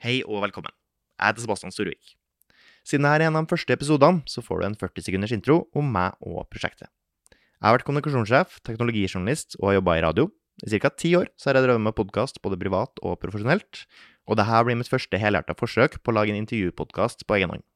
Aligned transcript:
Hei 0.00 0.22
og 0.24 0.38
velkommen. 0.40 0.72
Jeg 1.20 1.28
heter 1.28 1.42
Sebastian 1.44 1.74
Storvik. 1.74 2.14
Siden 2.88 3.04
dette 3.04 3.18
er 3.20 3.26
en 3.26 3.34
av 3.36 3.44
de 3.44 3.50
første 3.50 3.74
episodene, 3.74 4.22
så 4.24 4.40
får 4.40 4.62
du 4.62 4.64
en 4.70 4.76
40 4.80 5.04
sekunders 5.04 5.34
intro 5.36 5.56
om 5.76 5.90
meg 5.92 6.14
og 6.24 6.46
prosjektet. 6.48 6.88
Jeg 7.28 7.66
har 7.66 7.76
vært 7.76 7.84
kommunikasjonssjef, 7.84 8.54
teknologijournalist 8.64 9.58
og 9.58 9.66
har 9.68 9.76
jobba 9.76 9.98
i 9.98 10.04
radio. 10.06 10.24
I 10.64 10.80
ca. 10.80 10.88
ti 10.88 11.10
år 11.18 11.28
så 11.36 11.50
har 11.50 11.58
jeg 11.58 11.66
drevet 11.66 11.84
med 11.84 11.96
podkast 11.98 12.40
både 12.40 12.56
privat 12.62 13.04
og 13.04 13.18
profesjonelt, 13.20 13.82
og 14.24 14.40
dette 14.40 14.62
blir 14.70 14.80
mitt 14.80 14.88
første 14.88 15.20
helhjerta 15.20 15.58
forsøk 15.60 16.00
på 16.00 16.14
å 16.14 16.16
lage 16.16 16.32
en 16.32 16.40
intervjupodkast 16.46 17.28
på 17.28 17.36
egen 17.36 17.52
hånd. 17.52 17.68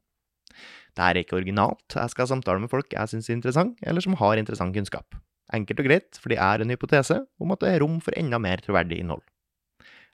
Dette 0.96 1.12
er 1.12 1.20
ikke 1.20 1.36
originalt, 1.42 1.84
jeg 1.92 2.16
skal 2.16 2.32
samtale 2.32 2.64
med 2.64 2.72
folk 2.72 2.88
jeg 2.96 3.12
syns 3.12 3.28
er 3.28 3.36
interessant, 3.36 3.76
eller 3.84 4.00
som 4.00 4.16
har 4.24 4.40
interessant 4.40 4.72
kunnskap. 4.72 5.20
Enkelt 5.52 5.84
og 5.84 5.92
greit, 5.92 6.16
fordi 6.16 6.40
jeg 6.40 6.46
har 6.48 6.64
en 6.64 6.72
hypotese 6.72 7.20
om 7.36 7.52
at 7.52 7.60
det 7.60 7.76
er 7.76 7.82
rom 7.84 8.00
for 8.00 8.16
enda 8.16 8.40
mer 8.40 8.64
troverdig 8.64 9.04
innhold. 9.04 9.20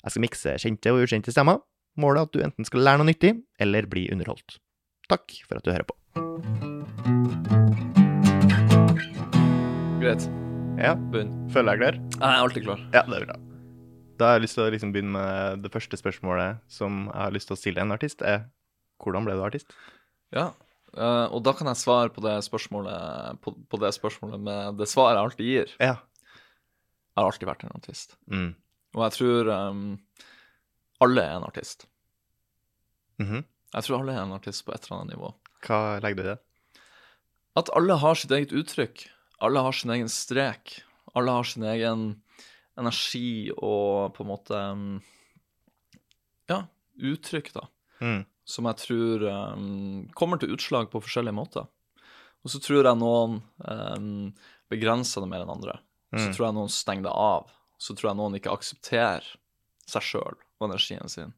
Jeg 0.01 0.11
skal 0.11 0.27
mikse 0.27 0.59
kjente 0.59 0.91
og 0.91 1.05
ukjente 1.05 1.31
stemmer. 1.31 1.63
Målet 1.99 2.21
er 2.21 2.29
at 2.29 2.35
du 2.35 2.43
enten 2.45 2.67
skal 2.67 2.85
lære 2.87 3.01
noe 3.01 3.09
nyttig, 3.09 3.33
eller 3.59 3.87
bli 3.91 4.05
underholdt. 4.15 4.61
Takk 5.11 5.33
for 5.49 5.59
at 5.59 5.67
du 5.67 5.73
hører 5.73 5.87
på. 5.89 5.97
Greit. 10.01 10.29
Ja, 10.81 10.95
Begynn. 11.11 11.33
føler 11.51 11.75
jeg 11.75 11.81
klar? 11.83 11.99
Jeg 12.15 12.29
er 12.31 12.43
alltid 12.45 12.65
klar. 12.65 12.85
Ja, 12.95 13.03
det 13.09 13.19
er 13.19 13.27
bra. 13.27 13.37
Da 14.21 14.29
har 14.29 14.39
jeg 14.39 14.45
lyst 14.47 14.57
til 14.57 14.65
å 14.65 14.71
liksom 14.73 14.93
begynne 14.95 15.17
med 15.17 15.65
det 15.65 15.73
første 15.75 15.99
spørsmålet 15.99 16.63
som 16.71 17.09
jeg 17.09 17.21
har 17.25 17.35
lyst 17.35 17.51
til 17.51 17.57
å 17.57 17.61
stille 17.61 17.83
en 17.83 17.97
artist, 17.97 18.23
er 18.23 18.47
hvordan 19.03 19.27
ble 19.27 19.35
du 19.35 19.43
artist? 19.45 19.75
Ja. 20.37 20.53
Uh, 20.95 21.27
og 21.35 21.43
da 21.47 21.55
kan 21.59 21.69
jeg 21.71 21.79
svare 21.79 22.11
på 22.15 22.23
det 22.23 22.37
spørsmålet 22.47 23.39
på, 23.43 23.55
på 23.71 23.81
det 23.83 23.93
spørsmålet 23.95 24.43
med 24.43 24.79
det 24.79 24.89
svaret 24.91 25.19
jeg 25.19 25.27
alltid 25.27 25.51
gir. 25.51 25.75
Ja. 25.83 25.97
Jeg 25.99 27.19
har 27.19 27.33
alltid 27.33 27.51
vært 27.51 27.67
en 27.67 27.75
artist. 27.75 28.17
Mm. 28.31 28.53
Og 28.97 29.05
jeg 29.05 29.17
tror 29.19 29.51
um, 29.53 29.85
alle 31.01 31.23
er 31.25 31.37
en 31.39 31.47
artist. 31.49 31.87
Mhm. 33.21 33.45
Jeg 33.75 33.87
tror 33.87 34.01
alle 34.01 34.13
er 34.17 34.23
en 34.25 34.33
artist 34.35 34.65
på 34.67 34.73
et 34.75 34.87
eller 34.87 35.01
annet 35.01 35.15
nivå. 35.17 35.29
Hva 35.67 36.01
legger 36.03 36.17
du 36.17 36.23
i 36.25 36.31
det? 36.33 36.39
At 37.61 37.71
alle 37.77 37.97
har 38.03 38.15
sitt 38.19 38.33
eget 38.35 38.53
uttrykk. 38.57 39.05
Alle 39.41 39.63
har 39.63 39.73
sin 39.77 39.91
egen 39.95 40.09
strek. 40.11 40.81
Alle 41.15 41.31
har 41.37 41.45
sin 41.47 41.63
egen 41.67 42.23
energi 42.79 43.51
og 43.57 44.15
på 44.17 44.25
en 44.25 44.31
måte 44.31 44.57
um, 44.73 45.03
Ja, 46.51 46.65
uttrykk, 46.99 47.53
da. 47.55 47.67
Mm. 48.01 48.25
som 48.51 48.65
jeg 48.67 48.77
tror 48.81 49.23
um, 49.55 50.09
kommer 50.17 50.41
til 50.41 50.51
utslag 50.57 50.89
på 50.91 50.99
forskjellige 51.05 51.37
måter. 51.37 51.67
Og 52.43 52.51
så 52.51 52.59
tror 52.65 52.83
jeg 52.89 52.99
noen 52.99 53.37
um, 53.69 54.33
begrenser 54.73 55.21
det 55.23 55.29
mer 55.31 55.45
enn 55.45 55.53
andre. 55.55 55.79
Så 56.11 56.27
Mm. 56.27 56.33
tror 56.35 56.47
jeg 56.49 56.55
noen 56.57 56.73
stenger 56.75 57.03
det 57.07 57.13
av. 57.15 57.51
Så 57.79 57.95
tror 57.95 58.11
jeg 58.11 58.17
noen 58.19 58.35
ikke 58.35 58.51
aksepterer 58.51 59.23
seg 59.87 60.03
sjøl 60.03 60.35
og 60.61 60.69
energien 60.71 61.09
sin. 61.13 61.33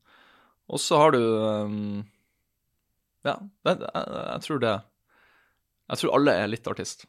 Og 0.73 0.81
så 0.81 0.99
har 1.01 1.15
du 1.15 1.21
um, 1.23 2.05
Ja, 3.27 3.37
jeg, 3.69 3.79
jeg 3.87 4.41
tror 4.47 4.61
det. 4.63 4.75
Jeg 5.93 6.01
tror 6.01 6.15
alle 6.17 6.35
er 6.43 6.51
litt 6.51 6.67
artist. 6.71 7.07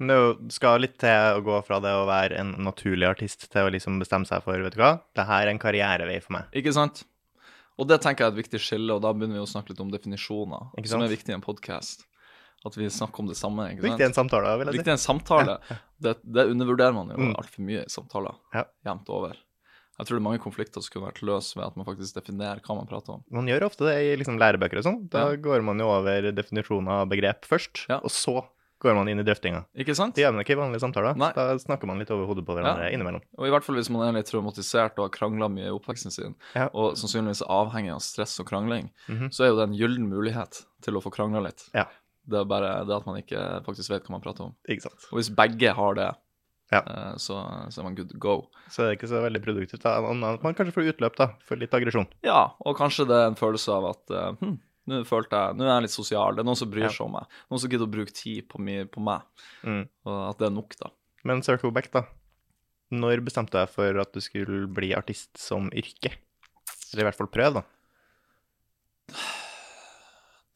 Men 0.00 0.10
det 0.12 0.52
skal 0.54 0.80
litt 0.84 0.98
til 1.00 1.38
å 1.38 1.40
gå 1.44 1.56
fra 1.64 1.78
det 1.80 1.92
å 1.96 2.04
være 2.08 2.36
en 2.40 2.50
naturlig 2.64 3.08
artist 3.08 3.46
til 3.52 3.64
å 3.66 3.72
liksom 3.72 3.96
bestemme 4.00 4.28
seg 4.28 4.42
for, 4.44 4.60
vet 4.60 4.76
du 4.76 4.80
hva, 4.80 4.98
det 5.16 5.24
her 5.28 5.46
er 5.46 5.52
en 5.54 5.60
karrierevei 5.60 6.18
for 6.24 6.36
meg. 6.36 6.50
Ikke 6.56 6.72
sant? 6.76 7.02
Og 7.80 7.88
det 7.88 7.96
tenker 8.04 8.26
jeg 8.26 8.28
er 8.28 8.34
et 8.36 8.40
viktig 8.42 8.60
skille, 8.60 8.92
og 8.92 9.00
da 9.04 9.12
begynner 9.16 9.38
vi 9.40 9.44
å 9.44 9.48
snakke 9.48 9.72
litt 9.72 9.80
om 9.80 9.88
definisjoner, 9.92 10.68
som 10.88 11.00
er 11.04 11.12
viktig 11.12 11.32
i 11.32 11.36
en 11.38 11.44
podkast. 11.44 12.04
At 12.68 12.76
vi 12.76 12.90
snakker 12.92 13.22
om 13.24 13.28
det 13.30 13.38
samme. 13.40 13.70
ikke 13.72 13.80
sant? 13.80 13.86
Viktig 13.88 14.04
i 14.04 14.08
en 14.10 14.16
samtale, 14.18 14.50
vil 14.60 14.68
jeg 14.68 14.74
si. 14.74 14.78
Viktig 14.82 14.92
i 14.92 14.96
en 14.98 15.00
samtale. 15.00 15.54
Det, 15.96 16.12
det 16.28 16.44
undervurderer 16.52 16.92
man 16.92 17.08
jo 17.14 17.16
Mm. 17.16 17.32
altfor 17.40 17.64
mye 17.64 17.86
i 17.86 17.92
samtaler. 17.92 18.36
Ja. 18.52 18.66
Jevnt 18.84 19.08
over. 19.16 19.40
Jeg 20.00 20.08
tror 20.08 20.16
det 20.16 20.22
er 20.22 20.28
mange 20.30 20.40
konflikter 20.42 20.80
som 20.82 20.90
kunne 20.94 21.08
vært 21.10 21.20
løst 21.28 21.56
ved 21.56 21.66
at 21.66 21.76
man 21.76 21.86
faktisk 21.86 22.16
definerer 22.16 22.60
hva 22.64 22.76
man 22.80 22.88
prater 22.88 23.18
om. 23.18 23.24
Man 23.30 23.46
gjør 23.50 23.66
ofte 23.68 23.84
det 23.86 23.96
i 24.00 24.16
liksom 24.16 24.38
lærebøker 24.40 24.80
og 24.80 24.86
sånn. 24.88 25.02
Da 25.12 25.28
Ja. 25.30 25.36
går 25.36 25.62
man 25.62 25.78
jo 25.78 25.90
over 25.92 26.32
definisjoner 26.32 27.02
av 27.04 27.08
begrep 27.12 27.44
først, 27.44 27.86
Ja. 27.88 27.98
og 28.00 28.08
så 28.10 28.42
går 28.80 28.94
man 28.96 29.08
inn 29.12 29.20
i 29.20 29.22
drøftinga. 29.22 29.66
Ikke 29.76 29.94
sant? 29.94 30.14
Det 30.14 30.22
gjør 30.24 30.32
man 30.32 30.40
ikke 30.42 30.56
i 30.56 30.60
vanlige 30.60 30.80
samtaler. 30.80 31.14
Nei. 31.14 31.32
Da 31.36 31.52
snakker 31.60 31.84
man 31.86 31.98
litt 31.98 32.10
over 32.10 32.24
hodet 32.26 32.46
på 32.46 32.54
hverandre 32.56 32.88
Ja. 32.90 32.96
innimellom. 32.96 33.20
Og 33.36 33.46
i 33.46 33.50
hvert 33.50 33.62
fall 33.62 33.76
hvis 33.76 33.90
man 33.90 34.08
er 34.08 34.16
litt 34.16 34.26
traumatisert 34.32 34.96
og 34.98 35.04
har 35.04 35.10
krangla 35.10 35.50
mye 35.52 35.66
i 35.68 35.78
oppveksten 35.78 36.10
sin, 36.10 36.34
Ja. 36.56 36.70
og 36.72 36.94
sannsynligvis 36.96 37.42
avhengig 37.46 37.92
av 37.92 38.00
stress 38.00 38.40
og 38.40 38.46
krangling, 38.46 38.88
Mhm. 39.06 39.28
så 39.30 39.44
er 39.44 39.48
jo 39.52 39.56
det 39.56 39.68
en 39.68 39.76
gyllen 39.76 40.08
mulighet 40.08 40.64
til 40.80 40.94
å 40.94 41.02
få 41.02 41.12
krangla 41.12 41.42
litt. 41.44 41.68
Ja. 41.74 41.84
Det 42.26 42.40
er 42.40 42.44
bare 42.44 42.86
det 42.86 42.96
at 42.96 43.06
man 43.06 43.16
ikke 43.20 43.62
faktisk 43.66 43.90
vet 43.90 44.04
hva 44.04 44.10
man 44.12 44.20
prater 44.22 44.44
om. 44.44 44.54
Ikke 44.66 44.82
sant. 44.82 45.06
Og 45.12 45.18
hvis 45.18 45.28
begge 45.34 45.74
har 45.74 45.94
det, 45.94 46.14
Ja. 46.70 46.80
eh, 46.86 47.14
så, 47.18 47.36
så 47.70 47.80
er 47.80 47.86
man 47.88 47.96
good 47.98 48.10
to 48.12 48.18
go. 48.22 48.34
Så 48.70 48.84
det 48.84 48.88
er 48.92 48.96
ikke 48.98 49.08
så 49.10 49.20
veldig 49.24 49.40
produktivt. 49.42 49.82
da. 49.82 49.96
Man 50.00 50.54
kanskje 50.54 50.74
får 50.76 50.90
utløp 50.94 51.16
da, 51.18 51.26
for 51.46 51.58
litt 51.58 51.72
aggresjon. 51.74 52.06
Ja, 52.26 52.52
og 52.62 52.76
kanskje 52.78 53.08
det 53.10 53.16
er 53.18 53.30
en 53.32 53.38
følelse 53.40 53.72
av 53.74 53.88
at 53.90 54.14
eh, 54.14 54.30
hm, 54.42 54.54
nå 54.90 55.00
følte 55.08 55.36
jeg, 55.40 55.56
nå 55.58 55.66
er 55.66 55.72
jeg 55.74 55.86
litt 55.88 55.96
sosial, 55.96 56.34
det 56.38 56.44
er 56.44 56.48
noen 56.48 56.58
som 56.60 56.70
bryr 56.70 56.86
Ja. 56.86 56.92
seg 56.94 57.06
om 57.08 57.12
meg, 57.18 57.26
noen 57.50 57.60
som 57.62 57.70
gidder 57.74 57.86
å 57.90 57.94
bruke 57.96 58.14
tid 58.14 58.46
på, 58.48 58.58
mi, 58.62 58.78
på 58.86 59.02
meg, 59.02 59.26
Mm. 59.66 59.82
og 60.06 60.16
at 60.30 60.38
det 60.38 60.46
er 60.48 60.54
nok, 60.56 60.78
da. 60.80 60.90
Men 61.24 61.42
circle 61.42 61.70
back, 61.74 61.90
da. 61.92 62.04
Når 62.90 63.20
bestemte 63.22 63.52
du 63.54 63.58
deg 63.60 63.68
for 63.70 64.00
at 64.02 64.12
du 64.14 64.20
skulle 64.24 64.64
bli 64.66 64.94
artist 64.98 65.36
som 65.38 65.68
yrke? 65.70 66.14
Eller 66.92 67.04
i 67.04 67.06
hvert 67.10 67.18
fall 67.18 67.28
prøve, 67.30 67.60
da. 67.60 69.16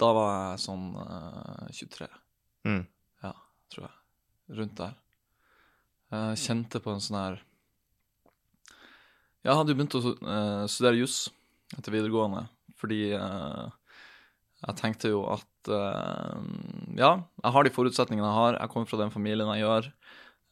Da 0.02 0.08
var 0.16 0.30
jeg 0.50 0.62
sånn 0.64 0.86
uh, 0.98 1.68
23, 1.70 2.08
Mm. 2.66 2.86
tror 3.70 3.84
jeg. 3.86 3.94
Rundt 4.58 4.74
der. 4.78 4.94
Jeg 6.12 6.40
kjente 6.42 6.80
på 6.84 6.92
en 6.92 7.00
sånn 7.02 7.16
her 7.16 7.38
Jeg 9.44 9.56
hadde 9.56 9.72
jo 9.72 9.78
begynt 9.78 9.96
å 9.96 10.02
eh, 10.12 10.66
studere 10.70 11.00
juss 11.00 11.28
etter 11.74 11.94
videregående, 11.94 12.44
fordi 12.78 13.00
eh, 13.16 13.64
jeg 14.64 14.78
tenkte 14.78 15.10
jo 15.12 15.24
at 15.32 15.72
eh, 15.72 16.44
Ja, 17.00 17.16
jeg 17.42 17.56
har 17.56 17.66
de 17.66 17.72
forutsetningene 17.74 18.28
jeg 18.28 18.40
har, 18.40 18.58
jeg 18.60 18.72
kommer 18.72 18.90
fra 18.90 19.00
den 19.00 19.14
familien 19.14 19.50
jeg 19.54 19.64
gjør. 19.64 19.90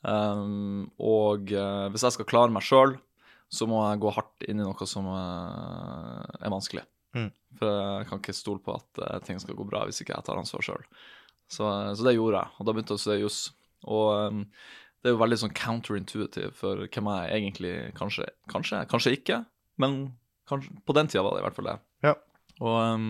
Um, 0.02 0.90
og 0.98 1.52
uh, 1.54 1.86
hvis 1.94 2.02
jeg 2.02 2.16
skal 2.16 2.26
klare 2.26 2.50
meg 2.50 2.64
sjøl, 2.66 2.96
så 3.52 3.68
må 3.70 3.78
jeg 3.84 4.00
gå 4.02 4.10
hardt 4.16 4.46
inn 4.50 4.58
i 4.58 4.66
noe 4.66 4.88
som 4.88 5.06
uh, 5.06 6.22
er 6.40 6.50
vanskelig. 6.50 6.82
Mm. 7.14 7.28
For 7.60 7.70
jeg 7.70 8.08
kan 8.08 8.22
ikke 8.22 8.34
stole 8.34 8.64
på 8.64 8.74
at 8.74 9.02
uh, 9.04 9.18
ting 9.22 9.38
skal 9.38 9.54
gå 9.58 9.66
bra 9.68 9.84
hvis 9.86 10.02
ikke 10.02 10.16
jeg 10.16 10.26
tar 10.26 10.40
ansvar 10.40 10.66
sjøl. 10.66 10.86
Så, 11.52 11.68
så 11.94 12.06
det 12.06 12.16
gjorde 12.16 12.40
jeg, 12.40 12.56
og 12.56 12.66
da 12.66 12.74
begynte 12.74 12.96
jeg 12.96 13.00
å 13.00 13.04
studere 13.04 13.24
juss. 13.26 13.40
Og 13.92 14.32
um, 14.32 14.44
det 15.02 15.10
er 15.10 15.16
jo 15.16 15.22
veldig 15.22 15.38
sånn 15.40 15.54
counterintuitive 15.58 16.52
for 16.54 16.84
hvem 16.86 17.08
jeg 17.10 17.38
egentlig 17.38 17.72
kanskje 17.98 18.28
Kanskje, 18.52 18.82
kanskje 18.90 19.14
ikke, 19.16 19.38
men 19.82 19.96
kanskje, 20.50 20.74
på 20.86 20.94
den 20.94 21.08
tida 21.10 21.24
var 21.24 21.34
det 21.34 21.42
i 21.42 21.46
hvert 21.46 21.56
fall 21.56 21.70
det. 21.70 21.78
Ja. 22.04 22.12
Og, 22.60 22.76
um, 22.94 23.08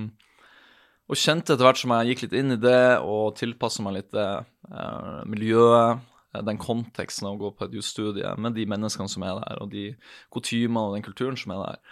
og 1.10 1.18
kjente 1.18 1.52
etter 1.52 1.66
hvert 1.66 1.80
som 1.80 1.92
jeg 1.96 2.12
gikk 2.12 2.24
litt 2.24 2.36
inn 2.38 2.54
i 2.54 2.60
det 2.60 3.00
og 3.04 3.34
tilpassa 3.40 3.84
meg 3.84 3.98
litt 3.98 4.10
det 4.14 4.28
uh, 4.70 5.20
miljøet, 5.28 6.04
eh, 6.32 6.44
den 6.46 6.60
konteksten 6.62 7.28
av 7.28 7.36
å 7.36 7.42
gå 7.42 7.52
på 7.58 7.66
et 7.68 7.76
jusstudie 7.76 8.32
med 8.40 8.56
de 8.56 8.64
menneskene 8.70 9.10
som 9.10 9.26
er 9.26 9.40
der, 9.42 9.60
og 9.64 9.72
de 9.74 9.90
kutymene 10.32 10.86
og 10.86 10.96
den 10.96 11.04
kulturen 11.04 11.36
som 11.40 11.56
er 11.56 11.64
der, 11.66 11.82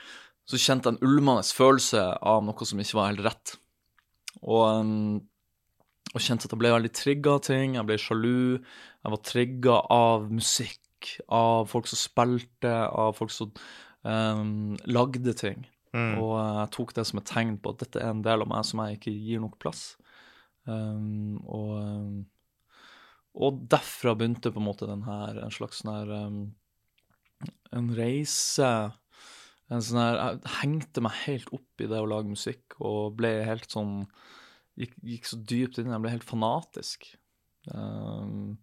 så 0.49 0.61
kjente 0.61 0.89
jeg 0.89 0.97
en 0.97 1.11
ulmende 1.11 1.45
følelse 1.45 2.07
av 2.17 2.41
noe 2.47 2.69
som 2.69 2.81
ikke 2.81 2.99
var 2.99 3.13
helt 3.13 3.27
rett. 3.27 3.57
Og, 4.41 4.63
um, 4.81 5.21
og 6.11 6.23
kjente 6.25 6.49
at 6.49 6.55
jeg 6.55 6.61
ble 6.61 6.73
veldig 6.75 6.93
trigga 6.97 7.35
av 7.37 7.43
ting. 7.47 7.77
Jeg 7.77 7.87
ble 7.87 7.99
sjalu. 8.01 8.39
Jeg 8.59 9.15
var 9.15 9.21
trigga 9.27 9.77
av 9.95 10.27
musikk, 10.33 11.13
av 11.33 11.69
folk 11.71 11.91
som 11.91 12.01
spilte, 12.01 12.73
av 12.73 13.15
folk 13.19 13.33
som 13.35 13.53
um, 14.03 14.75
lagde 14.91 15.35
ting. 15.39 15.63
Mm. 15.95 16.19
Og 16.23 16.35
jeg 16.39 16.73
tok 16.75 16.95
det 16.99 17.07
som 17.09 17.21
et 17.21 17.31
tegn 17.31 17.57
på 17.63 17.75
at 17.75 17.85
dette 17.85 18.03
er 18.03 18.13
en 18.13 18.25
del 18.27 18.45
av 18.45 18.51
meg 18.51 18.67
som 18.67 18.83
jeg 18.85 18.99
ikke 18.99 19.15
gir 19.15 19.43
nok 19.43 19.59
plass. 19.63 19.85
Um, 20.67 21.39
og, 21.47 21.73
um, 21.79 22.19
og 23.41 23.63
derfra 23.71 24.17
begynte 24.19 24.53
på 24.53 24.61
en 24.61 24.67
måte 24.67 24.91
den 24.91 25.07
her, 25.07 25.39
en 25.41 25.55
slags 25.55 25.81
sånn 25.81 25.95
her 25.95 26.11
um, 26.27 26.41
En 27.73 27.87
reise 27.97 28.67
en 29.71 29.83
sånn 29.87 30.01
her, 30.03 30.19
Jeg 30.19 30.53
hengte 30.59 31.03
meg 31.05 31.17
helt 31.25 31.51
opp 31.55 31.83
i 31.83 31.89
det 31.89 32.03
å 32.03 32.09
lage 32.11 32.35
musikk 32.35 32.77
og 32.83 33.17
ble 33.19 33.31
helt 33.47 33.71
sånn 33.71 34.03
Gikk, 34.81 34.95
gikk 35.05 35.27
så 35.29 35.39
dypt 35.45 35.81
inn, 35.83 35.93
jeg 35.93 36.03
ble 36.05 36.13
helt 36.15 36.25
fanatisk. 36.29 37.11
Um, 37.75 38.57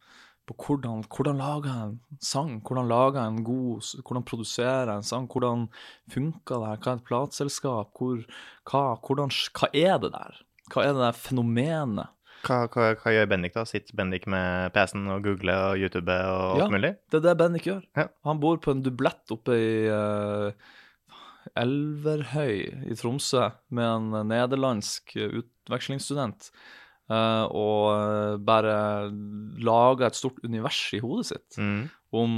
på 0.47 0.55
hvordan, 0.63 1.03
hvordan 1.11 1.37
lager 1.41 1.67
jeg 1.69 1.87
en 1.91 2.19
sang? 2.23 2.51
Hvordan 2.65 2.87
lager 2.87 3.19
jeg 3.19 3.33
en 3.33 3.43
god 3.45 3.89
Hvordan 3.99 4.25
produserer 4.25 4.87
jeg 4.93 5.01
en 5.01 5.07
sang? 5.09 5.25
Hvordan 5.29 5.65
funker 6.13 6.61
det 6.63 6.69
her? 6.71 6.79
Hva 6.83 6.93
er 6.93 7.01
et 7.01 7.07
plateselskap? 7.09 7.91
Hvor, 7.99 8.21
hva, 8.71 8.83
hvordan, 9.03 9.33
hva 9.59 9.69
er 9.75 9.99
det 10.05 10.13
der? 10.15 10.39
Hva 10.71 10.85
er 10.87 10.95
det 10.95 11.03
der 11.03 11.19
fenomenet? 11.19 12.13
Hva, 12.47 12.61
hva, 12.71 12.87
hva 13.01 13.11
gjør 13.11 13.27
Bendik, 13.33 13.55
da? 13.57 13.65
Sitter 13.67 13.97
Bendik 13.97 14.27
med 14.29 14.71
PC-en 14.75 15.07
og 15.11 15.23
googler 15.25 15.73
og 15.73 15.83
YouTube 15.83 16.15
og 16.15 16.55
alt 16.55 16.63
Ja. 16.63 16.71
mulig? 16.71 16.93
Det 17.11 17.19
er 17.19 17.25
det 17.27 17.37
Bendik 17.43 17.67
gjør. 17.67 17.83
Ja. 17.97 18.07
Han 18.29 18.39
bor 18.39 18.59
på 18.63 18.71
en 18.71 18.83
dublett 18.85 19.33
oppe 19.35 19.57
i 19.57 19.71
uh, 19.91 20.53
Elverhøy 21.55 22.89
i 22.91 22.95
Tromsø 22.99 23.47
med 23.69 23.87
en 23.87 24.29
nederlandsk 24.29 25.15
utvekslingsstudent. 25.15 26.51
Uh, 27.07 27.45
og 27.55 27.83
eh, 27.95 28.33
bare 28.43 28.73
laga 29.63 30.09
et 30.09 30.17
stort 30.19 30.41
univers 30.43 30.81
i 30.91 30.99
hodet 30.99 31.29
sitt 31.29 31.55
Mm. 31.55 31.85
om 32.11 32.33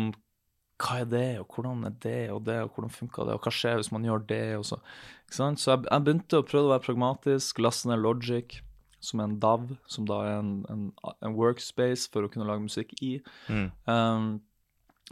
hva 0.80 1.00
er 1.02 1.08
det, 1.10 1.40
og 1.42 1.48
hvordan 1.56 1.88
er 1.90 1.96
det, 2.04 2.30
og 2.32 2.44
det, 2.46 2.60
og 2.64 2.70
hvordan 2.76 2.94
funka 2.94 3.26
det, 3.26 3.34
og 3.34 3.42
hva 3.42 3.52
skjer 3.52 3.80
hvis 3.80 3.92
man 3.92 4.06
gjør 4.06 4.22
det, 4.30 4.58
og 4.60 4.64
så 4.70 4.78
ikke 5.26 5.36
sant? 5.36 5.60
Så 5.60 5.72
jeg, 5.74 5.88
jeg 5.90 6.06
begynte 6.06 6.38
å 6.40 6.46
prøve 6.46 6.70
å 6.70 6.74
være 6.76 6.86
pragmatisk, 6.86 7.60
laste 7.60 7.90
ned 7.90 8.00
Logic, 8.00 8.60
som 9.02 9.20
er 9.20 9.28
en 9.28 9.40
DAV, 9.42 9.66
som 9.88 10.06
da 10.08 10.20
er 10.28 10.38
en, 10.38 10.54
en, 10.70 10.86
en 11.26 11.36
workspace 11.36 12.06
for 12.14 12.24
å 12.24 12.30
kunne 12.32 12.48
lage 12.48 12.64
musikk 12.64 12.94
i. 13.02 13.18
Mm. 13.50 13.68
Um, 13.90 14.30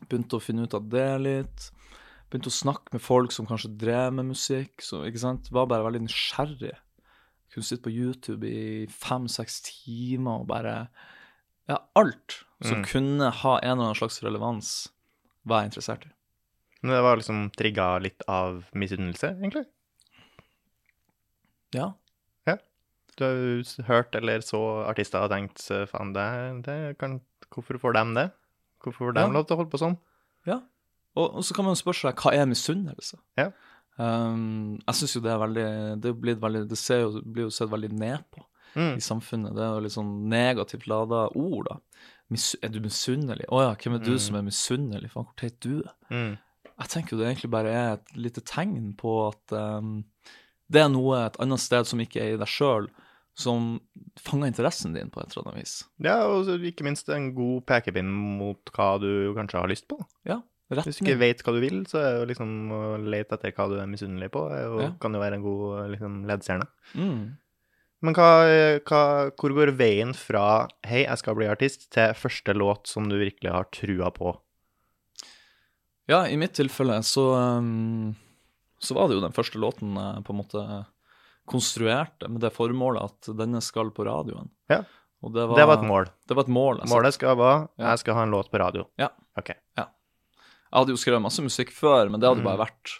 begynte 0.06 0.38
å 0.38 0.44
finne 0.44 0.70
ut 0.70 0.78
av 0.78 0.88
det 0.94 1.10
litt. 1.26 1.68
Begynte 2.30 2.50
å 2.52 2.58
snakke 2.58 2.92
med 2.92 3.02
folk 3.02 3.32
som 3.32 3.46
kanskje 3.48 3.70
drev 3.80 4.14
med 4.14 4.26
musikk. 4.34 4.82
Så, 4.84 5.06
ikke 5.08 5.20
sant? 5.22 5.48
Var 5.52 5.66
bare 5.72 5.86
veldig 5.86 6.02
nysgjerrig. 6.08 6.74
Kunne 7.54 7.64
sitte 7.64 7.86
på 7.88 7.94
YouTube 7.96 8.44
i 8.50 8.86
fem-seks 8.92 9.62
timer 9.70 10.42
og 10.44 10.48
bare 10.48 10.90
Ja, 11.70 11.78
alt 11.96 12.44
som 12.64 12.82
Mm. 12.82 12.86
kunne 12.88 13.30
ha 13.32 13.58
en 13.60 13.72
eller 13.78 13.84
annen 13.92 13.96
slags 13.96 14.22
relevans, 14.24 14.90
var 15.46 15.62
jeg 15.62 15.72
interessert 15.72 16.06
i. 16.06 16.12
Men 16.82 16.92
det 16.96 17.02
var 17.04 17.18
liksom 17.18 17.52
trigga 17.52 18.00
litt 18.02 18.22
av 18.28 18.64
misunnelse, 18.74 19.34
egentlig? 19.38 19.66
Ja. 21.76 21.94
ja. 22.48 22.56
Du 23.18 23.24
har 23.26 23.34
jo 23.34 23.84
hørt 23.90 24.16
eller 24.16 24.40
så 24.46 24.62
artister 24.88 25.26
og 25.26 25.32
tenkt 25.34 25.60
faen, 25.92 26.14
det, 26.16 26.28
det 26.68 26.98
kan 27.02 27.20
Hvorfor 27.54 27.80
får 27.80 27.94
de 27.96 28.04
det? 28.16 28.26
Hvorfor 28.84 29.08
får 29.08 29.14
de 29.16 29.22
Ja. 29.22 29.28
lov 29.32 29.46
til 29.48 29.56
å 29.56 29.60
holde 29.62 29.72
på 29.72 29.80
sånn? 29.80 29.98
ja. 30.46 30.62
Og, 31.18 31.40
og 31.40 31.44
så 31.48 31.56
kan 31.58 31.66
man 31.68 31.78
spørre 31.80 32.00
seg 32.06 32.22
hva 32.24 32.34
er 32.38 32.46
misunnelse? 32.50 33.18
Ja. 33.40 33.50
Um, 33.98 34.76
jeg 34.86 35.00
syns 35.00 35.16
jo 35.18 35.22
det 35.26 35.32
er 35.34 35.40
veldig 35.42 35.68
Det, 36.04 36.12
veldig, 36.44 36.60
det 36.70 36.78
ser 36.78 37.00
jo, 37.08 37.22
blir 37.26 37.48
jo 37.48 37.54
sett 37.56 37.72
veldig 37.74 37.90
ned 37.98 38.28
på. 38.36 38.44
Mm. 38.78 38.98
i 39.00 39.02
samfunnet. 39.02 39.56
Det 39.58 39.64
er 39.66 39.72
jo 39.74 39.80
litt 39.82 39.94
sånn 39.96 40.10
negativt 40.30 40.84
lada 40.92 41.24
ord, 41.34 41.66
da. 41.72 41.78
Mis 42.30 42.52
er 42.62 42.70
du 42.70 42.78
misunnelig? 42.84 43.48
Å 43.50 43.62
ja, 43.64 43.72
hvem 43.80 43.96
er 43.98 44.04
du 44.04 44.12
Mm. 44.12 44.20
som 44.22 44.36
er 44.38 44.44
misunnelig? 44.46 45.10
Faen, 45.10 45.26
hvor 45.26 45.38
teit 45.40 45.56
du 45.66 45.80
er. 45.80 45.96
Mm. 46.12 46.36
Jeg 46.78 46.90
tenker 46.92 47.16
jo 47.16 47.18
det 47.24 47.30
egentlig 47.32 47.50
bare 47.56 47.72
er 47.74 47.94
et 47.96 48.12
lite 48.20 48.44
tegn 48.46 48.92
på 49.00 49.16
at 49.32 49.56
um, 49.58 50.04
det 50.70 50.84
er 50.84 50.92
noe 50.94 51.24
et 51.26 51.40
annet 51.42 51.64
sted 51.64 51.88
som 51.90 52.04
ikke 52.04 52.22
er 52.22 52.36
i 52.36 52.38
deg 52.38 52.52
sjøl, 52.52 52.86
som 53.34 53.80
fanger 54.22 54.52
interessen 54.52 54.94
din 54.94 55.10
på 55.10 55.24
et 55.24 55.32
eller 55.34 55.48
annet 55.48 55.64
vis. 55.64 55.74
Ja, 56.04 56.20
og 56.28 56.46
ikke 56.62 56.86
minst 56.86 57.10
en 57.10 57.32
god 57.34 57.66
pekepinn 57.66 58.12
mot 58.14 58.62
hva 58.78 58.92
du 59.02 59.34
kanskje 59.34 59.58
har 59.64 59.72
lyst 59.74 59.88
på. 59.90 59.98
Ja, 60.28 60.44
Hvis 60.70 61.00
du 61.00 61.06
ikke 61.06 61.20
vet 61.20 61.42
hva 61.44 61.54
du 61.56 61.62
vil, 61.64 61.86
så 61.88 62.00
er 62.04 62.16
jo 62.20 62.26
liksom 62.28 62.72
å 62.76 62.80
lete 63.00 63.38
etter 63.38 63.54
hva 63.56 63.68
du 63.72 63.78
er 63.80 63.88
misunnelig 63.88 64.28
på, 64.34 64.42
jo, 64.52 64.80
Ja. 64.84 64.90
kan 65.00 65.14
jo 65.16 65.20
være 65.22 65.38
en 65.40 65.46
god 65.46 65.92
liksom, 65.94 66.26
ledestjerne. 66.28 66.68
Mm. 66.94 67.38
Men 68.02 68.14
hva, 68.14 68.80
hva, 68.86 69.32
hvor 69.34 69.54
går 69.56 69.72
veien 69.80 70.14
fra 70.14 70.68
'hei, 70.86 71.06
jeg 71.08 71.18
skal 71.18 71.36
bli 71.36 71.48
artist' 71.48 71.90
til 71.90 72.14
første 72.14 72.54
låt 72.54 72.86
som 72.86 73.08
du 73.10 73.16
virkelig 73.18 73.52
har 73.52 73.66
trua 73.72 74.12
på? 74.12 74.36
Ja, 76.08 76.26
i 76.28 76.38
mitt 76.38 76.54
tilfelle 76.54 77.00
så, 77.04 77.58
um, 77.58 78.16
så 78.80 78.94
var 78.94 79.08
det 79.08 79.18
jo 79.18 79.26
den 79.26 79.36
første 79.36 79.60
låten 79.60 79.96
jeg 79.96 80.24
på 80.24 80.32
en 80.36 80.42
måte 80.44 80.86
konstruerte 81.48 82.30
med 82.30 82.42
det 82.44 82.54
formålet 82.56 83.04
at 83.04 83.38
denne 83.40 83.62
skal 83.64 83.92
på 83.92 84.06
radioen. 84.06 84.50
Ja. 84.70 84.84
Og 85.24 85.34
det 85.34 85.48
var, 85.48 85.56
Det 85.58 85.68
var 85.68 85.78
et 85.80 85.88
mål. 85.88 86.10
Det 86.28 86.36
var 86.36 86.44
et 86.44 86.54
mål. 86.54 86.80
jeg 86.84 86.90
Målet 86.90 87.14
skal 87.14 87.36
være 87.36 87.70
'jeg 87.80 88.00
skal 88.00 88.14
ha 88.14 88.24
en 88.24 88.32
låt 88.32 88.52
på 88.52 88.60
radio'. 88.60 88.86
Ja. 89.00 89.10
Ok. 89.38 89.52
Jeg 90.68 90.78
hadde 90.82 90.94
jo 90.96 91.00
skrevet 91.02 91.22
masse 91.24 91.42
musikk 91.44 91.72
før, 91.72 92.10
men 92.12 92.20
det 92.20 92.28
hadde 92.30 92.42
Mm. 92.44 92.50
bare 92.50 92.66
vært 92.68 92.98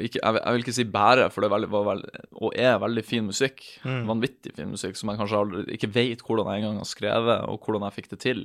ikke, 0.00 0.20
jeg, 0.22 0.38
jeg 0.40 0.52
vil 0.56 0.62
ikke 0.64 0.72
si 0.78 0.84
bare, 0.88 1.26
for 1.30 1.42
det 1.44 1.48
er 1.50 1.54
veldig, 1.56 1.68
var 1.72 1.84
veldig, 1.90 2.12
og 2.40 2.54
er 2.56 2.78
veldig 2.80 3.02
fin 3.04 3.26
musikk. 3.28 3.60
Mm. 3.84 4.06
Vanvittig 4.08 4.54
fin 4.56 4.70
musikk 4.72 4.96
som 4.96 5.10
jeg 5.12 5.18
kanskje 5.20 5.40
aldri, 5.42 5.64
ikke 5.76 5.90
vet 5.92 6.22
hvordan 6.24 6.48
jeg 6.48 6.62
engang 6.62 6.78
har 6.80 6.88
skrevet, 6.88 7.42
og 7.48 7.60
hvordan 7.66 7.84
jeg 7.88 7.96
fikk 7.98 8.08
det 8.14 8.20
til. 8.24 8.42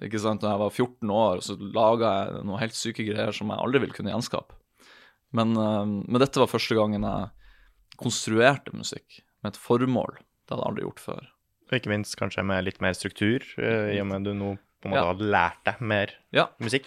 Ikke 0.00 0.20
sant, 0.22 0.42
Når 0.42 0.50
jeg 0.52 0.60
var 0.62 0.70
14 0.70 1.10
år, 1.10 1.40
så 1.42 1.56
laga 1.74 2.10
jeg 2.30 2.44
noen 2.46 2.60
helt 2.62 2.76
syke 2.78 3.02
greier 3.08 3.32
som 3.34 3.50
jeg 3.50 3.58
aldri 3.58 3.80
vil 3.82 3.90
kunne 3.96 4.12
gjenskape. 4.14 4.54
Men, 5.34 5.56
eh, 5.58 5.84
men 6.06 6.18
dette 6.22 6.38
var 6.38 6.46
første 6.50 6.74
gangen 6.78 7.02
jeg 7.02 7.30
konstruerte 7.98 8.70
musikk 8.74 9.20
med 9.42 9.54
et 9.54 9.60
formål. 9.60 10.14
Det 10.46 10.54
hadde 10.54 10.62
jeg 10.62 10.70
aldri 10.70 10.86
gjort 10.86 11.02
før. 11.02 11.26
Og 11.70 11.76
ikke 11.78 11.90
minst 11.90 12.16
kanskje 12.18 12.44
med 12.46 12.64
litt 12.66 12.80
mer 12.82 12.94
struktur, 12.94 13.42
eh, 13.58 13.96
i 13.96 14.00
og 14.00 14.06
med 14.06 14.20
at 14.22 14.30
du 14.30 14.34
nå 14.34 14.52
på 14.80 14.86
en 14.86 14.92
måte 14.94 15.02
Ja. 15.02 15.10
har 15.12 15.18
lært 15.18 15.64
deg 15.66 15.80
mer 15.80 16.10
Ja, 16.32 16.46
musikk. 16.60 16.86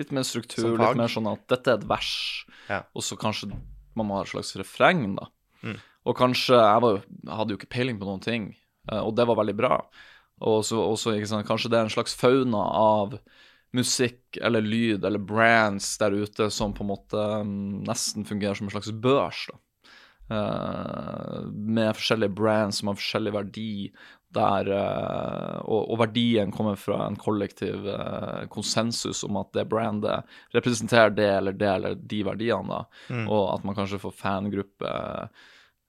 Litt 0.00 0.14
mer 0.16 0.24
struktur, 0.26 0.72
litt 0.80 0.98
mer 0.98 1.12
sånn 1.12 1.28
at 1.30 1.44
dette 1.52 1.74
er 1.74 1.80
et 1.80 1.88
vers, 1.90 2.12
Ja. 2.70 2.82
og 2.96 3.04
så 3.04 3.18
kanskje 3.20 3.50
man 3.98 4.08
må 4.08 4.16
ha 4.16 4.24
et 4.24 4.32
slags 4.32 4.54
refreng, 4.56 5.16
da. 5.18 5.28
Mm. 5.62 5.76
Og 6.08 6.16
kanskje 6.16 6.56
Jeg 6.56 6.80
var, 6.82 7.02
jeg 7.04 7.36
hadde 7.36 7.52
jo 7.52 7.58
ikke 7.60 7.74
peiling 7.76 8.00
på 8.00 8.08
noen 8.08 8.24
ting, 8.24 8.56
eh, 8.90 8.98
og 9.00 9.14
det 9.16 9.26
var 9.28 9.36
veldig 9.36 9.56
bra. 9.58 9.74
Og 10.40 10.64
så 10.64 10.80
sant, 11.28 11.46
kanskje 11.46 11.68
det 11.70 11.78
er 11.78 11.84
en 11.84 11.92
slags 11.92 12.14
fauna 12.16 12.62
av 12.80 13.18
musikk 13.76 14.38
eller 14.40 14.64
lyd 14.64 15.04
eller 15.04 15.22
brands 15.22 15.92
der 16.00 16.16
ute 16.16 16.48
som 16.50 16.72
på 16.74 16.82
en 16.82 16.90
måte 16.90 17.26
mm, 17.44 17.84
nesten 17.86 18.26
fungerer 18.26 18.56
som 18.58 18.66
en 18.66 18.74
slags 18.74 18.90
børs, 18.90 19.48
da. 19.50 19.58
Uh, 20.30 21.48
med 21.50 21.90
forskjellige 21.98 22.34
brands 22.38 22.78
som 22.78 22.86
har 22.86 22.98
forskjellig 22.98 23.32
verdi, 23.34 23.70
der 24.34 24.68
eh, 24.70 25.56
og, 25.64 25.90
og 25.90 25.98
verdien 26.04 26.52
kommer 26.54 26.76
fra 26.78 27.00
en 27.06 27.18
kollektiv 27.18 27.88
eh, 27.90 28.44
konsensus 28.52 29.24
om 29.26 29.40
at 29.40 29.50
det 29.56 29.66
brandet 29.70 30.28
representerer 30.54 31.14
det 31.16 31.30
eller 31.38 31.56
det 31.58 31.70
eller 31.70 31.96
de 31.98 32.20
verdiene, 32.26 32.78
da. 32.78 33.00
Mm. 33.10 33.26
Og 33.26 33.42
at 33.56 33.66
man 33.66 33.78
kanskje 33.78 34.00
får 34.02 34.14
fangruppe, 34.20 34.94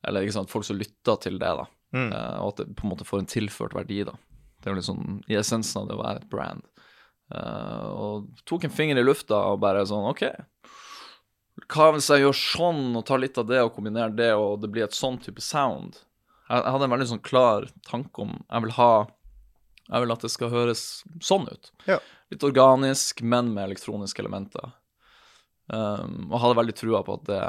eller 0.08 0.26
ikke 0.26 0.40
sant, 0.40 0.54
folk 0.54 0.66
som 0.66 0.80
lytter 0.82 1.22
til 1.22 1.38
det, 1.42 1.54
da. 1.62 1.68
Mm. 1.94 2.10
Eh, 2.10 2.36
og 2.42 2.54
at 2.54 2.64
det 2.64 2.76
på 2.80 2.88
en 2.88 2.94
måte 2.96 3.08
får 3.08 3.24
en 3.24 3.32
tilført 3.36 3.78
verdi, 3.78 4.02
da. 4.10 4.18
Det 4.62 4.70
er 4.70 4.78
jo 4.78 4.90
sånn 4.92 5.22
i 5.30 5.38
essensen 5.38 5.84
av 5.84 5.90
det 5.90 5.98
å 5.98 6.04
være 6.04 6.22
et 6.22 6.30
brand. 6.32 6.66
Uh, 7.32 7.86
og 7.96 8.42
tok 8.44 8.66
en 8.68 8.74
finger 8.76 8.98
i 9.00 9.04
lufta 9.06 9.38
og 9.54 9.62
bare 9.64 9.86
sånn 9.88 10.04
OK, 10.10 10.26
hva 11.72 11.86
hvis 11.96 12.10
jeg 12.12 12.26
gjør 12.26 12.36
sånn 12.36 12.82
og 13.00 13.06
tar 13.08 13.22
litt 13.24 13.40
av 13.40 13.48
det 13.48 13.62
og 13.64 13.72
kombinerer 13.76 14.12
det, 14.16 14.34
og 14.36 14.60
det 14.60 14.70
blir 14.74 14.84
et 14.84 14.98
sånn 14.98 15.20
type 15.24 15.44
sound? 15.44 16.02
Jeg, 16.52 16.68
hadde 16.68 16.88
en 16.88 16.94
veldig 16.94 17.10
sånn 17.14 17.24
klar 17.24 17.68
tanke 17.88 18.26
om 18.26 18.34
Jeg 18.36 18.66
vil 18.66 18.74
ha 18.76 18.92
Jeg 19.88 20.04
vil 20.04 20.14
at 20.16 20.26
det 20.26 20.32
skal 20.34 20.52
høres 20.52 20.82
sånn 21.24 21.48
ut. 21.48 21.72
Ja. 21.88 22.00
Litt 22.32 22.44
organisk, 22.48 23.24
men 23.24 23.54
med 23.56 23.70
elektroniske 23.70 24.24
elementer. 24.24 24.74
Um, 25.72 26.28
og 26.30 26.42
hadde 26.44 26.58
veldig 26.60 26.76
trua 26.76 27.02
på 27.08 27.16
at 27.20 27.26
det 27.30 27.44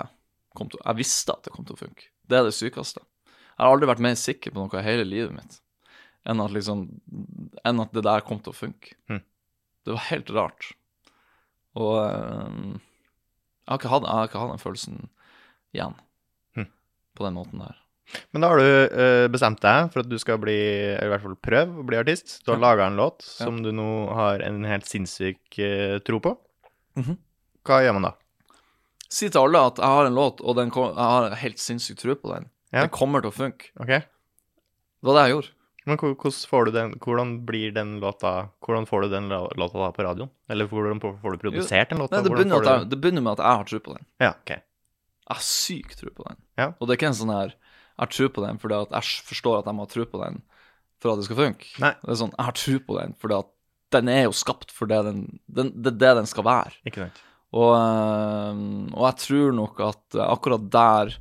kom 0.54 0.70
til 0.70 0.82
Jeg 0.82 1.00
visste 1.00 1.34
at 1.34 1.46
det 1.46 1.54
kom 1.54 1.66
til 1.66 1.76
å 1.76 1.82
funke. 1.82 2.08
Det 2.28 2.38
er 2.38 2.46
det 2.46 2.54
sykeste. 2.56 3.02
Jeg 3.26 3.60
har 3.60 3.74
aldri 3.74 3.90
vært 3.90 4.02
mer 4.04 4.16
sikker 4.18 4.54
på 4.54 4.62
noe 4.62 4.80
i 4.80 4.86
hele 4.86 5.06
livet 5.08 5.34
mitt 5.34 5.58
enn 6.28 6.38
at 6.42 6.54
liksom 6.54 6.86
Enn 7.66 7.82
at 7.82 7.92
det 7.94 8.04
der 8.06 8.22
kom 8.26 8.40
til 8.42 8.54
å 8.54 8.58
funke. 8.58 8.94
Mm. 9.10 9.20
Det 9.86 9.94
var 9.94 10.08
helt 10.08 10.30
rart. 10.34 10.68
Og 11.78 11.98
um, 11.98 12.80
jeg, 13.66 13.82
har 13.84 13.92
hatt, 13.94 14.06
jeg 14.06 14.18
har 14.18 14.30
ikke 14.30 14.42
hatt 14.42 14.52
den 14.54 14.62
følelsen 14.62 14.98
igjen 15.74 15.94
mm. 16.58 16.68
på 17.18 17.26
den 17.26 17.36
måten 17.38 17.62
der. 17.62 17.81
Men 18.32 18.44
da 18.44 18.48
har 18.52 18.58
du 18.60 18.64
eh, 19.02 19.26
bestemt 19.32 19.60
deg 19.64 19.92
for 19.92 20.02
at 20.02 20.08
du 20.10 20.18
skal 20.20 20.38
bli, 20.42 20.56
eller 20.92 21.06
i 21.08 21.12
hvert 21.14 21.22
fall 21.24 21.36
prøve 21.48 21.80
å 21.80 21.86
bli 21.86 21.96
artist. 22.00 22.40
Du 22.44 22.52
har 22.52 22.58
Ja. 22.58 22.64
laga 22.66 22.86
en 22.90 22.96
låt 23.00 23.22
Ja. 23.38 23.44
som 23.46 23.62
du 23.62 23.70
nå 23.72 24.12
har 24.12 24.40
en 24.44 24.64
helt 24.64 24.84
sinnssyk 24.86 25.58
eh, 25.58 25.98
tro 26.04 26.20
på. 26.20 26.36
Mhm. 26.98 27.16
Hva 27.64 27.80
gjør 27.84 27.94
man 27.94 28.02
da? 28.10 28.12
Si 29.08 29.28
til 29.28 29.40
alle 29.44 29.60
at 29.68 29.76
jeg 29.76 29.84
har 29.86 30.06
en 30.06 30.14
låt, 30.16 30.40
og 30.40 30.56
den 30.56 30.70
kom, 30.70 30.88
jeg 30.96 30.96
har 30.96 31.34
helt 31.36 31.58
sinnssyk 31.58 31.98
tro 32.00 32.14
på 32.16 32.34
den. 32.34 32.50
Ja. 32.72 32.80
Den 32.86 32.90
kommer 32.90 33.20
til 33.22 33.30
å 33.30 33.36
funke. 33.36 33.70
Okay. 33.80 34.00
Det 34.00 35.04
var 35.08 35.14
det 35.18 35.28
jeg 35.28 35.36
gjorde. 35.36 35.50
Men 35.84 35.96
hvordan 35.98 36.46
får 36.46 36.64
du 36.64 36.70
den, 36.70 36.92
hvordan 37.02 37.30
blir 37.44 37.72
den 37.74 38.00
låta 38.00 38.50
Hvordan 38.62 38.86
får 38.86 39.02
du 39.02 39.08
den 39.10 39.28
låta 39.28 39.78
da 39.82 39.90
på 39.90 40.04
radioen? 40.06 40.30
Eller 40.48 40.68
hvordan 40.70 41.00
får 41.02 41.16
får 41.20 41.32
du 41.32 41.38
produsert 41.38 41.88
den 41.90 41.98
låta? 41.98 42.20
Nei, 42.20 42.22
det, 42.22 42.30
begynner 42.30 42.62
jeg, 42.62 42.88
det 42.90 43.00
begynner 43.00 43.22
med 43.22 43.32
at 43.32 43.42
jeg 43.42 43.56
har 43.58 43.64
tro 43.64 43.78
på 43.80 43.96
den. 43.96 44.06
Ja, 44.20 44.30
ok. 44.30 44.50
Jeg 44.52 45.34
har 45.36 45.42
sykt 45.42 45.98
tro 45.98 46.10
på 46.10 46.24
den. 46.28 46.36
Ja. 46.58 46.68
Og 46.78 46.86
det 46.86 46.94
er 46.94 47.00
ikke 47.00 47.10
en 47.10 47.18
sånn 47.18 47.34
her 47.34 47.54
Jeg 48.02 48.08
har 48.08 48.14
tro 48.18 48.26
på 48.34 48.42
den 48.42 48.58
fordi 48.58 48.74
at 48.82 48.94
jeg 48.98 49.26
forstår 49.30 49.60
at 49.60 49.68
jeg 49.70 49.78
må 49.78 49.84
ha 49.86 49.90
tro 49.92 50.04
på 50.10 50.18
den 50.24 50.40
for 51.02 51.12
at 51.12 51.20
det 51.20 51.26
skal 51.28 51.38
funke. 51.38 51.68
Nei. 51.82 51.92
Det 52.02 52.10
er 52.10 52.18
sånn, 52.18 52.32
Jeg 52.34 52.46
har 52.48 52.56
tro 52.58 52.78
på 52.88 52.96
den 52.98 53.12
fordi 53.22 53.36
at 53.38 53.50
den 53.94 54.08
er 54.10 54.22
jo 54.24 54.32
skapt 54.34 54.72
for 54.74 54.90
det 54.90 54.98
den, 55.06 55.20
den, 55.46 55.70
det, 55.84 55.92
det 56.00 56.10
den 56.18 56.26
skal 56.26 56.46
være. 56.46 56.72
Ikke 56.88 57.04
sant? 57.04 57.20
Og, 57.52 57.70
øh, 57.76 58.60
og 58.96 59.02
jeg 59.06 59.16
tror 59.22 59.52
nok 59.54 59.80
at 59.84 60.16
akkurat 60.24 60.62
der 60.72 61.12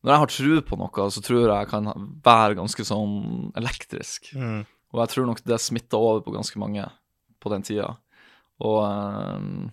Når 0.00 0.12
jeg 0.14 0.20
har 0.22 0.30
tro 0.32 0.60
på 0.64 0.78
noe, 0.80 1.10
så 1.12 1.20
tror 1.20 1.42
jeg 1.44 1.50
jeg 1.52 1.68
kan 1.68 1.90
være 2.24 2.56
ganske 2.56 2.84
sånn 2.88 3.50
elektrisk. 3.60 4.30
Mm. 4.32 4.62
Og 4.94 5.02
jeg 5.02 5.12
tror 5.12 5.26
nok 5.28 5.42
det 5.44 5.58
smitta 5.60 5.98
over 6.00 6.22
på 6.24 6.32
ganske 6.32 6.56
mange 6.58 6.86
på 7.40 7.52
den 7.52 7.62
tida. 7.62 7.90
Og 8.64 8.78
øh, 8.88 9.68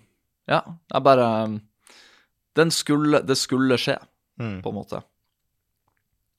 ja, 0.52 0.60
jeg 0.92 1.04
bare 1.04 1.30
den 2.60 2.72
skulle, 2.72 3.22
Det 3.24 3.38
skulle 3.38 3.78
skje, 3.80 3.98
Mm. 4.38 4.62
på 4.62 4.70
en 4.70 4.76
måte. 4.76 5.00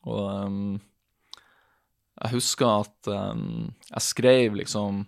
Og 0.07 0.47
um, 0.47 0.81
jeg 2.23 2.31
husker 2.35 2.67
at 2.67 3.11
um, 3.12 3.73
jeg 3.90 4.02
skrev 4.02 4.55
liksom 4.55 5.07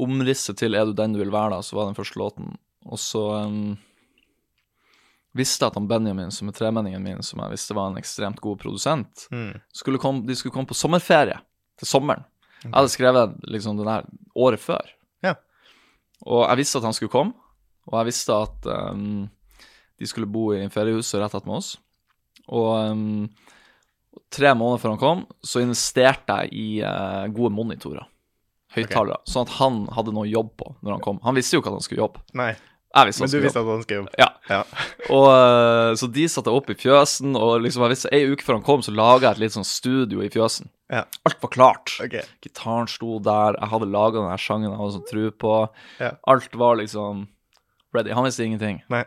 omrisset 0.00 0.56
til 0.56 0.74
'Er 0.74 0.84
du 0.86 0.92
den 0.92 1.12
du 1.12 1.18
vil 1.18 1.30
være', 1.30 1.50
da, 1.50 1.60
så 1.62 1.76
var 1.76 1.86
den 1.86 1.94
første 1.94 2.18
låten. 2.18 2.56
Og 2.86 2.98
så 2.98 3.44
um, 3.46 3.78
visste 5.34 5.64
jeg 5.64 5.70
at 5.70 5.74
han 5.78 5.88
Benjamin, 5.88 6.30
som 6.30 6.48
er 6.48 6.52
tremenningen 6.56 7.02
min, 7.02 7.22
som 7.22 7.40
jeg 7.40 7.50
visste 7.50 7.74
var 7.74 7.90
en 7.90 7.98
ekstremt 8.00 8.40
god 8.40 8.58
produsent, 8.58 9.28
Mm. 9.30 9.60
skulle 9.72 9.98
komme, 9.98 10.26
de 10.26 10.34
skulle 10.34 10.52
komme 10.52 10.66
på 10.66 10.74
sommerferie 10.74 11.38
til 11.78 11.86
sommeren. 11.86 12.24
Jeg 12.62 12.72
hadde 12.74 12.88
skrevet 12.92 13.36
liksom 13.48 13.76
den 13.76 13.86
der 13.86 14.04
året 14.36 14.60
før. 14.60 14.84
Ja. 15.22 15.34
Og 16.26 16.48
jeg 16.48 16.56
visste 16.56 16.78
at 16.78 16.84
han 16.84 16.92
skulle 16.92 17.10
komme, 17.10 17.32
og 17.86 17.98
jeg 17.98 18.06
visste 18.06 18.32
at 18.32 18.66
um, 18.92 19.30
de 19.98 20.06
skulle 20.06 20.26
bo 20.26 20.52
i 20.52 20.68
feriehuset 20.68 21.20
rett 21.22 21.34
attmed 21.34 21.56
oss. 21.56 21.78
Og 22.48 22.90
um, 22.90 23.30
tre 24.30 24.54
måneder 24.54 24.80
før 24.82 24.94
han 24.94 25.02
kom, 25.02 25.20
så 25.42 25.62
investerte 25.62 26.36
jeg 26.44 26.52
i 26.54 26.66
uh, 26.86 27.26
gode 27.34 27.52
monitorer. 27.54 28.06
Høyttalere. 28.74 29.18
Sånn 29.26 29.48
at 29.48 29.54
han 29.58 29.78
hadde 29.96 30.12
noe 30.14 30.28
jobb 30.30 30.52
på 30.60 30.74
når 30.78 30.92
han 30.96 31.02
kom. 31.02 31.16
Han 31.24 31.34
visste 31.34 31.56
jo 31.56 31.62
ikke 31.62 31.72
at 31.72 31.78
han 31.80 31.86
skulle 31.86 32.04
jobbe. 32.04 32.20
Nei, 32.38 32.52
Jeg 32.94 33.06
visste 33.08 33.22
men 33.22 33.30
du 33.32 33.40
visste 33.42 33.58
jobbe. 33.62 33.70
at 33.70 33.76
han 33.76 33.86
skrev 33.86 34.06
Ja. 34.18 34.28
Ja. 34.50 34.60
Og, 35.16 35.26
uh, 35.26 35.90
så 35.98 36.06
de 36.14 36.26
satte 36.30 36.54
opp 36.54 36.70
i 36.70 36.76
fjøsen, 36.78 37.34
og 37.38 37.64
liksom 37.64 37.82
jeg 37.86 37.94
visste, 37.96 38.12
ei 38.14 38.28
uke 38.30 38.46
før 38.46 38.60
han 38.60 38.66
kom, 38.66 38.82
så 38.86 38.94
laga 38.94 39.26
jeg 39.26 39.32
et 39.38 39.42
litt 39.44 39.56
sånn 39.56 39.66
studio 39.66 40.22
i 40.22 40.30
fjøsen. 40.30 40.70
Ja. 40.90 41.04
Alt 41.26 41.42
var 41.42 41.50
klart. 41.54 41.96
Okay. 42.02 42.22
Gitaren 42.42 42.86
sto 42.90 43.18
der, 43.22 43.58
jeg 43.58 43.70
hadde 43.74 43.90
laga 43.90 44.18
den 44.20 44.30
her 44.30 44.42
sangen 44.42 44.70
jeg 44.70 44.78
hadde 44.78 44.96
sånn 44.98 45.08
tro 45.10 45.26
på. 45.46 45.56
Ja. 46.02 46.12
Alt 46.30 46.54
var 46.58 46.78
liksom 46.82 47.26
ready. 47.94 48.14
Han 48.14 48.26
visste 48.26 48.46
ingenting. 48.46 48.82
Nei. 48.90 49.04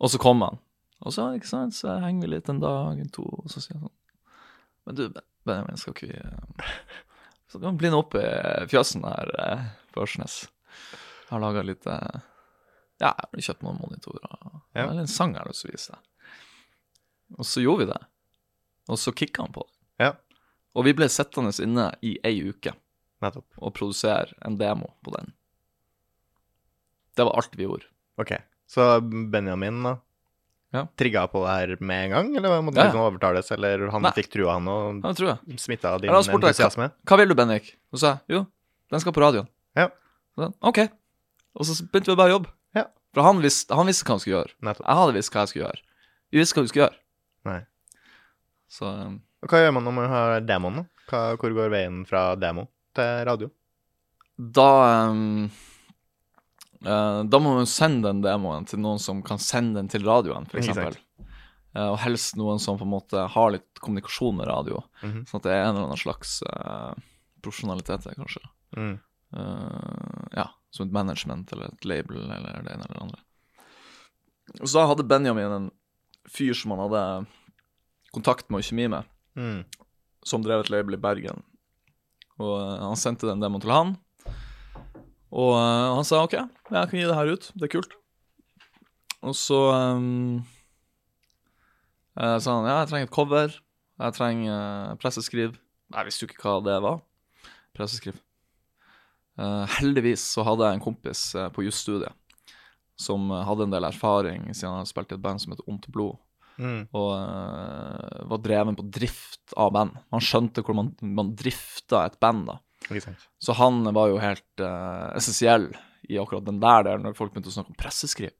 Og 0.00 0.12
så 0.12 0.20
kom 0.20 0.44
han. 0.44 0.60
Og 1.04 1.12
så, 1.12 1.26
ikke 1.36 1.48
sant, 1.50 1.74
så 1.76 1.98
henger 2.00 2.24
vi 2.24 2.32
litt 2.32 2.48
en 2.48 2.60
dag, 2.62 2.98
en 2.98 3.10
to, 3.12 3.26
og 3.42 3.50
så 3.52 3.60
sier 3.60 3.76
han 3.76 3.88
sånn 3.88 3.96
Men 4.86 4.96
du, 4.96 5.20
Benjamin, 5.46 5.76
skal 5.76 5.92
ikke 5.92 6.08
vi 6.08 6.16
eh, 6.16 6.70
Så 7.52 7.60
kan 7.60 7.74
vi 7.76 7.82
bli 7.84 7.90
nå 7.92 8.00
oppe 8.00 8.22
i 8.22 8.66
fjøsen 8.70 9.04
her 9.06 9.32
eh, 9.42 9.66
på 9.94 10.02
Ørsnes. 10.06 10.38
Jeg 11.26 11.30
har 11.34 11.42
laga 11.44 11.62
litt 11.66 11.86
eh, 11.90 12.20
Ja, 13.02 13.12
jeg 13.12 13.28
har 13.36 13.46
kjøpt 13.50 13.66
noen 13.66 13.80
monitorer. 13.82 14.36
Ja. 14.72 14.86
Eller 14.86 15.04
en 15.04 15.10
sang 15.10 15.34
jeg 15.36 15.42
har 15.42 15.50
lyst 15.52 15.66
til 15.66 15.72
å 15.72 15.76
vise 15.76 15.92
deg. 15.96 16.32
Og 17.36 17.48
så 17.48 17.62
gjorde 17.64 17.84
vi 17.84 17.90
det. 17.92 18.00
Og 18.88 19.00
så 19.02 19.12
kicka 19.12 19.44
han 19.44 19.52
på 19.54 19.64
det. 19.66 19.74
Ja, 20.06 20.12
Og 20.76 20.84
vi 20.86 20.92
ble 20.96 21.08
sittende 21.12 21.52
inne 21.64 21.90
i 22.04 22.16
ei 22.24 22.36
uke 22.46 22.72
nettopp. 23.24 23.46
og 23.58 23.72
produsere 23.74 24.34
en 24.44 24.58
demo 24.60 24.90
på 25.04 25.12
den. 25.16 25.32
Det 27.16 27.24
var 27.24 27.36
alt 27.40 27.56
vi 27.56 27.64
gjorde. 27.64 27.88
Ok. 28.20 28.32
Så 28.68 29.00
Benjamin, 29.32 29.82
da? 29.82 29.94
Ja. 30.76 30.82
Trigga 31.00 31.24
på 31.32 31.40
det 31.46 31.54
her 31.56 31.72
med 31.80 32.04
en 32.06 32.12
gang, 32.12 32.30
eller 32.36 32.60
måtte 32.64 32.80
Ja, 32.82 32.88
liksom 32.90 33.04
overtales? 33.06 33.48
Eller 33.56 33.86
han 33.94 34.04
Nei. 34.04 34.12
fikk 34.16 34.28
trua, 34.34 34.58
han, 34.58 34.68
og 34.68 35.06
Ja, 35.06 35.36
smitta 35.56 35.94
din 36.02 36.12
han 36.12 36.26
spurte 36.26 36.50
entusiasme? 36.52 36.90
Hva 37.08 37.18
vil 37.20 37.32
du, 37.32 37.36
Bendik? 37.38 37.72
Og 37.92 37.98
så 37.98 38.02
sa 38.02 38.12
jeg 38.28 38.36
jo, 38.36 38.42
den 38.92 39.02
skal 39.02 39.16
på 39.16 39.24
radioen. 39.24 39.48
Ja. 39.78 39.88
Så, 40.36 40.50
OK. 40.68 40.82
Og 41.56 41.64
så 41.68 41.78
begynte 41.88 42.12
vi 42.12 42.18
bare 42.20 42.34
å 42.34 42.36
jobbe. 42.36 42.52
Ja. 42.76 42.84
For 43.16 43.24
han 43.24 43.40
visste, 43.44 43.74
han 43.78 43.88
visste 43.88 44.04
hva 44.04 44.16
han 44.18 44.22
skulle 44.22 44.36
gjøre. 44.36 44.54
Nettopp. 44.68 44.86
Jeg 44.86 45.00
hadde 45.00 45.16
visst 45.16 45.32
hva 45.32 45.44
jeg 45.46 45.52
skulle 45.54 45.66
gjøre. 45.66 45.82
Vi 46.30 46.42
visste 46.42 46.58
hva 46.58 46.66
vi 46.66 46.72
skulle 46.72 46.84
gjøre. 46.86 47.00
Nei. 47.48 47.60
Så 48.76 48.90
um, 48.90 49.20
Og 49.42 49.52
hva 49.52 49.62
gjør 49.62 49.76
man 49.78 49.86
når 49.88 49.96
man 49.96 50.10
har 50.12 50.40
demoen, 50.44 50.82
da? 50.82 50.86
Hva, 51.06 51.20
hvor 51.40 51.54
går 51.56 51.70
veien 51.72 52.02
fra 52.08 52.28
demo 52.36 52.66
til 52.96 53.22
radio? 53.30 53.52
da 54.36 55.08
um, 55.08 55.46
eh, 56.84 57.22
Da 57.24 57.38
må 57.42 57.54
man 57.56 57.66
sende 57.70 58.08
den 58.10 58.22
demoen 58.24 58.66
til 58.68 58.80
noen 58.82 58.98
som 59.02 59.22
kan 59.22 59.38
sende 59.38 59.80
den 59.80 59.88
til 59.88 60.04
radioen, 60.06 60.46
f.eks. 60.50 60.68
Uh, 61.76 61.90
og 61.92 61.98
helst 62.00 62.38
noen 62.40 62.58
som 62.62 62.78
på 62.80 62.86
en 62.86 62.92
måte 62.94 63.26
har 63.28 63.50
litt 63.52 63.80
kommunikasjon 63.84 64.38
med 64.38 64.48
radio. 64.48 64.80
Mhm. 65.02 65.26
Sånn 65.28 65.40
at 65.42 65.44
det 65.44 65.52
er 65.52 65.64
en 65.66 65.74
eller 65.74 65.90
annen 65.90 66.00
slags 66.00 66.38
uh, 66.48 66.94
profesjonalitet 67.44 68.06
der, 68.08 68.14
kanskje. 68.16 68.40
Mm. 68.76 68.94
Uh, 69.36 70.22
ja, 70.32 70.46
som 70.72 70.86
et 70.86 70.94
management 70.96 71.52
eller 71.52 71.74
et 71.74 71.84
label 71.84 72.22
eller 72.24 72.62
det 72.64 72.72
ene 72.72 72.86
eller 72.86 72.94
det 72.96 73.02
andre. 73.02 73.20
Og 74.62 74.70
så 74.72 74.86
hadde 74.88 75.04
Benjamin 75.04 75.52
en 75.52 75.68
fyr 76.30 76.54
som 76.56 76.72
han 76.72 76.80
hadde 76.86 77.02
kontakt 78.14 78.48
med 78.50 78.62
og 78.62 78.68
kjemi 78.70 78.88
med, 78.88 79.04
Mm. 79.36 79.64
som 80.24 80.40
drev 80.42 80.62
et 80.64 80.70
label 80.72 80.94
i 80.96 81.02
Bergen. 81.02 81.42
Og 82.40 82.54
eh, 82.56 82.78
han 82.80 82.96
sendte 82.96 83.28
den 83.28 83.42
demoen 83.42 83.60
til 83.60 83.70
han. 83.74 83.96
Og 85.34 85.54
uh, 85.54 85.96
han 85.96 86.06
sa 86.06 86.22
OK, 86.24 86.36
jeg 86.36 86.90
kan 86.90 86.98
gi 86.98 87.06
det 87.06 87.16
her 87.18 87.32
ut. 87.34 87.48
Det 87.54 87.68
er 87.68 87.72
kult. 87.76 87.96
Og 89.26 89.34
så 89.34 89.58
um, 89.74 90.44
sa 92.14 92.52
han 92.52 92.68
ja, 92.68 92.76
jeg 92.82 92.90
trenger 92.92 93.08
et 93.08 93.16
cover. 93.16 93.56
Jeg 93.96 94.16
trenger 94.18 94.52
uh, 94.52 94.98
presseskriv. 95.02 95.56
Jeg 95.94 96.08
visste 96.08 96.24
jo 96.24 96.30
ikke 96.30 96.44
hva 96.44 96.58
det 96.66 96.76
var. 96.84 97.02
Presseskriv. 97.76 98.20
Heldigvis 99.36 100.22
så 100.32 100.40
hadde 100.46 100.64
jeg 100.64 100.78
en 100.78 100.80
kompis 100.80 101.26
på 101.52 101.66
jusstudiet 101.66 102.14
som 102.96 103.28
hadde 103.28 103.66
en 103.66 103.74
del 103.74 103.84
erfaring 103.84 104.46
siden 104.48 104.70
han 104.70 104.78
hadde 104.80 104.88
spilt 104.88 105.10
i 105.12 105.16
et 105.18 105.20
band 105.20 105.42
som 105.42 105.52
heter 105.52 105.66
Ondt 105.68 105.84
blod 105.92 106.14
Mm. 106.56 106.86
og 106.96 107.10
uh, 107.12 108.22
var 108.30 108.40
dreven 108.40 108.76
på 108.78 108.84
drift 108.88 109.52
av 109.60 109.74
band. 109.76 109.96
Man 110.12 110.24
skjønte 110.24 110.62
hvordan 110.64 110.78
man, 110.78 111.16
man 111.18 111.34
drifta 111.36 112.06
et 112.06 112.16
band, 112.22 112.46
da. 112.48 112.56
Så 113.42 113.56
han 113.58 113.82
var 113.96 114.12
jo 114.12 114.20
helt 114.22 114.62
uh, 114.62 115.10
essensiell 115.18 115.70
i 116.10 116.20
akkurat 116.22 116.46
den 116.46 116.60
der 116.62 116.86
delen, 116.86 117.06
når 117.06 117.16
folk 117.18 117.32
begynte 117.34 117.50
å 117.50 117.56
snakke 117.56 117.74
om 117.74 117.80
presseskriv. 117.80 118.34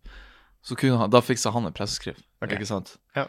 Så 0.66 0.78
han, 0.82 1.10
da 1.10 1.22
fiksa 1.22 1.52
han 1.54 1.68
en 1.68 1.74
presseskriv, 1.74 2.18
okay. 2.42 2.56
ikke 2.56 2.68
sant? 2.68 2.96
Ja. 3.18 3.26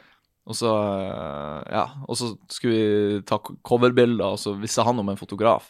Og 0.48 0.56
så, 0.56 0.72
eh, 0.72 1.62
ja, 1.76 1.84
og 2.08 2.18
så 2.18 2.32
skulle 2.50 2.78
vi 2.78 3.22
ta 3.28 3.38
coverbilder, 3.68 4.32
og 4.32 4.40
så 4.42 4.56
visste 4.58 4.86
han 4.88 5.02
om 5.02 5.12
en 5.12 5.20
fotograf. 5.20 5.68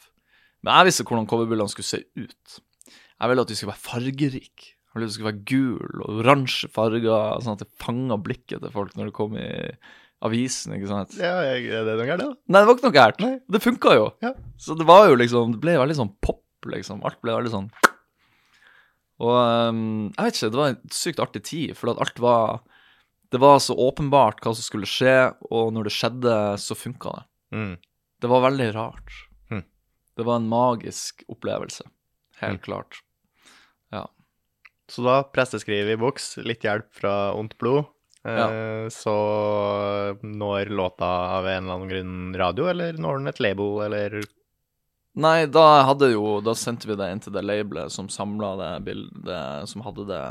Men 0.61 0.75
jeg 0.77 0.91
visste 0.91 1.05
hvordan 1.07 1.29
coverbildene 1.29 1.71
skulle 1.71 1.89
se 1.89 2.03
ut. 2.17 2.59
Jeg 2.87 3.31
ville 3.31 3.45
at 3.45 3.49
de 3.49 3.57
skulle 3.57 3.73
være 3.73 3.87
fargerike. 3.87 4.73
Jeg 4.77 4.93
ville 4.93 5.07
at 5.07 5.11
de 5.11 5.17
skulle 5.17 5.31
være 5.31 5.47
gul 5.49 6.03
og 6.05 6.21
oransje 6.21 6.69
farger, 6.73 7.41
sånn 7.41 7.57
at 7.57 7.65
det 7.65 7.81
fanga 7.81 8.19
blikket 8.21 8.61
til 8.61 8.73
folk 8.73 8.93
når 8.95 9.09
det 9.09 9.17
kom 9.17 9.35
i 9.39 9.49
avisen, 10.25 10.73
ikke 10.77 10.89
sant? 10.89 11.17
Ja, 11.19 11.35
jeg, 11.45 11.67
er 11.69 11.85
det 11.85 11.97
noe 11.99 12.07
gærent, 12.07 12.23
da? 12.23 12.31
Nei, 12.49 12.61
det 12.61 12.69
var 12.69 12.77
ikke 12.77 12.87
noe 12.87 12.97
gærent. 12.97 13.19
Nei. 13.23 13.33
Det 13.53 13.61
funka 13.63 13.93
jo. 13.97 14.07
Ja. 14.25 14.31
Så 14.61 14.77
det 14.77 14.87
var 14.89 15.05
jo 15.11 15.17
liksom 15.19 15.53
Det 15.53 15.61
ble 15.61 15.75
veldig 15.77 15.97
sånn 15.99 16.13
pop, 16.23 16.45
liksom. 16.65 17.03
Alt 17.05 17.19
ble 17.21 17.35
veldig 17.35 17.53
sånn 17.53 17.67
Og 19.21 19.35
um, 19.37 19.83
jeg 20.15 20.23
vet 20.23 20.39
ikke, 20.39 20.49
det 20.53 20.61
var 20.61 20.73
en 20.73 20.95
sykt 20.97 21.21
artig 21.21 21.43
tid, 21.45 21.75
for 21.77 21.93
at 21.93 22.01
alt 22.01 22.21
var 22.23 22.63
Det 23.29 23.41
var 23.43 23.61
så 23.61 23.77
åpenbart 23.87 24.41
hva 24.41 24.55
som 24.57 24.65
skulle 24.65 24.89
skje, 24.89 25.17
og 25.51 25.73
når 25.75 25.89
det 25.89 25.95
skjedde, 25.97 26.35
så 26.63 26.77
funka 26.77 27.13
det. 27.17 27.25
Mm. 27.57 27.73
Det 28.23 28.29
var 28.31 28.45
veldig 28.47 28.67
rart. 28.75 29.17
Mm. 29.51 29.65
Det 30.17 30.25
var 30.25 30.39
en 30.39 30.47
magisk 30.49 31.25
opplevelse. 31.29 31.85
Helt 32.39 32.61
mm. 32.61 32.63
klart. 32.63 33.01
Ja. 33.93 34.05
Så 34.89 35.03
da 35.05 35.19
presteskriv 35.27 35.91
i 35.91 35.99
boks, 35.99 36.37
litt 36.47 36.63
hjelp 36.65 36.87
fra 36.95 37.13
Ondt 37.35 37.57
blod. 37.59 37.91
Eh, 38.27 38.89
Så 38.91 39.13
når 40.23 40.69
låta 40.69 41.07
av 41.37 41.47
en 41.47 41.63
eller 41.63 41.73
annen 41.77 41.89
grunn 41.91 42.35
radio, 42.37 42.67
eller 42.71 42.93
når 42.99 43.17
den 43.21 43.27
et 43.27 43.39
label, 43.39 43.81
eller 43.85 44.23
Nei, 45.17 45.45
da 45.49 45.83
hadde 45.87 46.11
jo 46.11 46.41
Da 46.45 46.53
sendte 46.53 46.85
vi 46.85 46.95
det 46.95 47.07
inn 47.11 47.19
til 47.23 47.33
det 47.33 47.41
labelet 47.41 47.89
som 47.91 48.07
samla 48.07 48.51
det 48.59 48.71
bildet, 48.85 49.67
som 49.71 49.81
hadde 49.81 50.05
det 50.11 50.23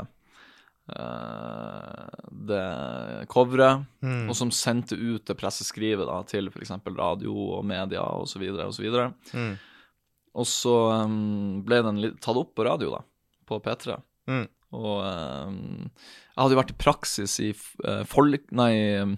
eh, 0.95 2.09
Det 2.47 3.27
coveret, 3.27 3.85
Mm. 4.01 4.29
og 4.29 4.35
som 4.35 4.49
sendte 4.51 4.95
ut 4.95 5.25
det 5.25 5.35
presseskrivet 5.37 6.05
da, 6.07 6.21
til 6.23 6.47
f.eks. 6.49 6.71
radio 6.95 7.33
og 7.57 7.65
media 7.65 8.01
osv. 8.01 8.39
videre, 8.39 8.67
Og, 8.67 9.33
Mm. 9.33 9.57
og 10.35 10.45
så 10.45 11.03
um, 11.03 11.63
ble 11.65 11.81
den 11.83 12.01
tatt 12.21 12.37
opp 12.37 12.53
på 12.55 12.63
radio, 12.65 12.91
da, 12.91 13.01
på 13.45 13.59
P3. 13.61 13.97
Mm. 14.27 14.47
Og 14.75 15.03
um, 15.03 15.87
jeg 15.87 16.41
hadde 16.41 16.55
jo 16.55 16.61
vært 16.61 16.73
i 16.73 16.81
praksis 16.81 17.37
i 17.43 17.51
uh, 17.85 18.03
folk... 18.09 18.49
Nei 18.55 18.71
um, 19.03 19.15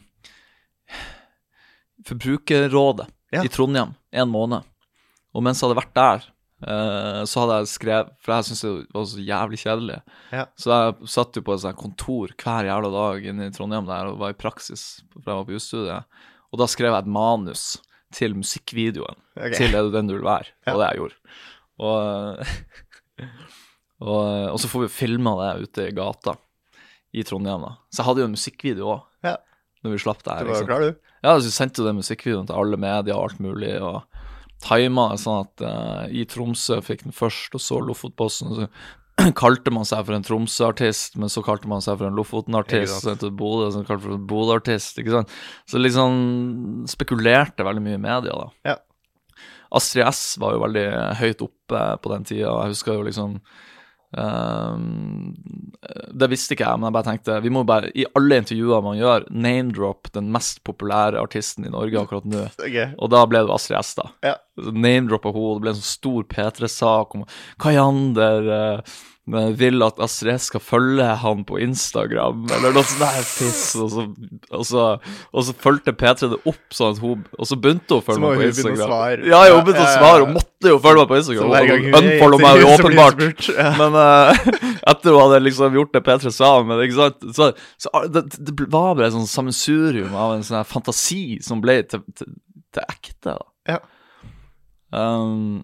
Forbrukerrådet 2.07 3.09
Ja. 3.35 3.43
i 3.45 3.49
Trondheim 3.51 3.91
en 4.15 4.29
måned. 4.31 4.65
Og 5.35 5.43
mens 5.45 5.59
jeg 5.59 5.67
hadde 5.67 5.77
vært 5.77 5.97
der, 5.97 6.23
uh, 6.65 7.21
så 7.29 7.43
hadde 7.43 7.57
jeg 7.59 7.71
skrevet 7.73 8.13
For 8.23 8.33
jeg 8.33 8.47
syntes 8.47 8.63
det 8.63 8.95
var 8.95 9.05
så 9.11 9.25
jævlig 9.27 9.59
kjedelig. 9.61 9.99
Ja. 10.33 10.45
Så 10.57 10.71
jeg 10.73 11.11
satt 11.13 11.37
jo 11.37 11.43
på 11.45 11.53
et 11.53 11.63
sånt 11.65 11.81
kontor 11.81 12.33
hver 12.39 12.69
jævla 12.69 12.93
dag 12.95 13.29
inne 13.33 13.49
i 13.49 13.53
Trondheim 13.53 13.89
der 13.89 14.09
og 14.13 14.21
var 14.23 14.33
i 14.33 14.39
praksis 14.39 15.03
for 15.13 15.25
jeg 15.25 15.41
var 15.41 15.47
på 15.49 15.57
jusstudiet. 15.57 16.19
Og 16.49 16.61
da 16.61 16.69
skrev 16.71 16.93
jeg 16.93 17.05
et 17.05 17.13
manus 17.19 17.65
til 18.15 18.33
musikkvideoen 18.37 19.19
okay. 19.37 19.57
til 19.57 19.75
Er 19.75 19.85
du 19.85 19.93
den 19.93 20.09
du 20.09 20.15
vil 20.15 20.25
være? 20.25 20.49
Og 20.71 20.81
det 20.81 20.87
jeg 20.89 21.01
gjorde. 21.03 21.17
Og, 21.79 21.99
og, 23.99 24.53
og 24.53 24.59
så 24.61 24.69
får 24.71 24.85
vi 24.85 24.91
filma 24.95 25.33
det 25.41 25.67
ute 25.67 25.87
i 25.89 25.95
gata 25.95 26.35
i 27.15 27.23
Trondheim, 27.25 27.63
da. 27.65 27.71
Så 27.89 28.01
jeg 28.03 28.07
hadde 28.09 28.21
jo 28.23 28.29
en 28.29 28.35
musikkvideo 28.37 28.91
òg, 28.93 29.01
Ja. 29.25 29.35
når 29.83 29.95
vi 29.95 30.01
slapp 30.03 30.23
det 30.23 30.33
her. 30.35 30.45
Du 30.45 30.51
var 30.53 30.61
jo 30.61 30.69
klar, 30.69 30.85
du. 30.85 31.09
Ja, 31.25 31.33
så 31.41 31.51
sendte 31.51 31.81
jo 31.81 31.87
den 31.89 31.99
musikkvideoen 31.99 32.47
til 32.47 32.55
alle 32.55 32.77
medier 32.79 33.17
og 33.17 33.25
alt 33.29 33.41
mulig, 33.43 33.73
og 33.83 34.03
tima 34.63 35.09
det 35.13 35.19
sånn 35.23 35.41
at 35.45 35.63
uh, 35.65 36.05
i 36.11 36.23
Tromsø 36.29 36.79
fikk 36.83 37.03
den 37.07 37.15
først, 37.15 37.55
og 37.55 37.63
så 37.63 37.79
Lofotposten, 37.83 38.55
så 38.55 38.67
kalte 39.39 39.71
man 39.75 39.83
seg 39.87 40.05
for 40.07 40.15
en 40.15 40.23
Tromsø-artist, 40.23 41.17
men 41.19 41.31
så 41.31 41.43
kalte 41.43 41.67
man 41.67 41.81
seg 41.83 41.97
for 41.99 42.07
en 42.07 42.15
Lofoten-artist, 42.15 43.01
så 43.03 43.17
til 43.19 43.33
Bodø, 43.35 43.67
så 43.75 43.81
kalte 43.87 44.05
for 44.05 44.15
en 44.15 44.27
Bodø-artist, 44.29 44.99
ikke 45.01 45.17
sant. 45.17 45.33
Så 45.67 45.81
liksom 45.81 46.85
spekulerte 46.87 47.65
veldig 47.67 47.83
mye 47.83 47.97
i 47.97 48.03
media, 48.05 48.37
da. 48.37 48.47
Ja. 48.69 48.77
Astrid 49.75 50.07
S 50.09 50.37
var 50.41 50.55
jo 50.55 50.63
veldig 50.63 50.85
høyt 51.19 51.43
oppe 51.45 51.81
på 52.01 52.13
den 52.13 52.23
tida, 52.25 52.47
jeg 52.63 52.71
husker 52.77 52.95
jo 52.95 53.03
liksom 53.09 53.35
ehm, 54.17 55.35
det 56.19 56.29
visste 56.31 56.55
ikke 56.55 56.65
jeg, 56.65 56.79
men 56.79 56.89
jeg 56.89 56.95
bare 56.97 57.07
tenkte 57.07 57.37
Vi 57.43 57.51
må 57.53 57.63
bare, 57.67 57.91
i 57.93 58.05
alle 58.17 58.39
intervjuer 58.41 58.83
man 58.85 58.97
gjør, 58.99 59.27
name-drop 59.29 60.11
den 60.15 60.31
mest 60.33 60.63
populære 60.67 61.21
artisten 61.21 61.67
i 61.67 61.73
Norge 61.73 62.01
akkurat 62.01 62.27
nå. 62.29 62.47
Ok. 62.65 62.79
Og 62.97 63.13
da 63.13 63.23
ble 63.29 63.43
det 63.45 63.55
Astrid 63.55 63.79
S, 63.81 63.93
da. 63.99 64.09
Ja. 64.25 64.35
name-droppa 64.59 65.33
henne, 65.35 65.53
det 65.59 65.65
ble 65.65 65.73
en 65.75 65.79
sånn 65.79 65.93
stor 65.93 66.27
P3-sak 66.33 67.15
om 67.19 67.27
Kayander 67.61 68.51
eh, 69.37 69.49
vil 69.59 69.83
at 69.85 69.99
Astrid 70.03 70.41
skal 70.41 70.61
følge 70.63 71.05
han 71.21 71.43
på 71.47 71.59
Instagram, 71.63 72.45
eller 72.57 72.75
noe 72.75 72.85
sånt 72.87 73.03
der 73.03 73.27
piss. 73.27 73.63
Og 73.79 73.91
så, 73.93 74.05
og 74.51 74.65
så, 74.67 74.85
og 75.33 75.45
så 75.47 75.55
fulgte 75.65 75.93
P3 75.97 76.31
det 76.33 76.39
opp, 76.49 76.61
sånn 76.75 76.95
at 76.95 77.01
hun 77.03 77.25
Og 77.37 77.49
så 77.49 77.57
begynte 77.59 77.95
hun 77.95 78.01
å 78.01 78.05
følge 78.05 78.23
meg 78.23 78.41
på 78.41 78.49
Instagram. 78.49 79.25
Ja, 79.29 79.41
hun 79.53 79.63
begynte 79.67 79.85
å 79.85 79.93
svare, 79.93 80.25
hun 80.25 80.37
måtte 80.37 80.73
jo 80.73 80.81
følge 80.83 81.03
meg 81.03 81.11
på 81.13 81.19
Instagram. 81.21 81.55
hun 81.69 81.99
unfollow 82.01 82.43
meg 82.43 82.61
jo 82.63 82.73
åpenbart. 82.75 83.23
spurt, 83.23 83.49
ja. 83.55 83.69
Men 83.79 83.97
uh, 83.97 84.51
etter 84.91 85.15
hun 85.15 85.21
hadde 85.23 85.41
liksom 85.45 85.79
gjort 85.79 85.95
det 85.95 86.03
P3 86.07 86.33
sa, 86.35 86.51
men 86.65 86.83
ikke 86.85 86.99
sant 86.99 87.29
Så, 87.35 87.51
så 87.81 88.03
det, 88.11 88.25
det 88.35 88.55
var 88.67 88.93
bare 88.93 89.09
et 89.09 89.15
sånn 89.15 89.29
sammensurium 89.29 90.13
av 90.15 90.37
en 90.37 90.45
sånn 90.45 90.67
fantasi 90.67 91.39
som 91.45 91.61
ble 91.63 91.81
til, 91.89 92.03
til, 92.17 92.37
til 92.75 92.93
ekte, 92.97 93.35
da. 93.35 93.49
Ja. 93.69 93.79
Um, 94.89 95.61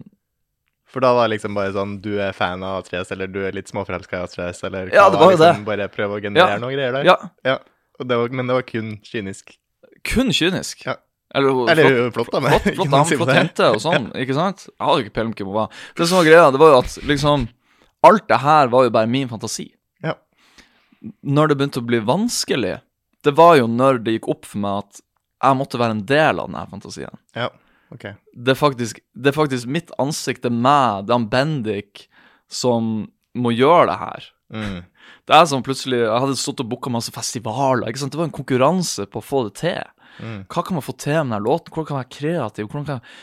For 0.86 1.00
da 1.02 1.12
var 1.16 1.26
det 1.28 1.36
liksom 1.38 1.54
bare 1.56 1.72
sånn 1.74 1.96
Du 2.00 2.12
er 2.22 2.32
fan 2.32 2.62
av 2.62 2.84
A3S, 2.84 3.10
eller 3.12 3.26
du 3.26 3.40
er 3.44 3.52
litt 3.56 3.66
småforelska 3.68 4.20
i 4.20 4.26
A3S, 4.26 4.62
eller 4.68 4.92
Ja, 4.94 5.08
det 5.10 5.18
var 5.18 5.32
liksom, 5.32 5.64
det. 5.64 5.64
Bare 5.66 5.88
prøve 5.88 6.18
å 6.18 6.22
generere 6.22 6.54
Ja. 6.54 6.58
noen 6.62 6.76
greier 6.76 6.92
der? 6.92 7.04
ja, 7.04 7.16
Ja. 7.44 7.58
Og 7.98 8.06
det 8.08 8.16
var, 8.20 8.28
men 8.28 8.46
det 8.46 8.54
var 8.54 8.62
kun 8.62 8.98
kynisk. 9.02 9.56
kun 10.04 10.28
kynisk. 10.30 10.84
Ja. 10.86 10.96
Eller, 11.34 11.48
Eller 11.72 12.10
flott, 12.12 12.28
flott, 12.30 12.42
flott, 12.44 12.62
flott 12.62 12.76
noe 12.76 12.90
dame, 12.92 13.16
flott 13.18 13.34
jente 13.34 13.64
og 13.74 13.80
sånn, 13.82 14.12
ikke 14.14 14.34
sant? 14.34 14.68
Jeg 14.68 14.86
hadde 14.86 15.00
jo 15.02 15.04
ikke 15.08 15.14
peiling 15.16 15.34
på 15.34 15.52
hva. 15.52 15.64
Det 15.96 16.06
som 16.06 16.18
var 16.18 16.24
greia, 16.28 16.50
det 16.52 16.60
var 16.60 16.70
jo 16.70 16.78
at 16.78 16.98
liksom 17.04 17.48
Alt 18.04 18.28
det 18.28 18.38
her 18.38 18.68
var 18.68 18.84
jo 18.84 18.90
bare 18.90 19.08
min 19.10 19.26
fantasi. 19.28 19.72
Ja. 20.04 20.14
Når 21.24 21.48
det 21.48 21.56
begynte 21.58 21.80
å 21.82 21.86
bli 21.86 21.98
vanskelig, 21.98 22.80
det 23.24 23.34
var 23.34 23.56
jo 23.58 23.66
når 23.66 23.98
det 24.04 24.20
gikk 24.20 24.28
opp 24.30 24.44
for 24.46 24.58
meg 24.62 24.84
at 24.84 25.00
jeg 25.42 25.56
måtte 25.58 25.78
være 25.80 25.90
en 25.96 26.04
del 26.06 26.38
av 26.40 26.46
denne 26.48 26.62
fantasien. 26.70 27.18
Ja, 27.34 27.48
ok. 27.94 28.06
Det 28.32 28.52
er 28.52 28.58
faktisk, 28.58 29.00
det 29.14 29.32
er 29.32 29.36
faktisk 29.36 29.70
mitt 29.70 29.92
ansikt, 30.02 30.44
det 30.44 30.52
er 30.52 30.58
meg, 30.66 31.06
det 31.06 31.14
er 31.14 31.20
han 31.20 31.28
Bendik, 31.32 32.06
som 32.48 33.06
må 33.36 33.52
gjøre 33.54 33.90
det 33.90 33.98
her. 34.00 34.28
Mm. 34.54 34.78
Det 35.26 35.34
er 35.34 35.46
som 35.50 35.62
plutselig 35.66 35.98
Jeg 36.04 36.20
hadde 36.22 36.38
stått 36.38 36.62
og 36.62 36.68
booka 36.70 36.90
masse 36.92 37.10
festivaler. 37.14 37.88
ikke 37.88 38.02
sant? 38.02 38.14
Det 38.14 38.20
var 38.20 38.28
en 38.28 38.38
konkurranse 38.38 39.06
på 39.10 39.20
å 39.20 39.26
få 39.26 39.42
det 39.48 39.56
til. 39.62 39.82
Mm. 40.22 40.44
Hva 40.46 40.62
kan 40.64 40.78
man 40.78 40.86
få 40.86 40.94
til 40.96 41.18
med 41.18 41.24
denne 41.24 41.42
låten? 41.44 41.72
Hvordan 41.72 41.88
kan 41.88 41.96
man 41.96 42.04
være 42.04 42.16
kreativ? 42.18 42.68
Hvordan 42.68 42.86
kan 42.86 43.00
jeg 43.00 43.16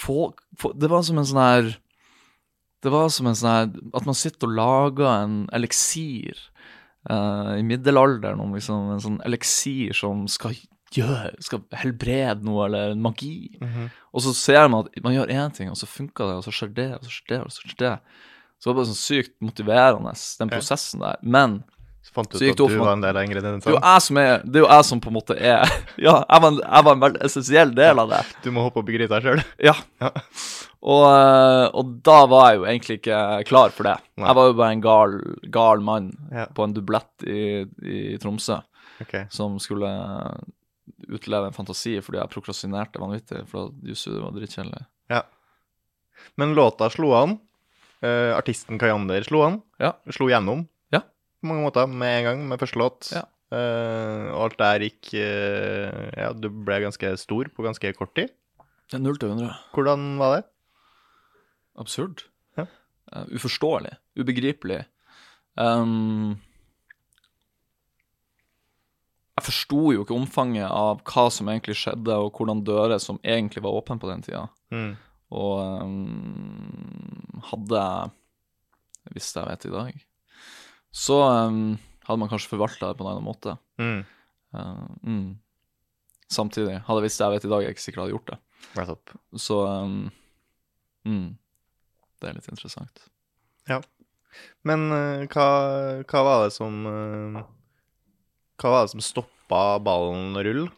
få, 0.00 0.16
få 0.58 0.72
Det 0.80 0.90
var 0.90 1.04
som 1.06 1.20
en 1.20 1.28
sånn 1.28 1.42
her 1.42 1.68
Det 2.82 2.90
var 2.90 3.12
som 3.14 3.28
en 3.30 3.36
sånn 3.38 3.52
her 3.52 3.68
At 3.94 4.08
man 4.08 4.18
sitter 4.18 4.48
og 4.48 4.56
lager 4.58 5.12
en 5.12 5.36
eliksir 5.54 6.48
Uh, 7.10 7.58
i 7.58 7.64
middelalderen 7.66 8.38
om 8.38 8.52
liksom 8.54 8.92
en 8.94 9.00
sånn 9.02 9.16
eliksir 9.26 9.90
som 9.98 10.20
skal 10.30 10.54
gjøre 10.96 11.32
Skal 11.44 11.62
helbrede 11.82 12.44
noe, 12.46 12.66
eller 12.66 12.92
en 12.92 13.02
magi. 13.02 13.58
-hmm. 13.60 13.90
Og 14.12 14.22
så 14.22 14.34
ser 14.34 14.68
man 14.68 14.84
at 14.84 15.02
man 15.02 15.14
gjør 15.14 15.32
én 15.32 15.52
ting, 15.54 15.70
og 15.70 15.76
så 15.76 15.86
funker 15.86 16.24
det, 16.26 16.34
og 16.36 16.44
så 16.44 16.52
skjer 16.52 16.74
det, 16.74 16.90
og 16.94 17.04
så 17.04 17.10
skjer 17.10 17.28
det, 17.28 17.40
og 17.44 17.52
så 17.52 17.60
skjer 17.68 17.78
det. 17.78 17.98
Så 18.58 18.70
det 18.70 18.76
var 18.76 18.84
bare 18.84 18.92
sånn 18.92 19.06
sykt 19.08 19.32
motiverende, 19.42 20.12
den 20.38 20.48
Ja. 20.48 20.56
prosessen 20.58 21.00
der. 21.00 21.16
Men 21.22 21.64
Så 22.02 22.12
fant 22.14 22.30
du 22.30 22.36
ut 22.36 22.42
at 22.42 22.56
det 22.56 22.68
du 22.68 22.78
var 22.78 22.92
en 22.92 23.00
del 23.00 23.16
av 23.16 23.22
det 23.22 23.22
jo 23.22 23.30
ingrediensene? 23.30 24.18
er 24.18 24.42
Det 24.44 24.56
er 24.56 24.60
jo 24.60 24.68
jeg 24.68 24.84
som 24.84 25.00
på 25.00 25.06
en 25.06 25.14
måte 25.14 25.36
er 25.38 25.62
Ja, 25.98 26.24
jeg 26.28 26.42
var 26.42 26.48
en, 26.48 26.58
jeg 26.58 26.84
var 26.84 26.92
en 26.92 27.00
veldig 27.00 27.22
essensiell 27.22 27.74
del 27.74 27.98
av 27.98 28.08
det. 28.10 28.26
Du 28.42 28.50
må 28.50 28.62
hoppe 28.62 28.80
opp 28.80 28.88
i 28.88 28.92
gryta 28.92 29.20
sjøl? 29.20 29.42
Ja. 29.58 29.74
Ja. 30.00 30.10
Og, 30.82 31.04
eh, 31.06 31.70
og 31.78 32.02
da 32.02 32.26
var 32.26 32.50
jeg 32.50 32.58
jo 32.58 32.64
egentlig 32.64 32.96
ikke 32.98 33.44
klar 33.46 33.70
for 33.70 33.84
det. 33.84 33.98
Nei. 34.18 34.26
Jeg 34.26 34.34
var 34.34 34.46
jo 34.46 34.52
bare 34.52 34.72
en 34.72 34.80
gal, 34.80 35.20
gal 35.50 35.80
mann 35.80 36.12
Ja. 36.32 36.46
på 36.46 36.64
en 36.64 36.74
dublett 36.74 37.22
i, 37.22 37.66
i 37.86 38.18
Tromsø 38.18 38.60
okay. 39.00 39.26
som 39.30 39.58
skulle 39.58 39.90
utleve 41.08 41.48
en 41.48 41.56
fantasi 41.56 41.96
fordi 42.04 42.20
jeg 42.20 42.32
prokrastinerte 42.32 43.02
vanvittig, 43.02 43.44
for 43.50 43.72
jussu, 43.86 44.10
det 44.14 44.22
var 44.22 44.34
dritkjedelig. 44.36 44.84
Men 46.34 46.54
låta 46.54 46.90
slo 46.90 47.12
an. 47.16 47.36
Uh, 48.02 48.34
artisten 48.34 48.80
Kayander 48.82 49.22
slo 49.26 49.44
an. 49.46 49.60
Ja. 49.82 49.94
Slo 50.10 50.28
gjennom. 50.30 50.66
Ja. 50.94 51.02
På 51.40 51.50
mange 51.52 51.66
måter, 51.66 51.86
med 51.90 52.18
en 52.18 52.26
gang, 52.28 52.44
med 52.50 52.62
første 52.62 52.80
låt. 52.80 53.10
Ja. 53.14 53.26
Uh, 53.52 54.30
og 54.32 54.46
alt 54.46 54.60
der 54.62 54.86
gikk 54.86 55.10
uh, 55.12 56.06
Ja, 56.16 56.30
du 56.32 56.48
ble 56.48 56.78
ganske 56.86 57.10
stor 57.20 57.50
på 57.52 57.66
ganske 57.66 57.92
kort 57.98 58.14
tid. 58.16 58.32
Er 58.92 59.00
0 59.00 59.20
til 59.20 59.32
100. 59.32 59.52
Hvordan 59.72 60.06
var 60.20 60.38
det? 60.38 60.46
Absurd. 61.80 62.24
Ja. 62.58 62.66
Uh, 63.12 63.26
uforståelig. 63.36 63.94
Ubegripelig. 64.18 64.82
Um, 65.56 66.40
jeg 69.42 69.48
forsto 69.48 69.80
jo 69.90 70.04
ikke 70.04 70.14
omfanget 70.14 70.68
av 70.70 71.00
hva 71.08 71.24
som 71.34 71.48
egentlig 71.50 71.74
skjedde, 71.80 72.14
og 72.14 72.36
hvordan 72.36 72.62
dører 72.62 73.00
som 73.02 73.18
egentlig 73.26 73.64
var 73.64 73.74
åpne 73.80 73.98
på 73.98 74.10
den 74.10 74.22
tida. 74.22 74.44
Mm. 74.70 74.92
Og 75.34 75.82
um, 75.82 77.40
hadde 77.50 77.82
jeg 77.82 79.16
visst 79.16 79.34
det 79.34 79.42
jeg 79.42 79.50
vet 79.50 79.66
i 79.66 79.72
dag, 79.74 80.02
så 80.94 81.18
um, 81.48 81.62
hadde 82.06 82.20
man 82.22 82.30
kanskje 82.30 82.52
forvalta 82.52 82.92
det 82.92 82.98
på 83.00 83.06
en 83.06 83.10
annen 83.14 83.26
måte. 83.26 83.56
Mm. 83.82 84.04
Uh, 84.54 84.86
mm. 85.02 85.26
Samtidig, 86.30 86.78
hadde 86.86 87.00
jeg 87.00 87.08
visst 87.08 87.18
det 87.18 87.26
jeg 87.26 87.36
vet 87.36 87.48
i 87.48 87.52
dag, 87.56 87.64
jeg 87.64 87.76
ikke 87.76 87.86
sikker 87.86 87.98
jeg 88.00 88.06
hadde 88.06 88.16
gjort 88.16 88.30
det. 88.30 88.40
Så 89.42 89.58
um, 89.66 89.98
mm, 91.08 91.28
det 92.22 92.30
er 92.30 92.38
litt 92.38 92.52
interessant. 92.52 93.04
Ja. 93.66 93.82
Men 94.68 94.86
uh, 94.94 95.26
hva, 95.26 95.50
hva 96.06 96.24
var 96.24 96.46
det 96.46 96.54
som 96.54 96.86
uh, 96.88 97.42
Hva 98.62 98.70
var 98.72 98.86
det 98.86 98.94
som 98.94 99.02
stoppa 99.04 99.31
ballen 99.84 100.36
å 100.38 100.44
rulle? 100.46 100.70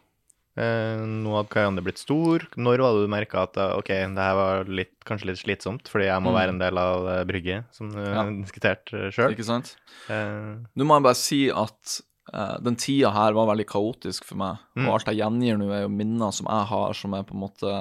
Eh, 0.55 1.01
nå 1.03 1.33
hadde 1.35 1.51
Kayander 1.51 1.83
blitt 1.83 1.99
stor. 1.99 2.45
Når 2.55 2.79
var 2.79 2.93
det 2.95 3.03
du 3.03 3.11
merka 3.11 3.41
at 3.43 3.57
eh, 3.59 3.73
ok, 3.75 3.89
det 4.15 4.23
her 4.23 4.37
var 4.39 4.69
litt, 4.71 4.93
kanskje 5.03 5.27
litt 5.33 5.41
slitsomt, 5.41 5.89
fordi 5.91 6.05
jeg 6.07 6.23
må 6.23 6.31
Mm. 6.31 6.37
være 6.39 6.53
en 6.53 6.61
del 6.61 6.77
av 6.79 7.05
det 7.09 7.17
brygget, 7.27 7.65
som 7.75 7.89
du 7.91 7.99
Ja. 7.99 8.13
har 8.23 8.31
diskutert 8.31 8.85
sjøl? 9.11 9.33
Ikke 9.35 9.43
sant? 9.49 9.75
Eh, 10.07 10.55
Nå 10.75 10.87
må 10.87 10.95
jeg 10.95 11.03
bare 11.09 11.19
si 11.19 11.41
at 11.51 11.97
eh, 12.33 12.55
den 12.63 12.77
tida 12.79 13.11
her 13.11 13.35
var 13.35 13.51
veldig 13.51 13.67
kaotisk 13.67 14.23
for 14.23 14.39
meg. 14.39 14.63
Mm. 14.79 14.87
Og 14.87 14.93
alt 14.95 15.11
jeg 15.11 15.19
gjengir 15.19 15.59
nå, 15.59 15.67
er 15.75 15.83
jo 15.83 15.91
minner 15.91 16.31
som 16.31 16.47
jeg 16.47 16.65
har, 16.71 16.93
som 16.93 17.13
er 17.19 17.23
på 17.27 17.35
en 17.35 17.43
måte 17.43 17.75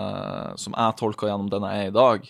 Som 0.58 0.74
jeg 0.76 0.96
tolker 0.98 1.30
gjennom 1.30 1.48
den 1.54 1.62
jeg 1.70 1.86
er 1.86 1.88
i 1.92 1.94
dag. 1.94 2.26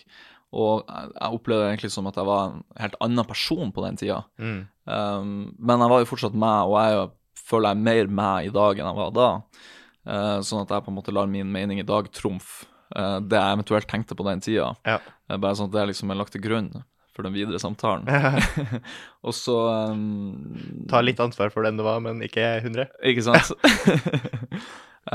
Og 0.55 0.85
jeg, 0.87 1.09
jeg 1.19 1.33
opplevde 1.35 1.65
det 1.65 1.71
egentlig 1.73 1.91
som 1.91 2.05
at 2.07 2.15
jeg 2.21 2.29
var 2.29 2.45
en 2.53 2.63
helt 2.79 2.95
annen 3.01 3.25
person 3.27 3.71
på 3.73 3.81
den 3.83 3.97
tida. 3.97 4.21
mm. 4.39 4.67
Um, 4.85 5.55
men 5.57 5.81
jeg 5.81 5.89
var 5.89 5.99
jo 6.03 6.05
fortsatt 6.05 6.35
meg, 6.37 6.69
og 6.69 6.75
jeg 6.77 6.91
er 6.93 6.99
jo, 6.99 7.05
føler 7.45 7.71
jeg 7.71 7.77
er 7.77 7.85
mer 7.87 8.11
meg 8.21 8.49
i 8.49 8.53
dag 8.55 8.79
enn 8.79 8.89
jeg 8.89 8.99
var 8.99 9.13
da. 9.15 9.29
Uh, 10.05 10.39
sånn 10.45 10.63
at 10.63 10.73
jeg 10.73 10.85
på 10.85 10.91
en 10.93 10.97
måte 10.99 11.13
lar 11.15 11.29
min 11.29 11.49
mening 11.49 11.79
i 11.81 11.87
dag 11.87 12.09
trumfe 12.13 12.67
uh, 12.93 13.17
det 13.21 13.39
jeg 13.39 13.55
eventuelt 13.57 13.89
tenkte 13.89 14.17
på 14.17 14.25
den 14.27 14.43
tida. 14.45 14.73
Ja. 14.85 14.99
Uh, 15.29 15.37
bare 15.37 15.57
sånn 15.57 15.71
at 15.71 15.77
det 15.77 15.87
liksom 15.93 16.13
er 16.13 16.19
lagt 16.21 16.35
til 16.35 16.43
grunn 16.45 16.69
for 17.15 17.25
den 17.25 17.33
videre 17.33 17.61
samtalen. 17.61 18.09
og 19.25 19.33
så 19.33 19.55
um, 19.95 20.83
Ta 20.91 20.99
litt 21.01 21.21
ansvar 21.23 21.53
for 21.53 21.65
den 21.65 21.79
du 21.79 21.85
var, 21.85 22.01
men 22.03 22.19
ikke 22.25 22.43
100. 22.59 22.89
Ikke 23.07 23.23
sant? 23.23 23.53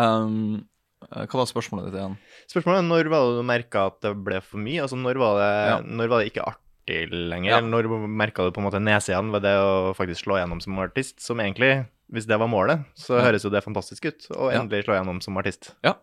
um, 0.00 0.62
hva 1.10 1.42
var 1.42 1.48
spørsmålet 1.48 1.90
ditt 1.90 2.00
igjen? 2.00 2.16
Spørsmålet 2.50 2.82
er 2.82 2.88
når 2.88 3.12
var 3.12 3.28
det 3.28 3.36
du 3.42 3.46
merka 3.52 3.86
at 3.90 4.00
det 4.04 4.14
ble 4.24 4.40
for 4.44 4.62
mye? 4.62 4.80
Altså 4.84 4.98
når 5.00 5.20
var 5.20 5.38
det, 5.42 5.52
Ja. 5.70 5.78
når 5.84 6.10
var 6.12 6.22
det 6.22 6.32
ikke 6.32 6.48
artig 6.48 7.00
lenger? 7.12 7.50
Ja. 7.52 7.60
Eller 7.60 7.70
Når 7.70 8.08
merka 8.08 8.48
du 8.48 8.52
på 8.56 8.62
en 8.62 8.68
måte 8.70 8.82
nedsidene 8.82 9.36
ved 9.36 9.44
det 9.46 9.54
å 9.60 9.92
faktisk 9.96 10.24
slå 10.24 10.40
gjennom 10.40 10.64
som 10.64 10.80
artist? 10.80 11.20
Som 11.24 11.44
egentlig, 11.44 11.84
hvis 12.12 12.26
det 12.26 12.38
var 12.40 12.48
målet, 12.50 12.84
så 12.98 13.18
Ja. 13.18 13.24
høres 13.28 13.44
jo 13.46 13.50
det 13.50 13.62
fantastisk 13.64 14.04
ut. 14.10 14.26
Ja. 14.30 14.50
endelig 14.60 14.84
slå 14.84 14.96
gjennom 14.98 15.20
som 15.22 15.36
artist. 15.38 15.72
Ja. 15.86 15.94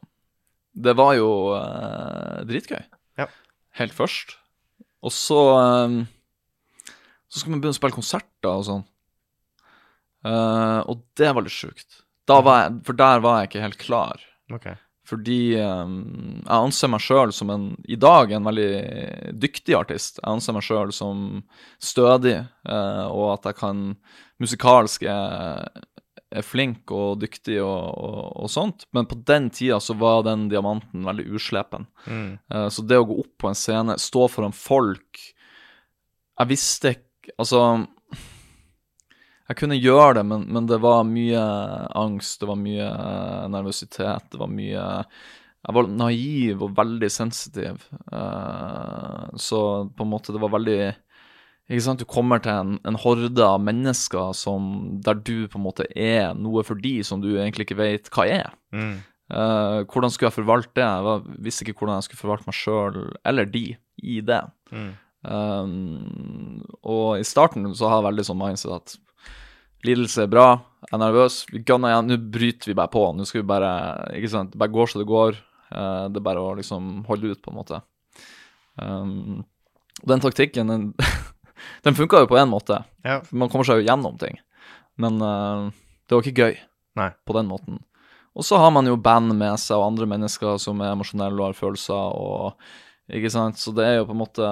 Det 0.78 0.94
var 0.96 1.16
jo 1.18 1.30
eh, 1.58 2.44
dritgøy. 2.48 2.84
Ja. 3.18 3.28
Helt 3.80 3.94
først. 3.94 4.36
Og 5.04 5.12
så 5.12 5.38
um, 5.86 6.08
Så 7.30 7.40
skal 7.42 7.52
man 7.52 7.60
begynne 7.62 7.76
å 7.76 7.80
spille 7.80 7.96
konserter 7.98 8.50
og 8.54 8.64
sånn. 8.66 8.84
Eh, 10.26 10.80
og 10.88 11.02
det 11.20 11.30
var 11.36 11.44
litt 11.46 11.54
sjukt. 11.56 12.02
Da 12.28 12.42
var 12.44 12.64
jeg, 12.66 12.82
for 12.88 12.98
der 13.00 13.22
var 13.24 13.40
jeg 13.42 13.50
ikke 13.52 13.64
helt 13.64 13.80
klar. 13.82 14.24
Ok. 14.54 14.68
Fordi 15.08 15.56
um, 15.64 16.42
jeg 16.44 16.52
anser 16.58 16.90
meg 16.92 17.00
sjøl 17.04 17.32
som 17.36 17.52
en 17.54 17.68
i 17.88 17.96
dag 17.96 18.32
en 18.36 18.44
veldig 18.48 18.72
dyktig 19.40 19.76
artist. 19.78 20.20
Jeg 20.20 20.28
anser 20.34 20.56
meg 20.58 20.66
sjøl 20.68 20.92
som 20.96 21.22
stødig, 21.80 22.42
eh, 22.68 23.06
og 23.08 23.30
at 23.38 23.48
jeg 23.52 23.60
kan 23.62 23.86
musikalsk 24.44 25.06
er, 25.08 25.64
er 25.72 25.86
flink 26.44 26.92
og 26.92 27.22
dyktig 27.22 27.58
og, 27.64 27.88
og, 28.04 28.22
og 28.44 28.52
sånt. 28.52 28.86
Men 28.96 29.08
på 29.08 29.20
den 29.28 29.50
tida 29.54 29.80
så 29.84 29.96
var 29.98 30.26
den 30.28 30.48
diamanten 30.52 31.06
veldig 31.08 31.28
uslepen. 31.38 31.88
Mm. 32.06 32.38
Uh, 32.54 32.68
så 32.74 32.84
det 32.84 33.00
å 33.00 33.08
gå 33.08 33.20
opp 33.24 33.34
på 33.44 33.52
en 33.52 33.58
scene, 33.58 33.98
stå 34.02 34.28
foran 34.32 34.56
folk 34.56 35.22
Jeg 36.38 36.50
visste 36.50 36.94
ikke 36.96 37.34
Altså 37.40 37.62
Jeg 39.50 39.58
kunne 39.60 39.80
gjøre 39.80 40.20
det, 40.20 40.24
men, 40.28 40.46
men 40.54 40.68
det 40.70 40.78
var 40.84 41.08
mye 41.08 41.42
angst, 41.98 42.40
det 42.40 42.48
var 42.48 42.60
mye 42.60 42.88
nervøsitet, 43.52 44.30
det 44.32 44.40
var 44.40 44.52
mye 44.52 44.86
Jeg 44.86 45.76
var 45.76 45.90
naiv 45.92 46.64
og 46.64 46.78
veldig 46.78 47.10
sensitiv, 47.12 47.84
uh, 48.14 49.28
så 49.36 49.62
på 49.92 50.06
en 50.08 50.12
måte 50.14 50.36
det 50.36 50.44
var 50.44 50.56
veldig 50.56 50.80
Du 51.68 52.06
kommer 52.08 52.40
til 52.40 52.54
en, 52.54 52.78
en 52.88 52.96
horde 52.96 53.44
av 53.44 53.60
mennesker 53.60 54.32
som, 54.38 55.00
der 55.04 55.20
du 55.20 55.50
på 55.52 55.60
en 55.60 55.66
måte 55.66 55.88
er 55.92 56.32
noe 56.40 56.64
for 56.64 56.80
de 56.80 57.02
som 57.04 57.20
du 57.20 57.34
egentlig 57.36 57.68
ikke 57.68 57.82
vet 57.82 58.12
hva 58.16 58.28
er. 58.28 58.54
Mm. 58.72 59.02
Uh, 59.28 59.84
hvordan 59.92 60.14
skulle 60.14 60.30
jeg 60.30 60.38
forvalte 60.38 60.72
det? 60.80 60.86
Jeg 60.88 61.42
visste 61.44 61.66
ikke 61.66 61.82
hvordan 61.82 61.98
jeg 62.00 62.08
skulle 62.08 62.22
forvalte 62.22 62.48
meg 62.48 62.56
sjøl 62.56 63.02
eller 63.28 63.50
de 63.52 63.66
i 64.00 64.22
det. 64.24 64.40
Mm. 64.72 64.94
Um, 65.28 66.64
og 66.88 67.20
i 67.20 67.28
starten 67.28 67.68
så 67.76 67.90
har 67.92 68.00
jeg 68.00 68.08
veldig 68.08 68.26
sånn 68.30 68.40
mindset 68.40 68.78
at 68.78 68.96
lidelse 69.84 70.24
er 70.24 70.32
bra, 70.32 70.48
jeg 70.86 70.96
er 70.96 71.02
nervøs, 71.02 71.42
vi 71.52 71.62
gunner 71.68 71.92
igjen, 71.92 72.14
nå 72.14 72.18
bryter 72.32 72.72
vi 72.72 72.78
bare 72.78 72.94
på. 72.94 73.04
Nå 73.14 73.28
skal 73.28 73.44
vi 73.44 73.50
bare 73.50 73.72
Ikke 74.16 74.32
sant, 74.32 74.54
det 74.54 74.62
bare 74.62 74.74
går 74.74 74.92
så 74.92 75.02
det 75.02 75.10
går. 75.10 75.44
Uh, 75.68 76.08
det 76.08 76.22
er 76.22 76.28
bare 76.30 76.48
å 76.48 76.56
liksom 76.56 77.04
holde 77.10 77.34
ut, 77.34 77.44
på 77.44 77.52
en 77.52 77.60
måte. 77.60 77.84
Um, 78.80 79.44
og 80.00 80.12
den 80.14 80.24
taktikken, 80.24 80.72
den, 80.72 80.92
den 81.86 81.98
funka 81.98 82.24
jo 82.24 82.30
på 82.32 82.40
én 82.40 82.52
måte. 82.52 82.82
Ja. 83.06 83.20
Man 83.32 83.52
kommer 83.52 83.68
seg 83.68 83.82
jo 83.82 83.88
gjennom 83.88 84.18
ting. 84.22 84.40
Men 85.02 85.22
uh, 85.22 85.70
det 86.08 86.16
var 86.16 86.26
ikke 86.26 86.48
gøy 86.48 86.58
Nei. 86.98 87.12
på 87.28 87.38
den 87.38 87.50
måten. 87.50 87.82
Og 88.38 88.46
så 88.46 88.60
har 88.62 88.70
man 88.74 88.86
jo 88.86 89.00
band 89.02 89.34
med 89.38 89.58
seg, 89.62 89.80
og 89.80 89.92
andre 89.92 90.08
mennesker 90.10 90.60
som 90.62 90.82
er 90.86 90.94
emosjonelle 90.94 91.42
og 91.42 91.50
har 91.50 91.58
følelser, 91.58 92.18
og 92.22 93.14
ikke 93.18 93.32
sant. 93.34 93.58
Så 93.62 93.74
det 93.74 93.88
er 93.88 94.00
jo 94.00 94.08
på 94.10 94.14
en 94.14 94.22
måte 94.22 94.50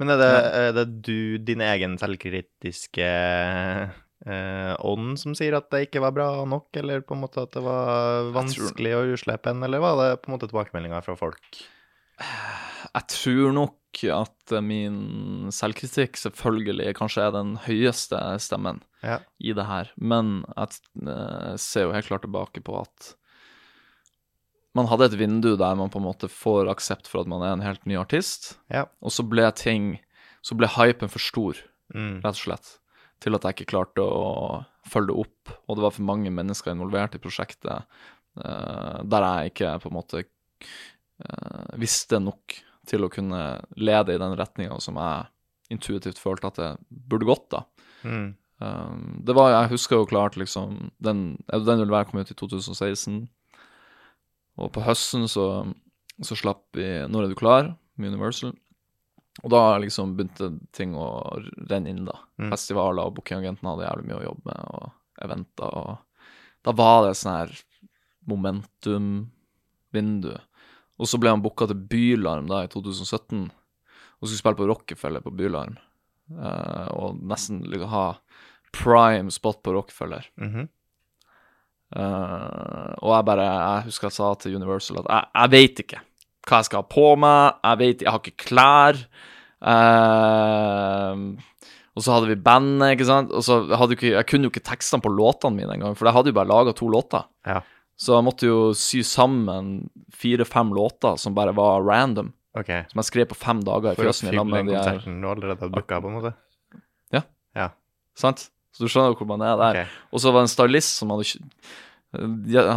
Men 0.00 0.14
er 0.14 0.20
det, 0.20 0.34
er 0.56 0.76
det 0.76 0.86
du, 1.04 1.18
din 1.44 1.60
egen 1.60 1.98
selvkritiske 2.00 3.08
eh, 4.24 4.72
ånd 4.88 5.18
som 5.20 5.34
sier 5.36 5.58
at 5.58 5.68
det 5.74 5.84
ikke 5.86 6.02
var 6.02 6.14
bra 6.16 6.28
nok, 6.48 6.70
eller 6.80 7.04
på 7.04 7.16
en 7.16 7.22
måte 7.26 7.44
at 7.44 7.52
det 7.56 7.64
var 7.66 8.32
vanskelig 8.36 8.94
å 8.96 9.04
uslepen, 9.12 9.60
eller 9.66 9.84
var 9.84 10.00
det 10.00 10.08
på 10.22 10.30
en 10.30 10.38
måte 10.38 10.48
tilbakemeldinger 10.48 11.04
fra 11.04 11.18
folk? 11.18 11.60
Jeg 12.18 13.04
tror 13.12 13.52
nok 13.54 13.77
at 14.14 14.52
min 14.62 15.48
selvkritikk 15.50 16.14
selvfølgelig 16.16 16.94
kanskje 16.94 17.24
er 17.26 17.32
den 17.34 17.56
høyeste 17.66 18.20
stemmen 18.40 18.78
Ja. 19.02 19.18
i 19.42 19.52
det 19.52 19.66
her, 19.66 19.90
men 19.98 20.44
jeg 20.56 20.78
eh, 21.06 21.56
ser 21.58 21.82
jo 21.88 21.92
helt 21.92 22.06
klart 22.06 22.22
tilbake 22.22 22.62
på 22.62 22.78
at 22.80 23.14
man 24.78 24.86
hadde 24.86 25.08
et 25.08 25.18
vindu 25.18 25.56
der 25.58 25.74
man 25.78 25.90
på 25.90 25.98
en 25.98 26.06
måte 26.06 26.28
får 26.30 26.68
aksept 26.70 27.08
for 27.10 27.20
at 27.24 27.30
man 27.30 27.42
er 27.42 27.52
en 27.56 27.64
helt 27.66 27.84
ny 27.86 27.96
artist, 27.98 28.56
Ja. 28.70 28.86
og 29.02 29.10
så 29.10 29.26
ble 29.28 29.50
ting 29.52 29.98
Så 30.40 30.54
ble 30.56 30.68
hypen 30.70 31.10
for 31.10 31.18
stor, 31.18 31.56
Mm. 31.92 32.20
rett 32.22 32.36
og 32.36 32.36
slett, 32.36 32.78
til 33.20 33.34
at 33.34 33.42
jeg 33.42 33.54
ikke 33.56 33.72
klarte 33.74 33.98
å 34.04 34.64
følge 34.86 35.08
det 35.08 35.16
opp, 35.18 35.50
og 35.68 35.76
det 35.76 35.82
var 35.82 35.90
for 35.90 36.02
mange 36.02 36.30
mennesker 36.30 36.70
involvert 36.72 37.14
i 37.16 37.18
prosjektet 37.18 37.84
eh, 38.44 39.02
der 39.02 39.20
jeg 39.26 39.50
ikke 39.52 39.72
på 39.82 39.90
en 39.90 39.96
måte 39.98 40.22
eh, 40.22 41.76
visste 41.76 42.20
nok 42.22 42.54
til 42.88 43.04
å 43.04 43.12
kunne 43.12 43.42
lede 43.76 44.14
i 44.14 44.20
den 44.20 44.36
retninga 44.38 44.78
som 44.82 44.98
jeg 45.00 45.28
intuitivt 45.74 46.20
følte 46.20 46.48
at 46.48 46.60
det 46.60 46.68
burde 46.88 47.28
gått, 47.28 47.48
da. 47.52 47.64
Mm. 48.02 48.30
Um, 48.58 49.02
det 49.26 49.34
var, 49.38 49.52
Jeg 49.52 49.70
husker 49.70 50.00
jo 50.00 50.06
klart 50.10 50.34
liksom 50.34 50.88
Den, 50.98 51.36
den 51.46 51.78
ville 51.78 51.94
være 51.94 52.08
kommet 52.08 52.26
ut 52.26 52.32
i 52.34 52.38
2016. 52.40 53.20
Og 54.58 54.72
på 54.74 54.82
høsten 54.82 55.28
så, 55.30 55.44
så 56.18 56.34
slapp 56.34 56.64
vi 56.74 57.06
'Når 57.06 57.24
er 57.24 57.28
du 57.28 57.38
klar?' 57.38 57.76
med 57.96 58.14
Universal. 58.14 58.52
Og 59.44 59.50
da 59.50 59.78
liksom 59.78 60.16
begynte 60.18 60.58
ting 60.74 60.94
å 60.98 61.38
renne 61.70 61.90
inn, 61.90 62.04
da. 62.08 62.16
Mm. 62.38 62.50
Festivaler 62.50 63.06
og 63.06 63.14
bookingagentene 63.18 63.70
hadde 63.70 63.86
jævlig 63.86 64.06
mye 64.08 64.18
å 64.18 64.26
jobbe 64.26 64.44
med, 64.50 64.60
og 64.74 64.84
eventer. 65.22 65.70
Og 65.78 65.90
da 66.66 66.70
var 66.78 66.98
det 67.06 67.18
sånn 67.18 67.36
her 67.36 67.50
momentum-vindu. 68.30 70.34
Og 70.98 71.08
så 71.08 71.20
ble 71.20 71.30
han 71.32 71.42
booka 71.42 71.68
til 71.70 71.78
Bylarm 71.90 72.48
da 72.50 72.64
i 72.64 72.70
2017, 72.70 73.44
og 74.18 74.26
skulle 74.26 74.40
spille 74.40 74.58
på 74.58 74.66
Rockefeller 74.70 75.22
på 75.22 75.34
Bylarm. 75.38 75.76
Uh, 76.28 76.88
og 76.92 77.20
nesten 77.24 77.62
liksom 77.64 77.92
ha 77.92 78.06
prime 78.74 79.32
spot 79.32 79.62
på 79.64 79.72
Rockefeller. 79.72 80.26
Mm 80.36 80.50
-hmm. 80.52 80.68
uh, 81.96 82.94
og 82.98 83.16
jeg 83.16 83.24
bare 83.24 83.44
Jeg 83.44 83.84
husker 83.84 84.06
jeg 84.06 84.12
sa 84.12 84.34
til 84.34 84.56
Universal 84.56 84.98
at 84.98 85.06
jeg, 85.08 85.24
jeg 85.34 85.50
vet 85.50 85.78
ikke 85.78 86.00
hva 86.48 86.56
jeg 86.56 86.64
skal 86.64 86.82
ha 86.82 86.86
på 86.88 87.16
meg. 87.16 87.54
Jeg 87.64 87.78
vet 87.78 88.02
Jeg 88.02 88.10
har 88.10 88.18
ikke 88.18 88.44
klær. 88.44 88.96
Uh, 89.60 91.36
og 91.98 92.04
så 92.04 92.14
hadde 92.14 92.30
vi 92.30 92.38
bandet, 92.38 92.94
ikke 92.94 93.08
sant. 93.08 93.32
Og 93.34 93.42
så 93.42 93.64
hadde 93.74 93.92
ikke 93.92 94.14
Jeg 94.14 94.26
kunne 94.26 94.46
jo 94.46 94.50
ikke 94.50 94.70
tekstene 94.70 95.02
på 95.02 95.12
låtene 95.12 95.56
mine 95.56 95.74
engang, 95.74 95.96
for 95.96 96.06
jeg 96.06 96.14
hadde 96.14 96.30
jo 96.30 96.38
bare 96.38 96.52
laga 96.52 96.72
to 96.72 96.88
låter. 96.88 97.26
Ja. 97.46 97.60
Så 97.98 98.14
jeg 98.14 98.26
måtte 98.26 98.46
jo 98.46 98.58
sy 98.78 99.00
sammen 99.06 99.88
fire-fem 100.14 100.70
låter 100.76 101.18
som 101.18 101.34
bare 101.34 101.54
var 101.56 101.82
random. 101.82 102.30
OK. 102.58 102.70
Som 102.90 103.02
jeg 103.02 103.08
skrev 103.10 103.26
på 103.30 103.38
fem 103.38 103.58
dager 103.66 103.92
i 103.92 103.98
For 103.98 104.10
å 104.10 104.14
fylle 104.14 104.44
den 104.54 104.70
konserten 104.70 105.18
du 105.22 105.26
allerede 105.30 105.58
hadde 105.58 105.74
booka, 105.74 105.98
på 106.02 106.10
en 106.10 106.20
måte? 106.20 106.32
Ja. 107.56 107.72
Sant? 108.18 108.48
Så 108.74 108.84
du 108.84 108.92
skjønner 108.92 109.14
jo 109.14 109.18
hvor 109.18 109.30
man 109.30 109.42
er 109.42 109.58
der. 109.58 109.82
Okay. 109.82 110.00
Og 110.12 110.22
så 110.22 110.30
var 110.30 110.42
det 110.42 110.48
en 110.48 110.54
stylist 110.54 111.00
som 111.00 111.10
hadde 111.10 111.26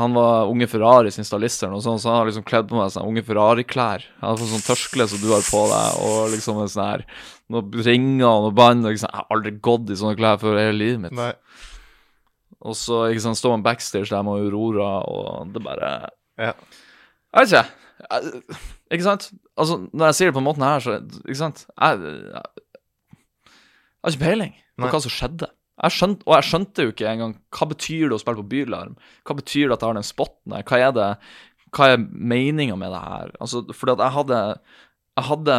Han 0.02 0.16
var 0.18 0.50
Unge 0.50 0.68
Ferrari 0.72 1.12
sin 1.14 1.28
stylist 1.28 1.62
eller 1.62 1.76
noe 1.78 1.86
sånt, 1.86 2.02
så 2.04 2.10
han 2.10 2.22
har 2.22 2.30
liksom 2.30 2.46
kledd 2.48 2.70
på 2.72 2.80
meg 2.80 2.90
sånn 2.94 3.08
Unge 3.08 3.24
Ferrari-klær. 3.28 4.06
Han 4.22 4.32
hadde 4.32 4.42
fått 4.42 4.54
sånn 4.56 4.66
tørskle 4.66 5.08
som 5.12 5.22
du 5.22 5.30
har 5.34 5.46
på 5.46 5.62
deg, 5.72 6.00
og 6.08 6.34
liksom 6.34 6.62
en 6.64 6.72
sånn 6.72 6.90
her 6.90 7.06
Noen 7.52 7.86
ringer 7.86 8.28
og 8.30 8.48
noe 8.48 8.56
bånd. 8.56 8.88
Liksom, 8.88 9.12
jeg 9.12 9.22
har 9.22 9.36
aldri 9.36 9.54
gått 9.70 9.92
i 9.92 10.00
sånne 10.00 10.18
klær 10.20 10.42
før 10.42 10.58
hele 10.62 10.78
livet 10.80 11.06
mitt. 11.06 11.18
Nei. 11.20 11.34
Og 12.62 12.76
så 12.78 13.06
ikke 13.10 13.24
sant, 13.24 13.40
står 13.40 13.56
man 13.56 13.66
backstage 13.66 14.10
der 14.12 14.26
med 14.26 14.44
Aurora, 14.46 14.92
og 15.10 15.54
det 15.54 15.64
bare 15.66 15.92
Ja. 16.38 16.54
Jeg 17.32 17.40
vet 17.40 17.54
ikke. 17.54 18.60
Ikke 18.92 19.06
sant? 19.06 19.30
Altså, 19.58 19.78
når 19.94 20.12
jeg 20.12 20.16
sier 20.18 20.30
det 20.30 20.36
på 20.36 20.42
den 20.42 20.48
måten 20.50 20.66
her, 20.66 20.80
så 20.84 20.98
Ikke 21.26 21.40
sant? 21.40 21.66
Jeg, 21.80 22.00
jeg, 22.02 22.22
jeg 22.32 24.04
har 24.04 24.14
ikke 24.14 24.26
peiling 24.26 24.54
på 24.54 24.86
Nei. 24.86 24.92
hva 24.92 25.02
som 25.04 25.14
skjedde. 25.14 25.50
Jeg 25.82 25.96
skjønte, 25.96 26.26
og 26.28 26.34
jeg 26.36 26.48
skjønte 26.50 26.84
jo 26.86 26.92
ikke 26.94 27.10
engang 27.10 27.36
hva 27.58 27.68
betyr 27.72 28.10
det 28.10 28.18
å 28.18 28.22
spille 28.22 28.42
på 28.42 28.50
Bylarm. 28.52 28.98
Hva 29.26 29.36
betyr 29.38 29.68
det 29.70 29.76
at 29.78 29.84
jeg 29.84 29.90
har 29.90 29.98
den 29.98 30.08
spotten 30.08 30.56
her? 30.56 30.66
Hva 30.68 30.80
er 30.82 30.96
det 30.98 31.10
Hva 31.72 31.88
er 31.94 32.02
meninga 32.04 32.76
med 32.78 32.92
det 32.94 33.02
her? 33.02 33.32
Altså, 33.42 33.64
fordi 33.74 33.96
at 33.96 34.04
jeg 34.06 34.16
hadde 34.18 34.42
Jeg 35.18 35.26
hadde 35.30 35.56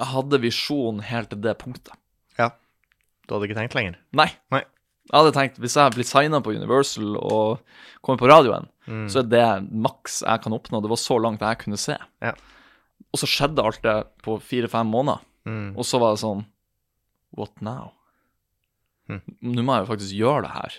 Jeg 0.00 0.08
hadde 0.12 0.40
visjon 0.42 1.02
helt 1.04 1.30
til 1.32 1.42
det 1.44 1.56
punktet. 1.60 1.96
Du 3.32 3.38
hadde 3.38 3.48
ikke 3.48 3.56
tenkt 3.56 3.74
lenger? 3.78 3.94
Nei. 4.12 4.28
Nei. 4.52 4.60
Jeg 5.08 5.16
hadde 5.16 5.32
tenkt, 5.34 5.56
hvis 5.64 5.74
jeg 5.80 5.94
blir 5.96 6.06
signa 6.06 6.38
på 6.44 6.52
Universal 6.54 7.16
og 7.16 7.62
kommer 8.04 8.20
på 8.20 8.28
radioen, 8.30 8.68
Mm. 8.82 9.06
så 9.08 9.20
er 9.22 9.28
det 9.30 9.70
maks 9.70 10.20
jeg 10.26 10.40
kan 10.42 10.52
oppnå. 10.56 10.80
Det 10.82 10.90
var 10.90 10.98
så 10.98 11.14
langt 11.22 11.40
jeg 11.40 11.58
kunne 11.60 11.78
se. 11.78 11.94
Ja. 12.20 12.32
Og 13.14 13.20
så 13.20 13.28
skjedde 13.30 13.62
alt 13.62 13.78
det 13.84 13.94
på 14.26 14.34
fire-fem 14.42 14.88
måneder. 14.90 15.20
Mm. 15.46 15.76
Og 15.78 15.86
så 15.86 16.00
var 16.02 16.12
det 16.16 16.20
sånn 16.24 16.44
What 17.38 17.62
now? 17.62 17.92
Mm. 19.08 19.20
Nå 19.54 19.62
må 19.66 19.76
jeg 19.76 19.84
jo 19.86 19.90
faktisk 19.92 20.14
gjøre 20.18 20.42
det 20.48 20.50
her. 20.56 20.76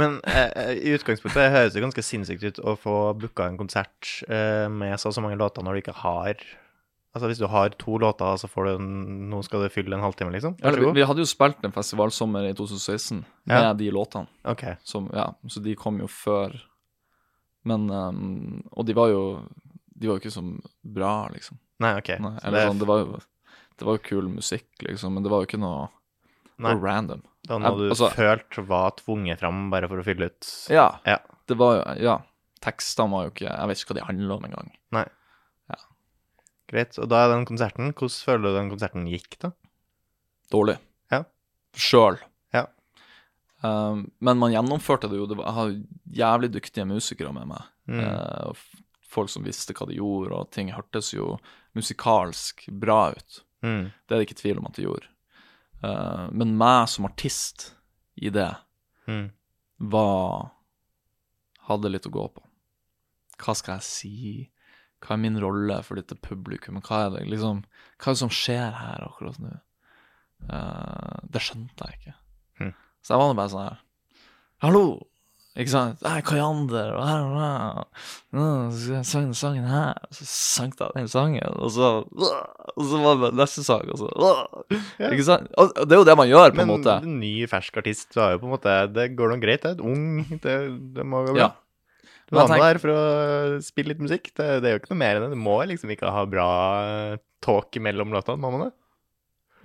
Men 0.00 0.20
eh, 0.28 0.50
eh, 0.52 0.72
i 0.84 0.92
utgangspunktet 0.96 1.52
høres 1.52 1.72
det 1.74 1.82
ganske 1.84 2.04
sinnssykt 2.04 2.44
ut 2.44 2.60
å 2.60 2.76
få 2.80 2.94
booka 3.20 3.48
en 3.48 3.58
konsert 3.60 4.12
eh, 4.28 4.68
med 4.68 5.00
så 5.00 5.08
og 5.10 5.16
så 5.16 5.24
mange 5.24 5.40
låter 5.40 5.64
når 5.64 5.76
du 5.76 5.82
ikke 5.82 5.96
har 6.04 6.44
Altså 7.14 7.26
hvis 7.26 7.40
du 7.42 7.46
har 7.50 7.70
to 7.74 7.96
låter, 7.98 8.36
så 8.38 8.46
får 8.46 8.64
du 8.64 8.70
en, 8.76 8.90
Nå 9.30 9.40
skal 9.42 9.64
du 9.64 9.68
fylle 9.74 9.96
en 9.96 10.04
halvtime, 10.04 10.30
liksom? 10.30 10.54
Ja, 10.62 10.70
vi, 10.70 10.92
vi 10.94 11.02
hadde 11.02 11.18
jo 11.24 11.26
spilt 11.26 11.64
en 11.66 11.72
festivalsommer 11.74 12.46
i 12.46 12.52
2016 12.54 13.24
med 13.50 13.62
Ja. 13.64 13.72
de 13.74 13.88
låtene. 13.90 14.28
OK. 14.44 14.62
Som, 14.86 15.08
ja, 15.12 15.32
så 15.48 15.62
de 15.64 15.74
kom 15.74 15.98
jo 15.98 16.06
før. 16.06 16.54
Men 17.64 17.90
um, 17.90 18.62
Og 18.72 18.86
de 18.86 18.94
var 18.96 19.10
jo 19.10 19.42
De 20.00 20.06
var 20.08 20.16
jo 20.16 20.22
ikke 20.22 20.32
så 20.32 20.44
bra, 20.82 21.28
liksom. 21.34 21.58
Nei, 21.82 21.96
OK. 21.98 22.08
Nei, 22.20 22.36
eller 22.44 22.56
det, 22.60 22.66
sånn, 22.70 22.78
det 22.80 22.88
var 22.88 23.02
jo 23.02 23.18
Det 23.76 23.84
var 23.88 23.98
jo 23.98 24.04
kul 24.06 24.28
musikk, 24.32 24.68
liksom, 24.86 25.14
men 25.14 25.22
det 25.26 25.30
var 25.32 25.42
jo 25.42 25.48
ikke 25.50 25.60
noe 25.60 25.88
nei, 26.60 26.74
var 26.74 26.80
random. 26.84 27.22
det 27.42 27.50
var 27.56 27.60
noe 27.64 27.76
du 27.78 27.86
altså- 27.90 28.10
følte 28.14 28.64
var 28.68 28.90
tvunget 28.98 29.40
fram 29.40 29.70
bare 29.72 29.88
for 29.88 29.98
å 29.98 30.04
fylle 30.06 30.30
ut 30.30 30.48
Ja. 30.70 31.00
Ja. 31.04 31.18
Det 31.48 31.56
var 31.58 31.80
jo 31.80 32.02
Ja. 32.04 32.18
Tekstene 32.62 33.10
var 33.10 33.24
jo 33.26 33.30
ikke 33.34 33.48
Jeg 33.50 33.68
vet 33.68 33.78
ikke 33.82 33.94
hva 33.94 33.98
de 34.00 34.06
handler 34.12 34.36
om 34.36 34.44
engang. 34.44 34.70
Greit. 36.70 36.98
Og 37.02 37.08
da 37.10 37.24
er 37.24 37.32
den 37.34 37.46
konserten 37.48 37.90
Hvordan 37.92 38.18
føler 38.26 38.46
du 38.46 38.58
den 38.58 38.70
konserten 38.72 39.08
gikk, 39.10 39.38
da? 39.42 39.52
Dårlig. 40.54 40.76
Ja. 41.12 41.24
Sjøl. 41.78 42.18
Ja. 42.54 42.66
Um, 43.62 44.06
men 44.22 44.38
man 44.40 44.54
gjennomførte 44.54 45.10
det 45.10 45.18
jo. 45.18 45.26
Det 45.30 45.38
var, 45.38 45.50
jeg 45.50 45.58
har 45.58 45.74
jævlig 46.22 46.52
dyktige 46.54 46.86
musikere 46.90 47.32
med 47.34 47.50
meg. 47.52 47.68
Mm. 47.90 48.00
Uh, 48.02 48.86
folk 49.10 49.30
som 49.30 49.46
visste 49.46 49.74
hva 49.76 49.86
de 49.90 49.98
gjorde, 49.98 50.34
og 50.34 50.50
ting 50.54 50.70
hørtes 50.74 51.12
jo 51.14 51.36
musikalsk 51.78 52.66
bra 52.82 53.10
ut. 53.14 53.42
Mm. 53.66 53.90
Det 53.90 54.14
er 54.14 54.22
det 54.22 54.28
ikke 54.28 54.40
tvil 54.42 54.62
om 54.62 54.70
at 54.70 54.78
det 54.78 54.86
gjorde. 54.86 55.10
Uh, 55.82 56.26
men 56.34 56.56
meg 56.60 56.86
som 56.92 57.08
artist 57.10 57.72
i 58.20 58.32
det 58.32 58.52
Mm. 59.08 59.30
var 59.90 60.50
Hadde 61.66 61.90
litt 61.90 62.06
å 62.06 62.12
gå 62.12 62.24
på. 62.34 62.42
Hva 63.40 63.54
skal 63.56 63.78
jeg 63.78 63.86
si? 63.86 64.20
Hva 65.00 65.16
er 65.16 65.22
min 65.22 65.38
rolle 65.40 65.80
for 65.86 66.00
dette 66.00 66.16
publikummet? 66.20 66.84
Hva 66.86 67.06
er 67.06 67.14
det 67.16 67.26
liksom 67.32 67.62
Hva 68.00 68.10
er 68.10 68.16
det 68.16 68.22
som 68.22 68.32
skjer 68.32 68.74
her 68.76 69.06
akkurat 69.06 69.38
nå? 69.42 69.54
Uh, 70.48 71.20
det 71.28 71.42
skjønte 71.44 71.86
jeg 71.86 71.98
ikke. 72.00 72.16
Mm. 72.60 72.74
Så 73.04 73.14
jeg 73.14 73.22
var 73.22 73.38
bare 73.38 73.52
sånn 73.52 73.66
her 73.68 73.80
Hallo! 74.64 74.84
Ikke 75.58 75.72
sant? 75.72 76.02
Nei, 76.04 76.20
Kajander 76.22 76.92
og 76.94 77.02
her 77.02 77.24
og 77.26 77.32
der. 77.34 78.04
Nå 78.36 78.44
sang 79.02 79.24
jeg 79.24 79.30
den 79.32 79.34
sangen 79.34 79.66
her. 79.66 79.96
Og 80.06 80.14
så 80.14 80.26
sang 80.30 80.74
jeg 80.78 80.92
den 80.94 81.10
sangen, 81.10 81.56
og 81.58 81.72
så 81.74 81.88
Og 82.06 82.84
så 82.86 83.00
var 83.02 83.18
det 83.24 83.32
neste 83.40 83.64
sang, 83.66 83.88
og 83.90 83.98
så 83.98 84.10
Ja. 84.70 85.10
Ikke 85.10 85.26
sant? 85.26 85.50
Og 85.58 85.74
det 85.74 85.96
er 85.96 86.00
jo 86.00 86.06
det 86.06 86.16
man 86.16 86.30
gjør, 86.30 86.54
på 86.54 86.62
en 86.62 86.70
måte. 86.70 87.00
Men 87.02 87.18
ny, 87.24 87.32
fersk 87.50 87.80
artist 87.82 88.14
så 88.14 88.28
er 88.28 88.30
jo 88.36 88.44
på 88.44 88.46
en 88.46 88.54
måte 88.54 88.76
Det 88.94 89.08
går 89.18 89.34
nå 89.34 89.40
greit, 89.42 89.66
det. 89.66 89.80
Ung, 89.82 90.22
det, 90.30 90.56
det 90.94 91.06
må 91.06 91.24
gå 91.26 91.34
bra. 91.34 91.48
Ja. 91.48 91.50
Du 92.30 92.36
med 92.38 92.46
tenk- 92.52 92.62
der 92.62 92.78
for 92.78 92.90
å 92.94 93.62
spille 93.64 93.90
litt 93.92 94.02
musikk. 94.02 94.30
Det, 94.38 94.46
det 94.62 94.68
er 94.70 94.76
jo 94.76 94.80
ikke 94.82 94.92
noe 94.94 95.00
mer 95.02 95.16
enn 95.18 95.24
det. 95.26 95.34
Du 95.34 95.40
må 95.42 95.56
liksom 95.66 95.90
ikke 95.90 96.12
ha 96.14 96.22
bra 96.30 96.46
talk 97.42 97.74
mellom 97.82 98.12
låtene, 98.14 98.38
må 98.38 98.52
man 98.54 98.68
det? 98.68 98.72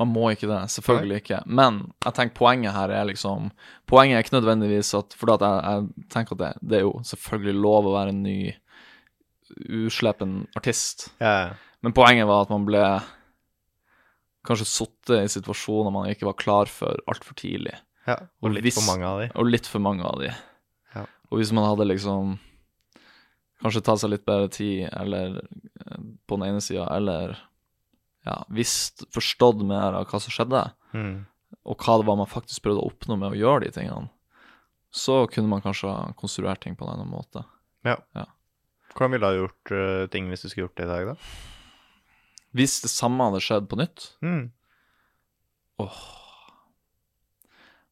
Man 0.01 0.09
må 0.11 0.25
ikke 0.33 0.49
det, 0.49 0.57
selvfølgelig 0.73 1.21
ikke. 1.21 1.37
Men 1.47 1.77
jeg 2.03 2.15
tenker 2.17 2.35
poenget 2.35 2.73
her 2.75 2.91
er 2.91 3.05
liksom 3.07 3.45
Poenget 3.87 4.17
er 4.17 4.25
ikke 4.25 4.35
nødvendigvis 4.41 4.89
at 4.97 5.13
For 5.15 5.31
at 5.31 5.45
jeg, 5.45 5.61
jeg 5.63 6.09
tenker 6.11 6.35
at 6.35 6.41
det, 6.41 6.49
det 6.67 6.77
er 6.79 6.83
jo 6.83 6.95
selvfølgelig 7.07 7.61
lov 7.63 7.87
å 7.87 7.93
være 7.95 8.11
en 8.11 8.23
ny, 8.25 8.39
uslepen 9.85 10.33
artist. 10.57 11.09
Ja. 11.21 11.53
Men 11.85 11.93
poenget 11.95 12.27
var 12.27 12.43
at 12.43 12.51
man 12.51 12.65
ble 12.67 12.81
kanskje 14.45 14.67
sittet 14.69 15.23
i 15.23 15.31
situasjoner 15.31 15.93
man 15.93 16.09
ikke 16.11 16.27
var 16.27 16.35
klar 16.37 16.69
for 16.69 16.99
altfor 17.09 17.37
tidlig. 17.39 17.73
ja. 18.07 18.17
Og 18.41 18.49
Og 18.49 18.51
litt 18.57 18.65
hvis-. 18.67 19.31
Og 19.35 19.45
litt 19.49 19.65
for 19.69 19.79
mange 19.79 20.03
av 20.05 20.19
de. 20.21 20.31
Ja. 20.95 21.05
Og 21.31 21.39
hvis 21.39 21.51
man 21.55 21.65
hadde 21.65 21.87
liksom 21.89 22.35
kanskje 23.65 23.81
ta 23.85 23.95
seg 23.97 24.13
litt 24.13 24.25
bedre 24.29 24.47
tid, 24.53 24.85
eller 24.93 25.39
eh, 25.41 26.01
på 26.29 26.37
den 26.37 26.47
ene 26.51 26.61
sida, 26.63 26.85
eller 26.95 27.33
ja, 28.25 28.39
visst, 28.53 29.03
forstått 29.13 29.59
mer 29.65 29.97
av 29.99 30.05
hva 30.09 30.21
som 30.21 30.33
skjedde, 30.33 30.67
Mm. 30.95 31.25
og 31.67 31.75
hva 31.83 31.97
det 31.99 32.05
var 32.07 32.15
man 32.21 32.29
faktisk 32.29 32.63
prøvde 32.63 32.79
å 32.85 32.87
oppnå 32.93 33.17
med 33.19 33.33
å 33.33 33.37
gjøre 33.37 33.65
de 33.65 33.71
tingene, 33.75 34.07
så 34.95 35.25
kunne 35.27 35.49
man 35.51 35.61
kanskje 35.65 35.89
ha 35.91 36.13
konstruert 36.15 36.61
ting 36.63 36.77
på 36.79 36.85
en 36.87 36.93
annen 36.95 37.09
måte. 37.11 37.41
Hvordan 38.95 39.11
ville 39.11 39.27
du 39.27 39.27
ha 39.27 39.39
gjort 39.41 39.71
uh, 39.75 40.05
ting 40.07 40.29
hvis 40.31 40.45
du 40.45 40.47
skulle 40.49 40.69
gjort 40.69 40.77
det 40.79 40.85
i 40.87 40.91
dag, 40.93 41.09
da? 41.09 41.15
Hvis 42.55 42.77
det 42.85 42.89
samme 42.93 43.27
hadde 43.27 43.41
skjedd 43.43 43.67
på 43.67 43.75
nytt, 43.81 44.05
Mm. 44.23 44.45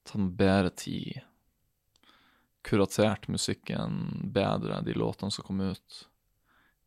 Ta 0.07 0.19
meg 0.19 0.33
bedre 0.39 0.71
tid, 0.79 1.21
kuratert 2.63 3.27
musikken 3.31 3.97
bedre, 4.33 4.81
de 4.85 4.95
låtene 4.97 5.31
som 5.31 5.45
kom 5.45 5.61
ut 5.61 5.99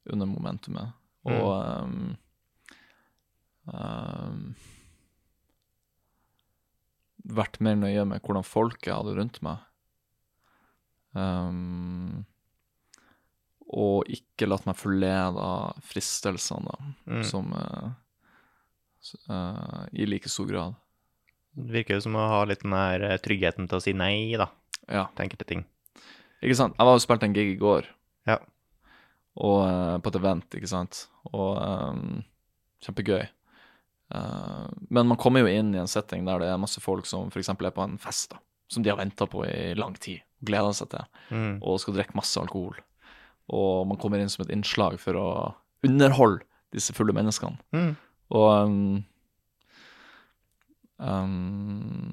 under 0.07 0.29
momentumet, 0.31 0.95
og 1.27 1.53
mm. 1.91 1.99
um, 2.07 2.17
um, 3.75 4.55
vært 7.27 7.59
mer 7.65 7.77
nøye 7.81 8.07
med 8.07 8.23
hvordan 8.23 8.47
folk 8.47 8.87
jeg 8.87 8.95
hadde 8.95 9.17
rundt 9.19 9.43
meg. 9.45 9.65
Um, 11.17 12.25
og 13.67 14.07
ikke 14.13 14.47
latt 14.47 14.67
meg 14.69 14.79
forlede 14.79 15.43
av 15.43 15.79
fristelsene, 15.85 16.71
da, 16.71 16.93
Mm. 17.07 17.23
som 17.25 17.53
uh, 17.53 17.91
eh, 19.29 19.87
I 19.93 20.07
like 20.07 20.29
stor 20.29 20.47
grad. 20.47 20.75
Det 21.57 21.73
virker 21.73 21.97
jo 21.97 22.05
som 22.05 22.17
å 22.19 22.29
ha 22.29 22.45
litt 22.45 22.63
den 22.63 22.75
her 22.77 23.01
eh, 23.01 23.19
tryggheten 23.23 23.69
til 23.69 23.79
å 23.79 23.83
si 23.83 23.95
nei, 23.97 24.37
da, 24.37 24.51
Ja. 24.89 25.07
til 25.17 25.25
enkelte 25.27 25.45
ting. 25.49 25.65
Ikke 26.43 26.55
sant? 26.59 26.77
Jeg 26.79 26.87
var 26.87 26.95
og 26.95 27.01
spilte 27.03 27.27
en 27.27 27.35
gig 27.35 27.55
i 27.55 27.59
går, 27.61 27.87
Ja. 28.27 28.37
og 29.37 29.59
uh, 29.67 29.99
på 29.99 30.09
et 30.13 30.17
event, 30.21 30.55
ikke 30.55 30.69
sant? 30.71 31.07
Og 31.33 31.57
um, 31.59 32.23
kjempegøy. 32.85 33.27
Uh, 34.15 34.69
men 34.91 35.09
man 35.11 35.19
kommer 35.19 35.43
jo 35.43 35.51
inn 35.51 35.75
i 35.75 35.81
en 35.83 35.89
setting 35.91 36.25
der 36.29 36.39
det 36.39 36.49
er 36.53 36.61
masse 36.63 36.79
folk 36.81 37.07
som 37.11 37.29
f.eks. 37.33 37.49
er 37.51 37.71
på 37.75 37.83
en 37.83 37.97
fest, 37.99 38.31
da, 38.31 38.39
som 38.71 38.85
de 38.85 38.91
har 38.93 38.99
venta 39.01 39.27
på 39.27 39.43
i 39.49 39.73
lang 39.75 39.97
tid, 39.99 40.21
gleda 40.47 40.73
seg 40.77 40.91
til, 40.95 41.07
Mm. 41.31 41.59
og 41.63 41.81
skal 41.83 41.95
drikke 41.97 42.15
masse 42.15 42.39
alkohol. 42.39 42.77
Og 43.51 43.87
man 43.89 43.99
kommer 43.99 44.19
inn 44.23 44.29
som 44.31 44.45
et 44.45 44.53
innslag 44.55 44.99
for 45.03 45.15
å 45.19 45.55
underholde 45.87 46.45
disse 46.75 46.95
fulle 46.95 47.13
menneskene. 47.15 47.59
Mm. 47.75 47.97
Og 48.31 48.47
um, 48.67 49.05
um, 50.99 52.11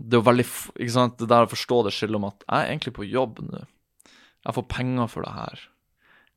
Det 0.00 0.16
er 0.16 0.20
jo 0.20 0.28
veldig 0.28 0.46
Ikke 0.78 0.94
sant, 0.94 1.18
det 1.20 1.28
der 1.30 1.46
å 1.46 1.50
forstå 1.50 1.82
det 1.86 1.94
skillet 1.96 2.18
om 2.20 2.28
at 2.30 2.44
jeg 2.46 2.56
er 2.56 2.72
egentlig 2.72 2.94
på 2.96 3.08
jobb 3.08 3.42
nå. 3.46 3.66
Jeg 4.40 4.56
får 4.56 4.70
penger 4.72 5.10
for 5.12 5.26
det 5.26 5.34
her. 5.36 5.66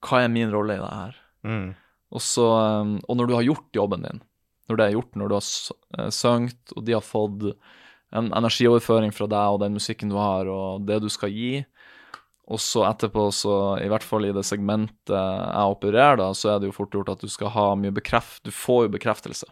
Hva 0.03 0.23
er 0.23 0.33
min 0.33 0.51
rolle 0.51 0.75
i 0.75 0.81
det 0.81 0.91
her? 0.91 1.19
Mm. 1.47 1.69
Og, 2.13 2.21
så, 2.21 2.47
um, 2.83 2.97
og 3.07 3.17
når 3.19 3.29
du 3.29 3.35
har 3.37 3.47
gjort 3.47 3.79
jobben 3.79 4.03
din, 4.05 4.19
når 4.69 4.79
det 4.79 4.85
er 4.85 4.97
gjort, 4.97 5.15
når 5.19 5.31
du 5.31 5.35
har 5.37 5.47
eh, 5.99 6.09
sunget, 6.13 6.75
og 6.75 6.85
de 6.87 6.95
har 6.95 7.03
fått 7.03 7.47
en 8.13 8.29
energioverføring 8.37 9.13
fra 9.15 9.27
deg 9.31 9.55
og 9.55 9.61
den 9.63 9.75
musikken 9.75 10.11
du 10.11 10.17
har, 10.19 10.49
og 10.49 10.85
det 10.87 10.99
du 11.03 11.09
skal 11.11 11.33
gi, 11.33 11.63
og 12.51 12.59
så 12.59 12.83
etterpå, 12.89 13.29
så 13.31 13.53
i 13.79 13.87
hvert 13.91 14.03
fall 14.03 14.27
i 14.27 14.33
det 14.35 14.43
segmentet 14.45 15.13
jeg 15.15 15.75
opererer, 15.75 16.19
da, 16.19 16.29
så 16.35 16.53
er 16.53 16.59
det 16.59 16.69
jo 16.69 16.75
fort 16.75 16.95
gjort 16.95 17.13
at 17.15 17.23
du 17.23 17.31
skal 17.31 17.53
ha 17.55 17.69
mye 17.79 17.93
bekreft 17.95 18.43
Du 18.43 18.51
får 18.51 18.85
jo 18.85 18.95
bekreftelse 18.97 19.47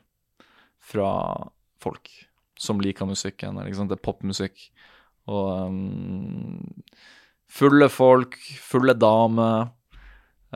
fra 0.91 1.11
folk 1.81 2.11
som 2.61 2.81
liker 2.81 3.09
musikken, 3.09 3.57
eller 3.57 3.69
ikke 3.69 3.81
sant, 3.81 3.91
det 3.91 3.97
er 3.97 4.05
popmusikk. 4.05 4.65
Og 5.31 5.69
um, 5.69 6.59
fulle 7.51 7.87
folk, 7.93 8.37
fulle 8.63 8.95
damer 8.97 9.67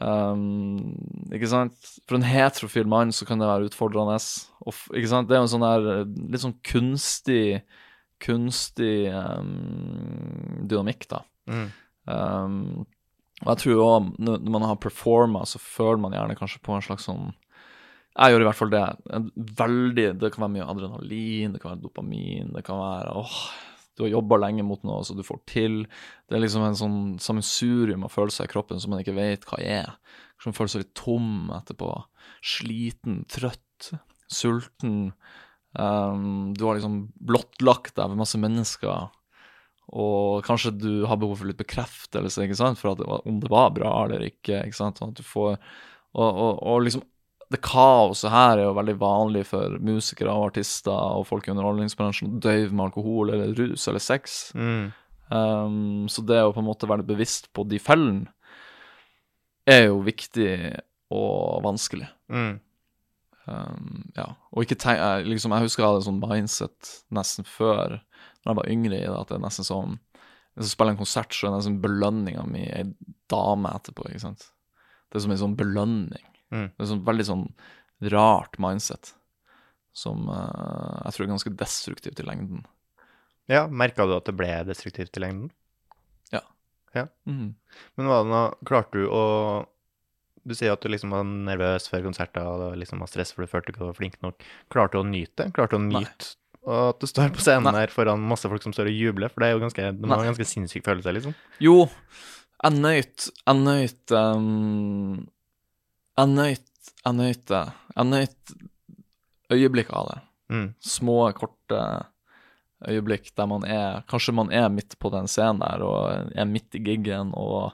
um, 0.02 0.96
Ikke 1.30 1.50
sant? 1.52 1.92
For 2.10 2.18
en 2.18 2.26
heterofil 2.26 2.90
mann 2.90 3.14
så 3.14 3.28
kan 3.30 3.42
det 3.42 3.50
være 3.50 3.70
utfordrende. 3.70 4.18
Og, 4.66 4.80
ikke 4.98 5.12
sant? 5.12 5.30
Det 5.30 5.38
er 5.38 5.44
jo 5.44 5.48
en 5.48 5.54
sånn 5.54 5.68
der 5.68 5.86
litt 6.06 6.46
sånn 6.46 6.58
kunstig 6.66 7.62
Kunstig 8.26 9.10
um, 9.12 10.62
dynamikk, 10.72 11.04
da. 11.12 11.18
Mm. 11.52 11.66
Um, 12.08 12.86
og 13.44 13.50
jeg 13.52 13.60
tror 13.60 13.82
òg 13.84 14.06
når 14.24 14.46
man 14.54 14.64
har 14.64 14.78
performa, 14.80 15.42
så 15.44 15.60
føler 15.60 16.00
man 16.00 16.16
gjerne 16.16 16.38
kanskje 16.40 16.62
på 16.64 16.78
en 16.78 16.86
slags 16.86 17.10
sånn 17.10 17.34
Jeg 18.16 18.32
gjør 18.32 18.46
i 18.46 18.48
hvert 18.48 18.60
fall 18.60 18.72
det. 18.72 18.84
Veldig, 19.60 20.10
det 20.22 20.32
kan 20.32 20.46
være 20.46 20.54
mye 20.54 20.68
adrenalin, 20.72 21.56
det 21.56 21.62
kan 21.62 21.74
være 21.74 21.84
dopamin, 21.84 22.54
det 22.56 22.64
kan 22.64 22.80
være 22.80 23.16
åh, 23.20 23.40
du 23.96 24.04
har 24.04 24.12
jobba 24.12 24.40
lenge 24.44 24.64
mot 24.68 24.82
noe, 24.88 25.04
så 25.08 25.16
du 25.16 25.24
får 25.24 25.42
til. 25.48 25.82
Det 26.28 26.36
er 26.36 26.44
liksom 26.44 26.66
en 26.68 26.78
sånn 26.80 27.00
sammensurium 27.24 28.04
av 28.08 28.12
følelser 28.12 28.48
i 28.48 28.52
kroppen 28.52 28.82
som 28.82 28.92
man 28.92 29.04
ikke 29.04 29.16
vet 29.16 29.48
hva 29.48 29.60
er. 29.64 29.94
Som 30.44 30.56
føles 30.56 30.76
litt 30.82 30.94
tom 31.00 31.52
etterpå. 31.56 31.92
Sliten, 32.44 33.22
trøtt, 33.32 33.92
sulten. 34.32 35.14
Um, 35.80 36.52
du 36.56 36.66
har 36.68 36.76
liksom 36.76 37.06
blottlagt 37.16 37.96
deg 37.96 38.12
ved 38.12 38.20
masse 38.20 38.40
mennesker. 38.40 39.08
Og 39.96 40.44
kanskje 40.44 40.76
du 40.76 40.92
har 41.08 41.20
behov 41.22 41.40
for 41.40 41.48
litt 41.48 41.62
bekreftelse 41.62 42.44
ikke 42.44 42.60
sant? 42.60 42.80
for 42.82 42.96
at 42.96 43.04
om 43.06 43.40
det 43.40 43.52
var 43.54 43.72
bra 43.76 43.96
eller 44.04 44.28
ikke. 44.28 44.60
ikke 44.60 44.80
sant? 44.80 45.00
Sånn 45.00 45.16
at 45.16 45.22
du 45.22 45.28
får, 45.28 45.56
og, 46.16 46.30
og, 46.30 46.64
og 46.68 46.84
liksom 46.84 47.04
Det 47.54 47.62
kaoset 47.62 48.32
her 48.34 48.58
er 48.58 48.66
jo 48.66 48.76
veldig 48.78 48.96
vanlig 49.02 49.44
for 49.52 49.78
musikere 49.86 50.34
og 50.34 50.50
artister 50.50 50.94
og 50.94 51.28
folk 51.30 51.46
i 51.46 51.54
underholdningsbransjen 51.54 52.32
å 52.32 52.40
døyve 52.42 52.72
med 52.74 52.88
alkohol 52.88 53.34
eller 53.36 53.54
rus 53.58 53.86
eller 53.92 54.02
sex. 54.02 54.50
Mm. 54.58 54.88
Um, 55.30 56.06
så 56.10 56.24
det 56.26 56.42
å 56.42 56.54
på 56.54 56.62
en 56.62 56.68
måte 56.68 56.90
være 56.90 57.06
bevisst 57.06 57.52
på 57.54 57.66
de 57.70 57.80
fellene 57.82 58.30
er 59.66 59.88
jo 59.88 60.02
viktig 60.06 60.50
og 61.14 61.64
vanskelig. 61.66 62.08
Mm. 62.34 62.58
Um, 63.46 64.04
ja, 64.18 64.32
og 64.50 64.66
ikke 64.66 64.78
tenk, 64.82 65.02
liksom, 65.30 65.54
jeg 65.54 65.68
husker 65.68 65.84
jeg 65.84 65.90
hadde 65.92 66.02
en 66.02 66.08
sånn 66.08 66.22
mindset 66.22 66.92
nesten 67.14 67.46
før, 67.46 68.00
da 68.42 68.54
jeg 68.54 68.60
var 68.62 68.70
yngre 68.74 68.98
i 68.98 69.06
det, 69.06 69.18
at 69.18 69.30
det 69.30 69.38
er 69.38 69.44
nesten 69.44 69.68
sånn 69.68 70.00
Hvis 70.56 70.70
jeg 70.70 70.74
spiller 70.78 70.96
en 70.96 71.02
konsert, 71.02 71.34
så 71.36 71.46
er 71.46 71.52
det 71.52 71.58
nesten 71.60 71.82
belønninga 71.84 72.46
mi 72.48 72.64
ei 72.72 72.86
dame 73.30 73.74
etterpå, 73.76 74.08
ikke 74.08 74.24
sant. 74.24 74.48
Det 75.12 75.20
er 75.20 75.26
som 75.26 75.34
en 75.36 75.42
sånn 75.42 75.58
belønning. 75.60 76.30
Mm. 76.56 76.70
Det 76.72 76.86
er 76.86 76.92
sånn 76.94 77.04
veldig 77.08 77.28
sånn 77.28 77.46
rart 78.16 78.58
mindset 78.62 79.14
som 79.96 80.26
uh, 80.28 81.04
jeg 81.06 81.16
tror 81.16 81.26
er 81.26 81.32
ganske 81.32 81.54
destruktivt 81.60 82.20
i 82.20 82.26
lengden. 82.28 82.66
Ja, 83.52 83.68
merka 83.70 84.08
du 84.08 84.16
at 84.16 84.28
det 84.28 84.36
ble 84.36 84.52
destruktivt 84.68 85.16
i 85.16 85.24
lengden? 85.24 85.54
Mm. 87.28 87.56
Men 87.98 88.10
hva 88.10 88.22
nå, 88.24 88.42
klarte 88.68 89.02
du 89.02 89.10
å 89.12 89.24
Du 90.46 90.54
sier 90.56 90.76
at 90.76 90.84
du 90.84 90.92
liksom 90.94 91.12
var 91.12 91.26
nervøs 91.26 91.90
før 91.90 92.06
konserter 92.06 92.46
og 92.46 92.76
liksom 92.78 93.02
var 93.02 93.10
stress 93.10 93.34
for 93.34 93.44
du 93.44 93.50
følte 93.50 93.74
ikke 93.74 93.82
du 93.82 93.88
var 93.88 93.98
flink 93.98 94.18
nok. 94.22 94.44
Klarte 94.72 94.96
du 94.96 95.02
å 95.02 95.08
nyte 95.08 95.42
det? 95.42 95.54
Klarte 95.58 95.74
du 95.74 95.82
å 95.82 95.86
nyte 95.88 96.12
nyte 96.12 96.34
at 96.66 97.02
du 97.02 97.06
står 97.10 97.30
på 97.34 97.44
scenen 97.46 97.68
Nei. 97.70 97.84
her 97.84 97.92
foran 97.94 98.24
masse 98.26 98.50
folk 98.50 98.64
som 98.66 98.74
står 98.74 98.92
og 98.92 98.96
jubler? 98.98 99.34
For 99.34 99.42
det 99.42 99.48
er 99.48 99.56
jo 99.56 99.64
ganske, 99.64 99.84
det 99.98 100.10
må 100.10 100.18
en 100.18 100.30
ganske 100.32 100.48
sinnssyk 100.50 100.86
følelse, 100.86 101.12
liksom. 101.14 101.36
Jo, 101.62 101.76
jeg 102.56 102.78
nøyt 102.78 103.28
Jeg 103.30 103.60
nøyt 103.60 104.14
um, 104.18 105.20
Jeg 106.18 106.32
nøyt 106.32 106.92
Jeg 107.06 107.14
nøyt 107.18 107.46
det. 107.52 107.64
Jeg 107.96 108.06
nøyt 108.12 108.54
øyeblikk 109.56 109.90
av 109.94 110.08
det. 110.12 110.20
Mm. 110.54 110.68
Små, 110.82 111.18
korte 111.38 111.80
øyeblikk 112.86 113.32
der 113.38 113.48
man 113.50 113.64
er 113.66 114.04
Kanskje 114.10 114.34
man 114.36 114.52
er 114.54 114.68
midt 114.74 114.98
på 115.02 115.10
den 115.14 115.28
scenen 115.32 115.62
der 115.64 115.82
og 115.86 116.32
er 116.38 116.46
midt 116.50 116.76
i 116.78 116.82
giggen, 116.86 117.32
og 117.38 117.74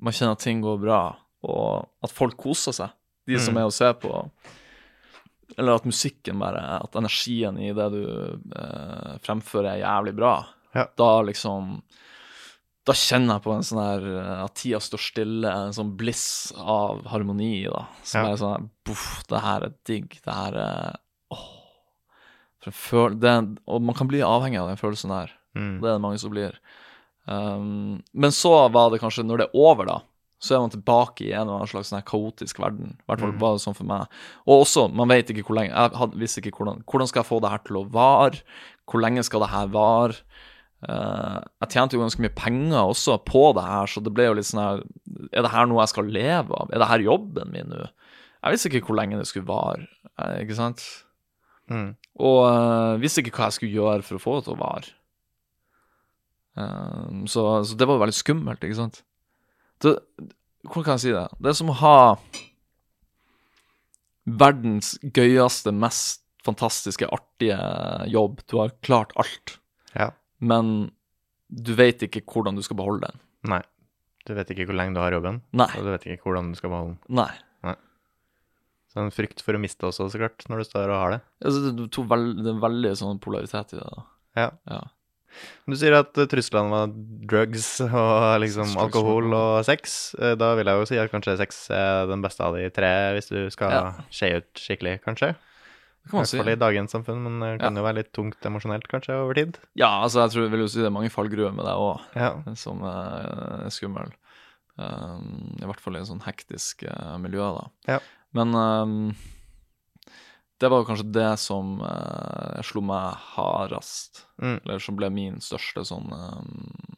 man 0.00 0.12
kjenner 0.12 0.36
at 0.36 0.42
ting 0.44 0.60
går 0.64 0.76
bra, 0.82 1.00
og 1.46 1.86
at 2.04 2.12
folk 2.12 2.36
koser 2.36 2.74
seg, 2.76 2.90
de 3.26 3.38
som 3.40 3.54
Mm. 3.54 3.60
er 3.62 3.64
og 3.70 3.72
ser 3.72 3.94
på. 3.94 4.12
Eller 5.56 5.74
at 5.78 5.86
musikken 5.86 6.38
bare 6.38 6.82
At 6.82 6.94
energien 6.96 7.56
i 7.58 7.72
det 7.72 7.86
du 7.92 8.02
eh, 8.56 9.16
fremfører, 9.24 9.70
er 9.72 9.84
jævlig 9.84 10.14
bra. 10.16 10.34
Ja. 10.74 10.86
Da 10.96 11.22
liksom 11.22 11.80
da 12.86 12.94
kjenner 12.94 13.34
jeg 13.36 13.42
på 13.42 13.52
en 13.56 13.64
sånn 13.66 13.80
her 13.82 14.04
eh, 14.12 14.44
at 14.44 14.54
tida 14.60 14.78
står 14.82 15.02
stille, 15.02 15.50
en 15.66 15.74
sånn 15.74 15.96
bliss 15.98 16.52
av 16.56 17.04
harmoni, 17.10 17.64
da. 17.66 17.86
Som 18.06 18.24
Ja. 18.24 18.32
er 18.32 18.36
sånn 18.40 18.52
her, 18.56 18.68
Boff, 18.86 19.06
det 19.28 19.40
her 19.42 19.66
er 19.66 19.74
digg. 19.84 20.08
Det 20.24 20.32
her 20.34 20.54
er 20.62 20.96
Åh. 21.34 21.44
Føl 22.70 23.14
det, 23.22 23.58
og 23.70 23.82
man 23.82 23.94
kan 23.94 24.08
bli 24.10 24.18
avhengig 24.26 24.58
av 24.58 24.68
den 24.72 24.78
følelsen 24.80 25.10
der. 25.12 25.30
Mm. 25.54 25.80
Det 25.80 25.86
er 25.88 25.94
det 25.98 26.02
mange 26.02 26.18
som 26.18 26.30
blir. 26.32 26.56
Um, 27.26 28.02
men 28.14 28.30
så 28.34 28.52
var 28.72 28.90
det 28.90 29.00
kanskje, 29.02 29.24
når 29.26 29.38
det 29.42 29.46
er 29.48 29.58
over, 29.58 29.86
da, 29.86 29.98
så 30.42 30.54
er 30.56 30.60
man 30.64 30.70
tilbake 30.74 31.24
i 31.26 31.32
en 31.32 31.46
eller 31.46 31.60
annen 31.60 31.70
slags 31.70 31.90
sånn 31.92 32.02
kaotisk 32.06 32.58
verden. 32.62 32.96
I 32.98 33.04
hvert 33.08 33.20
fall 33.22 33.32
Mm. 33.32 33.38
var 33.40 33.54
det 33.56 33.62
sånn 33.62 33.76
for 33.76 33.84
meg. 33.84 34.06
Og 34.46 34.64
også, 34.66 34.88
man 34.92 35.08
vet 35.08 35.30
ikke 35.30 35.44
hvor 35.46 35.56
lenge 35.56 35.72
Jeg 35.74 35.90
hadde, 35.98 36.18
visste 36.18 36.42
ikke 36.42 36.58
hvordan 36.58 36.84
Hvordan 36.84 37.08
skal 37.08 37.22
jeg 37.22 37.30
få 37.30 37.40
det 37.40 37.50
her 37.50 37.58
til 37.64 37.76
å 37.76 37.90
vare? 37.90 38.42
Hvor 38.86 39.00
lenge 39.00 39.24
skal 39.24 39.40
det 39.40 39.48
her 39.50 39.66
vare? 39.68 40.14
Eh, 40.84 41.38
jeg 41.64 41.72
tjente 41.72 41.96
jo 41.96 42.02
ganske 42.02 42.20
mye 42.20 42.34
penger 42.36 42.82
også 42.82 43.16
på 43.24 43.48
det 43.56 43.64
her, 43.64 43.88
så 43.88 44.02
det 44.04 44.12
ble 44.14 44.28
jo 44.28 44.34
litt 44.36 44.48
sånn 44.48 44.60
her 44.60 44.82
Er 45.32 45.46
det 45.46 45.52
her 45.54 45.70
noe 45.70 45.80
jeg 45.80 45.92
skal 45.94 46.10
leve 46.12 46.52
av? 46.52 46.68
Er 46.68 46.82
det 46.82 46.90
her 46.90 47.06
jobben 47.06 47.52
min 47.54 47.72
nå? 47.72 47.86
Jeg 48.44 48.54
visste 48.54 48.70
ikke 48.70 48.90
hvor 48.90 48.98
lenge 49.00 49.18
det 49.18 49.26
skulle 49.26 49.48
vare, 49.48 49.88
eh, 50.20 50.42
ikke 50.44 50.58
sant? 50.58 50.84
Mm. 51.72 51.96
Og 52.22 52.36
uh, 52.46 52.94
visste 53.02 53.24
ikke 53.24 53.32
hva 53.34 53.48
jeg 53.48 53.56
skulle 53.56 53.74
gjøre 53.74 54.04
for 54.06 54.18
å 54.18 54.22
få 54.22 54.34
det 54.36 54.44
til 54.46 54.54
å 54.54 54.60
vare. 54.60 54.92
Uh, 56.56 57.24
så, 57.26 57.42
så 57.66 57.78
det 57.80 57.88
var 57.90 57.98
veldig 58.04 58.14
skummelt, 58.14 58.62
ikke 58.62 58.78
sant? 58.78 59.00
Det, 59.82 59.96
hvordan 60.68 60.86
kan 60.86 60.94
jeg 60.94 61.04
si 61.08 61.16
det? 61.16 61.24
Det 61.42 61.50
er 61.50 61.58
som 61.58 61.72
å 61.72 61.78
ha 61.80 61.96
verdens 64.26 64.94
gøyeste, 65.16 65.74
mest 65.74 66.22
fantastiske, 66.46 67.08
artige 67.10 67.58
jobb. 68.12 68.44
Du 68.46 68.60
har 68.60 68.76
klart 68.86 69.16
alt, 69.18 69.58
Ja. 69.96 70.12
Men 70.40 70.90
du 71.48 71.74
vet 71.78 72.02
ikke 72.02 72.24
hvordan 72.26 72.56
du 72.58 72.62
skal 72.66 72.76
beholde 72.76 73.06
den. 73.08 73.20
Nei. 73.48 73.62
Du 74.26 74.34
vet 74.34 74.48
ikke 74.50 74.66
hvor 74.66 74.74
lenge 74.74 74.94
du 74.96 75.00
har 75.00 75.12
jobben, 75.14 75.40
Nei. 75.54 75.68
og 75.78 75.84
du 75.86 75.90
vet 75.92 76.06
ikke 76.10 76.26
hvordan 76.26 76.48
du 76.50 76.58
skal 76.58 76.70
beholde 76.72 76.96
den. 76.96 77.14
Nei. 77.20 77.30
Så 78.96 79.02
en 79.04 79.12
frykt 79.12 79.42
for 79.44 79.52
å 79.56 79.60
miste 79.60 79.84
også, 79.84 80.06
så 80.08 80.18
klart, 80.22 80.44
når 80.48 80.62
du 80.62 80.66
står 80.70 80.88
og 80.88 81.00
har 81.02 81.10
det. 81.16 81.20
Altså, 81.44 81.72
det, 81.76 81.84
er 81.84 82.06
veld, 82.12 82.30
det 82.46 82.52
er 82.54 82.60
veldig 82.62 82.92
sånn 82.96 83.18
polaritet 83.20 83.74
i 83.74 83.80
det. 83.80 83.88
da. 83.92 84.04
Ja. 84.40 84.46
Ja. 84.72 84.78
Du 85.68 85.74
sier 85.76 85.92
at 85.98 86.16
eh, 86.16 86.28
truslene 86.32 86.72
var 86.72 86.94
drugs 87.28 87.66
og 87.84 88.38
liksom 88.40 88.72
alkohol 88.80 89.34
og 89.36 89.58
sex. 89.68 90.14
Eh, 90.16 90.32
Da 90.40 90.54
vil 90.56 90.70
jeg 90.70 90.80
jo 90.80 90.86
si 90.88 91.00
at 91.02 91.12
kanskje 91.12 91.34
sex 91.42 91.58
er 91.76 92.08
den 92.08 92.24
beste 92.24 92.46
av 92.46 92.56
de 92.56 92.70
tre, 92.72 92.88
hvis 93.18 93.28
du 93.28 93.42
skal 93.52 93.74
Ja. 93.74 93.82
skje 94.08 94.30
ut 94.40 94.48
skikkelig, 94.64 94.96
kanskje. 95.04 95.34
I 96.06 96.12
hvert 96.14 96.30
fall 96.38 96.48
i 96.52 96.58
dagens 96.60 96.92
samfunn, 96.94 97.22
men 97.24 97.40
det 97.42 97.48
kan 97.64 97.74
jo 97.76 97.82
være 97.82 97.98
litt 97.98 98.12
tungt 98.14 98.44
emosjonelt 98.46 98.86
kanskje 98.90 99.16
over 99.18 99.34
tid. 99.34 99.56
Ja, 99.74 99.88
altså, 100.04 100.20
jeg 100.22 100.30
tror 100.36 100.44
jeg 100.46 100.52
vil 100.54 100.62
jo 100.62 100.68
si 100.70 100.78
det 100.78 100.86
er 100.90 100.94
mange 100.94 101.10
fallgruer 101.10 101.54
med 101.56 101.66
deg 101.66 101.82
òg. 101.82 102.04
Ja. 102.14 102.28
som 102.54 102.84
eh, 102.86 103.64
er 103.66 103.74
skummel. 103.74 104.12
Um, 104.76 105.56
I 105.58 105.64
hvert 105.66 105.80
fall 105.82 105.96
i 105.96 106.02
et 106.02 106.08
sånn 106.10 106.22
hektisk 106.26 106.84
uh, 106.86 107.16
miljø, 107.18 107.48
da. 107.56 107.64
Ja. 107.96 107.98
Men 108.36 108.52
um, 108.54 108.94
det 110.60 110.70
var 110.72 110.84
kanskje 110.88 111.08
det 111.16 111.30
som 111.42 111.78
uh, 111.82 112.60
slo 112.64 112.84
meg 112.86 113.16
hardest, 113.34 114.22
Mm. 114.36 114.58
eller 114.66 114.82
som 114.84 114.96
ble 114.98 115.08
min 115.08 115.38
største 115.40 115.80
sånn 115.88 116.10
um, 116.12 116.96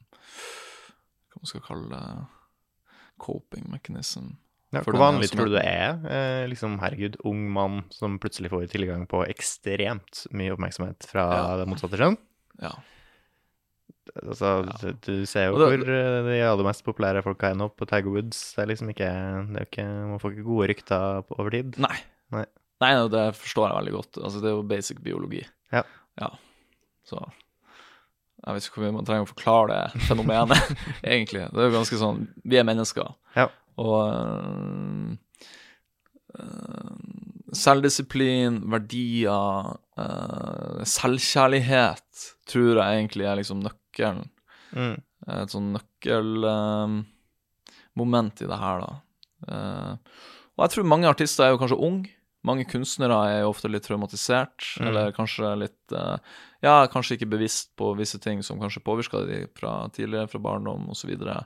Hva 1.31 1.39
man 1.39 1.47
skal 1.47 1.63
kalle 1.63 1.87
det 1.93 2.25
coping 3.23 3.69
mechanism. 3.71 4.33
Ja, 4.73 4.83
hvor 4.85 4.99
vanlig 5.01 5.31
tror 5.33 5.49
du 5.49 5.55
det 5.57 5.63
er? 5.65 5.95
Eh, 6.13 6.43
liksom, 6.51 6.75
herregud, 6.83 7.17
ung 7.25 7.47
mann 7.55 7.85
som 7.95 8.19
plutselig 8.21 8.51
får 8.53 8.67
tilgang 8.69 9.07
på 9.09 9.23
ekstremt 9.25 10.27
mye 10.37 10.53
oppmerksomhet 10.53 11.07
fra 11.09 11.25
Ja. 11.33 11.57
det 11.63 11.69
motsatte 11.71 11.97
kjønn. 11.97 12.19
Ja. 12.61 12.75
Altså, 14.25 14.51
Ja. 14.67 14.77
du, 14.81 14.93
du 15.05 15.27
ser 15.27 15.49
jo 15.51 15.59
det- 15.59 15.69
hvor 15.81 15.89
eh, 15.95 16.23
de 16.29 16.41
aller 16.43 16.65
mest 16.65 16.85
populære 16.85 17.23
folka 17.23 17.51
er 17.51 17.55
nå 17.55 17.69
på 17.77 17.87
Tiger 17.87 18.09
Woods. 18.11 18.55
Det 18.55 18.63
er 18.65 18.67
liksom 18.73 18.89
ikke, 18.93 19.09
det 19.53 19.61
er 19.63 19.67
ikke 19.69 19.87
Man 20.09 20.19
får 20.19 20.33
ikke 20.37 20.45
gode 20.49 20.69
rykter 20.69 21.23
på- 21.29 21.39
over 21.39 21.51
tid. 21.51 21.79
Nei. 21.79 21.97
Nei. 22.33 22.45
Nei, 22.81 23.09
det 23.09 23.35
forstår 23.37 23.69
jeg 23.69 23.77
veldig 23.85 23.93
godt. 23.97 24.23
Altså, 24.25 24.41
det 24.41 24.49
er 24.49 24.57
jo 24.57 24.63
basic 24.63 24.99
biologi. 25.03 25.45
Ja. 25.73 25.83
Ja. 26.21 26.29
Så 27.05 27.19
jeg 28.47 28.55
vet 28.55 28.63
ikke 28.69 28.75
hvor 28.81 28.85
mye 28.87 28.95
man 28.95 29.05
trenger 29.05 29.25
å 29.27 29.33
forklare 29.35 29.69
det 29.93 30.03
fenomenet, 30.09 30.77
egentlig. 31.05 31.49
Det 31.53 31.59
er 31.59 31.71
jo 31.71 31.77
ganske 31.79 31.99
sånn 31.99 32.29
Vi 32.45 32.57
er 32.57 32.65
mennesker. 32.65 33.15
Ja. 33.37 33.49
Og 33.79 33.99
øh, 34.11 35.17
øh, 36.39 36.97
selvdisiplin, 37.57 38.61
verdier, 38.73 39.79
øh, 39.99 40.81
selvkjærlighet 40.85 42.09
tror 42.49 42.83
jeg 42.83 42.99
egentlig 42.99 43.25
er 43.29 43.39
liksom 43.41 43.63
nøkkelen. 43.65 44.27
Mm. 44.77 44.97
Et 45.29 45.53
sånn 45.53 45.73
nøkkelmoment 45.77 47.07
i 48.43 48.49
det 48.49 48.59
her, 48.61 48.77
da. 48.85 48.91
Eh, 49.49 49.95
og 50.57 50.61
jeg 50.65 50.71
tror 50.75 50.91
mange 50.91 51.09
artister 51.11 51.45
er 51.47 51.51
jo 51.55 51.61
kanskje 51.63 51.83
unge. 51.89 52.11
Mange 52.47 52.65
kunstnere 52.71 53.17
er 53.29 53.41
jo 53.43 53.51
ofte 53.51 53.69
litt 53.71 53.85
traumatisert, 53.87 54.59
Mm. 54.79 54.87
eller 54.89 55.13
kanskje 55.13 55.57
litt 55.59 55.93
eh, 55.93 56.19
Ja, 56.63 56.87
kanskje 56.91 57.15
ikke 57.15 57.31
bevisst 57.31 57.77
på 57.79 57.97
visse 57.99 58.19
ting 58.19 58.43
som 58.43 58.59
kanskje 58.59 58.83
påvirka 58.83 59.21
de 59.27 59.47
fra 59.55 59.89
tidligere, 59.95 60.27
fra 60.27 60.39
barndom 60.43 60.89
osv. 60.91 61.11
Og, 61.15 61.19
så 61.23 61.45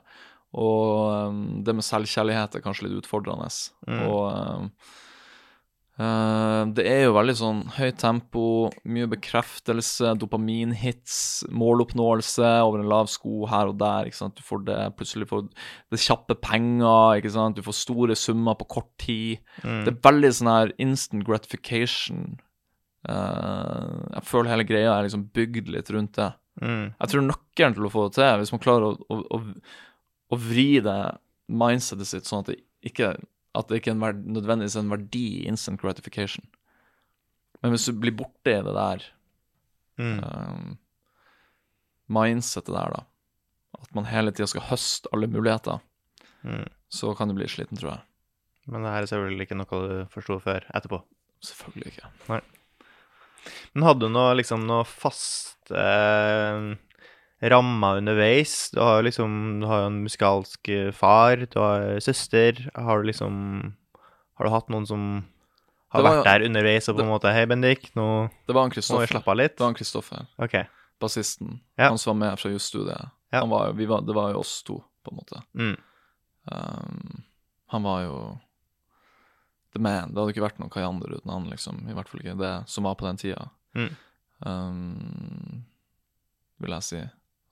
og 0.53 1.13
eh, 1.13 1.39
det 1.65 1.77
med 1.77 1.85
selvkjærlighet 1.85 2.57
er 2.57 2.65
kanskje 2.65 2.87
litt 2.87 2.99
utfordrende. 3.01 3.49
Mm. 3.87 4.03
Og 4.05 4.21
eh, 5.97 6.61
det 6.77 6.85
er 6.89 7.01
jo 7.05 7.15
veldig 7.17 7.35
sånn 7.37 7.63
høyt 7.75 7.99
tempo, 8.01 8.45
mye 8.85 9.09
bekreftelse, 9.11 10.13
dopaminhits, 10.21 11.17
måloppnåelse 11.53 12.53
over 12.65 12.83
en 12.83 12.91
lav 12.91 13.09
sko 13.13 13.47
her 13.49 13.73
og 13.73 13.79
der. 13.81 14.09
ikke 14.09 14.21
sant? 14.21 14.37
Du 14.37 14.45
får 14.45 14.63
det 14.69 14.79
plutselig 14.99 15.29
får 15.31 15.45
det 15.93 16.01
kjappe 16.05 16.37
penger, 16.41 17.19
ikke 17.19 17.33
sant? 17.33 17.57
du 17.57 17.65
får 17.65 17.79
store 17.81 18.17
summer 18.19 18.57
på 18.61 18.69
kort 18.77 18.91
tid. 19.01 19.41
Mm. 19.65 19.83
Det 19.85 19.95
er 19.95 20.01
veldig 20.09 20.33
sånn 20.39 20.53
her 20.53 20.75
instant 20.81 21.25
gratification. 21.29 22.35
Uh, 23.03 23.99
jeg 24.13 24.23
føler 24.29 24.53
hele 24.53 24.63
greia 24.63 24.93
er 24.93 25.09
liksom 25.09 25.25
bygd 25.35 25.73
litt 25.73 25.89
rundt 25.91 26.15
det. 26.15 26.29
Mm. 26.61 26.93
Jeg 26.93 27.09
tror 27.11 27.25
nøkkelen 27.25 27.75
til 27.75 27.87
å 27.87 27.91
få 27.91 28.05
det 28.07 28.19
til, 28.19 28.37
hvis 28.41 28.53
man 28.53 28.61
klarer 28.63 28.91
å, 28.91 28.93
å, 29.09 29.17
å, 29.33 29.39
å 30.31 30.37
vri 30.39 30.79
det 30.83 30.99
mindsetet 31.49 32.07
sitt 32.07 32.25
sånn 32.29 32.43
at 32.45 32.51
det 32.53 32.59
ikke, 32.87 33.13
at 33.55 33.67
det 33.69 33.81
ikke 33.81 33.91
er 33.95 34.13
nødvendigvis 34.23 34.77
en 34.79 34.89
verdi 34.91 35.25
i 35.41 35.47
instant 35.47 35.79
gratification. 35.81 36.45
Men 37.61 37.71
hvis 37.75 37.85
du 37.87 37.93
blir 37.99 38.15
borte 38.15 38.51
i 38.59 38.61
det 38.65 38.73
der 38.75 39.09
Mm. 39.99 40.23
um, 40.25 40.77
mindsetet 42.09 42.73
der, 42.73 42.89
da, 42.95 43.03
at 43.79 43.91
man 43.95 44.07
hele 44.09 44.31
tida 44.33 44.47
skal 44.49 44.65
høste 44.71 45.09
alle 45.13 45.27
muligheter, 45.29 45.79
Mm. 46.43 46.65
så 46.91 47.13
kan 47.15 47.29
du 47.29 47.35
bli 47.37 47.45
sliten, 47.47 47.77
tror 47.77 47.91
jeg. 47.93 48.01
Men 48.67 48.83
det 48.83 48.89
her 48.91 49.01
er 49.03 49.05
selvfølgelig 49.11 49.45
ikke 49.47 49.57
noe 49.59 49.79
du 49.87 50.05
forsto 50.11 50.39
før 50.41 50.65
etterpå. 50.75 51.01
Selvfølgelig 51.43 51.93
ikke. 51.93 52.41
Men 53.73 53.83
hadde 53.83 53.99
du 53.99 54.09
noe, 54.09 54.33
liksom, 54.35 54.65
noe 54.67 54.83
fast 54.83 55.71
eh, 55.71 56.75
rammer 57.51 57.99
underveis? 57.99 58.71
Du 58.71 58.79
har 58.79 58.99
jo 58.99 59.07
liksom 59.09 59.59
Du 59.61 59.67
har 59.67 59.83
jo 59.83 59.91
en 59.91 60.01
musikalsk 60.05 60.69
eh, 60.71 60.91
far, 60.95 61.43
du 61.43 61.59
har 61.59 61.99
søster. 62.03 62.69
Har 62.75 63.01
du 63.01 63.09
liksom 63.09 63.73
Har 64.37 64.47
du 64.47 64.53
hatt 64.53 64.69
noen 64.73 64.87
som 64.87 65.07
har 65.93 66.01
var 66.01 66.15
vært 66.17 66.25
der 66.25 66.45
underveis 66.47 66.89
og 66.89 66.97
på 66.97 67.03
en 67.03 67.11
måte 67.11 67.33
Hei, 67.35 67.43
Bendik, 67.45 67.91
nå 67.97 68.05
Det 68.47 68.55
var 68.55 68.65
han 68.65 68.73
må 68.73 69.01
vi 69.03 69.09
slappe 69.11 69.29
av 69.29 69.37
litt? 69.37 69.57
Det 69.57 69.61
var 69.61 69.69
han 69.69 69.77
Kristoffer, 69.77 70.23
OK. 70.41 70.55
bassisten. 70.99 71.59
Ja. 71.77 71.91
Han 71.91 71.99
som 72.01 72.15
var 72.15 72.21
med 72.21 72.39
fra 72.41 72.49
jusstudiet. 72.49 73.11
Ja. 73.33 73.43
Var, 73.45 73.75
var, 73.77 74.01
det 74.01 74.15
var 74.17 74.31
jo 74.33 74.41
oss 74.41 74.55
to, 74.65 74.79
på 75.03 75.13
en 75.13 75.19
måte. 75.19 75.41
Mm. 75.53 75.75
Um, 76.49 77.23
han 77.73 77.85
var 77.85 78.01
jo 78.07 78.17
the 79.73 79.81
man. 79.81 80.13
Det 80.13 80.21
hadde 80.21 80.33
ikke 80.33 80.45
vært 80.45 80.61
noen 80.61 80.73
Kajander 80.73 81.13
uten 81.13 81.33
han, 81.33 81.49
liksom. 81.49 81.83
I 81.89 81.95
hvert 81.97 82.09
fall 82.09 82.23
ikke 82.23 82.37
det 82.41 82.53
som 82.69 82.89
var 82.89 82.97
på 82.97 83.07
den 83.09 83.21
tida. 83.21 83.47
Mm. 83.77 83.91
Um, 84.45 85.63
vil 86.61 86.75
jeg 86.77 86.87
si. 86.89 87.03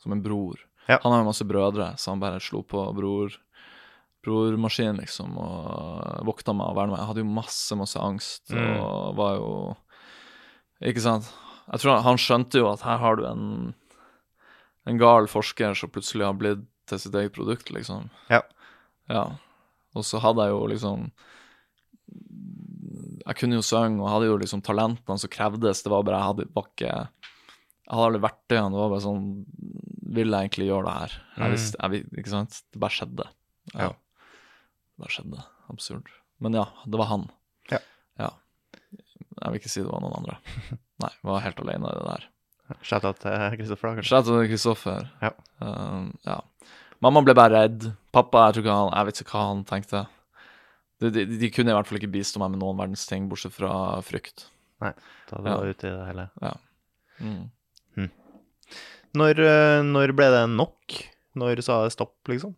Som 0.01 0.15
en 0.15 0.23
bror. 0.25 0.59
Ja. 0.89 0.97
Han 1.03 1.13
har 1.13 1.21
jo 1.21 1.29
masse 1.29 1.45
brødre, 1.47 1.91
så 2.01 2.11
han 2.11 2.19
bare 2.23 2.41
slo 2.41 2.63
på 2.65 2.83
bror 2.97 3.35
brormaskin, 4.21 4.99
liksom, 5.01 5.33
og 5.41 6.25
vokta 6.27 6.53
meg 6.53 6.67
og 6.69 6.75
verna 6.77 6.93
meg. 6.93 6.99
Jeg 7.01 7.09
hadde 7.09 7.21
jo 7.23 7.29
masse, 7.33 7.77
masse 7.79 7.97
angst, 8.01 8.51
Mm. 8.53 8.75
og 8.81 9.15
var 9.17 9.35
jo 9.39 9.75
Ikke 10.81 11.01
sant? 11.01 11.27
Jeg 11.71 11.79
tror 11.81 12.01
han 12.01 12.17
skjønte 12.17 12.57
jo 12.57 12.67
at 12.71 12.81
her 12.81 12.97
har 12.97 13.15
du 13.15 13.25
en 13.25 13.73
en 14.87 14.97
gal 14.97 15.27
forsker 15.29 15.75
som 15.77 15.89
plutselig 15.93 16.25
har 16.25 16.33
blitt 16.33 16.63
til 16.89 16.97
sitt 16.99 17.13
eget 17.13 17.33
produkt, 17.33 17.69
liksom. 17.69 18.09
Ja. 18.29 18.41
Ja. 19.09 19.35
Og 19.95 20.03
så 20.03 20.19
hadde 20.19 20.41
jeg 20.47 20.55
jo 20.55 20.65
liksom 20.67 21.11
Jeg 23.25 23.35
kunne 23.37 23.59
jo 23.59 23.61
synge 23.65 24.01
og 24.01 24.09
hadde 24.09 24.29
jo 24.31 24.37
liksom 24.41 24.61
talentene 24.65 25.19
som 25.21 25.29
krevdes. 25.29 25.83
Det 25.83 25.91
var 25.93 26.03
bare 26.03 26.17
jeg 26.17 26.29
hadde 26.29 26.47
ikke 26.49 26.91
Jeg 26.91 27.97
hadde 27.99 28.21
det 28.21 28.31
igjen. 28.55 28.71
Det 28.71 28.79
var 28.81 28.89
bare 28.89 29.05
sånn 29.05 29.45
Vil 30.11 30.27
jeg 30.33 30.49
egentlig 30.49 30.67
gjøre 30.67 30.85
det 30.89 30.93
her? 30.99 31.13
Jeg 31.37 31.45
Mm. 31.47 31.51
visste, 31.55 31.77
jeg, 31.81 32.05
ikke 32.19 32.29
sant? 32.33 32.61
Det 32.73 32.79
bare 32.83 32.95
skjedde. 32.97 33.25
Ja. 33.73 33.87
Det 33.91 34.99
bare 35.05 35.13
skjedde. 35.15 35.43
Absurd. 35.71 36.09
Men 36.43 36.53
ja, 36.57 36.65
det 36.85 36.99
var 36.99 37.07
han. 37.11 37.29
Ja. 37.71 37.79
ja. 38.19 38.29
Jeg 39.41 39.51
vil 39.53 39.59
ikke 39.61 39.71
si 39.71 39.81
det 39.81 39.89
var 39.91 40.01
noen 40.03 40.17
andre. 40.19 40.37
Nei, 41.01 41.09
jeg 41.15 41.29
var 41.31 41.39
helt 41.45 41.59
alene 41.63 41.87
i 41.91 41.95
det 41.97 42.07
der. 42.09 42.27
Shout-out 42.87 43.19
til 43.23 43.57
Kristoffer, 43.59 43.87
da, 43.89 43.95
kanskje. 43.99 44.09
Shout 44.11 44.27
out 44.27 44.41
til 44.41 44.49
Kristoffer. 44.51 45.07
Ja. 45.21 45.31
Um, 45.61 46.11
ja. 46.27 46.39
Mamma 47.01 47.21
ble 47.25 47.33
bare 47.35 47.55
redd. 47.63 47.87
Pappa, 48.13 48.45
jeg 48.49 48.53
tror 48.59 48.63
ikke 48.65 48.75
han 48.77 48.91
Jeg 48.99 49.07
vet 49.07 49.21
ikke 49.23 49.31
hva 49.37 49.45
han 49.47 49.63
tenkte. 49.65 50.03
De, 51.01 51.09
de, 51.15 51.25
de 51.41 51.49
kunne 51.49 51.71
i 51.71 51.73
hvert 51.73 51.87
fall 51.89 51.97
ikke 52.01 52.11
bistå 52.13 52.37
meg 52.43 52.51
med 52.53 52.61
noen 52.61 52.77
verdens 52.77 53.07
ting, 53.09 53.25
bortsett 53.31 53.55
fra 53.55 53.71
frykt. 54.05 54.45
Nei, 54.83 54.91
Da 55.31 55.37
du 55.41 55.47
Ja. 55.49 55.55
var 55.57 55.65
ute 55.71 55.87
i 55.87 55.95
det 55.95 56.05
hele. 56.11 56.27
Ja. 56.43 56.53
Mm. 57.21 57.49
Når, 59.17 59.39
eh, 59.43 59.81
når 59.83 60.13
ble 60.15 60.27
det 60.31 60.43
nok? 60.53 60.97
Når 61.39 61.63
sa 61.65 61.83
det 61.83 61.95
stopp, 61.95 62.17
liksom? 62.31 62.55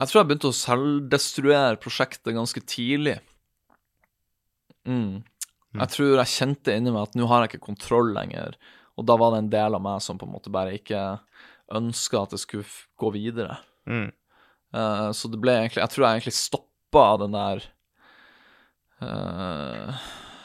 Jeg 0.00 0.08
tror 0.08 0.20
jeg 0.20 0.28
begynte 0.30 0.50
å 0.50 0.56
selvdestruere 0.56 1.80
prosjektet 1.82 2.34
ganske 2.34 2.62
tidlig. 2.64 3.18
Mm. 4.88 5.20
Jeg 5.76 5.92
tror 5.92 6.14
jeg 6.22 6.34
kjente 6.34 6.74
inni 6.74 6.92
meg 6.94 7.10
at 7.10 7.18
nå 7.18 7.28
har 7.30 7.44
jeg 7.44 7.52
ikke 7.52 7.68
kontroll 7.68 8.14
lenger. 8.16 8.56
Og 8.98 9.06
da 9.06 9.16
var 9.20 9.34
det 9.34 9.42
en 9.44 9.52
del 9.52 9.76
av 9.76 9.84
meg 9.84 10.00
som 10.02 10.18
på 10.18 10.26
en 10.26 10.32
måte 10.32 10.52
bare 10.52 10.74
ikke 10.78 11.02
ønska 11.76 12.24
at 12.24 12.34
det 12.34 12.40
skulle 12.42 12.66
gå 12.98 13.12
videre. 13.14 13.60
Mm. 13.86 14.08
Uh, 14.74 15.10
så 15.16 15.26
det 15.26 15.40
ble 15.42 15.50
egentlig 15.56 15.80
Jeg 15.82 15.90
tror 15.90 16.04
jeg 16.04 16.18
egentlig 16.20 16.34
stoppa 16.36 17.04
den 17.18 17.32
der 17.34 17.64
uh, 19.02 20.02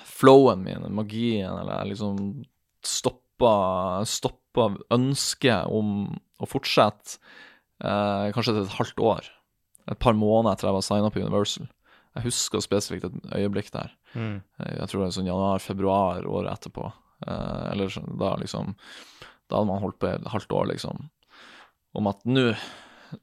flowen 0.10 0.64
min, 0.66 0.86
magien, 0.98 1.54
eller 1.62 1.86
liksom 1.90 2.44
stoppa, 2.90 3.54
stoppa 4.08 4.70
ønsket 4.96 5.68
om 5.72 5.90
å 6.40 6.48
fortsette 6.50 7.18
eh, 7.84 8.32
kanskje 8.36 8.54
til 8.56 8.64
et 8.66 8.76
halvt 8.80 9.02
år. 9.04 9.32
Et 9.92 10.00
par 10.02 10.16
måneder 10.18 10.56
etter 10.56 10.70
jeg 10.70 10.78
var 10.78 10.86
signa 10.88 11.12
på 11.14 11.22
Universal. 11.24 11.68
Jeg 12.16 12.24
husker 12.30 12.64
spesifikt 12.64 13.06
et 13.10 13.34
øyeblikk 13.42 13.72
der. 13.74 13.92
Mm. 14.16 14.38
Jeg 14.64 14.88
tror 14.88 15.02
det 15.04 15.08
er 15.10 15.16
sånn 15.18 15.28
januar-februar 15.30 16.26
året 16.32 16.54
etterpå. 16.54 16.88
Eh, 17.28 17.66
eller 17.74 17.90
så- 17.92 18.06
da 18.20 18.36
liksom 18.40 18.76
Da 19.48 19.58
hadde 19.58 19.68
man 19.68 19.82
holdt 19.82 20.00
på 20.00 20.08
et 20.10 20.24
halvt 20.26 20.52
år, 20.58 20.66
liksom. 20.72 21.10
Om 21.96 22.08
at 22.08 22.24
nå 22.26 22.56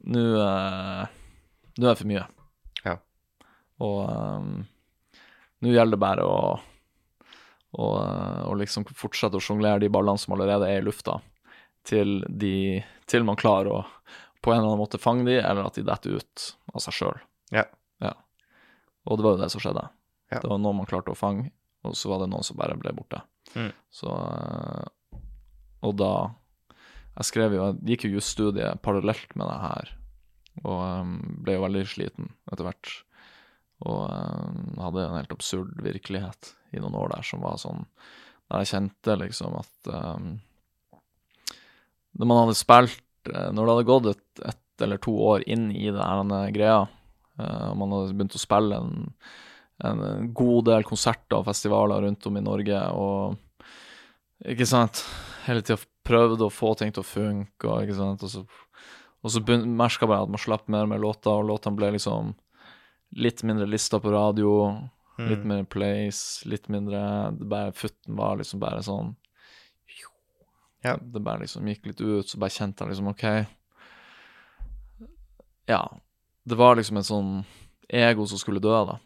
Nå 0.06 0.20
eh, 0.38 1.06
er 1.06 1.82
det 1.82 1.98
for 1.98 2.06
mye. 2.06 2.22
Ja. 2.84 2.96
Og 3.80 3.98
eh, 4.08 4.64
nå 5.62 5.72
gjelder 5.74 5.96
det 5.96 6.00
bare 6.00 6.22
å 6.22 6.60
å, 7.72 7.86
og 8.48 8.58
liksom 8.60 8.84
fortsette 8.96 9.38
å 9.38 9.42
sjonglere 9.42 9.80
de 9.82 9.90
ballene 9.92 10.20
som 10.20 10.34
allerede 10.36 10.68
er 10.68 10.82
i 10.82 10.84
lufta, 10.84 11.18
til, 11.88 12.20
de, 12.28 12.82
til 13.10 13.24
man 13.26 13.38
klarer 13.40 13.72
å 13.72 13.80
på 14.42 14.50
en 14.50 14.58
eller 14.58 14.72
annen 14.72 14.82
måte 14.82 14.98
fange 14.98 15.24
de, 15.28 15.36
eller 15.38 15.68
at 15.68 15.78
de 15.78 15.84
detter 15.86 16.18
ut 16.18 16.44
av 16.74 16.82
seg 16.82 16.96
sjøl. 16.96 17.18
Ja. 17.54 17.62
ja. 18.02 18.16
Og 19.06 19.18
det 19.18 19.26
var 19.26 19.36
jo 19.36 19.42
det 19.44 19.50
som 19.54 19.62
skjedde. 19.62 19.84
Ja. 20.32 20.40
Det 20.42 20.50
var 20.50 20.58
noen 20.58 20.80
man 20.80 20.88
klarte 20.90 21.14
å 21.14 21.18
fange, 21.18 21.52
og 21.86 21.94
så 21.98 22.10
var 22.10 22.22
det 22.22 22.30
noen 22.32 22.46
som 22.46 22.58
bare 22.58 22.78
ble 22.80 22.90
borte. 22.96 23.22
Mm. 23.54 23.70
Så 23.92 24.08
eh, 24.08 25.16
Og 25.82 25.96
da 25.98 26.12
Jeg 27.18 27.26
skrev 27.26 27.52
jo 27.56 27.64
Jeg 27.66 27.80
gikk 27.90 28.04
jo 28.06 28.12
jusstudiet 28.14 28.78
parallelt 28.86 29.34
med 29.34 29.50
det 29.50 29.56
her, 29.60 29.90
og 30.62 30.78
eh, 30.86 31.10
ble 31.44 31.56
jo 31.58 31.64
veldig 31.66 31.82
sliten 31.90 32.30
etter 32.50 32.66
hvert. 32.66 32.92
Og 33.82 34.02
eh, 34.06 34.80
hadde 34.82 35.04
en 35.06 35.18
helt 35.18 35.34
absurd 35.34 35.74
virkelighet 35.82 36.54
i 36.72 36.80
noen 36.82 36.96
år 36.98 37.14
der 37.16 37.26
som 37.26 37.44
var 37.44 37.60
sånn 37.60 37.84
Der 38.48 38.62
jeg 38.62 38.72
kjente 38.72 39.18
liksom 39.20 39.56
at 39.58 39.92
um, 39.92 40.34
Når 42.18 42.30
man 42.30 42.42
hadde 42.44 42.58
spilt 42.58 43.32
eh, 43.32 43.48
Når 43.50 43.62
det 43.62 43.76
hadde 43.76 43.88
gått 43.90 44.10
et, 44.14 44.26
et 44.52 44.86
eller 44.86 45.02
to 45.02 45.14
år 45.22 45.44
inn 45.50 45.68
i 45.76 45.90
denne 45.94 46.38
greia, 46.54 46.80
eh, 47.38 47.66
og 47.70 47.76
man 47.78 47.92
hadde 47.94 48.16
begynt 48.16 48.38
å 48.38 48.40
spille 48.40 48.78
en, 48.82 49.04
en 49.86 50.30
god 50.34 50.64
del 50.70 50.86
konserter 50.88 51.38
og 51.38 51.46
festivaler 51.46 52.02
rundt 52.02 52.26
om 52.26 52.38
i 52.40 52.42
Norge, 52.42 52.80
og 52.96 53.36
ikke 54.48 54.66
sant 54.66 55.04
Hele 55.44 55.62
tida 55.62 55.78
prøvde 56.06 56.48
å 56.48 56.54
få 56.54 56.72
ting 56.78 56.90
til 56.94 57.04
å 57.04 57.06
funke, 57.06 57.68
og 57.68 57.84
ikke 57.84 57.98
sant, 57.98 58.24
og 58.26 58.32
så, 58.32 58.42
og 59.22 59.34
så 59.34 59.42
merka 59.42 60.04
jeg 60.04 60.10
bare 60.10 60.26
at 60.26 60.32
man 60.34 60.42
slapp 60.42 60.66
mer 60.70 60.86
og 60.86 60.90
mer 60.94 61.02
låter, 61.02 61.30
og 61.30 61.46
låtene 61.50 61.78
ble 61.78 61.92
liksom 61.94 62.32
litt 63.16 63.42
mindre 63.42 63.66
lista 63.66 64.00
på 64.00 64.12
radio, 64.12 64.88
Mm. 65.18 65.28
litt 65.28 65.44
mer 65.44 65.64
plays, 65.64 66.42
litt 66.46 66.68
mindre 66.72 67.36
det 67.38 67.44
bare, 67.46 67.72
Futten 67.72 68.16
var 68.16 68.36
liksom 68.38 68.58
bare 68.60 68.80
sånn 68.82 69.14
Ja. 70.82 70.96
Det 70.96 71.20
bare 71.22 71.40
liksom 71.40 71.66
gikk 71.68 71.84
litt 71.86 72.00
ut, 72.00 72.26
så 72.26 72.38
bare 72.38 72.50
kjente 72.50 72.78
jeg 72.80 72.88
liksom 72.88 73.08
OK. 73.08 73.46
Ja. 75.66 75.98
Det 76.44 76.54
var 76.58 76.76
liksom 76.76 76.96
et 76.98 77.06
sånn 77.06 77.44
ego 77.88 78.26
som 78.26 78.38
skulle 78.40 78.60
dø, 78.62 78.72
da. 78.88 78.98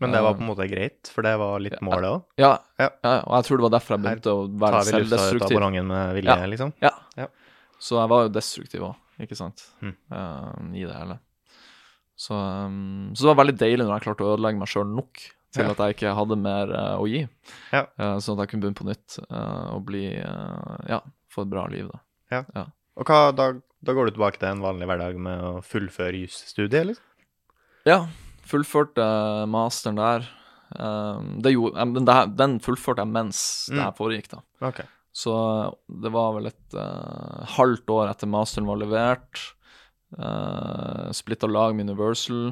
Men 0.00 0.12
det 0.14 0.22
var 0.24 0.32
på 0.34 0.40
en 0.40 0.48
måte 0.48 0.64
greit, 0.66 1.10
for 1.12 1.22
det 1.22 1.34
var 1.38 1.60
litt 1.60 1.76
målet 1.84 2.08
òg. 2.08 2.22
Ja, 2.40 2.58
Ja. 2.78 2.88
ja, 3.04 3.20
og 3.26 3.34
jeg 3.36 3.44
tror 3.44 3.56
det 3.60 3.64
var 3.68 3.74
derfor 3.78 3.94
jeg 3.96 4.04
begynte 4.06 4.32
å 4.32 4.48
være 4.58 4.72
Tar 4.72 4.84
vi 4.84 5.02
lufta 5.04 5.34
ut 5.36 5.42
av 5.42 5.50
ballongen 5.50 5.86
med 5.86 6.14
vilje, 6.16 6.36
Ja. 6.40 6.46
liksom? 6.46 6.72
Ja. 6.80 6.90
Ja. 7.16 7.26
Så 7.78 8.00
jeg 8.00 8.08
var 8.08 8.22
jo 8.24 8.28
destruktiv 8.30 8.80
òg, 8.80 8.96
ikke 9.20 9.36
sant, 9.36 9.62
Mm. 9.82 9.94
uh, 10.10 10.74
i 10.74 10.84
det 10.86 10.94
hele. 10.96 11.18
Så, 12.20 12.36
um, 12.36 13.12
så 13.16 13.24
det 13.24 13.30
var 13.30 13.38
veldig 13.40 13.56
deilig 13.62 13.84
når 13.86 13.94
jeg 13.96 14.04
klarte 14.08 14.24
å 14.26 14.32
ødelegge 14.34 14.60
meg 14.60 14.68
sjøl 14.68 14.90
nok 14.92 15.22
til 15.50 15.64
Ja. 15.64 15.70
at 15.72 15.78
jeg 15.82 15.94
ikke 15.96 16.12
hadde 16.18 16.36
mer 16.38 16.70
uh, 16.76 16.96
å 17.00 17.06
gi. 17.08 17.22
Ja. 17.72 17.86
Uh, 17.98 18.18
sånn 18.22 18.36
at 18.36 18.44
jeg 18.44 18.50
kunne 18.52 18.66
begynne 18.66 18.80
på 18.82 18.88
nytt 18.90 19.16
uh, 19.30 19.72
og 19.78 19.86
bli 19.88 20.02
eh, 20.20 20.76
Ja, 20.92 21.00
få 21.32 21.46
et 21.46 21.50
bra 21.54 21.64
liv, 21.72 21.88
da. 21.90 22.02
Ja, 22.36 22.66
Og 23.00 23.08
hva, 23.08 23.30
da, 23.34 23.48
da 23.82 23.94
går 23.96 24.10
du 24.10 24.18
tilbake 24.18 24.38
til 24.38 24.50
en 24.52 24.60
vanlig 24.62 24.86
hverdag 24.90 25.16
med 25.18 25.40
å 25.48 25.54
fullføre 25.64 26.20
jusstudiet, 26.26 26.76
eller? 26.84 27.00
Ja, 27.88 28.02
fullførte 28.46 29.06
masteren 29.50 29.96
der. 29.98 30.28
Um, 30.76 31.38
det 31.42 31.54
gjorde, 31.56 31.80
eh, 31.82 32.04
det 32.06 32.18
den 32.38 32.58
fullførte 32.62 33.02
jeg 33.02 33.10
mens 33.16 33.40
det 33.72 33.80
her 33.80 33.90
Mm. 33.90 33.96
foregikk, 33.98 34.28
da. 34.36 34.42
Okay. 34.68 34.86
Så 35.12 35.32
det 35.88 36.12
var 36.14 36.34
vel 36.36 36.46
et 36.52 36.74
eh, 36.78 37.46
halvt 37.56 37.90
år 37.96 38.10
etter 38.12 38.28
masteren 38.30 38.68
var 38.68 38.76
levert. 38.78 39.40
Uh, 40.18 41.10
Splitta 41.14 41.46
lag 41.50 41.74
med 41.76 41.88
Universal. 41.90 42.50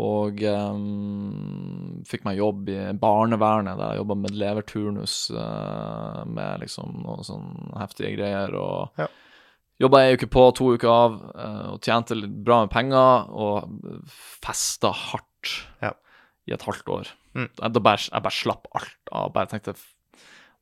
Og 0.00 0.40
um, 0.50 2.00
fikk 2.08 2.24
meg 2.26 2.38
jobb 2.40 2.68
i 2.72 2.78
barnevernet, 2.98 3.76
der 3.78 3.92
jeg 3.94 4.00
jobba 4.00 4.16
med 4.18 4.34
leverturnus 4.38 5.16
uh, 5.34 6.24
med 6.26 6.64
liksom 6.64 6.96
noen 7.04 7.26
sånn 7.26 7.50
heftige 7.78 8.14
greier. 8.16 8.54
Og 8.58 8.98
Ja. 8.98 9.06
jobba 9.84 10.00
ei 10.04 10.14
uke 10.16 10.26
på, 10.30 10.48
to 10.56 10.72
uker 10.74 10.90
av, 10.90 11.18
uh, 11.34 11.72
og 11.74 11.80
tjente 11.84 12.16
litt 12.18 12.34
bra 12.46 12.62
med 12.64 12.72
penger. 12.74 13.30
Og 13.30 13.68
festa 14.42 14.90
hardt 14.92 15.54
Ja. 15.82 15.92
i 16.48 16.52
et 16.56 16.62
halvt 16.66 16.88
år. 16.90 17.12
Mm. 17.34 17.48
Jeg, 17.60 17.72
bare, 17.82 17.98
jeg 17.98 18.22
bare 18.22 18.40
slapp 18.40 18.66
alt 18.74 19.12
av. 19.12 19.32
Bare 19.34 19.46
tenkte 19.50 19.74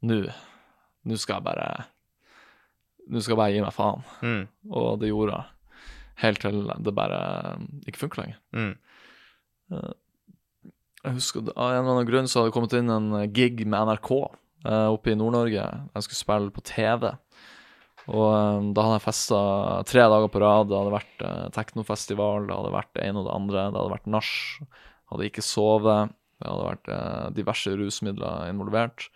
nå 0.03 0.25
Nå 1.05 1.17
skal 1.19 1.41
jeg 1.41 1.45
bare 1.45 1.85
Nå 3.11 3.21
skal 3.21 3.33
jeg 3.35 3.39
bare 3.41 3.53
gi 3.53 3.61
meg 3.65 3.75
faen. 3.75 4.05
Mm. 4.23 4.45
Og 4.71 5.01
det 5.03 5.09
gjorde 5.11 5.35
jeg. 5.35 5.45
Helt 6.21 6.43
til 6.45 6.67
det 6.85 6.93
bare 6.95 7.21
ikke 7.89 8.05
funker 8.05 8.23
lenger. 8.23 8.39
Mm. 8.53 8.75
Jeg 11.03 11.17
husker 11.17 11.49
Av 11.57 11.73
en 11.73 11.81
eller 11.81 11.97
annen 11.97 12.09
grunn 12.09 12.29
så 12.31 12.41
hadde 12.41 12.53
det 12.53 12.55
kommet 12.55 12.77
inn 12.79 12.93
en 12.93 13.09
eh, 13.19 13.31
gig 13.35 13.65
med 13.65 13.89
NRK 13.89 14.11
eh, 14.13 14.89
oppe 14.93 15.13
i 15.13 15.19
Nord-Norge. 15.19 15.65
Jeg 15.97 16.07
skulle 16.07 16.21
spille 16.21 16.55
på 16.55 16.65
TV. 16.69 17.09
Og 18.13 18.29
eh, 18.29 18.69
da 18.77 18.87
hadde 18.87 18.99
jeg 19.01 19.07
festa 19.09 19.41
tre 19.89 20.07
dager 20.13 20.31
på 20.31 20.43
rad. 20.45 20.71
Det 20.71 20.79
hadde 20.79 20.95
vært 20.95 21.27
eh, 21.27 21.49
teknofestival, 21.57 22.47
det 22.47 22.59
hadde 22.59 22.75
vært 22.77 22.93
det 22.95 23.09
ene 23.09 23.23
og 23.23 23.29
det 23.29 23.37
andre. 23.39 23.67
Det 23.67 23.81
hadde 23.81 23.97
vært 23.97 24.13
nach. 24.15 24.33
Hadde 25.13 25.29
ikke 25.29 25.47
sovet. 25.47 26.15
Det 26.43 26.51
hadde 26.51 26.71
vært 26.71 26.93
eh, 26.95 27.27
diverse 27.41 27.75
rusmidler 27.79 28.49
involvert. 28.53 29.09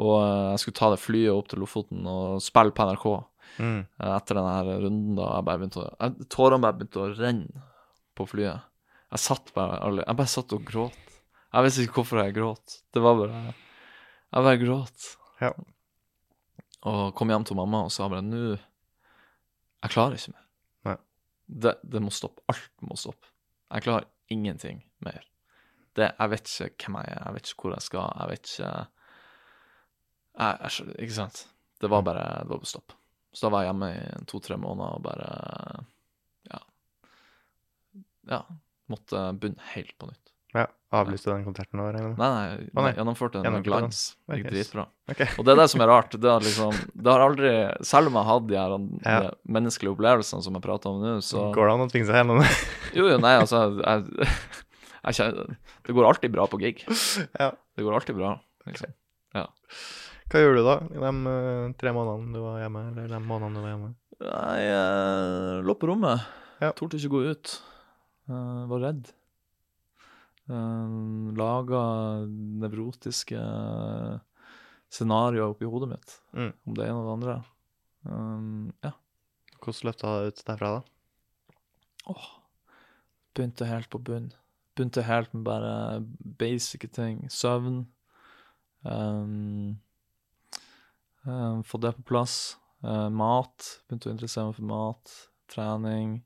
Og 0.00 0.14
eh, 0.20 0.48
jeg 0.52 0.64
skulle 0.64 0.80
ta 0.82 0.92
det 0.92 1.02
flyet 1.02 1.32
opp 1.32 1.52
til 1.52 1.64
Lofoten 1.64 2.04
og 2.08 2.44
spille 2.44 2.76
på 2.76 2.88
NRK. 2.88 3.08
Mm. 3.58 3.82
Etter 4.08 4.38
denne 4.38 4.52
her 4.56 4.70
runden 4.86 5.16
da 5.18 5.28
jeg 5.34 5.46
bare 5.48 5.60
begynte 5.60 5.82
å 5.84 6.10
Tårene 6.32 6.62
bare 6.64 6.78
begynte 6.78 7.02
å 7.02 7.10
renne 7.12 7.64
på 8.16 8.26
flyet. 8.28 8.68
Jeg 9.12 9.20
satt 9.20 9.52
bare 9.56 9.80
aldri, 9.84 10.06
Jeg 10.06 10.18
bare 10.20 10.32
satt 10.32 10.54
og 10.56 10.64
gråt. 10.68 11.18
Jeg 11.52 11.66
vet 11.66 11.80
ikke 11.82 12.00
hvorfor 12.00 12.22
jeg 12.22 12.36
gråt. 12.36 12.78
Det 12.92 13.02
var 13.04 13.18
bare 13.18 13.40
Jeg 13.52 14.46
bare 14.48 14.60
gråt. 14.62 15.08
Ja. 15.42 15.52
Og 16.88 17.02
kom 17.18 17.30
hjem 17.30 17.44
til 17.46 17.58
mamma 17.58 17.84
og 17.86 17.92
sa 17.94 18.08
bare 18.08 18.24
Nå 18.24 18.54
Jeg 18.54 19.92
klarer 19.92 20.16
ikke 20.16 20.32
mer. 20.36 20.46
Nei. 20.88 20.96
Det, 21.46 21.76
det 21.82 22.02
må 22.02 22.14
stoppe. 22.14 22.44
Alt 22.52 22.72
må 22.86 22.96
stoppe. 22.96 23.28
Jeg 23.72 23.84
klarer 23.88 24.08
ingenting 24.32 24.82
mer. 25.04 25.22
Det, 25.92 26.08
jeg 26.08 26.32
vet 26.32 26.48
ikke 26.48 26.86
hvem 26.86 26.98
jeg 27.02 27.12
er, 27.12 27.20
jeg 27.20 27.36
vet 27.36 27.50
ikke 27.50 27.66
hvor 27.66 27.74
jeg 27.74 27.84
skal, 27.84 28.12
jeg 28.16 28.30
vet 28.30 28.46
ikke 28.48 28.70
jeg, 30.40 30.56
jeg, 30.62 30.94
Ikke 31.04 31.16
sant? 31.18 31.42
Det 31.82 31.90
var 31.92 32.04
bare 32.06 32.24
Det 32.46 32.56
var 32.56 32.70
stopp. 32.70 32.94
Så 33.32 33.46
da 33.46 33.52
var 33.54 33.64
jeg 33.64 33.72
hjemme 33.72 33.88
i 33.96 34.24
to-tre 34.28 34.58
måneder 34.60 34.98
og 34.98 35.06
bare 35.06 35.28
Ja. 36.50 36.60
Ja. 38.28 38.42
Måtte 38.92 39.24
begynne 39.40 39.72
helt 39.72 39.94
på 39.98 40.10
nytt. 40.10 40.32
Ja. 40.52 40.66
Avlyste 40.92 41.30
den 41.32 41.46
konserten 41.46 41.80
jeg? 41.80 42.08
Nei, 42.18 42.28
nei, 42.28 42.72
nei. 42.76 42.90
gjennomførte 42.92 43.40
en 43.40 43.54
med 43.54 43.64
glans. 43.64 44.02
Det 44.28 44.42
gikk 44.42 44.50
dritbra. 44.52 44.84
Okay. 45.08 45.30
Og 45.40 45.46
det 45.48 45.54
er 45.54 45.60
det 45.62 45.68
som 45.72 45.80
er 45.80 45.88
rart. 45.88 46.12
Det, 46.12 46.28
er 46.28 46.44
liksom, 46.44 46.76
det 46.92 47.14
har 47.14 47.24
aldri 47.24 47.52
Selv 47.88 48.10
om 48.10 48.18
jeg 48.18 48.28
har 48.28 48.28
hatt 48.28 48.50
de 48.50 48.58
her 48.58 48.74
Ja. 49.24 49.30
menneskelige 49.56 49.94
opplevelsene 49.94 50.44
som 50.44 50.58
jeg 50.58 50.64
prater 50.66 50.92
om 50.92 51.00
nå, 51.00 51.14
så 51.24 51.48
Går 51.56 51.70
det 51.70 51.76
an 51.78 51.86
å 51.86 51.88
tvinge 51.94 52.10
seg 52.10 52.20
gjennom 52.20 52.42
det? 52.44 52.50
Jo, 52.98 53.08
jo, 53.08 53.16
nei, 53.24 53.32
altså 53.40 53.64
jeg, 53.80 54.28
jeg 55.08 55.16
jeg, 55.16 55.58
Det 55.88 55.96
går 55.96 56.10
alltid 56.10 56.36
bra 56.36 56.44
på 56.46 56.60
gig. 56.60 56.84
Ja. 57.40 57.48
Det 57.48 57.88
går 57.88 57.96
alltid 57.96 58.20
bra. 58.20 58.36
Liksom. 58.68 58.92
Hva 60.32 60.40
gjorde 60.40 60.60
du 60.62 60.64
da 60.64 60.76
i 60.88 61.00
de 61.02 61.32
eh, 61.32 61.72
tre 61.80 61.92
månedene 61.92 62.32
du 62.32 62.40
var 62.40 62.60
hjemme, 62.62 62.86
eller 62.92 63.10
de 63.12 63.18
månedene 63.20 63.58
du 63.58 63.64
var 63.66 63.72
hjemme? 63.74 63.90
Nei, 64.22 64.60
jeg 64.64 65.64
lå 65.66 65.74
på 65.76 65.88
rommet. 65.90 66.22
Ja. 66.62 66.70
Torde 66.78 66.96
ikke 66.96 67.10
gå 67.16 67.20
ut. 67.34 67.52
Jeg 68.30 68.68
var 68.70 68.82
redd. 68.86 69.10
Uh, 70.50 71.30
laga 71.38 71.80
nevrotiske 72.62 73.38
scenarioer 74.92 75.52
oppi 75.54 75.68
hodet 75.70 75.88
mitt 75.92 76.16
Mm. 76.34 76.52
om 76.66 76.74
det 76.76 76.86
ene 76.86 76.98
og 76.98 77.06
det 77.06 77.12
andre. 77.16 77.36
Um, 78.04 78.72
ja. 78.82 78.92
Hvordan 79.62 79.88
løfta 79.88 80.14
det 80.22 80.32
ut 80.32 80.44
derfra, 80.48 80.70
da? 80.78 80.82
Åh. 82.12 82.26
Begynte 83.34 83.68
helt 83.68 83.88
på 83.90 83.98
bunn. 84.02 84.32
Begynte 84.76 85.04
helt 85.06 85.32
med 85.34 85.44
bare 85.44 86.02
basic 86.38 86.88
ting. 86.92 87.26
Søvn. 87.30 87.86
Um, 88.82 89.78
um, 91.26 91.62
Få 91.64 91.78
det 91.82 91.94
på 91.98 92.06
plass. 92.12 92.56
Uh, 92.84 93.08
mat. 93.10 93.68
Begynte 93.86 94.10
å 94.10 94.14
interessere 94.14 94.48
meg 94.48 94.58
for 94.58 94.68
mat. 94.70 95.16
Trening. 95.52 96.20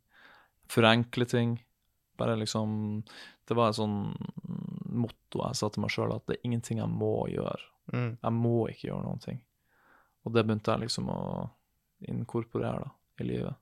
Forenkle 0.72 1.28
ting. 1.30 1.56
Bare 2.16 2.36
liksom 2.36 3.02
Det 3.46 3.54
var 3.54 3.70
et 3.70 3.78
sånn 3.78 4.16
motto 4.96 5.42
jeg 5.44 5.58
sa 5.58 5.68
til 5.70 5.84
meg 5.84 5.92
sjøl, 5.92 6.14
at 6.16 6.24
det 6.26 6.38
er 6.38 6.46
ingenting 6.48 6.80
jeg 6.80 6.90
må 6.90 7.28
gjøre. 7.30 7.62
Mm. 7.92 8.16
Jeg 8.16 8.34
må 8.34 8.56
ikke 8.70 8.88
gjøre 8.88 9.04
noen 9.04 9.22
ting. 9.22 9.38
Og 10.26 10.34
det 10.34 10.42
begynte 10.46 10.72
jeg 10.72 10.86
liksom 10.86 11.10
å 11.12 11.20
inkorporere 12.10 12.80
da, 12.82 12.90
i 13.22 13.28
livet. 13.28 13.54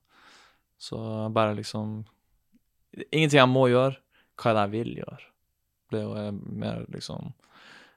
Så 0.77 0.97
bare 1.35 1.55
liksom 1.55 2.03
Ingenting 3.11 3.41
jeg 3.41 3.51
må 3.51 3.65
gjøre, 3.67 3.97
hva 4.39 4.51
er 4.51 4.55
det 4.55 4.61
jeg 4.63 4.71
vil 4.71 4.91
gjøre? 5.01 5.25
Det 5.91 5.97
er 5.99 6.03
jo 6.05 6.13
eh, 6.19 6.37
mer 6.63 6.85
liksom 6.93 7.31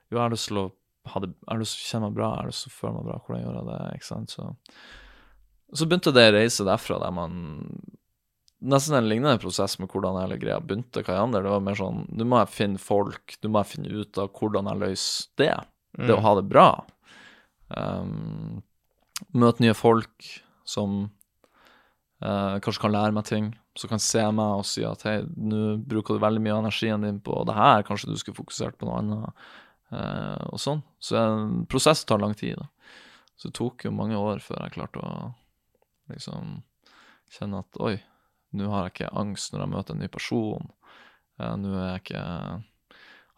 Jo, 0.08 0.16
jeg 0.16 0.22
har 0.22 0.32
lyst 0.32 0.50
til 0.50 0.60
å 0.62 0.68
ha 1.12 1.20
det 1.24 1.30
Jeg 1.32 1.50
har 1.50 1.60
lyst 1.60 1.76
til 1.76 1.84
å 1.84 1.90
kjenne 1.92 2.08
meg 2.08 2.16
bra, 2.18 2.30
er 2.32 2.42
har 2.42 2.50
lyst 2.50 2.66
til 2.66 2.72
å 2.72 2.78
føle 2.78 2.94
meg 2.96 3.06
bra. 3.08 3.20
Hvordan 3.26 3.44
gjør 3.44 3.58
jeg 3.58 3.68
det? 3.68 3.78
Ikke 3.98 4.08
sant? 4.08 4.34
Så, 4.34 4.48
så 5.78 5.88
begynte 5.88 6.14
det 6.16 6.26
å 6.30 6.34
reise 6.38 6.68
derfra, 6.68 7.00
der 7.04 7.14
man 7.16 7.38
Nesten 8.58 8.96
en 8.98 9.06
lignende 9.06 9.38
prosess 9.38 9.76
med 9.78 9.86
hvordan 9.92 10.16
hele 10.18 10.34
greia 10.42 10.56
begynte. 10.58 11.04
Andre, 11.14 11.44
det 11.44 11.50
var 11.52 11.60
mer 11.62 11.76
sånn 11.78 12.00
Nå 12.10 12.24
må 12.26 12.40
jeg 12.40 12.50
finne 12.50 12.80
folk, 12.82 13.36
nå 13.38 13.52
må 13.54 13.60
jeg 13.62 13.70
finne 13.76 14.00
ut 14.00 14.18
av 14.18 14.32
hvordan 14.34 14.66
jeg 14.66 14.80
løser 14.82 15.28
det 15.38 15.52
det 15.98 16.14
å 16.14 16.18
Mm. 16.18 16.24
ha 16.24 16.32
det 16.34 16.42
bra. 16.50 16.66
Um, 17.74 18.62
møte 19.34 19.62
nye 19.64 19.74
folk 19.74 20.26
som 20.68 21.10
uh, 22.22 22.58
kanskje 22.62 22.82
kan 22.82 22.92
lære 22.94 23.14
meg 23.16 23.24
ting, 23.24 23.48
som 23.78 23.90
kan 23.90 24.02
se 24.02 24.22
meg 24.34 24.60
og 24.60 24.66
si 24.68 24.84
at 24.86 25.02
hei, 25.06 25.22
nå 25.22 25.78
bruker 25.88 26.14
du 26.18 26.22
veldig 26.22 26.42
mye 26.44 26.54
av 26.56 26.62
energien 26.64 27.06
din 27.06 27.20
på 27.24 27.40
det 27.48 27.56
her, 27.56 27.82
kanskje 27.88 28.10
du 28.12 28.18
skulle 28.20 28.38
fokusert 28.38 28.78
på 28.78 28.88
noe 28.88 29.00
annet, 29.00 29.48
og 29.92 30.58
sånn. 30.60 30.82
Så 31.00 31.16
en 31.16 31.66
prosess 31.70 32.04
tar 32.04 32.18
lang 32.20 32.34
tid. 32.36 32.56
da. 32.58 32.66
Så 33.38 33.48
det 33.48 33.54
tok 33.58 33.84
jo 33.86 33.90
mange 33.94 34.18
år 34.18 34.40
før 34.44 34.64
jeg 34.66 34.74
klarte 34.76 35.00
å 35.00 35.34
liksom 36.10 36.62
kjenne 37.30 37.60
at 37.60 37.78
oi, 37.80 37.98
nå 38.56 38.68
har 38.72 38.86
jeg 38.88 38.94
ikke 38.94 39.12
angst 39.20 39.52
når 39.52 39.60
jeg 39.64 39.72
møter 39.74 39.94
en 39.94 40.00
ny 40.02 40.08
person. 40.08 40.70
Eh, 41.38 41.54
nå 41.60 41.72
er 41.76 41.88
jeg 41.94 42.02
ikke 42.06 42.24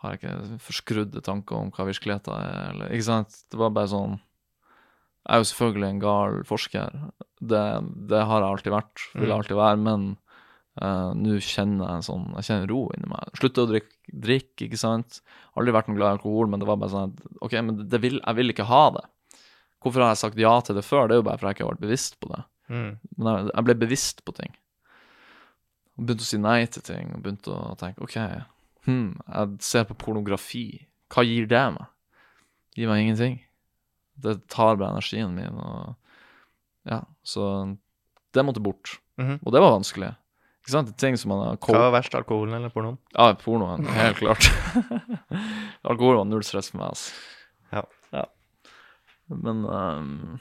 har 0.01 0.15
jeg 0.17 0.21
ikke 0.23 0.59
forskrudde 0.65 1.21
tanker 1.27 1.59
om 1.59 1.71
hva 1.77 1.85
virkeligheten 1.85 2.33
er, 2.33 2.71
eller 2.73 2.93
Ikke 2.95 3.05
sant? 3.05 3.35
Det 3.53 3.59
var 3.61 3.69
bare 3.77 3.91
sånn 3.93 4.15
Jeg 4.17 5.35
er 5.35 5.43
jo 5.43 5.49
selvfølgelig 5.51 5.89
en 5.91 5.99
gal 6.01 6.39
forsker. 6.49 6.95
Det, 7.45 7.65
det 8.09 8.23
har 8.25 8.41
jeg 8.41 8.49
alltid 8.55 8.73
vært, 8.73 9.03
vil 9.13 9.29
jeg 9.29 9.35
Mm. 9.35 9.37
alltid 9.43 9.57
være, 9.61 9.77
men 9.85 10.07
eh, 10.81 11.11
nå 11.16 11.39
kjenner 11.45 11.87
jeg 11.87 12.01
en 12.01 12.07
sånn 12.07 12.26
Jeg 12.39 12.47
kjenner 12.49 12.70
ro 12.72 12.81
inni 12.97 13.11
meg. 13.12 13.33
Slutta 13.39 13.64
å 13.64 13.70
drikke, 13.70 13.95
drikk, 14.26 14.53
ikke 14.66 14.81
sant. 14.81 15.20
Aldri 15.59 15.74
vært 15.76 15.91
noe 15.91 15.99
glad 15.99 16.12
i 16.12 16.18
alkohol, 16.18 16.51
men 16.51 16.62
det 16.62 16.68
var 16.68 16.81
bare 16.81 16.95
sånn 16.95 17.12
at 17.12 17.43
OK, 17.47 17.57
men 17.66 17.85
det 17.91 18.01
vil, 18.03 18.18
jeg 18.20 18.39
vil 18.41 18.55
ikke 18.55 18.68
ha 18.70 18.85
det. 18.97 19.05
Hvorfor 19.81 20.05
har 20.05 20.12
jeg 20.12 20.22
sagt 20.22 20.41
ja 20.41 20.55
til 20.64 20.76
det 20.76 20.85
før? 20.85 21.09
Det 21.09 21.16
er 21.16 21.22
jo 21.22 21.26
bare 21.28 21.41
fordi 21.41 21.53
jeg 21.53 21.59
ikke 21.59 21.66
har 21.66 21.74
vært 21.74 21.87
bevisst 21.87 22.18
på 22.20 22.33
det. 22.33 22.43
Mm. 22.70 22.91
Men 23.16 23.31
jeg, 23.33 23.47
jeg 23.55 23.66
ble 23.68 23.76
bevisst 23.81 24.24
på 24.26 24.35
ting. 24.37 24.57
Og 25.97 26.07
begynte 26.09 26.26
å 26.26 26.31
si 26.31 26.41
nei 26.41 26.59
til 26.72 26.85
ting, 26.87 27.14
og 27.14 27.22
begynte 27.24 27.53
å 27.53 27.76
tenke 27.81 28.05
OK, 28.05 28.16
hmm, 28.87 29.09
jeg 29.24 29.57
ser 29.64 29.87
på 29.89 29.97
pornografi. 30.01 30.66
Hva 31.12 31.24
gir 31.26 31.49
det 31.51 31.64
meg? 31.74 31.89
Gir 32.78 32.89
meg 32.93 33.03
ingenting. 33.05 33.41
Det 34.20 34.37
tar 34.53 34.76
bare 34.76 34.95
energien 34.97 35.35
min, 35.37 35.59
og 35.61 35.97
Ja, 36.89 37.03
så 37.26 37.45
det 38.33 38.45
måtte 38.47 38.62
bort. 38.64 38.95
Mhm. 39.20 39.41
Og 39.45 39.53
det 39.53 39.61
var 39.61 39.74
vanskelig. 39.74 40.14
Ikke 40.61 40.75
sant? 40.75 40.91
Det 40.91 41.01
ting 41.01 41.17
som 41.17 41.33
man 41.33 41.43
har 41.43 41.61
Hva 41.65 41.87
var 41.87 41.95
verst, 41.97 42.15
alkoholen 42.15 42.59
eller 42.59 42.73
pornoen? 42.73 42.99
Ja, 43.17 43.31
pornoen, 43.41 43.89
helt 43.97 44.21
klart. 44.21 44.51
Alkohol 45.91 46.21
var 46.21 46.29
null 46.29 46.45
stress 46.45 46.69
for 46.73 46.83
meg, 46.83 46.93
altså. 46.93 47.15
Ja. 48.13 48.27
Men 49.31 49.65
um, 49.65 50.41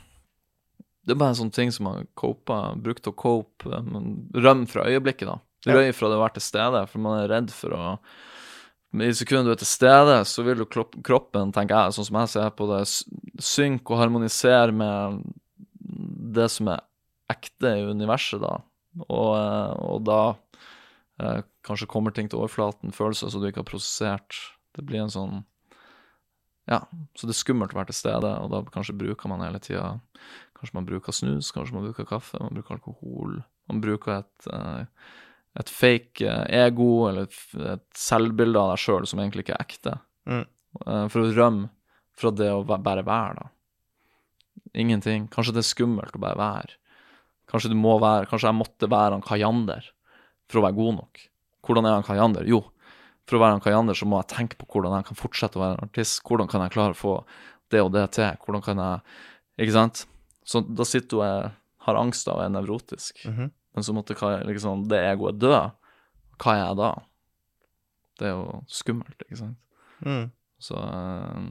det 1.05 1.13
er 1.13 1.19
bare 1.21 1.35
en 1.35 1.39
sånn 1.43 1.53
ting 1.53 1.71
som 1.73 1.87
man 1.87 2.09
copa, 2.17 2.73
brukte 2.77 3.13
å 3.13 3.17
cope, 3.17 3.69
eh, 3.69 3.85
men 3.85 4.29
rømme 4.35 4.69
fra 4.69 4.87
øyeblikket, 4.89 5.29
da. 5.29 5.37
Ja. 5.67 5.77
Røy 5.77 5.93
fra 5.95 6.09
det 6.09 6.17
å 6.17 6.23
være 6.23 6.37
til 6.37 6.45
stede, 6.45 6.83
for 6.89 7.03
man 7.03 7.19
er 7.21 7.31
redd 7.31 7.53
for 7.53 7.75
å 7.75 7.85
i 8.89 9.11
sekundet 9.13 9.45
du 9.45 9.51
er 9.53 9.59
til 9.61 9.69
stede, 9.69 10.13
så 10.25 10.41
vil 10.41 10.63
jo 10.63 10.65
kroppen, 10.65 11.51
tenker 11.53 11.75
jeg, 11.75 11.93
sånn 11.93 12.07
som 12.07 12.15
jeg 12.23 12.31
ser 12.31 12.47
på 12.57 12.65
det, 12.71 12.79
synke 13.45 13.93
og 13.93 13.99
harmonisere 14.01 14.73
med 14.73 15.19
det 16.33 16.47
som 16.49 16.71
er 16.73 16.81
ekte 17.29 17.75
i 17.77 17.83
universet, 17.85 18.41
da. 18.41 18.55
Og, 19.07 19.29
eh, 19.37 19.73
og 19.85 20.03
da 20.07 20.21
eh, 21.21 21.41
kanskje 21.67 21.89
kommer 21.91 22.15
ting 22.15 22.29
til 22.31 22.41
overflaten, 22.41 22.95
følelser 22.95 23.31
som 23.31 23.41
du 23.41 23.49
ikke 23.49 23.63
har 23.63 23.71
prosessert. 23.71 24.35
Det 24.75 24.85
blir 24.87 25.05
en 25.05 25.13
sånn 25.13 25.39
Ja, 26.69 26.83
så 27.17 27.25
det 27.25 27.33
er 27.33 27.39
skummelt 27.39 27.73
å 27.73 27.79
være 27.79 27.89
til 27.89 27.97
stede, 27.97 28.29
og 28.43 28.51
da 28.53 28.59
kanskje 28.69 28.97
bruker 28.97 29.31
man 29.31 29.41
hele 29.41 29.57
tida 29.63 29.95
Kanskje 30.59 30.75
man 30.75 30.85
bruker 30.85 31.15
snus, 31.15 31.53
kanskje 31.55 31.77
man 31.77 31.85
bruker 31.87 32.05
kaffe, 32.05 32.37
man 32.43 32.51
bruker 32.51 32.75
alkohol. 32.75 33.37
Man 33.71 33.79
bruker 33.79 34.17
et, 34.17 34.47
eh, 34.51 34.81
et 35.61 35.69
fake 35.71 36.25
eh, 36.27 36.65
ego, 36.65 37.07
eller 37.07 37.29
et, 37.29 37.37
et 37.63 37.85
selvbilde 37.95 38.59
av 38.59 38.73
deg 38.73 38.81
sjøl 38.83 39.07
som 39.07 39.21
egentlig 39.23 39.45
ikke 39.45 39.55
er 39.55 39.63
ekte. 39.63 39.93
Mm. 40.27 40.43
Eh, 40.83 41.05
For 41.13 41.23
å 41.23 41.31
rømme 41.31 41.69
fra 42.19 42.33
det 42.35 42.49
å 42.51 42.65
bare 42.67 43.05
være, 43.07 43.39
da. 43.39 43.47
Ingenting. 44.83 45.29
Kanskje 45.31 45.55
det 45.55 45.63
er 45.63 45.69
skummelt 45.69 46.19
å 46.19 46.21
bare 46.21 46.37
være. 46.41 46.75
Kanskje 47.49 47.71
du 47.71 47.77
må 47.79 47.95
være 48.01 48.27
Kanskje 48.29 48.51
jeg 48.51 48.59
måtte 48.59 48.89
være 48.91 49.17
han 49.17 49.25
Kajander 49.25 49.87
for 50.49 50.61
å 50.61 50.65
være 50.65 50.77
god 50.77 50.95
nok. 50.99 51.23
Hvordan 51.65 51.87
er 51.89 51.95
han 51.97 52.05
Kajander? 52.07 52.47
Jo, 52.49 52.63
for 53.29 53.37
å 53.37 53.41
være 53.43 53.57
han 53.57 53.63
Kajander 53.65 53.97
så 53.97 54.07
må 54.09 54.21
jeg 54.21 54.31
tenke 54.33 54.57
på 54.59 54.67
hvordan 54.69 54.95
jeg 54.97 55.09
kan 55.09 55.19
fortsette 55.19 55.59
å 55.59 55.63
være 55.63 55.77
en 55.77 55.87
artist. 55.89 56.21
Hvordan 56.25 56.49
kan 56.49 56.63
jeg 56.65 56.73
klare 56.73 56.95
å 56.95 56.99
få 56.99 57.15
det 57.73 57.81
og 57.85 57.91
det 57.93 58.05
til? 58.17 58.37
Hvordan 58.45 58.65
kan 58.65 58.81
jeg 58.83 59.65
Ikke 59.65 59.75
sant? 59.75 60.05
Så 60.47 60.61
da 60.65 60.85
sitter 60.87 61.09
du 61.11 61.21
og 61.21 61.51
har 61.85 61.99
angst 61.99 62.29
og 62.31 62.41
er 62.41 62.53
nevrotisk. 62.53 63.25
Mhm. 63.27 63.51
Men 63.75 63.85
så 63.85 63.93
måtte 63.93 64.15
liksom, 64.47 64.87
det 64.89 64.97
egoet 65.11 65.37
dø. 65.39 65.53
Hva 66.41 66.53
er 66.55 66.63
jeg 66.63 66.77
da? 66.79 66.89
Det 68.19 68.27
er 68.27 68.33
jo 68.33 68.61
skummelt, 68.67 69.23
ikke 69.27 69.37
sant? 69.39 69.59
Mm. 70.03 70.31
Så, 70.59 70.75
eh, 70.75 71.43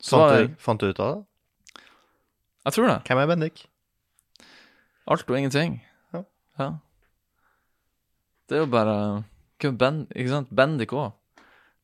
så 0.00 0.18
Fant, 0.18 0.30
du, 0.32 0.38
jeg, 0.40 0.50
fant 0.58 0.80
du 0.80 0.88
ut 0.88 1.02
av 1.04 1.12
det? 1.12 1.84
jeg 2.64 2.76
tror 2.76 2.88
det. 2.90 2.96
Hvem 3.06 3.20
er 3.22 3.30
Bendik? 3.30 3.62
Alt 5.10 5.30
og 5.30 5.38
ingenting. 5.38 5.80
Ja. 6.14 6.22
Ja. 6.58 6.68
Det 8.48 8.56
er 8.56 8.62
jo 8.62 8.70
bare 8.70 8.98
ben, 9.78 10.04
Ikke 10.14 10.30
sant? 10.30 10.52
Bendik 10.54 10.92
òg. 10.94 11.16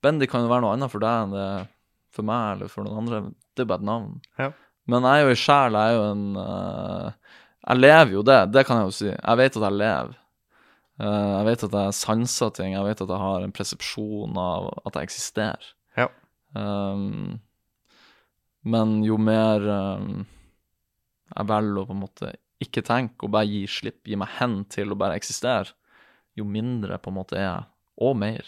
Bendik 0.02 0.30
kan 0.30 0.44
jo 0.44 0.50
være 0.50 0.62
noe 0.62 0.76
annet 0.76 0.92
for 0.92 1.02
deg 1.02 1.24
enn 1.24 1.34
det 1.34 1.42
er 1.42 1.66
for 2.14 2.26
meg 2.26 2.44
eller 2.54 2.70
for 2.70 2.86
noen 2.86 3.02
andre. 3.02 3.22
Det 3.56 3.64
er 3.64 3.70
bare 3.70 3.82
et 3.82 3.88
navn. 3.88 4.20
Ja. 4.38 4.52
Men 4.86 5.06
jeg 5.08 5.18
er 5.18 5.26
jo 5.26 5.34
i 5.34 5.40
sjel, 5.40 5.74
jeg 5.74 5.90
er 5.90 5.96
jo 5.96 6.04
en 6.12 6.38
uh, 6.38 7.40
Jeg 7.66 7.80
lever 7.80 8.14
jo 8.14 8.22
det, 8.26 8.38
det 8.54 8.64
kan 8.68 8.78
jeg 8.78 8.86
jo 8.86 8.94
si. 8.94 9.10
Jeg 9.10 9.40
vet 9.42 9.58
at 9.58 9.66
jeg 9.66 9.78
lever. 9.80 10.14
Uh, 10.96 11.32
jeg 11.32 11.48
vet 11.50 11.66
at 11.66 11.76
jeg 11.80 11.98
sanser 11.98 12.54
ting, 12.54 12.76
jeg 12.76 12.86
vet 12.86 13.02
at 13.02 13.10
jeg 13.10 13.24
har 13.24 13.42
en 13.42 13.56
persepsjon 13.58 14.38
av 14.40 14.70
at 14.86 14.96
jeg 14.96 15.10
eksisterer. 15.10 15.72
Ja. 15.98 16.06
Um, 16.54 17.40
men 18.66 19.00
jo 19.06 19.18
mer 19.18 19.66
um, 19.66 20.24
jeg 21.34 21.48
velger 21.50 21.82
å 21.82 21.88
på 21.88 21.96
en 21.96 22.04
måte 22.04 22.32
ikke 22.62 22.82
tenke 22.86 23.26
og 23.26 23.32
bare 23.34 23.48
gi 23.50 23.64
slipp, 23.70 24.00
gi 24.08 24.16
meg 24.18 24.30
hen 24.38 24.54
til 24.72 24.92
å 24.92 24.98
bare 24.98 25.16
eksistere, 25.18 25.68
jo 26.36 26.44
mindre 26.48 26.98
på 27.00 27.08
en 27.12 27.18
måte 27.18 27.34
er 27.38 27.46
jeg, 27.46 27.62
og 28.06 28.14
mer. 28.20 28.44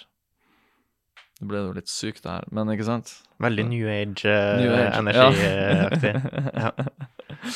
Det 1.39 1.47
ble 1.47 1.59
jo 1.63 1.77
litt 1.77 1.91
sykt 1.91 2.23
det 2.25 2.33
her, 2.33 2.45
men 2.51 2.71
ikke 2.73 2.89
sant? 2.89 3.09
Veldig 3.39 3.65
New 3.69 3.87
Age-energiaktig. 3.93 6.11
Age, 6.11 6.23
ja. 6.65 6.71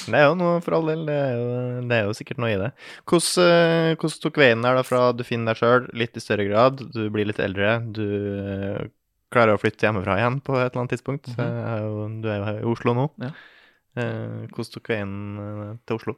Det 0.07 0.15
er 0.15 0.27
jo 0.29 0.37
noe, 0.39 0.61
for 0.63 0.73
all 0.77 0.87
del. 0.93 1.03
Det 1.09 1.17
er 1.19 1.33
jo, 1.35 1.47
det 1.91 1.97
er 1.97 2.05
jo 2.07 2.15
sikkert 2.15 2.39
noe 2.45 2.53
i 2.53 2.61
det. 2.61 2.71
Hvordan, 3.11 3.43
eh, 3.49 3.91
hvordan 3.99 4.21
tok 4.23 4.37
veien 4.39 4.63
der 4.63 4.75
da 4.79 4.85
fra 4.87 5.01
du 5.17 5.25
finner 5.27 5.51
deg 5.51 5.59
sjøl 5.59 5.89
litt 5.99 6.15
i 6.15 6.23
større 6.23 6.47
grad, 6.47 6.79
du 6.95 7.01
blir 7.11 7.27
litt 7.27 7.43
eldre, 7.43 7.81
du 7.91 8.07
eh, 8.39 8.87
klarer 9.35 9.57
å 9.57 9.61
flytte 9.61 9.83
hjemmefra 9.89 10.15
igjen 10.21 10.39
på 10.47 10.53
et 10.61 10.69
eller 10.69 10.81
annet 10.85 10.95
tidspunkt? 10.95 11.27
Mm 11.35 11.41
Eh, 11.43 11.63
er 11.73 11.81
Du 12.23 12.27
er 12.31 12.39
jo 12.39 12.47
her 12.47 12.59
i 12.61 12.69
Oslo 12.77 12.91
nå. 12.95 13.05
Ja. 13.25 13.31
Eh, 13.99 14.47
Hvordan 14.53 14.73
tok 14.77 14.87
veien 14.95 15.13
eh, 15.43 15.75
til 15.89 15.95
Oslo? 15.99 16.15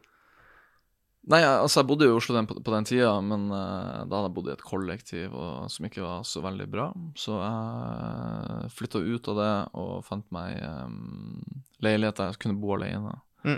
Nei, 1.25 1.41
altså 1.41 1.81
jeg 1.81 1.89
bodde 1.89 2.05
jo 2.05 2.13
i 2.13 2.19
Oslo 2.19 2.35
den, 2.37 2.47
på, 2.49 2.59
på 2.61 2.73
den 2.75 2.85
tida, 2.85 3.15
men 3.25 3.47
uh, 3.49 4.05
da 4.05 4.19
hadde 4.19 4.27
jeg 4.27 4.35
bodd 4.37 4.49
i 4.51 4.53
et 4.53 4.65
kollektiv 4.65 5.33
og, 5.33 5.71
som 5.73 5.87
ikke 5.89 6.05
var 6.05 6.27
så 6.29 6.43
veldig 6.45 6.67
bra. 6.69 6.91
Så 7.17 7.39
jeg 7.39 8.73
flytta 8.77 9.01
ut 9.01 9.31
av 9.33 9.41
det 9.41 9.55
og 9.81 9.95
fant 10.05 10.27
meg 10.37 10.61
um, 10.61 11.41
leilighet 11.85 12.21
der 12.21 12.33
jeg 12.33 12.43
kunne 12.45 12.61
bo 12.61 12.75
alene. 12.77 13.15
Mm. 13.47 13.57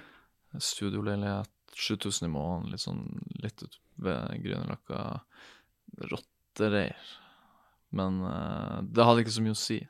Studioleilighet, 0.63 1.51
7000 1.75 2.29
i 2.29 2.33
måneden, 2.33 2.71
litt 2.71 2.85
sånn 2.85 3.03
litt 3.43 3.67
ut 3.67 3.81
ved 4.07 4.47
Grünerløkka. 4.47 5.03
Rottereir. 6.13 7.11
Men 7.97 8.23
uh, 8.23 8.79
det 8.87 9.09
hadde 9.11 9.27
ikke 9.27 9.35
så 9.41 9.43
mye 9.43 9.59
å 9.59 9.59
si. 9.59 9.81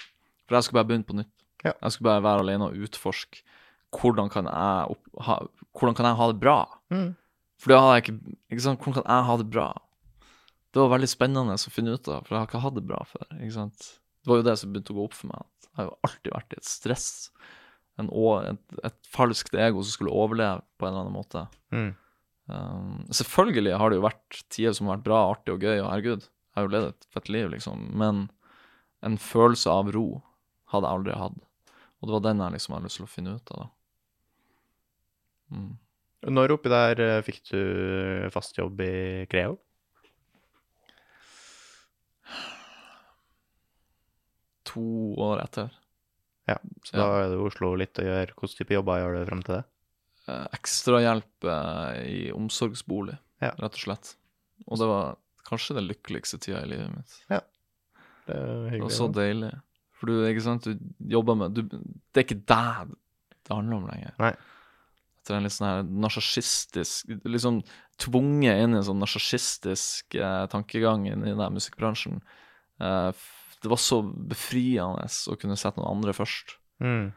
For 0.49 0.57
jeg 0.57 0.65
skulle 0.65 0.81
bare 0.81 0.95
begynne 0.95 1.11
på 1.11 1.21
nytt. 1.21 1.33
Ja. 1.61 1.75
Jeg 1.75 1.93
skulle 1.93 2.09
bare 2.09 2.25
være 2.25 2.47
alene 2.47 2.71
og 2.71 2.89
utforske 2.89 3.45
hvordan 3.97 4.29
kan 4.33 4.49
jeg, 4.51 4.97
opp, 4.97 5.23
ha, 5.25 5.39
hvordan 5.77 5.97
kan 5.97 6.09
jeg 6.09 6.19
ha 6.19 6.27
det 6.33 6.41
bra. 6.41 6.59
Mm. 6.93 7.09
For 7.61 7.73
da 7.73 7.83
hadde 7.83 7.99
jeg 7.99 8.05
ikke 8.05 8.35
Ikke 8.53 8.65
sant, 8.65 8.81
hvordan 8.83 8.97
kan 8.99 9.11
jeg 9.11 9.29
ha 9.29 9.37
det 9.41 9.49
bra? 9.53 9.67
Det 10.75 10.83
var 10.83 10.93
veldig 10.93 11.09
spennende 11.09 11.57
å 11.57 11.73
finne 11.73 11.95
ut 11.97 12.09
av, 12.13 12.27
for 12.27 12.35
jeg 12.35 12.43
har 12.43 12.51
ikke 12.51 12.65
hatt 12.67 12.77
det 12.77 12.85
bra 12.85 12.99
før. 13.09 13.29
ikke 13.39 13.55
sant? 13.55 13.87
Det 14.21 14.29
var 14.29 14.41
jo 14.43 14.45
det 14.45 14.57
som 14.61 14.73
begynte 14.73 14.93
å 14.93 14.97
gå 14.99 15.05
opp 15.07 15.15
for 15.17 15.31
meg. 15.31 15.45
at 15.47 15.69
Jeg 15.71 15.77
har 15.79 15.87
jo 15.87 15.95
alltid 16.09 16.35
vært 16.35 16.53
i 16.53 16.59
et 16.59 16.69
stress. 16.69 17.07
En, 17.97 18.11
et, 18.51 18.81
et 18.85 19.09
falskt 19.09 19.57
ego 19.57 19.81
som 19.81 19.95
skulle 19.95 20.13
overleve 20.13 20.61
på 20.77 20.85
en 20.85 20.93
eller 20.93 21.07
annen 21.07 21.17
måte. 21.17 21.47
Mm. 21.73 21.95
Um, 22.47 22.99
selvfølgelig 23.09 23.79
har 23.81 23.91
det 23.91 23.99
jo 23.99 24.05
vært 24.05 24.43
tider 24.53 24.77
som 24.77 24.91
har 24.91 24.99
vært 24.99 25.07
bra, 25.09 25.23
artig 25.33 25.55
og 25.55 25.65
gøy, 25.65 25.79
og 25.81 25.89
herregud, 25.89 26.27
jeg 26.29 26.59
har 26.59 26.67
jo 26.67 26.75
levd 26.75 26.91
et 26.91 27.09
fett 27.17 27.33
liv, 27.33 27.49
liksom. 27.55 27.89
Men 28.03 28.27
en 29.07 29.17
følelse 29.21 29.73
av 29.73 29.91
ro 29.97 30.07
hadde 30.75 30.91
jeg 30.91 30.99
aldri 31.01 31.17
hatt. 31.23 31.41
Og 31.97 32.09
det 32.09 32.17
var 32.19 32.27
den 32.29 32.45
jeg 32.45 32.57
liksom 32.59 32.77
hadde 32.77 32.91
lyst 32.91 33.01
til 33.01 33.09
å 33.09 33.15
finne 33.15 33.39
ut 33.39 33.55
av, 33.57 33.65
da. 33.65 33.73
Mm. 35.57 35.73
Når 36.25 36.55
oppi 36.57 36.71
der 36.73 37.01
eh, 37.05 37.23
fikk 37.23 37.43
du 37.53 38.31
fast 38.33 38.57
jobb 38.59 38.81
i 38.81 39.27
Creo? 39.31 39.59
To 44.67 45.15
år 45.23 45.43
etter. 45.45 45.71
Ja, 46.47 46.57
så 46.87 46.97
da 46.99 47.07
er 47.25 47.31
det 47.33 47.39
Oslo 47.43 47.73
litt 47.79 47.99
å 47.99 48.05
gjøre. 48.07 48.35
Hvilken 48.39 48.59
type 48.61 48.75
jobber 48.77 49.01
gjør 49.03 49.17
du 49.21 49.25
frem 49.31 49.43
til 49.47 49.59
det? 49.59 49.65
eh, 50.27 50.47
ekstrahjelp 50.57 51.45
eh, 51.47 51.99
i 52.11 52.21
omsorgsbolig, 52.35 53.15
Ja. 53.43 53.53
rett 53.63 53.77
og 53.79 53.83
slett. 53.85 54.17
Og 54.67 54.79
det 54.81 54.89
var 54.91 55.17
kanskje 55.47 55.77
den 55.77 55.87
lykkeligste 55.87 56.41
tida 56.43 56.65
i 56.65 56.71
livet 56.73 56.91
mitt. 56.97 57.13
Ja, 57.31 57.41
Det 58.27 58.35
er 58.35 58.71
Det 58.75 58.81
var 58.83 58.91
så 58.91 59.07
deilig. 59.15 59.53
For 59.95 60.07
du, 60.11 60.25
ikke 60.27 60.43
sant, 60.43 60.65
du 60.67 60.79
jobber 61.15 61.37
med 61.39 61.55
du, 61.55 61.63
Det 61.63 62.19
er 62.19 62.25
ikke 62.27 62.43
deg 62.45 62.91
det 63.47 63.55
handler 63.55 63.77
om 63.77 63.87
lenger. 63.87 64.15
Nei. 64.19 64.33
Etter 65.27 65.41
en 65.41 65.47
litt 65.49 65.57
sånn 65.57 65.67
her 65.67 65.81
narsissistisk 66.07 67.09
Liksom 67.27 67.65
tvunget 67.99 68.61
inn 68.63 68.77
i 68.77 68.79
en 68.79 68.87
sånn 68.87 69.01
narsissistisk 69.03 70.15
eh, 70.15 70.45
tankegang 70.53 71.09
i 71.11 71.17
den 71.17 71.57
musikkbransjen. 71.57 72.21
Eh, 72.79 73.25
det 73.65 73.71
var 73.73 73.81
så 73.83 74.03
befriende 74.05 75.09
å 75.09 75.37
kunne 75.41 75.57
sette 75.59 75.81
noen 75.81 75.97
andre 75.97 76.15
først. 76.15 76.59
Mm. 76.79 77.09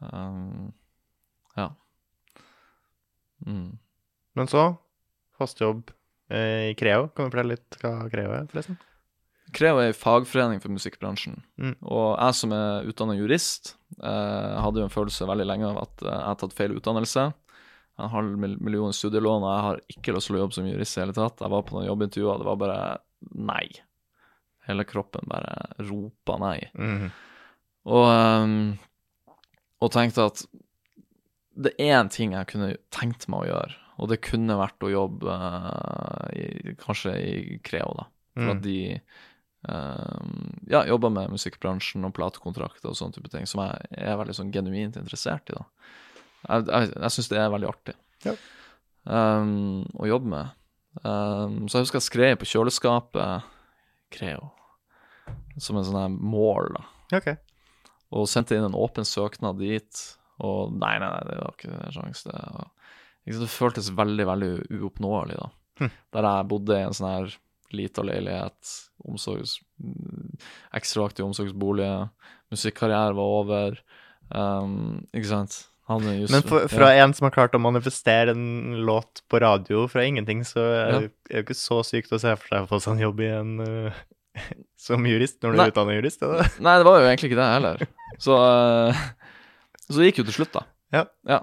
Um, 0.00 0.68
ja. 1.58 1.72
Mm. 3.44 3.76
Men 4.38 4.48
så, 4.48 4.68
fast 5.36 5.60
jobb 5.60 5.90
eh, 6.30 6.70
i 6.70 6.76
Creo. 6.78 7.10
Kan 7.12 7.26
du 7.26 7.34
fortelle 7.34 7.58
litt 7.58 7.80
hva 7.82 7.96
Creo 8.12 8.32
er, 8.38 8.46
forresten? 8.48 8.78
Creo 9.58 9.82
er 9.82 9.90
en 9.90 9.98
fagforening 9.98 10.62
for 10.62 10.72
musikkbransjen. 10.72 11.42
Mm. 11.60 11.74
Og 11.82 12.14
jeg 12.14 12.38
som 12.38 12.54
er 12.54 12.88
utdannet 12.88 13.18
jurist, 13.18 13.74
eh, 13.98 14.54
hadde 14.62 14.84
jo 14.84 14.86
en 14.86 14.96
følelse 14.96 15.28
veldig 15.28 15.50
lenge 15.50 15.68
av 15.74 15.82
at 15.82 16.06
eh, 16.06 16.14
jeg 16.14 16.30
har 16.30 16.40
tatt 16.44 16.56
feil 16.56 16.78
utdannelse. 16.78 17.28
En 17.98 18.12
halv 18.12 18.38
million 18.38 18.92
studielån, 18.94 19.42
og 19.42 19.50
jeg 19.52 19.64
har 19.66 19.80
ikke 19.94 20.14
lyst 20.14 20.30
til 20.30 20.36
å 20.38 20.42
jobbe 20.44 20.54
som 20.54 20.66
jurist 20.68 20.98
i 20.98 21.02
hele 21.02 21.14
tatt. 21.16 21.40
Jeg 21.42 21.50
var 21.50 21.64
på 21.66 21.74
noen 21.76 21.88
jobbintervjuer, 21.88 22.34
og 22.36 22.42
det 22.44 22.48
var 22.48 22.60
bare 22.62 22.80
nei. 23.50 23.64
Hele 24.68 24.84
kroppen 24.86 25.26
bare 25.30 25.54
ropa 25.88 26.36
nei. 26.42 26.58
Mm. 26.78 27.08
Og, 27.88 28.06
um, 28.06 28.56
og 29.82 29.90
tenkte 29.94 30.28
at 30.28 30.44
det 31.58 31.72
er 31.82 31.96
en 31.98 32.10
ting 32.12 32.36
jeg 32.36 32.46
kunne 32.52 32.74
tenkt 32.94 33.26
meg 33.32 33.46
å 33.46 33.48
gjøre, 33.48 33.78
og 33.98 34.12
det 34.12 34.20
kunne 34.22 34.58
vært 34.60 34.84
å 34.86 34.92
jobbe 34.92 35.34
uh, 35.34 36.28
i, 36.38 36.76
kanskje 36.78 37.16
i 37.18 37.58
Creo, 37.66 37.90
da. 37.98 38.06
For 38.38 38.44
Mm. 38.46 38.50
at 38.52 38.60
de 38.62 38.76
um, 39.66 40.52
ja, 40.70 40.84
jobber 40.86 41.10
med 41.10 41.32
musikkbransjen 41.34 42.06
og 42.06 42.12
platekontrakter 42.14 42.92
og 42.92 42.94
sånne 42.98 43.16
type 43.16 43.32
ting, 43.32 43.48
som 43.50 43.64
jeg 43.64 43.88
er 43.98 44.18
veldig 44.20 44.36
sånn 44.38 44.52
genuint 44.54 44.94
interessert 45.00 45.50
i. 45.50 45.56
da. 45.58 45.64
Jeg, 46.48 46.64
jeg, 46.68 46.92
jeg 46.94 47.14
syns 47.14 47.28
det 47.32 47.38
er 47.42 47.50
veldig 47.52 47.68
artig 47.68 47.94
Ja. 48.26 48.32
um, 49.04 49.82
å 50.00 50.08
jobbe 50.08 50.30
med. 50.32 50.54
Um, 51.04 51.58
så 51.68 51.78
jeg 51.78 51.86
husker 51.86 52.00
jeg 52.00 52.06
skrev 52.08 52.36
på 52.40 52.48
kjøleskapet 52.48 53.44
Creo, 54.14 54.48
som 55.60 55.76
en 55.78 55.84
sånn 55.86 56.16
mål, 56.24 56.72
da 56.78 57.18
Ok. 57.18 57.28
og 58.16 58.26
sendte 58.28 58.56
inn 58.56 58.64
en 58.64 58.74
åpen 58.78 59.04
søknad 59.06 59.58
dit. 59.60 60.00
Og 60.40 60.72
nei, 60.72 60.94
nei, 61.02 61.08
nei, 61.12 61.22
det 61.28 61.36
var 61.42 61.54
ikke 61.56 61.70
en 61.74 61.92
sjanse. 61.94 62.32
Det, 62.32 63.36
det 63.42 63.48
føltes 63.52 63.90
veldig, 63.96 64.26
veldig 64.28 64.50
uoppnåelig, 64.78 65.36
da. 65.40 65.48
Hm. 65.82 65.90
Der 66.16 66.28
jeg 66.28 66.48
bodde 66.52 66.76
i 66.78 66.84
en 66.86 66.94
sånn 66.96 67.10
her 67.10 67.36
lita 67.76 68.04
leilighet, 68.06 68.70
omsorgs... 69.04 69.58
Ekstraaktiv 70.76 71.26
omsorgsbolig, 71.26 71.88
musikkarriere 72.54 73.16
var 73.18 73.34
over. 73.42 73.80
Um, 74.32 75.04
ikke 75.12 75.30
sant? 75.32 75.58
Men 75.88 76.44
for, 76.44 76.68
fra 76.68 76.90
en 77.00 77.14
som 77.16 77.24
har 77.28 77.32
klart 77.32 77.56
å 77.56 77.60
manifestere 77.62 78.34
en 78.34 78.76
låt 78.84 79.22
på 79.30 79.40
radio 79.40 79.86
fra 79.88 80.04
ingenting, 80.04 80.42
så 80.44 80.60
er 80.60 80.92
Ja. 80.92 81.00
det 81.00 81.10
jo 81.32 81.44
ikke 81.46 81.56
så 81.56 81.80
sykt 81.86 82.12
å 82.12 82.20
se 82.20 82.34
for 82.36 82.48
seg 82.52 82.66
å 82.66 82.68
få 82.68 82.80
seg 82.84 82.96
en 82.96 83.04
jobb 83.06 83.20
i 83.24 83.30
en 83.32 83.54
eh, 83.64 84.00
som 84.88 85.06
jurist 85.08 85.40
når 85.42 85.54
du 85.54 85.56
Nei. 85.56 85.66
er 85.66 85.72
utdannet 85.72 85.98
jurist, 86.00 86.22
er 86.22 86.34
det? 86.36 86.48
Nei, 86.60 86.76
det 86.78 86.88
var 86.88 87.00
jo 87.00 87.06
egentlig 87.08 87.30
ikke 87.32 87.40
det 87.40 87.52
heller. 87.54 87.86
Så, 88.20 88.36
uh, 88.36 89.06
så 89.88 89.96
det 89.96 90.10
gikk 90.10 90.20
jo 90.22 90.28
til 90.28 90.36
slutt, 90.42 90.52
da. 90.58 90.66
Ja. 90.92 91.06
ja. 91.28 91.40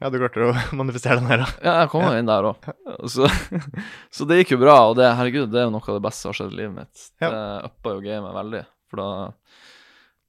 Ja, 0.00 0.08
du 0.08 0.16
klarte 0.16 0.46
å 0.48 0.52
manifestere 0.80 1.20
den 1.20 1.28
her, 1.28 1.42
da. 1.44 1.48
Ja, 1.64 1.72
jeg 1.82 1.90
kom 1.92 2.04
jo 2.06 2.12
inn 2.16 2.28
der 2.28 2.46
òg. 2.52 2.68
Så, 3.12 3.28
så 4.16 4.28
det 4.28 4.42
gikk 4.42 4.54
jo 4.56 4.60
bra, 4.62 4.76
og 4.92 4.96
det, 5.00 5.10
herregud, 5.18 5.50
det 5.52 5.60
er 5.60 5.68
jo 5.68 5.74
noe 5.74 5.84
av 5.84 5.98
det 5.98 6.04
beste 6.06 6.24
som 6.24 6.32
har 6.32 6.38
skjedd 6.40 6.54
i 6.54 6.60
livet 6.62 6.76
mitt. 6.78 7.08
Ja. 7.20 7.28
Det 7.32 7.42
uppa 7.68 7.96
jo 7.96 8.04
gamet 8.04 8.36
veldig, 8.38 8.62
for 8.92 9.02
da 9.02 9.10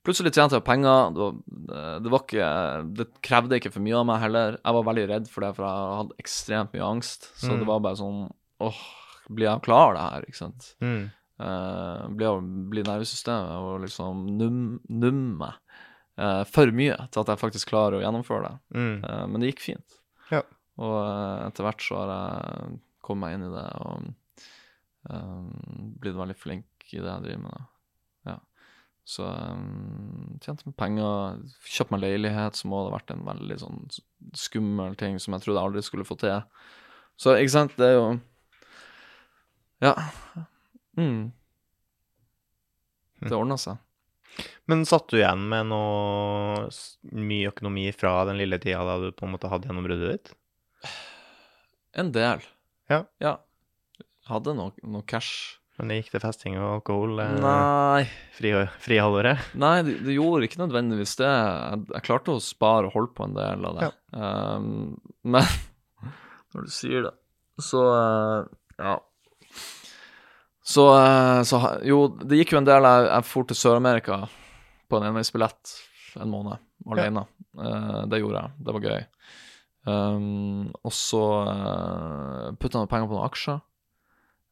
Plutselig 0.02 0.32
tjente 0.34 0.58
jeg 0.58 0.66
penger. 0.66 1.12
Det, 1.14 1.22
var, 1.22 1.99
det, 2.02 2.10
var 2.14 2.24
ikke, 2.26 2.45
det 2.97 3.06
krevde 3.22 3.60
ikke 3.60 3.72
for 3.76 3.84
mye 3.86 3.99
av 3.99 4.08
meg 4.10 4.22
heller. 4.24 4.56
Jeg 4.58 4.78
var 4.78 4.86
veldig 4.88 5.04
redd 5.12 5.28
for 5.30 5.45
det, 5.45 5.52
for 5.58 5.68
jeg 5.68 5.97
hadde 5.99 6.18
ekstremt 6.24 6.74
mye 6.74 6.88
angst. 6.88 7.28
Så 7.38 7.52
Mm. 7.52 7.60
det 7.62 7.68
var 7.70 7.84
bare 7.86 7.99
sånn 7.99 8.22
åh, 8.66 8.80
blir 9.30 9.45
jeg 9.52 9.62
klar 9.68 9.93
det 9.93 10.02
her, 10.08 10.26
ikke 10.26 10.39
sant? 10.41 10.72
Mm. 10.82 11.04
Uh, 11.41 12.08
blir, 12.18 12.41
blir 12.74 12.86
nervesystemet 12.86 13.54
og 13.62 13.80
liksom 13.86 14.26
num, 14.38 14.58
numme 14.89 15.47
eh, 16.22 16.43
for 16.45 16.70
mye 16.78 16.97
til 17.10 17.22
at 17.24 17.32
jeg 17.34 17.41
faktisk 17.41 17.72
klarer 17.72 17.97
å 17.97 18.04
gjennomføre 18.04 18.49
det. 18.49 18.58
Mm. 18.78 18.97
Uh, 19.06 19.24
men 19.32 19.41
det 19.41 19.49
gikk 19.54 19.64
fint. 19.70 19.95
Ja. 20.34 20.41
Og 20.82 20.97
eh, 21.02 21.45
etter 21.47 21.66
hvert 21.66 21.82
så 21.86 21.97
har 22.02 22.12
jeg 22.14 22.80
kommet 23.06 23.22
meg 23.26 23.38
inn 23.38 23.47
i 23.47 23.54
det 23.54 23.66
og 23.86 24.10
eh, 25.10 25.41
blitt 26.02 26.18
veldig 26.20 26.38
flink 26.38 26.89
i 26.93 26.99
det 27.02 27.08
jeg 27.10 27.26
driver 27.26 27.41
med. 27.45 27.58
Da. 27.58 27.66
Så 29.08 29.26
um, 29.26 30.38
tjente 30.43 30.68
meg 30.68 30.76
penger, 30.80 31.39
kjøpt 31.66 31.93
meg 31.95 32.04
leilighet, 32.04 32.58
som 32.58 32.74
også 32.74 32.86
hadde 32.86 32.95
vært 32.95 33.14
en 33.16 33.24
veldig 33.28 33.58
sånn 33.64 33.80
skummel 34.38 34.95
ting 34.99 35.18
som 35.20 35.36
jeg 35.36 35.45
trodde 35.45 35.58
jeg 35.58 35.72
aldri 35.72 35.84
skulle 35.86 36.08
få 36.08 36.18
til. 36.22 36.43
Så 37.20 37.36
ikke 37.38 37.56
sant, 37.56 37.78
det 37.82 37.91
er 37.91 37.97
jo 37.97 38.10
Ja. 39.82 39.95
Mm. 40.99 41.32
Det 43.22 43.38
ordna 43.38 43.58
seg. 43.62 43.82
Men 44.70 44.86
satt 44.88 45.10
du 45.12 45.18
igjen 45.20 45.43
med 45.52 45.68
noe 45.70 46.70
mye 47.12 47.49
økonomi 47.52 47.89
fra 47.93 48.22
den 48.30 48.39
lille 48.39 48.60
tida 48.62 48.84
da 48.88 48.97
du 49.02 49.10
på 49.14 49.28
en 49.28 49.34
måte 49.34 49.49
hadde 49.52 49.68
gjennombruddet 49.68 50.14
ditt? 50.14 50.32
En 51.97 52.14
del. 52.16 52.45
Ja. 52.91 53.04
ja. 53.20 53.36
Hadde 54.30 54.56
noe, 54.56 54.72
noe 54.86 55.04
cash. 55.10 55.61
Men 55.82 55.89
det 55.89 55.95
gikk 55.97 56.11
til 56.13 56.21
festing 56.21 56.55
og 56.59 56.75
alkohol? 56.75 57.15
Eh, 57.23 57.38
Nei. 57.41 58.01
fri, 58.38 58.51
frihalvåret? 58.84 59.47
Nei, 59.57 59.79
det, 59.88 59.95
det 60.05 60.13
gjorde 60.13 60.45
ikke 60.45 60.59
nødvendigvis 60.61 61.15
det. 61.17 61.29
Jeg, 61.32 61.79
jeg 61.95 62.05
klarte 62.05 62.36
å 62.36 62.43
spare 62.45 62.86
og 62.86 62.93
holde 62.93 63.09
på 63.17 63.25
en 63.25 63.34
del 63.34 63.65
av 63.65 63.79
det. 63.79 63.88
Um, 64.13 64.67
men 65.25 65.47
når 66.53 66.67
du 66.67 66.75
sier 66.75 67.07
det, 67.07 67.15
så 67.65 67.82
uh, 67.89 68.51
Ja. 68.77 68.99
Så, 70.61 70.86
uh, 70.86 71.41
så 71.49 71.63
Jo, 71.89 72.03
det 72.29 72.43
gikk 72.43 72.53
jo 72.53 72.61
en 72.61 72.69
del. 72.69 72.86
Jeg, 72.86 73.09
jeg 73.09 73.27
for 73.32 73.49
til 73.49 73.57
Sør-Amerika 73.63 74.19
på 74.86 74.99
en 74.99 75.07
enveisbillett 75.09 75.73
en 76.21 76.29
måned 76.29 76.61
alene. 76.93 77.25
Uh, 77.57 78.03
det 78.05 78.21
gjorde 78.21 78.45
jeg. 78.45 78.53
Det 78.61 78.77
var 78.77 78.86
gøy. 78.86 79.01
Um, 79.89 80.69
og 80.86 80.93
så 80.93 81.25
uh, 81.49 82.47
putta 82.61 82.86
jeg 82.86 82.93
penger 82.93 83.09
på 83.09 83.17
noen 83.17 83.25
aksjer. 83.32 83.65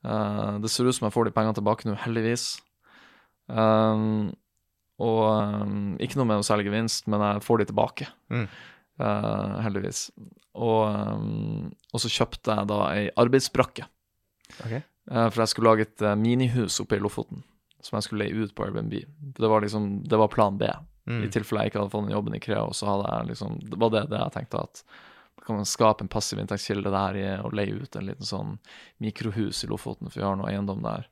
Uh, 0.05 0.57
det 0.63 0.71
ser 0.71 0.87
ut 0.87 0.95
som 0.95 1.07
jeg 1.07 1.15
får 1.15 1.27
de 1.27 1.35
pengene 1.35 1.57
tilbake 1.57 1.87
nå, 1.87 1.97
heldigvis. 2.05 2.51
Um, 3.47 4.31
og 4.99 5.21
um, 5.31 5.93
ikke 6.03 6.19
noe 6.19 6.27
med 6.29 6.39
noe 6.39 6.47
særlig 6.47 6.67
gevinst, 6.69 7.07
men 7.11 7.23
jeg 7.23 7.45
får 7.45 7.61
de 7.61 7.69
tilbake. 7.71 8.09
Mm. 8.31 8.47
Uh, 8.99 9.59
heldigvis. 9.63 10.07
Og, 10.59 10.81
um, 10.91 11.69
og 11.93 12.03
så 12.03 12.11
kjøpte 12.11 12.55
jeg 12.57 12.71
da 12.71 12.81
ei 12.93 13.05
arbeidsbrakke. 13.19 13.87
Okay. 14.59 14.83
Uh, 15.09 15.27
for 15.29 15.43
jeg 15.43 15.53
skulle 15.53 15.71
lage 15.71 15.87
et 15.87 16.03
minihus 16.19 16.81
oppe 16.83 16.99
i 16.99 17.03
Lofoten 17.03 17.45
som 17.83 17.97
jeg 17.97 18.07
skulle 18.07 18.25
leie 18.25 18.43
ut 18.45 18.53
på 18.55 18.65
Airbnb. 18.65 18.95
Det 19.39 19.49
var 19.49 19.63
liksom, 19.63 20.01
det 20.03 20.19
var 20.19 20.31
plan 20.31 20.57
B. 20.59 20.67
Mm. 21.09 21.23
I 21.25 21.29
tilfelle 21.33 21.63
jeg 21.63 21.71
ikke 21.71 21.81
hadde 21.81 21.93
fått 21.93 22.05
den 22.05 22.15
jobben 22.15 22.35
i 22.35 22.41
Krea, 22.43 22.65
så 22.75 22.89
hadde 22.89 23.13
jeg 23.13 23.29
liksom 23.31 23.55
Det 23.65 23.79
var 23.81 23.93
det, 23.95 24.03
det 24.11 24.19
jeg 24.19 24.33
tenkte 24.35 24.65
at 24.67 24.83
kan 25.49 25.57
man 25.57 25.67
skape 25.67 26.05
en 26.05 26.11
passiv 26.11 26.39
inntektskilde 26.41 26.91
der 26.93 27.17
i 27.17 27.27
å 27.41 27.49
leie 27.55 27.81
ut 27.81 27.97
en 27.97 28.05
liten 28.05 28.27
sånn 28.27 28.57
mikrohus 29.01 29.63
i 29.65 29.69
Lofoten, 29.71 30.11
for 30.11 30.21
vi 30.21 30.27
har 30.27 30.37
noe 30.37 30.51
eiendom 30.51 30.85
der, 30.85 31.09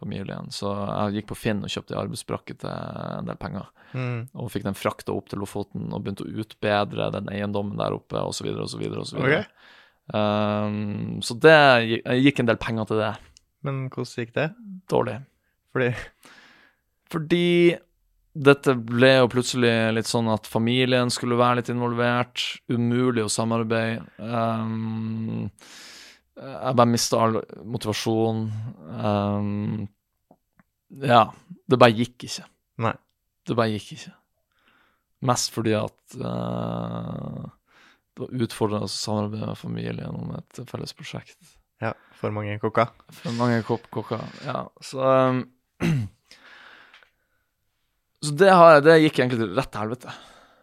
familien. 0.00 0.48
Så 0.54 0.70
jeg 0.72 1.18
gikk 1.18 1.30
på 1.30 1.38
Finn 1.38 1.64
og 1.66 1.72
kjøpte 1.72 1.94
ei 1.94 2.00
arbeidsbrakke 2.00 2.56
til 2.62 2.70
en 2.70 3.28
del 3.28 3.38
penger. 3.40 3.68
Mm. 3.92 4.30
Og 4.32 4.48
fikk 4.52 4.64
den 4.64 4.78
frakta 4.78 5.12
opp 5.12 5.28
til 5.30 5.42
Lofoten 5.42 5.90
og 5.90 6.04
begynte 6.04 6.24
å 6.24 6.32
utbedre 6.40 7.10
den 7.16 7.28
eiendommen 7.32 7.76
der 7.80 7.96
oppe, 7.96 8.22
osv., 8.22 8.48
osv., 8.64 8.86
så 9.04 9.20
Ok. 9.20 9.36
Um, 10.10 11.20
så 11.22 11.36
det 11.38 11.58
jeg 11.86 12.24
gikk 12.24 12.40
en 12.42 12.48
del 12.48 12.58
penger 12.58 12.88
til 12.90 12.98
det. 12.98 13.12
Men 13.66 13.84
hvordan 13.92 14.24
gikk 14.24 14.32
det? 14.34 14.48
Dårlig. 14.90 15.20
Fordi 15.70 15.90
Fordi 17.12 17.46
dette 18.30 18.76
ble 18.78 19.10
jo 19.16 19.30
plutselig 19.30 19.72
litt 19.96 20.06
sånn 20.06 20.28
at 20.30 20.46
familien 20.46 21.10
skulle 21.10 21.38
være 21.38 21.60
litt 21.60 21.70
involvert. 21.72 22.44
Umulig 22.70 23.24
å 23.24 23.32
samarbeide. 23.32 24.04
Um, 24.22 25.48
jeg 26.38 26.76
bare 26.78 26.88
mista 26.88 27.20
all 27.24 27.40
motivasjon. 27.66 28.44
Um, 28.86 29.88
ja. 31.02 31.24
Det 31.66 31.78
bare 31.78 31.96
gikk 31.98 32.28
ikke. 32.28 32.46
Nei. 32.86 32.94
Det 33.46 33.56
bare 33.58 33.74
gikk 33.74 33.96
ikke. 33.98 34.14
Mest 35.26 35.50
fordi 35.52 35.74
at 35.76 36.20
uh, 36.22 37.50
det 38.14 38.22
var 38.22 38.46
utfordrende 38.46 38.86
å 38.86 38.92
samarbeide 38.94 39.50
med 39.50 39.58
familien 39.58 40.22
om 40.22 40.30
et 40.38 40.62
felles 40.70 40.94
prosjekt. 40.96 41.56
Ja, 41.80 41.94
for 42.16 42.32
mange 42.36 42.56
kokker. 42.62 42.92
For 43.16 43.34
mange 43.36 43.60
kopp 43.66 43.90
kokker. 43.92 44.22
Ja, 44.46 44.64
så 44.84 45.02
um, 45.02 45.44
Så 48.22 48.34
det, 48.36 48.50
har, 48.52 48.74
jeg- 48.76 48.84
det 48.84 48.96
gikk 49.04 49.18
egentlig 49.22 49.38
til 49.40 49.54
rett 49.56 49.70
til 49.72 49.80
helvete. 49.80 50.12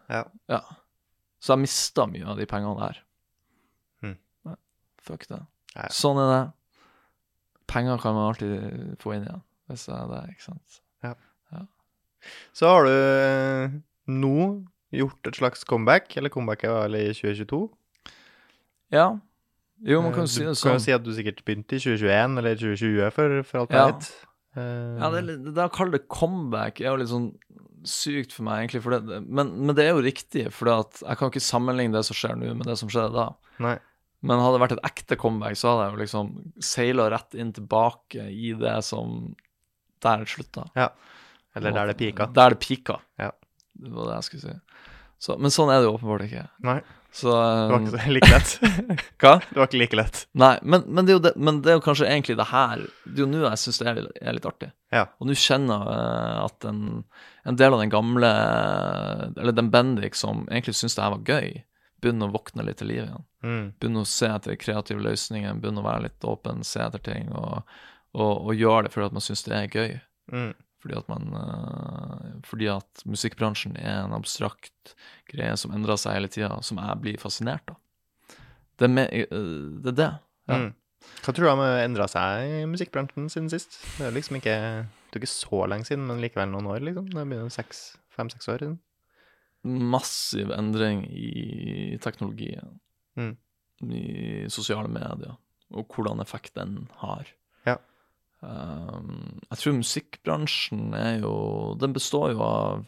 Ja. 0.08 0.60
Så 1.42 1.54
jeg 1.54 1.62
mista 1.64 2.06
mye 2.06 2.26
av 2.26 2.36
de 2.38 2.46
pengene 2.46 2.78
der. 2.78 3.00
Nei, 4.46 4.54
fuck 5.02 5.26
det. 5.28 5.40
Ja. 5.74 5.88
Sånn 5.94 6.18
er 6.22 6.28
det. 6.32 6.42
Penger 7.68 7.98
kan 8.00 8.14
man 8.16 8.30
alltid 8.32 8.96
få 9.02 9.12
inn 9.14 9.26
igjen, 9.26 9.42
hvis 9.68 9.84
det 9.86 9.94
er 9.98 10.06
det, 10.08 10.20
ikke 10.32 10.46
sant. 10.46 10.78
Ja. 11.04 11.14
Så 12.56 12.66
har 12.66 12.84
du 12.88 12.90
eh, 12.94 13.74
nå 14.10 14.32
gjort 14.96 15.28
et 15.28 15.36
slags 15.38 15.62
comeback, 15.68 16.16
eller 16.16 16.32
comebacket 16.32 16.70
var 16.72 16.94
i 16.96 17.10
2022? 17.12 17.60
Ja. 18.96 19.10
Jo, 19.84 20.00
man 20.02 20.10
Eh, 20.10 20.14
kan 20.16 20.24
jo 20.24 20.32
si 20.32 20.40
du 20.40 20.46
kan 20.48 20.54
jo 20.54 20.78
sånn. 20.78 20.80
si 20.82 20.92
at 20.96 21.04
du 21.04 21.12
sikkert 21.14 21.44
begynte 21.44 21.76
i 21.76 21.82
2021 21.84 22.38
eller 22.40 22.56
2020, 22.56 23.10
for, 23.14 23.42
for 23.46 23.60
alt 23.60 23.70
jeg 23.70 23.78
Ja. 23.78 23.86
vet. 23.92 24.08
Uh, 24.56 24.98
Ja, 24.98 25.10
det, 25.12 25.36
det 25.54 25.62
å 25.62 25.70
kalle 25.70 25.92
det 25.92 26.08
comeback 26.08 26.80
er 26.80 26.88
jo 26.90 26.96
litt 26.96 27.12
sånn 27.12 27.28
sykt 27.86 28.32
for 28.34 28.46
meg, 28.46 28.64
egentlig. 28.64 28.82
For 28.84 28.96
det, 28.96 29.20
men, 29.26 29.52
men 29.66 29.76
det 29.76 29.84
er 29.84 29.92
jo 29.92 30.04
riktig, 30.04 30.46
for 30.54 30.70
jeg 30.70 31.18
kan 31.20 31.30
ikke 31.30 31.44
sammenligne 31.44 31.94
det 31.96 32.04
som 32.08 32.18
skjer 32.18 32.38
nå, 32.38 32.50
med 32.58 32.68
det 32.68 32.78
som 32.80 32.90
skjedde 32.92 33.14
da. 33.14 33.28
Nei. 33.62 33.76
Men 34.26 34.42
hadde 34.42 34.56
det 34.56 34.62
vært 34.64 34.74
et 34.74 34.86
ekte 34.88 35.18
comeback, 35.20 35.58
så 35.58 35.72
hadde 35.72 35.84
jeg 35.84 35.94
jo 35.94 36.00
liksom 36.02 36.30
seila 36.64 37.06
rett 37.14 37.36
inn 37.38 37.52
tilbake 37.54 38.24
i 38.34 38.54
det 38.58 38.78
som 38.86 39.36
Der 40.02 40.22
det 40.22 40.30
slutta. 40.30 40.68
Eller 41.58 41.74
der 41.74 41.90
det 41.90 41.98
pika. 41.98 42.28
Der 42.34 42.54
det 42.54 42.60
pika. 42.62 42.98
Ja. 43.18 43.32
Det 43.78 43.90
var 43.94 44.10
det 44.10 44.18
jeg 44.18 44.26
skulle 44.28 44.42
si. 44.42 44.82
Så, 45.18 45.34
men 45.42 45.50
sånn 45.54 45.70
er 45.74 45.80
det 45.80 45.88
jo 45.88 45.96
åpenbart 45.96 46.26
ikke. 46.28 46.44
Nei, 46.66 46.76
Så 47.12 47.30
det 47.32 47.72
var 47.72 47.78
um, 47.80 47.86
ikke 47.88 48.12
like 48.12 48.28
lett. 48.30 48.50
Hva? 49.22 49.32
Det 49.40 49.56
var 49.56 49.68
ikke 49.70 49.80
like 49.80 49.98
lett. 49.98 50.20
Nei, 50.38 50.52
men, 50.62 50.84
men, 50.86 51.06
det 51.08 51.14
er 51.14 51.22
det, 51.24 51.32
men 51.40 51.62
det 51.64 51.72
er 51.72 51.78
jo 51.78 51.84
kanskje 51.86 52.08
egentlig 52.08 52.36
det 52.38 52.48
her 52.50 52.82
Det 53.06 53.16
er 53.16 53.22
jo 53.24 53.30
nå 53.30 53.40
jeg 53.46 53.62
syns 53.62 53.80
det 53.80 53.88
er, 53.88 54.00
er 54.20 54.36
litt 54.36 54.48
artig. 54.48 54.68
Ja. 54.94 55.06
Og 55.18 55.30
nå 55.30 55.36
kjenner 55.38 55.88
jeg 55.88 56.02
eh, 56.02 56.42
at 56.44 56.68
en, 56.68 56.82
en 57.48 57.58
del 57.60 57.74
av 57.76 57.82
den 57.82 57.92
gamle 57.92 58.30
Eller 59.32 59.56
den 59.56 59.72
Bendik 59.72 60.18
som 60.18 60.44
egentlig 60.50 60.76
syntes 60.76 60.98
det 60.98 61.06
her 61.06 61.16
var 61.16 61.32
gøy, 61.32 61.58
begynner 62.02 62.30
å 62.30 62.36
våkne 62.36 62.66
litt 62.66 62.78
til 62.82 62.92
liv 62.92 63.02
igjen. 63.02 63.26
Mm. 63.42 63.66
Begynner 63.80 64.04
å 64.04 64.12
se 64.12 64.28
etter 64.30 64.58
kreative 64.60 65.02
løsninger, 65.02 65.58
begynner 65.58 65.82
å 65.82 65.88
være 65.88 66.06
litt 66.06 66.28
åpen, 66.28 66.62
se 66.66 66.82
etter 66.84 67.02
ting, 67.02 67.32
og, 67.34 67.64
og, 68.14 68.32
og 68.36 68.52
gjøre 68.54 68.86
det 68.86 68.94
fordi 68.94 69.08
at 69.08 69.16
man 69.16 69.24
syns 69.24 69.44
det 69.46 69.56
er 69.56 69.74
gøy. 69.80 69.96
Mm. 70.30 70.52
Fordi 70.78 70.94
at 70.94 71.08
man 71.10 71.32
eh, 71.34 72.26
Fordi 72.46 72.68
at 72.70 73.02
musikkbransjen 73.08 73.76
er 73.80 74.04
en 74.04 74.14
abstrakt 74.16 74.94
greie 75.30 75.56
som 75.58 75.74
endrer 75.74 75.98
seg 76.00 76.14
hele 76.14 76.30
tida, 76.32 76.52
som 76.62 76.80
jeg 76.80 77.00
blir 77.02 77.22
fascinert 77.22 77.74
av. 77.74 77.80
Det 78.78 78.86
eh, 78.86 79.26
det, 79.82 79.94
er 79.94 79.98
det. 79.98 80.12
Ja. 80.48 80.60
Mm. 80.62 80.70
Hva 81.22 81.32
tror 81.34 81.46
du 81.46 81.50
har 81.62 81.80
endra 81.84 82.06
seg 82.10 82.52
i 82.60 82.66
musikkbransjen 82.70 83.28
siden 83.32 83.50
sist? 83.52 83.80
Det 83.98 84.08
er 84.08 84.14
liksom 84.14 84.38
ikke 84.40 84.54
Det 85.08 85.16
er 85.16 85.22
ikke 85.22 85.30
så 85.30 85.64
lenge 85.70 85.88
siden, 85.88 86.06
men 86.06 86.20
likevel 86.22 86.50
noen 86.52 86.68
år, 86.68 86.82
liksom. 86.84 87.08
Det 87.10 87.22
begynner 87.24 87.52
seks, 87.54 87.96
fem-seks 88.12 88.50
år 88.52 88.62
siden. 88.64 88.78
Massiv 89.64 90.52
endring 90.54 91.04
i 91.10 91.96
teknologien, 92.02 92.78
Mm. 93.18 93.36
i 93.82 94.46
sosiale 94.52 94.86
medier, 94.88 95.34
og 95.74 95.88
hvordan 95.94 96.20
effekt 96.20 96.54
den 96.54 96.88
har. 97.00 97.26
Um, 98.38 99.40
jeg 99.50 99.58
tror 99.58 99.74
musikkbransjen 99.80 100.92
er 100.94 101.16
jo 101.24 101.74
Den 101.80 101.90
består 101.90 102.30
jo 102.36 102.42
av 102.46 102.84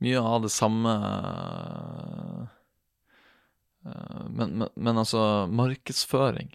mye 0.00 0.22
av 0.24 0.38
det 0.46 0.50
samme 0.54 0.92
uh, 0.96 2.46
men, 4.32 4.54
men, 4.62 4.68
men 4.72 5.00
altså, 5.02 5.44
markedsføring 5.52 6.54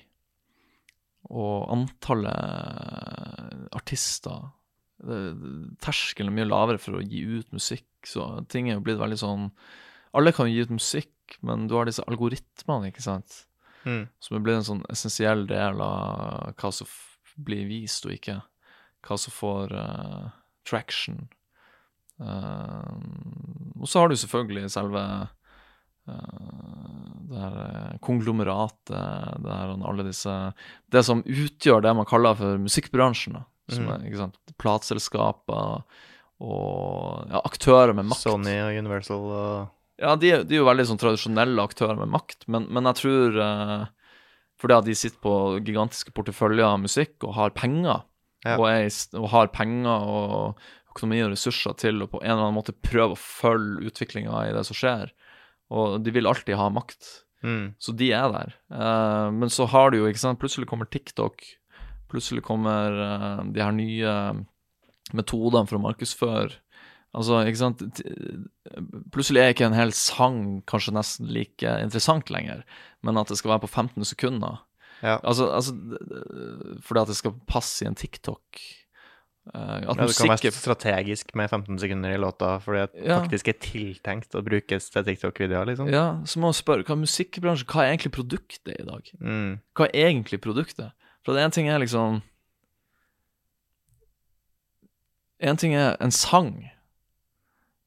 og 1.28 1.68
antallet 1.76 3.68
artister 3.76 4.47
Terskelen 5.84 6.32
er 6.32 6.38
mye 6.39 6.49
lavere 6.49 6.82
for 6.82 6.97
å 6.97 7.03
gi 7.05 7.22
ut 7.22 7.51
musikk, 7.53 7.86
så 8.07 8.39
ting 8.49 8.72
er 8.72 8.80
jo 8.80 8.86
blitt 8.88 8.97
veldig 8.97 9.20
sånn 9.22 9.43
Alle 10.18 10.34
kan 10.34 10.49
jo 10.49 10.55
gi 10.55 10.63
ut 10.65 10.74
musikk, 10.74 11.38
men 11.45 11.68
du 11.70 11.76
har 11.78 11.86
disse 11.86 12.05
algoritmene, 12.07 12.89
ikke 12.89 13.05
sant? 13.05 13.43
Mm. 13.88 14.07
som 14.20 14.36
er 14.36 14.41
blitt 14.43 14.57
en 14.57 14.65
sånn 14.68 14.82
essensiell 14.91 15.45
del 15.47 15.80
av 15.80 16.55
hva 16.57 16.72
som 16.76 16.89
blir 17.38 17.67
vist 17.69 18.07
og 18.07 18.15
ikke. 18.15 18.39
Hva 19.07 19.17
som 19.21 19.33
får 19.35 19.73
uh, 19.77 20.29
traction. 20.67 21.27
Uh, 22.17 22.97
og 23.77 23.88
så 23.89 24.01
har 24.01 24.09
du 24.09 24.17
selvfølgelig 24.17 24.71
selve 24.73 25.03
uh, 25.03 25.27
det 27.27 27.43
her 27.43 27.97
konglomeratet, 28.01 28.95
det 29.43 29.53
her 29.53 29.73
alle 29.75 30.05
disse 30.07 30.33
Det 30.89 31.03
som 31.05 31.21
utgjør 31.21 31.83
det 31.83 31.93
man 31.99 32.07
kaller 32.09 32.38
for 32.39 32.61
musikkbransjen, 32.63 33.39
da. 33.39 33.45
Som 33.67 33.89
mm. 33.89 34.05
er, 34.23 34.53
plateselskaper 34.55 35.81
og 36.38 37.27
ja, 37.31 37.41
aktører 37.41 37.95
med 37.97 38.07
makt. 38.07 38.23
Sony 38.23 38.55
og 38.61 38.77
Universal 38.77 39.25
og 39.25 39.73
Ja, 39.97 40.13
de, 40.15 40.29
de 40.45 40.55
er 40.55 40.61
jo 40.61 40.67
veldig 40.69 40.85
sånn 40.91 41.01
tradisjonelle 41.01 41.63
aktører 41.65 41.97
med 41.97 42.11
makt, 42.13 42.45
men, 42.53 42.67
men 42.69 42.85
jeg 42.91 42.99
tror 42.99 43.39
eh, 43.41 43.85
fordi 44.58 44.74
at 44.78 44.88
de 44.88 44.95
sitter 44.97 45.20
på 45.22 45.34
gigantiske 45.62 46.14
porteføljer 46.18 46.66
av 46.66 46.80
musikk 46.82 47.24
og 47.28 47.36
har 47.38 47.53
penger, 47.58 48.03
Ja. 48.45 48.55
og, 48.58 48.68
er, 48.70 48.88
og 49.18 49.30
har 49.34 49.47
penger 49.53 50.05
og 50.08 50.60
økonomi 50.93 51.22
og 51.26 51.32
ressurser 51.36 51.76
til 51.78 52.01
å 52.01 52.08
på 52.10 52.22
en 52.24 52.32
eller 52.32 52.43
annen 52.47 52.58
måte 52.58 52.74
prøve 52.74 53.14
å 53.14 53.20
følge 53.22 53.89
utviklinga 53.91 54.34
i 54.47 54.53
det 54.55 54.64
som 54.66 54.78
skjer, 54.78 55.12
og 55.70 55.99
de 56.05 56.14
vil 56.16 56.26
alltid 56.30 56.55
ha 56.58 56.70
makt. 56.74 57.24
mm. 57.43 57.76
Så 57.78 57.93
de 57.97 58.12
er 58.18 58.32
der. 58.34 58.53
Uh, 58.72 59.30
men 59.34 59.49
så 59.53 59.68
har 59.70 59.91
du 59.91 59.99
jo, 59.99 60.08
ikke 60.10 60.24
sant, 60.26 60.39
plutselig 60.41 60.68
kommer 60.70 60.89
TikTok. 60.89 61.43
Plutselig 62.10 62.41
kommer 62.47 62.93
uh, 62.97 63.43
de 63.51 63.62
her 63.62 63.74
nye 63.76 64.14
metodene 65.16 65.68
for 65.68 65.78
å 65.78 65.84
markedsføre. 65.84 66.58
Altså, 67.18 67.39
ikke 67.49 67.57
sant 67.57 67.82
Plutselig 69.13 69.41
er 69.41 69.53
ikke 69.55 69.65
en 69.65 69.78
hel 69.78 69.93
sang 69.97 70.41
kanskje 70.70 70.93
nesten 70.93 71.30
like 71.34 71.76
interessant 71.82 72.30
lenger, 72.34 72.61
men 73.01 73.18
at 73.18 73.32
det 73.32 73.39
skal 73.39 73.55
være 73.55 73.63
på 73.65 73.72
15 73.72 74.05
sekunder. 74.05 74.59
Ja. 75.01 75.18
Altså, 75.24 75.47
altså 75.53 75.74
Fordi 76.86 77.01
at 77.01 77.11
det 77.11 77.18
skal 77.18 77.34
passe 77.49 77.86
i 77.86 77.89
en 77.89 77.97
TikTok. 77.97 78.61
Eh, 79.53 79.61
at 79.61 79.84
Ja, 79.86 79.93
det 79.93 80.15
kan 80.18 80.30
være 80.30 80.51
strategisk 80.51 81.34
med 81.36 81.49
15 81.49 81.80
sekunder 81.80 82.13
i 82.13 82.18
låta, 82.22 82.57
fordi 82.59 82.86
det 82.86 83.05
Ja. 83.07 83.20
faktisk 83.22 83.47
er 83.47 83.59
tiltenkt 83.63 84.36
å 84.36 84.43
brukes 84.43 84.89
til 84.89 85.03
TikTok-videoer, 85.03 85.65
liksom. 85.65 85.89
Ja, 85.89 86.22
så 86.26 86.39
må 86.39 86.49
man 86.51 86.57
spørre 86.57 86.84
hva 86.84 86.91
er 86.97 87.05
musikkbransjen 87.05 87.68
Hva 87.68 87.84
er 87.86 87.95
egentlig 87.95 88.11
produktet 88.11 88.76
i 88.80 88.84
dag? 88.84 89.11
Mm. 89.22 89.59
Hva 89.76 89.88
er 89.93 90.11
egentlig 90.11 90.41
produktet? 90.41 90.91
For 91.26 91.38
en 91.38 91.51
ting 91.51 91.70
er 91.70 91.80
liksom 91.80 92.22
En 95.39 95.55
ting 95.57 95.76
er 95.76 95.95
en 96.01 96.11
sang, 96.11 96.70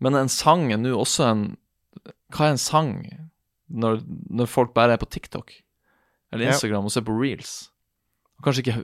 men 0.01 0.17
en 0.19 0.29
sang 0.33 0.73
er 0.73 0.79
nå 0.81 0.91
også 0.97 1.23
en 1.29 1.43
Hva 2.33 2.43
er 2.47 2.53
en 2.55 2.63
sang 2.63 2.93
når, 3.71 3.93
når 4.31 4.47
folk 4.51 4.71
bare 4.75 4.93
er 4.97 5.01
på 5.03 5.11
TikTok 5.11 5.49
eller 6.33 6.45
Ja. 6.47 6.51
Instagram 6.55 6.87
og 6.87 6.93
ser 6.95 7.05
på 7.07 7.19
reels? 7.19 7.53
Og 8.39 8.43
kanskje 8.47 8.63
ikke 8.65 8.83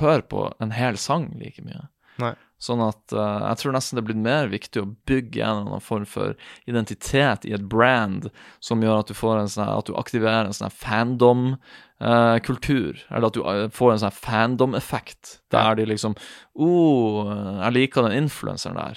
hører 0.00 0.24
på 0.30 0.40
en 0.62 0.72
hel 0.76 0.96
sang 1.00 1.24
like 1.40 1.60
mye. 1.66 1.82
Nei. 2.22 2.34
Sånn 2.56 2.80
at 2.80 3.12
uh, 3.12 3.44
jeg 3.50 3.56
tror 3.60 3.72
nesten 3.76 3.96
det 3.98 4.02
er 4.02 4.08
blitt 4.08 4.24
mer 4.24 4.46
viktig 4.48 4.80
å 4.80 4.94
bygge 5.08 5.40
en 5.44 5.50
eller 5.50 5.66
annen 5.74 5.84
form 5.84 6.06
for 6.08 6.32
identitet 6.64 7.44
i 7.44 7.52
et 7.52 7.66
brand 7.68 8.30
som 8.64 8.80
gjør 8.80 9.02
at 9.02 9.10
du 9.10 9.14
får 9.18 9.36
en 9.42 9.50
sånne, 9.52 9.74
at 9.82 9.88
du 9.90 9.94
aktiverer 10.00 10.46
en 10.48 10.56
sånn 10.56 10.72
fandom-kultur. 10.72 12.92
eller 13.10 13.26
at 13.28 13.36
du 13.36 13.42
eh, 13.44 13.68
får 13.76 13.90
en 13.92 14.02
sånn 14.06 14.20
fandom-effekt, 14.22 15.22
der 15.52 15.76
de 15.76 15.84
liksom 15.92 16.16
oh, 16.54 17.28
jeg 17.60 17.76
liker 17.76 18.00
den 18.08 18.18
influenseren 18.24 18.80
der. 18.80 18.96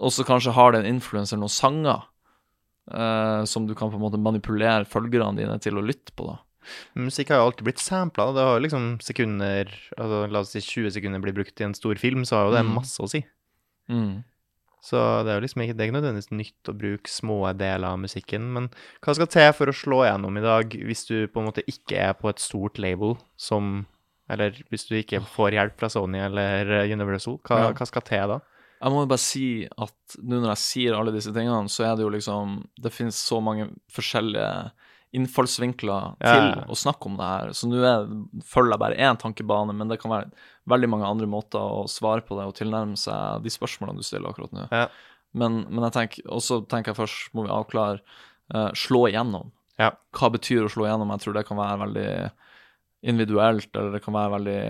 Og 0.00 0.12
så 0.14 0.24
kanskje 0.26 0.52
har 0.54 0.72
den 0.76 0.86
influenseren 0.86 1.40
noen 1.42 1.50
sanger. 1.54 2.04
eh, 2.90 3.44
som 3.44 3.66
du 3.66 3.74
kan 3.74 3.90
på 3.90 3.98
en 3.98 4.00
måte 4.00 4.16
manipulere 4.18 4.86
følgerne 4.88 5.36
dine 5.36 5.58
til 5.60 5.76
å 5.76 5.82
lytte 5.84 6.14
på, 6.16 6.24
da. 6.24 6.38
Musikk 6.96 7.28
har 7.28 7.36
jo 7.42 7.48
alltid 7.50 7.64
blitt 7.66 7.82
sampla. 7.84 8.32
Det 8.32 8.40
har 8.44 8.54
jo 8.56 8.62
liksom 8.64 8.86
sekunder 9.04 9.68
altså 9.98 10.30
La 10.32 10.40
oss 10.40 10.54
si 10.54 10.60
20 10.64 10.90
sekunder 10.96 11.20
blir 11.20 11.34
brukt 11.36 11.60
i 11.60 11.64
en 11.64 11.74
stor 11.76 11.96
film, 12.00 12.24
så 12.24 12.36
har 12.36 12.44
jo 12.48 12.54
det 12.56 12.64
Mm. 12.64 12.74
masse 12.78 12.98
å 13.04 13.08
si. 13.08 13.24
Mm. 13.90 14.24
Så 14.80 14.96
det 15.24 15.32
er 15.32 15.40
jo 15.40 15.44
liksom 15.46 15.62
ikke, 15.66 15.76
det 15.76 15.80
er 15.84 15.88
ikke 15.90 16.00
nødvendigvis 16.00 16.30
nytt 16.32 16.68
å 16.72 16.78
bruke 16.78 17.08
små 17.12 17.38
deler 17.58 17.88
av 17.88 17.98
musikken, 17.98 18.52
men 18.54 18.70
hva 19.02 19.14
skal 19.14 19.26
til 19.26 19.52
for 19.52 19.66
å 19.66 19.76
slå 19.76 20.00
gjennom 20.08 20.38
i 20.38 20.40
dag, 20.40 20.70
hvis 20.70 21.06
du 21.08 21.26
på 21.28 21.40
en 21.40 21.48
måte 21.52 21.64
ikke 21.68 21.96
er 21.98 22.12
på 22.14 22.28
et 22.30 22.38
stort 22.38 22.78
label 22.78 23.18
som 23.36 23.86
Eller 24.30 24.50
hvis 24.70 24.86
du 24.88 24.94
ikke 24.96 25.20
får 25.24 25.52
hjelp 25.52 25.76
fra 25.78 25.88
Sony 25.88 26.18
eller 26.20 26.84
Universal, 26.92 27.38
hva, 27.44 27.58
Ja. 27.68 27.72
hva 27.72 27.86
skal 27.86 28.02
til 28.02 28.28
da? 28.28 28.40
Jeg 28.78 28.94
må 28.94 29.02
jo 29.02 29.10
bare 29.10 29.22
si 29.22 29.46
at 29.66 30.18
nå 30.22 30.38
når 30.38 30.52
jeg 30.52 30.62
sier 30.64 30.94
alle 30.98 31.14
disse 31.14 31.32
tingene, 31.34 31.70
så 31.72 31.88
er 31.88 31.96
det 31.98 32.04
jo 32.06 32.12
liksom 32.14 32.60
Det 32.78 32.92
finnes 32.94 33.18
så 33.18 33.40
mange 33.42 33.68
forskjellige 33.94 34.52
innfallsvinkler 35.16 36.18
til 36.20 36.46
ja, 36.50 36.64
å 36.68 36.76
snakke 36.76 37.08
om 37.08 37.14
det 37.16 37.24
her. 37.26 37.52
Så 37.56 37.68
nå 37.70 37.78
er- 37.80 38.08
følger 38.44 38.74
jeg 38.74 38.82
bare 38.82 38.98
én 39.08 39.16
tankebane, 39.18 39.72
men 39.74 39.88
det 39.88 39.96
kan 40.02 40.12
være 40.12 40.30
veldig 40.68 40.90
mange 40.92 41.08
andre 41.08 41.26
måter 41.26 41.58
å 41.58 41.86
svare 41.88 42.20
på 42.20 42.36
det 42.36 42.44
og 42.44 42.56
tilnærme 42.58 42.98
seg 43.00 43.40
de 43.42 43.52
spørsmålene 43.54 43.96
du 43.96 44.04
stiller 44.04 44.28
akkurat 44.28 44.52
nå. 44.52 44.66
Ja. 44.70 44.88
Men, 45.32 45.62
men 45.70 45.86
jeg 45.88 45.94
tenker, 45.96 46.28
også 46.28 46.60
tenker 46.68 46.92
jeg 46.92 47.00
først 47.00 47.32
må 47.36 47.46
vi 47.46 47.54
avklare 47.56 48.02
uh, 48.54 48.68
slå 48.76 49.06
igjennom. 49.08 49.50
Ja. 49.80 49.94
Hva 50.12 50.28
betyr 50.34 50.66
å 50.66 50.72
slå 50.72 50.84
igjennom? 50.84 51.10
Jeg 51.16 51.24
tror 51.24 51.38
det 51.38 51.46
kan 51.48 51.60
være 51.60 51.80
veldig 51.86 52.08
individuelt, 53.08 53.68
eller 53.76 53.92
det 53.94 54.02
kan 54.04 54.16
være 54.16 54.32
veldig 54.36 54.60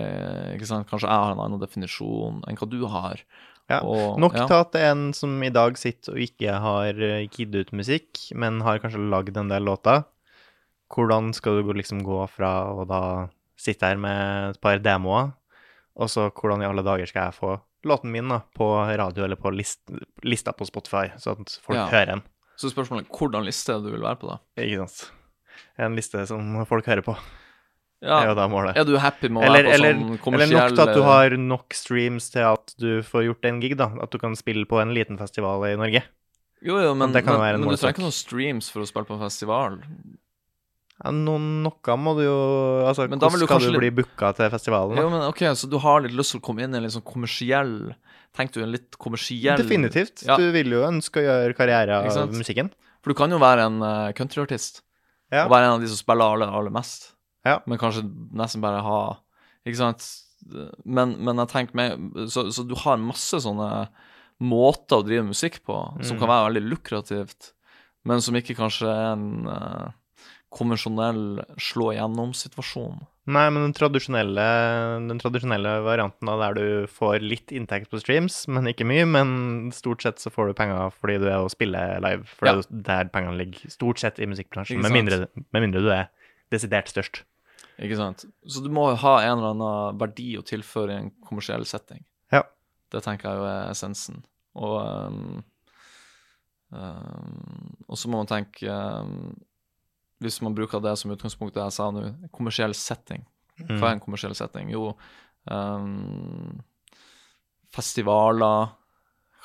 ikke 0.55 0.67
sant? 0.69 0.87
Kanskje 0.89 1.09
jeg 1.09 1.23
har 1.23 1.33
en 1.33 1.43
annen 1.43 1.61
definisjon 1.61 2.43
enn 2.47 2.59
hva 2.59 2.67
du 2.69 2.79
har. 2.91 3.23
Ja, 3.69 3.79
Og- 3.85 4.17
Nok 4.19 4.33
ja. 4.33 4.47
til 4.49 4.55
at 4.55 4.71
det 4.73 4.81
er 4.81 4.91
en 4.95 5.13
som 5.13 5.35
i 5.43 5.49
dag 5.53 5.77
sitter 5.77 6.13
og 6.15 6.17
ikke 6.23 6.55
har 6.59 6.89
eh, 7.05 7.27
gitt 7.29 7.53
ut 7.53 7.71
musikk, 7.71 8.17
men 8.35 8.61
har 8.65 8.79
kanskje 8.79 9.09
lagd 9.11 9.37
en 9.37 9.47
del 9.51 9.63
låter. 9.63 10.05
Hvordan 10.89 11.33
skal 11.37 11.61
du 11.61 11.73
liksom 11.77 12.01
gå 12.03 12.23
fra 12.33 12.51
å 12.73 12.85
da 12.89 13.01
sitte 13.59 13.85
her 13.85 13.97
med 14.01 14.55
et 14.55 14.61
par 14.63 14.79
demoer, 14.79 15.33
og 15.99 16.09
så 16.09 16.29
hvordan 16.31 16.63
i 16.63 16.65
alle 16.69 16.81
dager 16.85 17.05
skal 17.11 17.27
jeg 17.29 17.37
få 17.37 17.59
låten 17.85 18.11
min 18.11 18.27
da, 18.31 18.41
på 18.55 18.65
radio 18.97 19.23
eller 19.27 19.35
på 19.39 19.51
list, 19.53 19.79
lista 20.23 20.51
på 20.51 20.65
Spotify, 20.67 21.11
så 21.19 21.35
at 21.37 21.59
folk 21.61 21.77
Ja. 21.77 21.85
hører 21.91 22.05
den. 22.15 22.21
Så 22.57 22.71
spørsmålet 22.73 23.05
er 23.05 23.17
hvordan 23.17 23.45
liste 23.45 23.77
du 23.83 23.91
vil 23.91 24.01
være 24.01 24.17
på, 24.19 24.27
da. 24.33 24.39
Ikke 24.57 24.87
sant? 24.87 25.11
En 25.77 25.95
liste 25.95 26.25
som 26.27 26.65
folk 26.65 26.85
hører 26.85 27.03
på, 27.05 27.15
Ja, 27.99 28.21
er 28.21 28.29
jo 28.29 28.35
da 28.37 28.45
målet. 28.47 28.77
Er 28.79 28.85
du 28.87 28.93
happy 29.01 29.27
med 29.27 29.43
å 29.43 29.47
Eller, 29.49 29.65
være 29.65 29.67
på 29.67 29.75
eller, 29.75 29.97
sånn 29.99 30.35
eller 30.39 30.53
nok 30.53 30.75
til 30.77 30.83
at 30.85 30.93
du 30.95 31.01
har 31.03 31.35
nok 31.35 31.75
streams 31.75 32.29
til 32.31 32.45
at 32.47 32.73
du 32.79 32.89
får 33.03 33.25
gjort 33.27 33.49
en 33.49 33.59
gig, 33.59 33.75
da. 33.79 33.89
At 33.99 34.13
du 34.13 34.21
kan 34.21 34.37
spille 34.39 34.63
på 34.69 34.79
en 34.79 34.93
liten 34.95 35.19
festival 35.19 35.65
i 35.67 35.75
Norge. 35.79 36.05
Jo, 36.63 36.79
jo, 36.79 36.93
men, 36.95 37.11
det 37.15 37.25
men, 37.27 37.39
men 37.39 37.67
du 37.67 37.75
trenger 37.75 37.97
ikke 37.97 38.05
noen 38.05 38.15
streams 38.15 38.71
for 38.71 38.83
å 38.83 38.87
spille 38.87 39.07
på 39.07 39.15
en 39.15 39.23
festival. 39.23 39.77
Ja, 40.99 41.11
no, 41.15 41.37
noe 41.39 41.95
må 41.95 42.11
du 42.17 42.25
jo 42.25 42.39
Altså, 42.83 43.05
Men 43.07 43.21
hvordan 43.21 43.39
du 43.39 43.45
skal 43.47 43.67
du 43.71 43.77
bli 43.79 43.91
booka 44.01 44.33
til 44.35 44.49
festivalen? 44.51 44.99
Jo, 44.99 45.07
men 45.11 45.23
ok, 45.29 45.45
Så 45.55 45.69
du 45.71 45.77
har 45.79 46.03
litt 46.03 46.15
lyst 46.15 46.35
til 46.35 46.41
å 46.41 46.43
komme 46.43 46.65
inn 46.65 46.75
i 46.75 46.79
en 46.79 46.83
litt 46.83 46.95
sånn 46.95 47.05
kommersiell 47.07 47.93
Tenk 48.35 48.51
du 48.51 48.59
en 48.63 48.73
litt 48.73 48.97
kommersiell 48.99 49.59
Definitivt. 49.59 50.25
Ja. 50.27 50.35
Du 50.39 50.51
vil 50.53 50.75
jo 50.75 50.83
ønske 50.85 51.21
å 51.21 51.23
gjøre 51.23 51.55
karriere 51.57 52.01
av 52.03 52.35
musikken. 52.35 52.69
For 52.99 53.13
du 53.13 53.17
kan 53.17 53.31
jo 53.31 53.39
være 53.41 53.63
en 53.69 53.79
uh, 53.81 54.11
countryartist 54.17 54.83
Ja. 55.31 55.45
og 55.45 55.53
være 55.55 55.69
en 55.69 55.77
av 55.77 55.81
de 55.81 55.89
som 55.89 55.97
spiller 55.97 56.35
aller, 56.35 56.51
aller 56.59 56.73
mest. 56.73 57.13
Ja. 57.49 57.57
Men 57.69 57.81
kanskje 57.81 58.05
nesten 58.37 58.61
bare 58.63 58.83
ha 58.85 58.99
Ikke 59.67 59.81
sant? 59.81 60.05
Men, 60.87 61.17
men 61.19 61.41
jeg 61.43 61.49
tenker 61.51 61.75
meg 61.75 62.29
så, 62.31 62.45
så 62.55 62.63
du 62.65 62.71
har 62.79 63.01
masse 63.01 63.41
sånne 63.43 63.89
måter 64.39 65.01
å 65.01 65.03
drive 65.03 65.25
musikk 65.27 65.57
på 65.67 65.75
som 65.99 66.15
Mm. 66.15 66.19
kan 66.21 66.29
være 66.31 66.45
veldig 66.47 66.61
lukrativt, 66.71 67.49
men 68.07 68.21
som 68.23 68.37
ikke 68.39 68.55
kanskje 68.55 68.87
er 68.87 69.09
en 69.17 69.25
uh, 69.51 69.89
konvensjonell 70.55 71.41
slå 71.61 71.89
igjennom-situasjon. 71.93 73.01
Nei, 73.29 73.43
men 73.53 73.61
den 73.67 73.75
tradisjonelle, 73.77 74.45
den 75.11 75.19
tradisjonelle 75.21 75.75
varianten 75.85 76.31
av 76.31 76.39
der 76.41 76.55
du 76.57 76.87
får 76.89 77.19
litt 77.21 77.51
inntekt 77.53 77.91
på 77.91 77.99
streams, 78.01 78.39
men 78.49 78.71
ikke 78.71 78.87
mye, 78.89 79.03
men 79.05 79.69
stort 79.75 80.01
sett 80.07 80.23
så 80.23 80.31
får 80.33 80.49
du 80.49 80.57
penger 80.57 80.89
fordi 80.97 81.19
du 81.21 81.27
er 81.29 81.43
og 81.43 81.51
spiller 81.53 81.99
live, 82.01 82.23
for 82.25 82.47
Ja. 82.49 82.55
det 82.57 82.65
er 82.71 83.03
der 83.03 83.11
pengene 83.13 83.37
ligger. 83.37 83.69
Stort 83.69 83.99
sett 84.01 84.17
i 84.23 84.25
musikkbransjen, 84.25 84.81
med 84.81 84.95
mindre, 84.95 85.27
med 85.53 85.61
mindre 85.67 85.83
du 85.85 85.91
er 85.93 86.07
desidert 86.49 86.89
størst. 86.89 87.21
Ikke 87.79 87.95
sant? 87.95 88.25
Så 88.47 88.59
du 88.63 88.69
må 88.75 88.89
ha 88.91 89.13
en 89.23 89.37
eller 89.37 89.53
annen 89.53 89.99
verdi 90.01 90.33
å 90.39 90.43
tilføre 90.43 90.91
i 90.91 90.99
en 91.05 91.11
kommersiell 91.23 91.63
setting. 91.69 92.01
Ja. 92.33 92.41
Det 92.91 93.01
tenker 93.05 93.29
jeg 93.29 93.39
jo 93.39 93.45
er 93.47 93.69
essensen. 93.71 94.23
Og 94.59 94.75
um, 94.83 95.43
um, 96.75 97.75
Og 97.87 97.97
så 98.01 98.09
må 98.09 98.17
man 98.19 98.27
tenke 98.27 98.65
um, 98.67 99.35
Hvis 100.19 100.41
man 100.43 100.55
bruker 100.57 100.81
det 100.83 100.95
som 100.99 101.13
utgangspunkt, 101.13 101.53
det 101.55 101.63
jeg 101.63 101.75
sa 101.77 101.87
nå, 101.95 102.01
kommersiell 102.35 102.73
setting. 102.75 103.23
Hva 103.59 103.89
er 103.89 103.93
en 103.97 104.03
kommersiell 104.03 104.35
setting? 104.35 104.71
Jo, 104.73 104.89
festivaler 107.75 108.69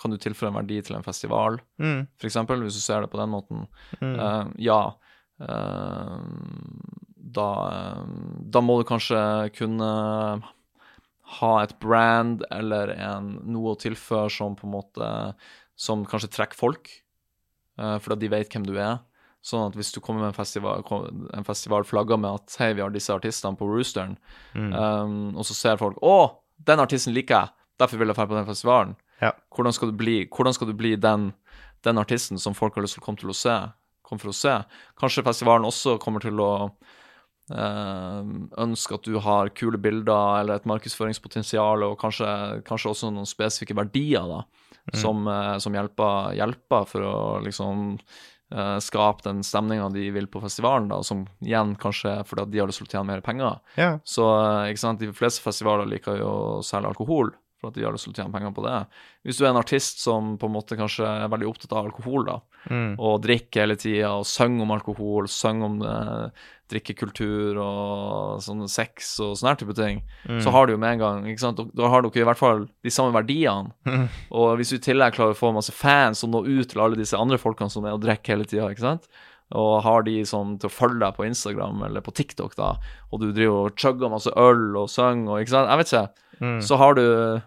Kan 0.00 0.10
du 0.10 0.18
tilføre 0.20 0.50
en 0.50 0.58
verdi 0.58 0.80
til 0.82 0.96
en 0.98 1.04
festival, 1.06 1.60
Mm, 1.78 2.06
eksempel, 2.26 2.60
hvis 2.64 2.74
du 2.74 2.80
ser 2.82 3.00
det 3.04 3.10
på 3.12 3.18
den 3.20 3.30
måten? 3.30 3.66
mm. 4.00 4.14
Uh, 4.18 4.50
ja. 4.58 4.80
eh, 5.40 6.18
da, 7.24 7.48
eh, 7.70 8.02
da 8.52 8.60
må 8.60 8.78
du 8.80 8.84
kanskje 8.88 9.20
kunne 9.56 9.88
ha 11.38 11.52
et 11.62 11.72
brand 11.80 12.44
eller 12.52 12.92
en, 12.98 13.30
noe 13.48 13.72
å 13.72 13.80
tilføre 13.80 14.28
som 14.30 14.56
på 14.58 14.66
en 14.68 14.74
måte 14.74 15.08
Som 15.74 16.04
kanskje 16.06 16.28
trekker 16.30 16.54
folk, 16.54 16.86
uh, 17.80 17.96
fordi 17.98 18.20
de 18.22 18.28
vet 18.30 18.52
hvem 18.52 18.62
du 18.62 18.76
er. 18.78 19.00
Sånn 19.42 19.64
at 19.66 19.74
hvis 19.74 19.90
du 19.90 19.98
kommer 19.98 20.22
med 20.22 20.28
en 20.28 20.36
festival, 20.36 20.84
en 21.34 21.46
festival 21.48 21.82
flagger 21.82 22.20
med 22.20 22.30
at 22.30 22.54
hei, 22.60 22.68
vi 22.78 22.84
har 22.84 22.92
disse 22.94 23.10
artistene 23.10 23.58
på 23.58 23.66
Roosteren, 23.66 24.14
Mm. 24.54 24.70
um, 24.70 25.36
og 25.36 25.42
så 25.44 25.56
ser 25.58 25.80
folk 25.82 25.98
å, 25.98 26.38
den 26.62 26.78
artisten 26.78 27.12
liker 27.12 27.34
jeg, 27.34 27.50
derfor 27.82 27.98
vil 27.98 28.06
jeg 28.06 28.16
dra 28.20 28.26
på 28.30 28.38
den 28.38 28.46
festivalen. 28.46 28.94
Ja. 29.20 29.32
Hvordan 29.50 29.74
skal 29.74 29.90
du 29.90 29.96
bli, 29.98 30.28
hvordan 30.30 30.54
skal 30.54 30.70
du 30.70 30.74
bli 30.78 30.94
den, 30.94 31.32
den 31.82 31.98
artisten 31.98 32.38
som 32.38 32.54
folk 32.54 32.76
har 32.76 32.86
lyst 32.86 32.94
til 32.94 33.02
å 33.02 33.06
komme 33.08 33.18
til 33.18 33.34
å 33.34 33.36
se? 33.36 33.56
Komme 34.06 34.22
for 34.22 34.30
å 34.30 34.36
se? 34.38 34.54
Kanskje 35.00 35.26
festivalen 35.26 35.66
også 35.66 35.98
kommer 35.98 36.22
til 36.22 36.38
å 36.38 36.70
eh, 37.52 38.20
ønske 38.64 38.94
at 38.98 39.08
du 39.08 39.18
har 39.20 39.50
kule 39.56 39.78
bilder 39.80 40.40
eller 40.40 40.60
et 40.60 40.68
markedsføringspotensial, 40.70 41.82
og 41.86 41.98
kanskje, 42.00 42.28
kanskje 42.68 42.92
også 42.92 43.10
noen 43.12 43.28
spesifikke 43.28 43.76
verdier 43.76 44.24
da, 44.30 44.42
som, 44.94 45.26
eh, 45.28 45.56
som 45.58 45.74
hjelper, 45.76 46.34
hjelper 46.38 46.88
for 46.88 47.00
å 47.08 47.14
liksom 47.44 47.98
eh, 48.54 48.78
skape 48.84 49.24
den 49.28 49.42
stemninga 49.46 49.88
de 49.94 50.10
vil 50.14 50.26
på 50.30 50.42
festivalen, 50.44 50.88
da, 50.92 51.02
som 51.02 51.26
igjen 51.44 51.76
kanskje 51.80 52.18
er 52.20 52.28
fordi 52.28 52.42
at 52.44 52.52
de 52.52 52.60
har 52.60 52.68
lyst 52.68 52.82
til 52.82 52.88
å 52.90 52.92
tjene 52.96 53.08
mer 53.12 53.24
penger. 53.24 53.60
Ja. 53.80 53.94
Så 54.04 54.28
eh, 54.40 54.72
ikke 54.72 54.84
sant, 54.84 55.00
de 55.00 55.12
fleste 55.16 55.42
festivaler 55.44 55.88
liker 55.90 56.20
jo 56.20 56.28
å 56.58 56.62
selge 56.62 56.92
alkohol, 56.92 57.32
for 57.60 57.70
at 57.72 57.78
de 57.78 57.84
har 57.86 57.94
lyst 57.94 58.04
til 58.04 58.12
å 58.12 58.18
tjene 58.18 58.34
penger 58.34 58.52
på 58.52 58.66
det. 58.66 58.76
Hvis 59.24 59.38
du 59.40 59.46
er 59.46 59.54
en 59.54 59.60
artist 59.62 60.02
som 60.04 60.34
på 60.36 60.50
en 60.50 60.52
måte 60.58 60.76
kanskje 60.76 61.06
er 61.08 61.30
veldig 61.32 61.48
opptatt 61.48 61.72
av 61.72 61.86
alkohol, 61.88 62.26
da, 62.28 62.40
Mm. 62.64 62.94
og 62.96 63.18
drikker 63.20 63.60
hele 63.60 63.74
tida, 63.76 64.08
og 64.16 64.22
synger 64.24 64.62
om 64.64 64.70
alkohol, 64.72 65.26
synger 65.28 65.66
om 65.66 65.74
eh, 65.84 66.44
drikkekultur 66.72 67.58
og 67.60 68.40
sånn 68.44 68.64
sex 68.70 69.18
og 69.20 69.34
sånne 69.36 69.56
type 69.60 69.74
ting, 69.76 70.02
Mm. 70.28 70.40
så 70.42 70.50
har 70.50 70.66
du 70.66 70.72
jo 70.74 70.78
med 70.78 70.92
en 70.94 70.98
gang 70.98 71.24
ikke 71.26 71.40
sant? 71.40 71.56
Da- 71.74 71.88
har 71.88 72.02
dere 72.02 72.22
i 72.22 72.24
hvert 72.24 72.38
fall 72.40 72.66
de 72.82 72.90
samme 72.90 73.12
verdiene. 73.12 73.72
Mm. 73.86 74.08
Og 74.32 74.56
hvis 74.58 74.70
du 74.70 74.76
i 74.76 74.78
tillegg 74.92 75.14
klarer 75.14 75.34
å 75.34 75.38
få 75.38 75.52
masse 75.54 75.72
fans 75.72 76.18
som 76.18 76.30
når 76.30 76.48
ut 76.48 76.68
til 76.70 76.80
alle 76.80 76.96
disse 76.96 77.14
andre 77.18 77.36
folkene 77.38 77.70
som 77.70 77.84
er 77.84 77.92
og 77.92 78.00
drikker 78.02 78.34
hele 78.36 78.44
tida, 78.44 78.68
ikke 78.70 78.80
sant, 78.80 79.08
og 79.52 79.82
har 79.84 80.02
de 80.02 80.22
sånn 80.22 80.58
til 80.58 80.70
å 80.70 80.72
følge 80.72 81.00
deg 81.00 81.14
på 81.16 81.26
Instagram 81.26 81.82
eller 81.84 82.00
på 82.00 82.14
TikTok, 82.14 82.54
da, 82.56 82.76
og 83.12 83.20
du 83.20 83.32
driver 83.32 83.66
og 83.68 83.76
chugger 83.76 84.10
masse 84.10 84.32
øl 84.34 84.74
og 84.76 84.88
synger 84.88 85.28
og 85.36 85.40
ikke 85.44 85.50
sant, 85.50 85.68
jeg 85.68 85.78
vet 85.78 85.92
ikke, 85.92 86.08
Mm. 86.40 86.58
så 86.62 86.76
har 86.78 86.94
du 86.94 87.42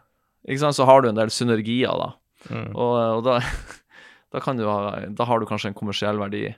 ikke 0.47 0.59
sant, 0.59 0.75
så 0.75 0.85
har 0.85 1.01
du 1.01 1.09
en 1.09 1.15
del 1.15 1.27
synergier, 1.27 1.91
da. 1.97 2.13
Mm. 2.49 2.69
Og, 2.75 3.17
og 3.17 3.23
da, 3.25 3.39
da 4.31 4.39
kan 4.39 4.55
du 4.55 4.63
ha 4.65 5.01
Da 5.09 5.25
har 5.25 5.39
du 5.39 5.45
kanskje 5.45 5.67
en 5.67 5.73
kommersiell 5.73 6.17
verdi. 6.17 6.53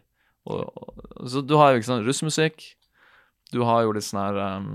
Og, 0.45 0.63
og, 0.69 1.25
så 1.29 1.43
du 1.45 1.55
har 1.59 1.73
jo 1.73 1.81
ikke 1.81 1.89
sånn 1.89 2.05
russmusikk. 2.07 2.63
Du 3.53 3.63
har 3.65 3.83
jo 3.83 3.93
litt 3.95 4.05
sånn 4.05 4.21
her 4.21 4.39
um, 4.59 4.71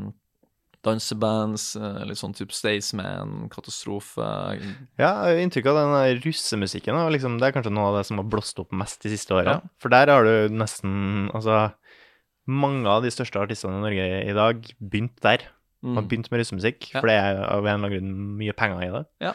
dansebands, 0.84 1.70
eh, 1.78 2.02
litt 2.08 2.20
sånn 2.20 2.34
type 2.36 2.54
Staysman, 2.54 3.46
katastrofe 3.52 4.24
Ja, 4.24 4.58
jeg 4.98 5.08
har 5.08 5.40
inntrykk 5.40 5.70
av 5.70 5.78
den 5.80 6.20
russemusikken. 6.24 6.98
Liksom, 7.14 7.38
det 7.40 7.48
er 7.48 7.56
kanskje 7.56 7.72
noe 7.74 7.92
av 7.92 7.98
det 8.00 8.04
som 8.10 8.20
har 8.20 8.28
blåst 8.28 8.60
opp 8.62 8.74
mest 8.76 9.00
de 9.04 9.14
siste 9.14 9.34
åra. 9.36 9.58
Ja. 9.58 9.72
For 9.80 9.94
der 9.94 10.12
har 10.12 10.26
du 10.26 10.52
nesten 10.54 11.30
Altså, 11.34 11.72
mange 12.44 12.90
av 12.90 13.04
de 13.04 13.12
største 13.14 13.40
artistene 13.40 13.80
i 13.80 13.84
Norge 13.86 14.08
i 14.28 14.36
dag 14.36 14.66
begynte 14.78 15.24
der. 15.24 15.46
Mm. 15.84 15.96
Har 15.98 16.06
begynt 16.08 16.30
med 16.32 16.40
russemusikk, 16.40 16.92
Ja. 16.92 17.00
for 17.00 17.08
det 17.08 17.16
er 17.16 17.40
av 17.44 17.64
en 17.64 17.66
eller 17.66 17.74
annen 17.74 17.92
grunn 17.92 18.38
mye 18.40 18.52
penger 18.56 18.84
i 18.84 18.92
det. 18.92 19.04
Ja. 19.20 19.32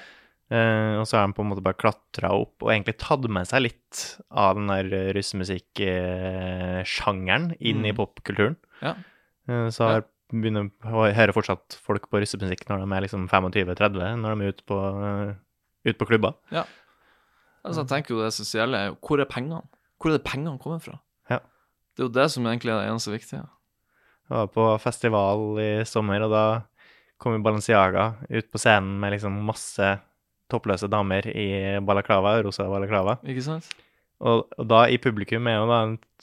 Eh, 0.50 0.96
og 0.98 1.06
så 1.06 1.20
har 1.20 1.28
de 1.30 1.36
på 1.38 1.44
en 1.46 1.52
måte 1.52 1.62
bare 1.62 1.78
klatra 1.78 2.32
opp 2.34 2.64
og 2.66 2.72
egentlig 2.74 2.96
tatt 2.98 3.22
med 3.30 3.46
seg 3.46 3.62
litt 3.68 4.00
av 4.34 4.56
den 4.58 4.66
der 4.72 5.14
russemusikksjangeren 5.14 7.52
inn 7.60 7.86
i 7.86 7.92
Mm. 7.92 7.96
popkulturen. 7.98 8.56
Ja. 8.82 8.96
Eh, 9.48 9.70
så 9.70 9.84
har 9.88 10.04
begynner 10.32 10.70
å 10.86 11.12
høre 11.14 11.34
fortsatt 11.34 11.74
folk 11.82 12.08
på 12.10 12.20
russemusikk 12.22 12.68
når 12.70 12.80
de 12.86 12.92
er 12.94 13.02
liksom 13.02 13.28
25-30, 13.30 14.16
når 14.22 14.36
de 14.36 14.42
er 14.46 14.50
ute 14.54 14.64
på, 14.66 14.78
eh, 15.04 15.36
ut 15.90 15.98
på 15.98 16.06
klubber. 16.06 16.34
Altså, 17.66 17.82
jeg 17.84 17.88
tenker 17.90 18.10
jo 18.16 18.22
det 18.22 18.28
essensielle 18.32 18.76
er 18.78 18.88
jo 18.90 18.96
hvor 19.02 19.20
er 19.20 19.26
pengene? 19.26 19.62
Hvor 20.00 20.10
er 20.14 20.18
det 20.18 20.24
pengene 20.24 20.60
kommer 20.60 20.80
fra? 20.82 21.00
Ja. 21.30 21.40
Det 21.96 22.00
er 22.00 22.04
jo 22.08 22.14
det 22.14 22.32
som 22.32 22.44
egentlig 22.46 22.72
er 22.72 22.80
det 22.86 22.90
eneste 22.90 23.12
viktige. 23.12 23.50
Jeg 24.30 24.38
var 24.38 24.48
på 24.48 24.80
festival 24.80 25.60
i 25.60 25.84
sommer, 25.84 26.22
og 26.24 26.32
da 26.32 26.62
kom 27.20 27.44
Balenciaga 27.44 28.16
ut 28.30 28.52
på 28.52 28.58
scenen 28.62 29.00
med 29.00 29.12
liksom 29.14 29.44
masse 29.44 30.00
toppløse 30.50 30.90
damer 30.92 31.28
i 31.32 31.48
balaklava, 31.86 32.38
rosa 32.44 32.66
balaklava. 32.70 33.18
Ikke 33.28 33.44
sant? 33.46 33.70
Og, 34.20 34.48
og 34.60 34.68
da 34.68 34.82
i 34.92 34.98
publikum 35.00 35.48
er 35.48 35.60
jo 35.62 35.68
da 35.70 35.80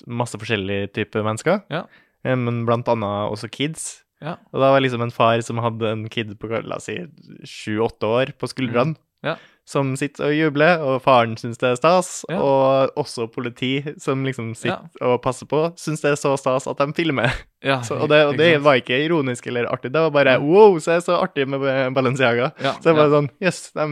masse 0.06 0.36
forskjellige 0.36 0.90
typer 0.98 1.24
mennesker, 1.24 1.62
Ja. 1.72 1.84
eh, 2.24 2.36
men 2.36 2.64
blant 2.68 2.88
annet 2.92 3.30
også 3.32 3.48
kids. 3.50 4.02
Ja. 4.20 4.36
Og 4.52 4.60
da 4.60 4.70
var 4.72 4.80
liksom 4.80 5.02
en 5.04 5.10
far 5.12 5.40
som 5.44 5.58
hadde 5.60 5.90
en 5.92 6.06
kid 6.08 6.38
på 6.40 6.48
la 6.64 6.76
oss 6.76 6.84
si 6.88 6.98
sju-åtte 7.44 8.08
år 8.08 8.32
på 8.38 8.48
skuldrene, 8.48 8.96
Mm. 8.96 9.02
Ja. 9.24 9.36
som 9.66 9.96
sitter 9.96 10.28
og 10.28 10.34
jubler, 10.36 10.78
og 10.84 11.00
faren 11.02 11.32
syns 11.40 11.58
det 11.58 11.70
er 11.72 11.76
stas, 11.80 12.24
og 12.30 12.92
også 12.96 13.24
politi 13.32 13.80
som 13.98 14.22
liksom 14.24 14.52
sitter 14.54 14.86
og 15.02 15.20
passer 15.24 15.46
på, 15.50 15.72
syns 15.80 16.00
det 16.04 16.12
er 16.12 16.20
så 16.20 16.36
stas 16.38 16.68
at 16.70 16.78
de 16.78 16.92
filmer. 16.94 17.32
Ja, 17.64 17.80
Så, 17.86 17.96
og 17.98 18.08
det, 18.12 18.20
og 18.28 18.36
det 18.38 18.62
var 18.62 18.76
ikke 18.78 19.00
ironisk 19.04 19.46
eller 19.50 19.66
artig, 19.72 19.90
det 19.90 19.98
var 20.04 20.10
bare 20.14 20.36
wow, 20.40 20.76
så 20.78 20.92
er 20.92 21.00
det 21.00 21.04
så 21.08 21.16
artig 21.18 21.48
med 21.48 21.60
Balenciaga. 21.96 22.52
ja, 22.62 22.72
Så 22.78 22.92
det 22.92 22.96
bare 23.00 23.10
sånn, 23.16 23.30
jøss, 23.40 23.62
yes, 23.64 23.72
det 23.72 23.88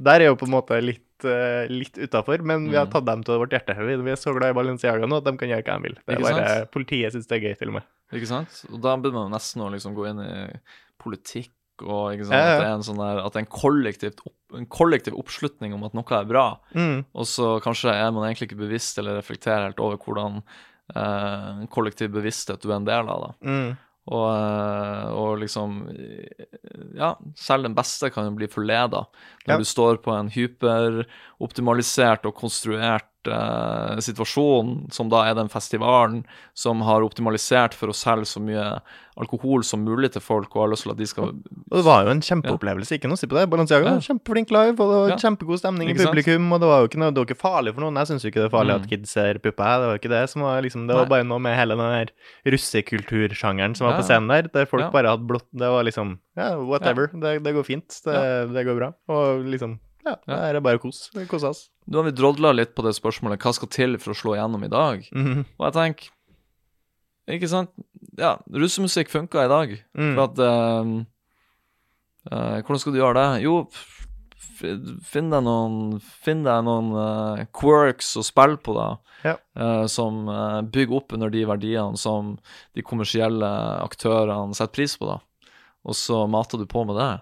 der 0.00 0.20
er 0.20 0.26
jo 0.30 0.36
på 0.36 0.46
en 0.48 0.54
måte 0.54 0.78
litt, 0.82 1.04
uh, 1.24 1.66
litt 1.70 1.98
utafor, 1.98 2.42
men 2.42 2.68
vi 2.70 2.76
har 2.76 2.86
Mm. 2.86 2.92
tatt 2.92 3.04
dem 3.06 3.22
til 3.24 3.38
vårt 3.38 3.50
hjerte. 3.50 3.76
Vi 3.76 3.96
vi 3.96 4.10
er 4.10 4.16
så 4.20 4.34
glad 4.36 4.50
i 4.50 4.58
Balenciaga 4.58 5.06
nå 5.06 5.16
at 5.18 5.24
de 5.24 5.36
kan 5.36 5.48
gjøre 5.48 5.64
hva 5.64 5.76
de 5.76 5.82
vil. 5.88 5.96
Det 6.06 6.16
er 6.16 6.22
bare? 6.22 6.66
Politiet 6.70 7.12
syns 7.12 7.26
det 7.26 7.36
er 7.42 7.46
gøy, 7.48 7.58
til 7.58 7.68
og 7.68 7.74
med. 7.74 7.82
Ikke 8.12 8.26
sant? 8.30 8.64
Og 8.72 8.80
da 8.80 8.96
begynner 8.96 9.28
man 9.28 9.32
nesten 9.36 9.60
å 9.62 9.70
liksom 9.72 9.94
gå 9.94 10.06
inn 10.08 10.20
i 10.24 10.48
politikk 10.98 11.50
og 11.82 12.14
ikke 12.16 12.24
sant? 12.26 12.34
Ja, 12.34 12.46
ja. 12.46 12.54
At 12.54 12.60
det 12.62 12.68
er 12.68 12.74
en 12.78 12.86
sånn 12.86 12.98
der, 13.02 13.18
at 13.24 13.32
det 13.32 13.42
er 13.42 13.46
en, 13.46 14.22
opp, 14.26 14.56
en 14.58 14.66
kollektiv 14.66 15.14
oppslutning 15.18 15.74
om 15.74 15.84
at 15.84 15.94
noe 15.94 16.16
er 16.18 16.24
bra, 16.24 16.46
Mm. 16.74 17.04
og 17.14 17.24
så 17.26 17.60
kanskje 17.62 17.92
er 17.92 18.10
man 18.12 18.24
egentlig 18.28 18.48
ikke 18.50 18.58
bevisst 18.64 18.98
eller 18.98 19.18
reflekterer 19.20 19.68
helt 19.68 19.78
over 19.80 19.96
hvordan 19.98 20.42
eh, 20.96 21.66
kollektiv 21.70 22.10
bevissthet 22.14 22.62
du 22.62 22.70
er 22.70 22.76
en 22.76 22.84
del 22.88 23.08
av. 23.08 23.20
da. 23.20 23.48
Mm. 23.48 23.76
Og, 24.08 24.28
eh, 24.32 25.08
og 25.12 25.38
liksom 25.42 25.82
Ja, 26.96 27.10
selv 27.36 27.66
den 27.68 27.74
beste 27.76 28.08
kan 28.14 28.24
jo 28.30 28.36
bli 28.38 28.48
forleda 28.48 29.04
når 29.46 29.52
Ja. 29.52 29.58
du 29.58 29.64
står 29.68 30.00
på 30.02 30.14
en 30.16 30.30
hyperoptimalisert 30.32 32.24
og 32.26 32.34
konstruert 32.34 33.04
eh, 33.26 33.96
situasjon, 34.04 34.90
som 34.92 35.08
da 35.10 35.24
er 35.30 35.34
den 35.34 35.48
festivalen 35.48 36.24
som 36.54 36.80
har 36.86 37.02
optimalisert 37.02 37.74
for 37.74 37.88
å 37.88 37.94
selge 37.96 38.26
så 38.26 38.40
mye 38.40 38.80
alkohol 39.18 39.64
som 39.66 39.82
mulig 39.84 40.12
til 40.14 40.22
folk, 40.22 40.54
og 40.54 40.62
har 40.62 40.68
lyst 40.70 40.84
til 40.86 40.92
at 40.92 40.96
de 41.00 41.06
skal 41.10 41.24
Og 41.32 41.74
det 41.74 41.82
var 41.84 42.04
jo 42.04 42.10
en 42.14 42.20
kjempeopplevelse, 42.22 42.94
ikke 42.94 43.08
noe 43.10 43.18
å 43.18 43.18
si 43.18 43.26
på 43.26 43.34
det. 43.34 43.48
Balenciaga 43.50 43.84
Ja. 43.84 43.98
kjempeflink 43.98 44.50
live, 44.54 44.78
og 44.78 44.86
det 44.92 44.98
var 45.02 45.08
Ja. 45.10 45.16
kjempegod 45.16 45.58
stemning 45.58 45.90
i 45.90 45.94
publikum, 45.94 46.52
og 46.52 46.60
det 46.60 46.68
var 46.68 46.78
jo 46.82 46.86
ikke, 46.88 46.98
noe, 47.02 47.10
det 47.10 47.18
var 47.18 47.26
ikke 47.26 47.42
farlig 47.42 47.74
for 47.74 47.80
noen. 47.82 47.96
Jeg 47.98 48.06
syns 48.06 48.22
jo 48.22 48.30
ikke 48.30 48.42
det 48.44 48.52
er 48.52 48.56
farlig 48.56 48.74
Mm. 48.78 48.82
at 48.82 48.88
kids 48.88 49.10
ser 49.10 49.34
pupper, 49.42 49.74
det 49.82 49.86
var 49.90 49.98
ikke 49.98 50.08
det 50.14 50.30
som 50.30 50.42
var 50.42 50.62
liksom 50.62 50.86
Det 50.86 50.94
var 50.94 51.04
Nei. 51.06 51.08
bare 51.10 51.24
noe 51.24 51.38
med 51.40 51.56
hele 51.58 51.74
den 51.74 52.06
der 52.06 52.12
russekultursjangeren 52.46 53.74
som 53.76 53.86
var 53.88 53.94
Ja, 53.94 53.98
på 54.00 54.06
scenen 54.06 54.28
der, 54.28 54.42
der 54.52 54.66
folk 54.66 54.92
bare 54.92 55.08
hadde 55.10 55.26
blått 55.26 55.48
Det 55.52 55.68
var 55.68 55.82
liksom 55.84 56.18
Ja, 56.36 56.54
whatever. 56.62 57.08
Det, 57.12 57.42
det 57.42 57.52
går 57.54 57.64
fint. 57.66 57.88
Det, 58.04 58.52
det 58.54 58.64
går 58.66 58.76
bra. 58.78 58.92
Og 59.08 59.42
liksom 59.44 59.80
Ja, 60.08 60.14
det 60.24 60.38
her 60.40 60.58
er 60.58 60.64
bare 60.64 60.80
kos. 60.80 61.08
Kose 61.28 61.50
oss. 61.50 61.64
Nå 61.88 62.00
har 62.00 62.08
vi 62.08 62.16
drodla 62.16 62.52
litt 62.54 62.74
på 62.76 62.84
det 62.86 62.94
spørsmålet 62.96 63.42
hva 63.42 63.52
skal 63.56 63.70
til 63.72 63.98
for 64.00 64.14
å 64.14 64.16
slå 64.18 64.36
igjennom 64.36 64.64
i 64.64 64.72
dag? 64.72 65.04
Mhm. 65.12 65.44
Og 65.58 65.68
jeg 65.68 65.76
tenker 65.78 66.14
Ikke 67.28 67.48
sant? 67.50 67.72
Ja, 68.16 68.38
russemusikk 68.48 69.10
funka 69.12 69.44
i 69.44 69.52
dag. 69.52 69.72
Mm. 69.92 70.14
For 70.14 70.22
at 70.24 70.38
eh, 70.40 70.92
uh, 72.32 72.56
Hvordan 72.62 72.80
skal 72.80 72.94
du 72.94 73.00
gjøre 73.02 73.18
det? 73.20 73.42
Jo, 73.44 73.58
finn 75.04 75.28
deg 75.28 75.44
noen 75.44 75.98
Finn 76.00 76.40
deg 76.46 76.64
noen 76.64 76.88
uh, 76.96 77.44
quirks 77.52 78.14
å 78.16 78.24
spille 78.24 78.56
på, 78.64 78.72
da. 78.78 78.88
Ja. 79.26 79.36
Uh, 79.60 79.84
som 79.92 80.24
bygger 80.72 81.02
opp 81.02 81.12
under 81.12 81.28
de 81.28 81.44
verdiene 81.50 82.00
som 82.00 82.38
de 82.72 82.86
kommersielle 82.86 83.52
aktørene 83.84 84.56
setter 84.56 84.80
pris 84.80 84.96
på, 84.96 85.12
da. 85.12 85.20
Og 85.84 85.96
så 86.00 86.24
mater 86.30 86.60
du 86.60 86.64
på 86.68 86.88
med 86.88 86.96
det. 86.96 87.12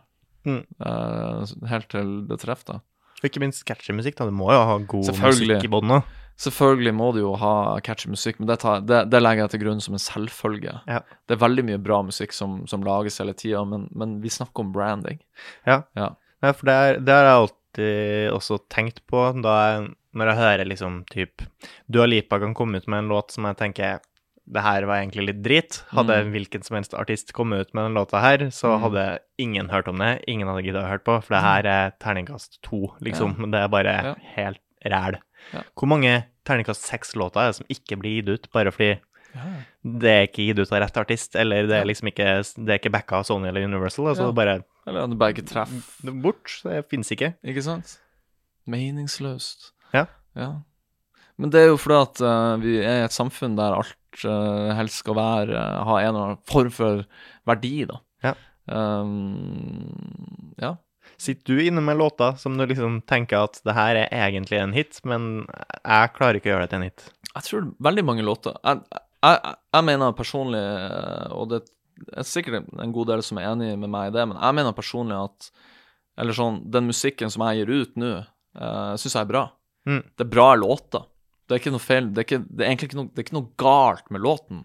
Mm. 0.47 0.62
Uh, 0.80 1.42
helt 1.70 1.90
til 1.92 2.12
det 2.30 2.40
treffer 2.42 2.76
da. 2.76 2.82
Og 3.16 3.26
ikke 3.30 3.42
minst 3.42 3.64
catchy 3.68 3.94
musikk, 3.97 4.18
da. 4.18 4.28
Du 4.28 4.36
må 4.36 4.51
jo 4.53 4.62
ha 4.68 4.78
god 4.78 5.11
musikk 5.11 5.64
i 5.64 5.72
båndet. 5.72 6.16
Selvfølgelig 6.36 6.92
må 6.92 7.09
du 7.16 7.22
jo 7.22 7.32
ha 7.40 7.78
catchy 7.84 8.11
musikk, 8.12 8.36
men 8.38 8.51
det, 8.51 8.59
tar, 8.61 8.82
det, 8.84 9.07
det 9.09 9.22
legger 9.22 9.47
jeg 9.47 9.55
til 9.55 9.62
grunn 9.62 9.80
som 9.80 9.97
en 9.97 10.03
selvfølge. 10.03 10.74
Ja. 10.84 11.01
Det 11.24 11.36
er 11.36 11.40
veldig 11.40 11.64
mye 11.70 11.80
bra 11.80 12.03
musikk 12.05 12.36
som, 12.36 12.59
som 12.68 12.84
lages 12.84 13.16
hele 13.22 13.32
tida, 13.36 13.62
men, 13.68 13.86
men 13.97 14.18
vi 14.20 14.32
snakker 14.32 14.66
om 14.66 14.74
branding. 14.74 15.22
Ja. 15.64 15.80
Ja. 15.97 16.11
ja 16.44 16.53
for 16.53 16.68
det, 16.68 16.74
er, 16.76 17.01
det 17.01 17.16
har 17.16 17.30
jeg 17.30 17.38
alltid 17.44 18.34
også 18.36 18.61
tenkt 18.72 19.01
på 19.09 19.22
da 19.40 19.57
jeg, 19.62 19.88
når 20.16 20.30
jeg 20.30 20.40
hører 20.42 20.68
liksom 20.68 21.01
typ 21.12 21.44
Dua 21.92 22.07
Lipa 22.09 22.38
kan 22.40 22.55
komme 22.57 22.80
ut 22.80 22.86
med 22.88 23.05
en 23.05 23.11
låt 23.12 23.32
som 23.32 23.49
jeg 23.49 23.59
tenker 23.61 24.05
det 24.47 24.62
her 24.62 24.84
var 24.86 25.01
egentlig 25.01 25.26
litt 25.26 25.42
drit. 25.42 25.82
Hadde 25.90 26.16
Mm. 26.24 26.30
hvilken 26.32 26.62
som 26.64 26.76
helst 26.76 26.94
artist 26.94 27.32
kommet 27.32 27.61
ut 27.66 27.74
med 27.74 27.84
den 27.84 27.94
låta 27.94 28.20
her, 28.20 28.38
så 28.51 28.76
Mm. 28.78 28.80
hadde 28.82 29.18
ingen 29.38 29.68
hørt 29.70 29.88
om 29.88 29.97
det. 29.99 30.22
Ingen 30.28 30.47
hadde 30.49 30.62
giddet 30.62 30.84
å 30.84 30.88
høre 30.88 31.03
på, 31.05 31.22
for 31.22 31.34
det 31.34 31.42
her 31.42 31.66
er 31.66 31.90
terningkast 32.01 32.61
to, 32.62 32.94
liksom. 33.01 33.36
Ja. 33.40 33.47
Det 33.47 33.61
er 33.64 33.68
bare 33.68 34.03
Ja. 34.05 34.14
helt 34.36 34.61
ræl. 34.84 35.18
Ja. 35.53 35.62
Hvor 35.76 35.88
mange 35.88 36.24
terningkast 36.44 36.82
seks-låter 36.86 37.40
er 37.42 37.47
det 37.49 37.57
som 37.57 37.66
ikke 37.68 37.99
blir 37.99 38.22
gitt 38.22 38.28
ut, 38.28 38.53
bare 38.53 38.70
fordi 38.70 39.01
det 39.84 40.09
er 40.09 40.26
ikke 40.26 40.47
gitt 40.47 40.59
ut 40.59 40.72
av 40.72 40.80
rett 40.80 40.97
artist, 40.97 41.34
eller 41.36 41.66
det 41.66 41.76
er 41.82 41.84
liksom 41.84 42.09
ikke 42.09 42.64
Det 42.64 42.68
er 42.70 42.78
ikke 42.78 42.92
backa 42.92 43.16
av 43.18 43.24
Sony 43.24 43.49
eller 43.49 43.64
Universal, 43.64 44.07
altså 44.07 44.26
det 44.28 44.34
bare 44.34 44.64
Eller 44.86 45.07
det 45.09 45.18
bare 45.18 45.32
ikke 45.34 45.44
treffer, 45.47 45.82
er 46.09 46.22
bort. 46.22 46.61
Det 46.62 46.88
fins 46.88 47.11
ikke. 47.11 47.34
ikke 47.44 47.62
sant? 47.62 47.99
Meningsløst. 48.66 49.72
Ja. 49.94 50.07
ja. 50.36 50.51
Men 51.38 51.51
det 51.51 51.61
er 51.61 51.66
jo 51.70 51.76
fordi 51.76 51.99
at 52.03 52.20
uh, 52.24 52.57
vi 52.62 52.78
er 52.80 53.03
i 53.03 53.05
et 53.07 53.14
samfunn 53.14 53.57
der 53.59 53.76
alt 53.76 53.94
helst 54.25 55.03
skal 55.03 55.17
være 55.19 55.55
eh, 55.55 55.85
ha 55.89 56.01
en 56.01 56.09
eller 56.09 56.25
annen 56.25 56.43
form 56.49 56.73
for 56.75 57.05
verdi, 57.49 57.77
da. 57.89 58.01
Ja. 58.25 58.35
Um, 58.67 60.55
ja. 60.61 60.77
Sitter 61.21 61.55
du 61.55 61.62
inne 61.62 61.81
med 61.81 61.97
låter 62.01 62.35
som 62.41 62.57
du 62.59 62.67
liksom 62.67 63.01
tenker 63.09 63.47
at 63.47 63.61
det 63.64 63.77
her 63.77 63.97
er 64.03 64.11
egentlig 64.11 64.59
en 64.61 64.75
hit, 64.77 64.99
men 65.07 65.47
jeg 65.83 66.12
klarer 66.17 66.41
ikke 66.41 66.51
å 66.51 66.55
gjøre 66.55 66.67
det 66.67 66.73
til 66.73 66.81
en 66.81 66.89
hit? 66.89 67.07
Jeg 67.37 67.47
tror 67.47 67.67
veldig 67.85 68.05
mange 68.09 68.25
låter 68.25 68.57
Jeg, 68.64 68.81
jeg, 69.23 69.55
jeg 69.77 69.87
mener 69.87 70.17
personlig, 70.17 70.61
eh, 70.61 71.33
og 71.37 71.51
det 71.53 71.62
er 72.12 72.29
sikkert 72.29 72.69
en 72.83 72.93
god 72.93 73.12
del 73.14 73.25
som 73.25 73.41
er 73.41 73.51
enig 73.53 73.75
med 73.81 73.93
meg 73.93 74.11
i 74.11 74.17
det, 74.17 74.27
men 74.29 74.41
jeg 74.41 74.59
mener 74.59 74.77
personlig 74.77 75.17
at 75.17 75.51
Eller 76.21 76.37
sånn, 76.37 76.62
den 76.73 76.89
musikken 76.89 77.33
som 77.33 77.45
jeg 77.45 77.61
gir 77.61 77.73
ut 77.83 77.99
nå, 78.01 78.14
uh, 78.57 78.95
syns 78.97 79.12
jeg 79.12 79.21
er 79.21 79.29
bra. 79.29 79.43
Mm. 79.85 80.01
Det 80.17 80.25
er 80.25 80.31
bra 80.33 80.47
låter. 80.57 81.03
Det 81.47 81.55
er 81.55 81.62
ikke 81.62 81.74
noe 81.74 81.82
feil 81.82 82.09
Det 82.11 82.22
er, 82.22 82.26
ikke, 82.26 82.42
det 82.51 82.64
er 82.64 82.70
egentlig 82.72 82.88
ikke 82.90 82.99
noe, 82.99 83.11
det 83.12 83.22
er 83.22 83.26
ikke 83.26 83.38
noe 83.38 83.51
galt 83.61 84.11
med 84.14 84.24
låten. 84.24 84.62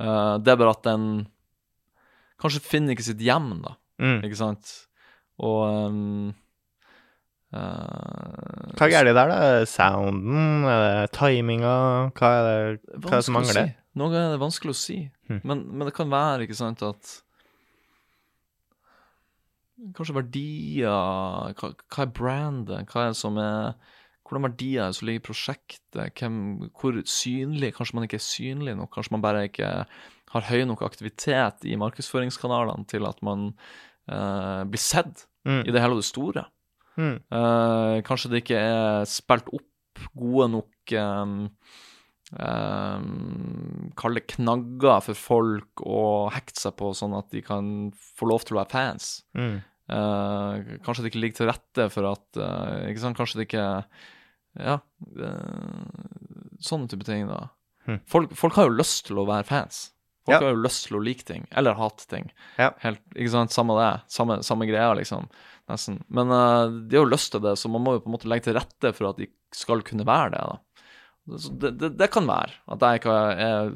Uh, 0.00 0.36
det 0.42 0.52
er 0.52 0.60
bare 0.60 0.74
at 0.74 0.84
den 0.86 1.08
kanskje 2.40 2.62
finner 2.64 2.96
ikke 2.96 3.06
sitt 3.10 3.22
hjem, 3.22 3.50
da. 3.64 3.76
Mm. 4.00 4.22
Ikke 4.26 4.38
sant? 4.38 4.70
Og 5.40 5.60
um, 5.68 6.30
uh, 7.54 8.74
Hva 8.74 8.88
er 8.88 8.94
galt 8.96 9.12
der, 9.12 9.32
da? 9.32 9.40
Sounden? 9.68 10.66
Er 10.66 10.84
det 10.86 11.10
timinga? 11.16 11.76
Hva 12.16 12.32
er 12.32 12.46
det, 12.48 12.60
hva 12.96 13.12
er 13.12 13.18
det 13.18 13.26
som 13.28 13.38
mangler? 13.38 13.60
Si. 13.70 13.76
Noe 14.00 14.14
er 14.16 14.34
det 14.34 14.42
vanskelig 14.42 14.74
å 14.74 14.80
si. 14.80 15.00
mm. 15.30 15.42
Men, 15.44 15.66
men 15.74 15.88
det 15.88 15.96
kan 15.96 16.10
være, 16.12 16.46
ikke 16.46 16.58
sant, 16.58 16.86
at 16.86 17.18
Kanskje 19.96 20.12
verdier 20.12 21.54
hva, 21.56 21.70
hva 21.72 22.04
er 22.04 22.10
brandet? 22.12 22.90
Hva 22.90 23.06
er 23.06 23.14
det 23.14 23.16
som 23.16 23.38
er 23.40 23.70
Hvordan 24.30 24.46
verdier 24.46 24.84
er 24.86 24.94
som 24.94 25.08
ligger 25.08 25.24
i 25.24 25.26
prosjektet? 25.26 26.14
Hvem, 26.14 26.36
hvor 26.78 27.00
synlig 27.10 27.72
Kanskje 27.74 27.96
man 27.98 28.06
ikke 28.06 28.20
er 28.20 28.22
synlig 28.22 28.76
nok? 28.78 28.92
Kanskje 28.94 29.16
man 29.16 29.24
bare 29.24 29.48
ikke 29.48 29.70
har 30.30 30.46
høy 30.46 30.62
nok 30.70 30.84
aktivitet 30.86 31.66
i 31.66 31.74
markedsføringskanalene 31.80 32.86
til 32.86 33.08
at 33.10 33.18
man 33.26 33.48
eh, 34.06 34.62
blir 34.70 34.82
sett 34.82 35.26
Mm. 35.40 35.62
i 35.64 35.72
det 35.72 35.80
hele 35.80 35.94
og 35.96 36.02
det 36.02 36.04
store? 36.04 36.42
Mm. 37.00 37.14
Eh, 37.32 37.98
kanskje 38.04 38.28
det 38.28 38.42
ikke 38.42 38.58
er 38.60 39.06
spilt 39.08 39.46
opp 39.56 40.02
gode 40.12 40.50
nok 40.52 40.92
um, 41.00 41.48
um, 42.36 43.88
Kall 43.96 44.18
det 44.18 44.26
knagger 44.34 45.00
for 45.04 45.18
folk 45.18 45.82
å 45.84 46.28
hekte 46.34 46.60
seg 46.60 46.76
på, 46.78 46.92
sånn 46.96 47.16
at 47.18 47.30
de 47.34 47.42
kan 47.44 47.90
få 47.96 48.28
lov 48.30 48.44
til 48.44 48.56
å 48.56 48.60
være 48.60 48.72
fans. 48.74 49.10
Mm. 49.36 49.58
Eh, 49.90 50.76
kanskje 50.84 51.02
det 51.06 51.10
ikke 51.12 51.22
ligger 51.24 51.40
til 51.40 51.50
rette 51.50 51.88
for 51.90 52.06
at 52.12 52.38
eh, 52.38 52.90
Ikke 52.92 53.02
sant, 53.02 53.18
kanskje 53.18 53.40
det 53.40 53.48
ikke 53.48 53.64
Ja. 54.58 54.78
eh, 55.16 56.58
sånne 56.60 56.88
type 56.90 57.04
ting, 57.06 57.28
da. 57.30 57.48
Hmm. 57.86 58.00
Folk, 58.10 58.32
folk 58.36 58.54
har 58.58 58.68
jo 58.68 58.76
lyst 58.76 59.06
til 59.08 59.20
å 59.22 59.26
være 59.28 59.46
fans. 59.48 59.90
Folk 60.26 60.36
Ja. 60.36 60.46
har 60.46 60.54
jo 60.54 60.62
lyst 60.62 60.86
til 60.88 60.98
å 60.98 61.02
like 61.04 61.24
ting, 61.24 61.46
eller 61.56 61.74
hate 61.78 62.06
ting. 62.10 62.30
Ja. 62.58 62.72
Helt, 62.82 63.00
ikke 63.16 63.30
sant, 63.32 63.50
Samme 63.54 63.76
det. 63.78 64.02
Samme, 64.12 64.42
samme 64.44 64.66
greia, 64.68 64.92
liksom. 64.98 65.28
Nesten. 65.70 66.02
Men 66.10 66.28
uh, 66.34 66.66
de 66.68 66.96
har 66.98 67.06
jo 67.06 67.10
lyst 67.14 67.30
til 67.32 67.40
det, 67.40 67.54
så 67.56 67.70
man 67.70 67.82
må 67.82 67.94
jo 67.94 68.02
på 68.04 68.10
en 68.10 68.16
måte 68.18 68.28
legge 68.28 68.48
til 68.48 68.54
rette 68.58 68.92
for 68.96 69.08
at 69.10 69.16
de 69.22 69.28
skal 69.54 69.80
kunne 69.86 70.04
være 70.04 70.32
det. 70.34 70.42
da. 70.50 70.58
Så 71.38 71.52
det, 71.62 71.70
det, 71.78 71.92
det 71.96 72.10
kan 72.10 72.26
være 72.26 72.52
at 72.74 72.80
jeg 72.82 73.00
ikke 73.00 73.16
er 73.46 73.72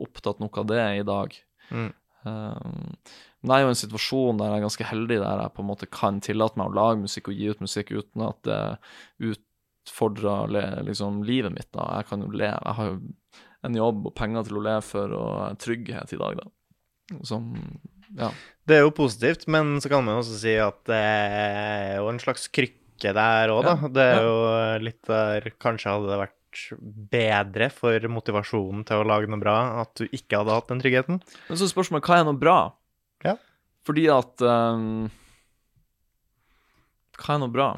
opptatt 0.00 0.40
nok 0.40 0.58
av 0.62 0.66
det 0.70 0.80
i 1.00 1.02
dag. 1.06 1.34
Mm. 1.70 1.90
Um, 2.24 2.96
men 3.40 3.52
jeg 3.54 3.56
er 3.56 3.64
jo 3.64 3.70
i 3.70 3.74
en 3.74 3.80
situasjon 3.80 4.40
der 4.40 4.50
jeg 4.52 4.58
er 4.60 4.64
ganske 4.66 4.88
heldig, 4.90 5.20
der 5.22 5.42
jeg 5.44 5.54
på 5.56 5.62
en 5.64 5.68
måte 5.70 5.88
kan 5.88 6.18
tillate 6.24 6.60
meg 6.60 6.68
å 6.72 6.76
lage 6.76 7.00
musikk 7.04 7.30
og 7.32 7.38
gi 7.38 7.48
ut 7.52 7.62
musikk 7.64 7.92
uten 7.96 8.24
at 8.26 8.40
det 8.48 8.58
ut, 9.30 9.44
utfordrer 9.84 10.82
liksom 10.86 11.22
livet 11.26 11.52
mitt, 11.54 11.70
da. 11.72 11.86
Jeg 12.00 12.08
kan 12.10 12.24
jo 12.24 12.30
leve. 12.32 12.58
Jeg 12.64 12.76
har 12.78 12.90
jo 12.92 12.98
en 13.68 13.76
jobb 13.76 14.06
og 14.08 14.14
penger 14.16 14.46
til 14.48 14.58
å 14.60 14.64
leve 14.64 14.82
for, 14.86 15.14
og 15.16 15.58
trygghet 15.60 16.14
i 16.16 16.20
dag, 16.20 16.40
da. 16.40 17.20
Som 17.26 17.52
Ja. 18.16 18.32
Det 18.66 18.76
er 18.76 18.80
jo 18.84 18.90
positivt, 18.94 19.46
men 19.46 19.76
så 19.80 19.88
kan 19.90 20.04
man 20.04 20.18
også 20.18 20.36
si 20.40 20.56
at 20.58 20.80
det 20.88 20.98
er 20.98 21.96
jo 22.00 22.08
en 22.10 22.18
slags 22.18 22.48
krykke 22.50 23.12
der 23.14 23.52
òg, 23.54 23.62
da. 23.64 23.76
Ja, 23.82 23.88
Det 23.88 24.06
er 24.06 24.22
jo 24.26 24.38
litt 24.82 25.02
der 25.06 25.50
Kanskje 25.62 25.92
hadde 25.94 26.10
det 26.10 26.18
vært 26.24 26.36
bedre 27.12 27.68
for 27.70 28.08
motivasjonen 28.10 28.82
til 28.88 28.98
å 28.98 29.06
lage 29.06 29.30
noe 29.30 29.38
bra 29.38 29.56
at 29.84 29.94
du 30.00 30.08
ikke 30.10 30.40
hadde 30.40 30.56
hatt 30.56 30.68
den 30.72 30.80
tryggheten. 30.82 31.20
Men 31.48 31.58
så 31.58 31.68
er 31.68 31.70
spørsmålet 31.70 32.08
hva 32.10 32.18
er 32.18 32.26
noe 32.26 32.40
bra? 32.40 32.56
Ja. 33.22 33.36
Fordi 33.86 34.08
at 34.10 34.42
um, 34.42 35.06
Hva 37.20 37.36
er 37.36 37.42
noe 37.44 37.52
bra? 37.54 37.68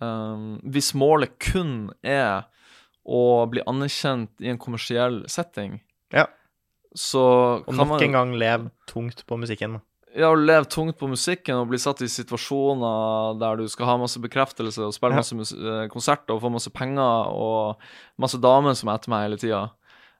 Ehm, 0.00 0.60
hvis 0.62 0.92
målet 0.94 1.38
kun 1.42 1.90
er 2.06 2.44
å 3.08 3.46
bli 3.50 3.62
anerkjent 3.66 4.30
i 4.44 4.50
en 4.52 4.58
kommersiell 4.60 5.22
setting, 5.28 5.80
Ja. 6.12 6.26
så 6.94 7.64
Og 7.66 7.74
nok 7.74 7.88
man 7.88 8.02
en 8.02 8.12
gang 8.12 8.32
leve 8.38 8.70
tungt 8.86 9.24
på 9.26 9.38
musikken. 9.38 9.80
ja, 10.14 10.30
å 10.30 10.36
leve 10.36 10.64
tungt 10.68 10.98
på 10.98 11.08
musikken 11.08 11.54
og 11.60 11.68
bli 11.68 11.78
satt 11.78 12.00
i 12.02 12.06
situasjoner 12.08 13.38
der 13.38 13.56
du 13.56 13.68
skal 13.68 13.86
ha 13.86 13.96
masse 13.98 14.18
bekreftelse 14.20 14.80
og 14.86 14.92
spille 14.94 15.12
Ja. 15.12 15.22
masse 15.22 15.54
eh, 15.56 15.88
konserter 15.88 16.34
og 16.34 16.42
få 16.42 16.50
masse 16.52 16.70
penger 16.70 17.28
og 17.32 17.76
masse 18.18 18.38
damer 18.40 18.74
som 18.74 18.88
er 18.88 18.94
etter 18.98 19.08
meg 19.10 19.28
hele 19.28 19.36
tida, 19.38 19.70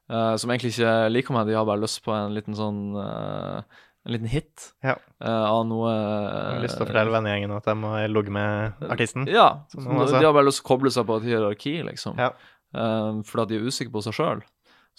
uh, 0.09 0.35
som 0.37 0.49
egentlig 0.49 0.73
ikke 0.77 1.11
liker 1.11 1.33
meg, 1.33 1.47
de 1.47 1.53
har 1.53 1.65
bare 1.65 1.81
lyst 1.81 2.03
på 2.03 2.11
en 2.13 2.33
liten 2.33 2.55
sånn 2.55 2.95
eh, 2.97 3.61
En 4.07 4.13
liten 4.15 4.29
hit 4.31 4.69
Ja. 4.85 4.95
uh, 5.19 5.45
av 5.49 5.65
noe 5.67 5.89
har 5.91 6.61
lyst 6.63 6.77
til 6.79 6.85
å 6.85 6.87
fortelle 6.87 7.11
vennegjengen 7.11 7.51
at 7.51 7.65
de 7.67 7.75
må 7.75 7.91
logge 8.07 8.31
med 8.31 8.85
artisten. 8.87 9.27
Ja. 9.27 9.65
Som 9.73 9.89
så 10.07 10.13
de 10.15 10.23
har 10.23 10.35
bare 10.35 10.47
lyst 10.47 10.61
til 10.61 10.67
å 10.67 10.69
koble 10.71 10.93
seg 10.95 11.07
på 11.09 11.19
et 11.19 11.27
hierarki, 11.27 11.75
liksom. 11.83 12.15
Ja. 12.21 12.31
Uh, 12.71 13.19
fordi 13.27 13.43
at 13.43 13.51
de 13.51 13.59
er 13.59 13.67
usikre 13.67 13.93
på 13.97 14.03
seg 14.05 14.15
sjøl. 14.15 14.45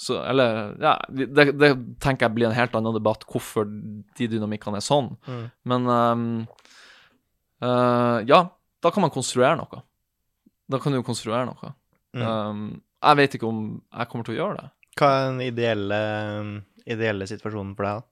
Så, 0.00 0.16
eller 0.24 0.76
Ja, 0.80 0.94
det, 1.12 1.52
det 1.60 1.70
tenker 2.00 2.28
jeg 2.28 2.36
blir 2.36 2.48
en 2.48 2.56
helt 2.56 2.76
annen 2.76 2.96
debatt, 2.96 3.26
hvorfor 3.28 3.66
de 3.68 4.28
dynamikkene 4.32 4.80
er 4.80 4.84
sånn. 4.84 5.12
Mm. 5.28 5.42
Men 5.72 5.90
um, 5.92 6.26
uh, 7.64 8.20
ja, 8.28 8.44
da 8.80 8.92
kan 8.92 9.04
man 9.04 9.12
konstruere 9.12 9.58
noe. 9.60 9.82
Da 10.70 10.80
kan 10.80 10.94
du 10.94 11.02
konstruere 11.04 11.48
noe. 11.48 11.72
Mm. 12.16 12.22
Um, 12.24 12.62
jeg 13.00 13.20
vet 13.20 13.36
ikke 13.36 13.48
om 13.48 13.60
jeg 13.80 14.10
kommer 14.12 14.28
til 14.28 14.36
å 14.36 14.40
gjøre 14.40 14.60
det. 14.60 14.70
Hva 15.00 15.10
er 15.16 15.26
den 15.30 15.42
ideelle, 15.44 16.00
ideelle 16.84 17.28
situasjonen 17.28 17.76
for 17.76 17.86
deg, 17.86 18.00
da? 18.00 18.09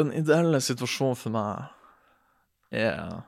Den 0.00 0.14
ideelle 0.16 0.62
situasjonen 0.64 1.18
for 1.18 1.34
meg 1.34 1.66
er 2.72 3.18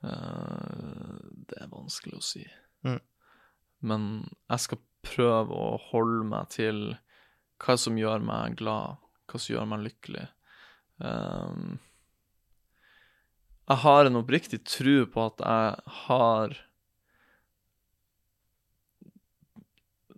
uh, 0.00 1.18
Det 1.48 1.58
er 1.60 1.72
vanskelig 1.72 2.16
å 2.16 2.24
si. 2.24 2.44
Mm. 2.86 3.00
Men 3.84 4.06
jeg 4.48 4.64
skal 4.64 4.80
prøve 5.02 5.52
å 5.52 5.78
holde 5.90 6.24
meg 6.30 6.52
til 6.54 6.84
hva 7.62 7.76
som 7.78 7.98
gjør 7.98 8.24
meg 8.24 8.56
glad, 8.58 9.02
hva 9.28 9.40
som 9.40 9.54
gjør 9.56 9.68
meg 9.74 9.84
lykkelig. 9.86 10.26
Um, 11.02 11.76
jeg 13.68 13.82
har 13.84 14.06
en 14.06 14.20
oppriktig 14.22 14.62
tro 14.66 14.96
på 15.10 15.26
at 15.26 15.42
jeg 15.42 15.94
har 16.06 16.56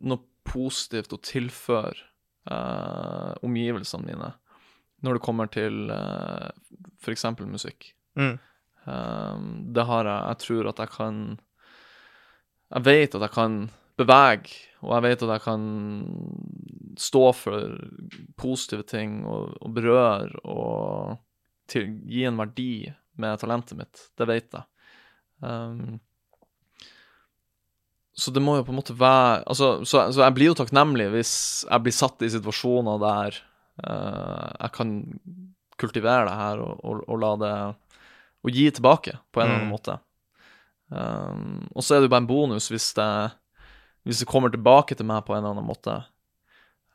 noe 0.04 0.20
positivt 0.44 1.12
å 1.16 1.20
tilføre 1.24 1.96
uh, 2.52 3.32
omgivelsene 3.44 4.08
mine 4.12 4.32
når 5.04 5.18
det 5.18 5.24
kommer 5.24 5.50
til 5.52 5.92
uh, 5.92 6.50
f.eks. 7.04 7.26
musikk. 7.44 7.92
Mm. 8.18 8.36
Um, 8.84 9.46
det 9.74 9.86
har 9.88 10.04
jeg 10.04 10.28
Jeg 10.28 10.38
tror 10.44 10.68
at 10.68 10.80
jeg 10.82 10.90
kan 10.92 11.16
Jeg 12.68 12.84
vet 12.84 13.14
at 13.14 13.22
jeg 13.24 13.32
kan 13.32 13.54
bevege, 13.96 14.50
og 14.82 14.96
jeg 14.96 15.02
vet 15.04 15.22
at 15.22 15.32
jeg 15.36 15.42
kan 15.44 15.62
stå 16.98 17.32
for 17.32 17.76
positive 18.36 18.82
ting 18.82 19.22
og, 19.24 19.54
og 19.62 19.74
berøre 19.74 20.42
og 20.44 21.20
til, 21.70 22.00
gi 22.10 22.24
en 22.26 22.40
verdi 22.40 22.90
med 23.22 23.38
talentet 23.38 23.78
mitt. 23.78 24.08
Det 24.18 24.26
vet 24.26 24.50
jeg. 24.50 24.66
Um, 25.40 26.00
så 28.14 28.30
det 28.30 28.42
må 28.42 28.56
jo 28.58 28.66
på 28.66 28.70
en 28.70 28.78
måte 28.78 28.94
være 28.98 29.42
altså, 29.50 29.80
så, 29.82 30.06
så 30.14 30.22
jeg 30.22 30.34
blir 30.36 30.52
jo 30.52 30.58
takknemlig 30.58 31.08
hvis 31.14 31.34
jeg 31.66 31.82
blir 31.82 31.94
satt 31.94 32.22
i 32.22 32.30
situasjoner 32.30 33.00
der 33.02 33.38
eh, 33.38 33.53
jeg 33.82 34.70
kan 34.76 34.90
kultivere 35.80 36.28
det 36.28 36.34
her 36.38 36.60
og, 36.62 36.84
og, 36.86 37.00
og 37.10 37.18
la 37.18 37.30
det 37.42 37.54
Og 38.44 38.52
gi 38.54 38.68
tilbake 38.70 39.16
på 39.32 39.40
en 39.40 39.46
eller 39.48 39.56
annen 39.56 39.70
Mm. 39.70 39.74
måte. 39.74 39.94
Um, 40.94 41.68
og 41.74 41.82
så 41.82 41.94
er 41.96 42.00
det 42.02 42.06
jo 42.06 42.12
bare 42.12 42.22
en 42.22 42.28
bonus 42.28 42.68
hvis 42.70 42.90
det, 42.94 43.32
hvis 44.04 44.18
det 44.20 44.28
kommer 44.28 44.52
tilbake 44.52 44.94
til 44.94 45.06
meg 45.08 45.24
på 45.24 45.32
en 45.32 45.40
eller 45.40 45.54
annen 45.56 45.66
måte. 45.66 45.94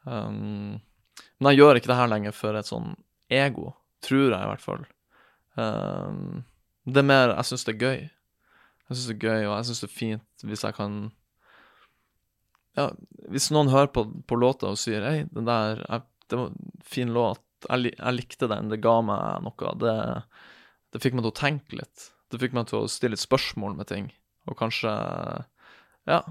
Um, 0.06 0.78
men 1.40 1.50
jeg 1.52 1.58
gjør 1.60 1.80
ikke 1.80 1.90
det 1.90 1.98
her 1.98 2.12
lenger 2.12 2.32
for 2.38 2.56
et 2.56 2.70
sånn 2.70 2.94
ego, 3.34 3.74
tror 4.06 4.30
jeg 4.30 4.38
i 4.46 4.52
hvert 4.52 4.62
fall. 4.64 4.86
Um, 5.58 6.44
det 6.86 7.02
er 7.02 7.10
mer 7.10 7.34
Jeg 7.34 7.46
syns 7.50 7.66
det 7.66 7.74
er 7.76 7.82
gøy. 7.82 8.00
Jeg 8.06 8.94
syns 8.96 9.08
det 9.10 9.16
er 9.18 9.26
gøy, 9.26 9.42
og 9.50 9.56
jeg 9.58 9.66
syns 9.66 9.82
det 9.82 9.90
er 9.90 9.98
fint 9.98 10.46
hvis 10.46 10.64
jeg 10.64 10.78
kan 10.78 11.00
Ja, 12.78 12.92
hvis 13.28 13.50
noen 13.52 13.74
hører 13.74 13.90
på, 13.92 14.06
på 14.30 14.38
låta 14.40 14.70
og 14.70 14.78
sier 14.80 15.04
Hei, 15.04 15.26
den 15.34 15.50
der 15.50 15.82
jeg, 15.90 16.06
Det 16.30 16.38
var 16.40 16.52
en 16.54 16.72
fin 16.86 17.12
låt. 17.16 17.44
Jeg, 17.68 17.92
jeg 17.98 18.16
likte 18.16 18.48
den. 18.52 18.70
Det 18.72 18.80
ga 18.84 18.96
meg 19.04 19.44
noe. 19.46 19.74
Det, 19.82 19.96
det 20.94 21.02
fikk 21.04 21.18
meg 21.18 21.26
til 21.26 21.34
å 21.34 21.40
tenke 21.42 21.80
litt. 21.82 22.10
Det 22.30 22.40
fikk 22.42 22.54
meg 22.56 22.70
til 22.70 22.84
å 22.84 22.90
stille 22.92 23.18
litt 23.18 23.24
spørsmål 23.26 23.76
med 23.80 23.90
ting. 23.90 24.12
Og 24.50 24.58
kanskje 24.60 24.94
Ja. 26.10 26.22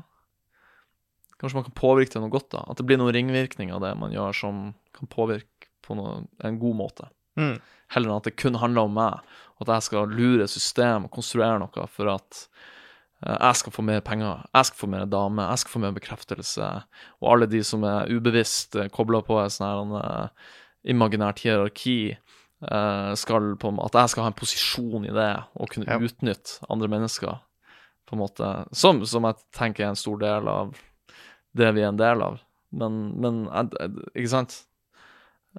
Kanskje 1.39 1.55
man 1.61 1.67
kan 1.69 1.77
påvirke 1.79 2.11
til 2.11 2.25
noe 2.25 2.33
godt, 2.35 2.49
da. 2.51 2.65
At 2.67 2.81
det 2.81 2.87
blir 2.89 2.99
noen 2.99 3.15
ringvirkninger 3.15 3.77
av 3.77 3.85
det 3.85 3.93
man 4.01 4.11
gjør, 4.15 4.35
som 4.35 4.63
kan 4.97 5.11
påvirke 5.11 5.69
på 5.87 5.95
noe, 5.99 6.25
en 6.45 6.59
god 6.59 6.79
måte 6.81 7.11
Mm. 7.39 7.61
heller 7.95 8.11
enn 8.11 8.17
at 8.19 8.25
det 8.27 8.33
kun 8.35 8.57
handler 8.59 8.89
om 8.89 8.97
meg, 8.97 9.21
og 9.61 9.63
at 9.63 9.77
jeg 9.77 9.83
skal 9.87 10.11
lure 10.11 10.49
system 10.51 11.05
og 11.07 11.13
konstruere 11.15 11.61
noe 11.63 11.85
for 11.87 12.11
at 12.11 12.41
jeg 13.27 13.59
skal 13.59 13.75
få 13.75 13.83
mer 13.83 14.01
penger, 14.07 14.45
jeg 14.55 14.69
skal 14.69 14.79
få 14.79 14.89
mer 14.93 15.07
dame, 15.11 15.43
jeg 15.51 15.59
skal 15.65 15.73
få 15.75 15.81
mer 15.83 15.95
bekreftelse, 15.97 16.69
og 17.19 17.33
alle 17.33 17.49
de 17.51 17.63
som 17.67 17.83
er 17.89 18.13
ubevisst 18.15 18.79
uh, 18.79 18.87
kobla 18.95 19.23
på 19.27 19.41
et 19.43 19.57
sånn 19.57 19.97
eh, 19.99 20.29
imaginært 20.95 21.43
hierarki, 21.43 22.15
eh, 22.15 23.11
skal 23.19 23.57
på 23.59 23.73
At 23.85 23.99
jeg 23.99 24.13
skal 24.15 24.23
ha 24.23 24.31
en 24.31 24.39
posisjon 24.39 25.09
i 25.09 25.15
det, 25.15 25.33
og 25.59 25.69
kunne 25.75 25.91
Ja. 25.91 25.99
utnytte 25.99 26.63
andre 26.71 26.89
mennesker, 26.89 27.41
på 28.07 28.15
en 28.17 28.23
måte, 28.23 28.53
som, 28.73 29.03
som 29.05 29.27
jeg 29.27 29.43
tenker 29.53 29.85
er 29.85 29.91
en 29.93 29.99
stor 29.99 30.17
del 30.23 30.49
av 30.49 30.79
det 31.59 31.75
vi 31.75 31.83
er 31.83 31.91
en 31.91 31.99
del 31.99 32.23
av. 32.23 32.39
Men, 32.71 33.19
men 33.21 33.43
ikke 34.15 34.31
sant? 34.31 34.63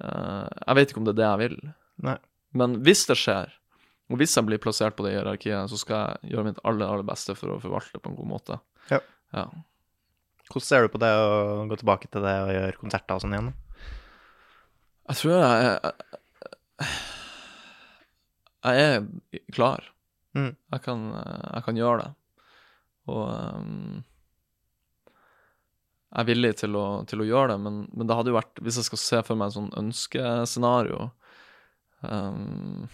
Eh, 0.00 0.48
jeg 0.66 0.76
vet 0.78 0.90
ikke 0.90 1.02
om 1.02 1.06
det 1.06 1.14
er 1.18 1.20
det 1.20 1.28
jeg 1.28 1.42
vil. 1.44 1.56
Nei. 2.08 2.16
Men 2.56 2.80
hvis 2.82 3.04
det 3.06 3.18
skjer, 3.20 3.52
og 4.10 4.18
hvis 4.18 4.34
jeg 4.34 4.46
blir 4.48 4.60
plassert 4.62 4.96
på 4.98 5.06
det 5.06 5.14
hierarkiet, 5.14 5.70
så 5.70 5.78
skal 5.78 6.00
jeg 6.00 6.34
gjøre 6.34 6.50
mitt 6.50 6.60
aller, 6.66 6.86
aller 6.90 7.06
beste 7.06 7.36
for 7.38 7.54
å 7.54 7.60
forvalte 7.62 8.00
på 8.02 8.10
en 8.10 8.18
god 8.18 8.30
måte. 8.32 8.58
Ja. 8.90 8.98
Ja. 9.36 9.46
Hvordan 10.50 10.66
ser 10.66 10.82
du 10.82 10.90
på 10.90 10.98
det 10.98 11.10
å 11.14 11.66
gå 11.70 11.78
tilbake 11.78 12.10
til 12.10 12.24
det 12.26 12.34
og 12.42 12.50
gjøre 12.56 12.80
konserter 12.80 13.14
og 13.14 13.22
sånn 13.22 13.36
igjen? 13.36 13.52
Jeg 15.10 15.20
tror 15.20 15.34
jeg 15.36 15.42
Jeg, 18.60 18.74
Jeg 18.74 18.90
er 18.90 19.44
klar. 19.54 19.86
Mm. 20.34 20.52
Jeg, 20.54 20.82
kan, 20.82 21.06
jeg 21.14 21.62
kan 21.66 21.78
gjøre 21.78 22.02
det. 22.02 22.10
Og 23.10 23.22
um, 23.30 24.02
jeg 26.10 26.24
er 26.24 26.26
villig 26.26 26.50
til 26.58 26.74
å, 26.78 26.84
til 27.06 27.22
å 27.22 27.28
gjøre 27.28 27.54
det, 27.54 27.60
men, 27.62 27.84
men 27.94 28.10
det 28.10 28.16
hadde 28.18 28.32
jo 28.32 28.38
vært 28.38 28.60
Hvis 28.66 28.80
jeg 28.80 28.88
skal 28.88 29.00
se 29.02 29.22
for 29.28 29.38
meg 29.38 29.50
et 29.50 29.56
sånn 29.56 29.70
ønskescenario 29.78 31.04
ehm, 32.02 32.88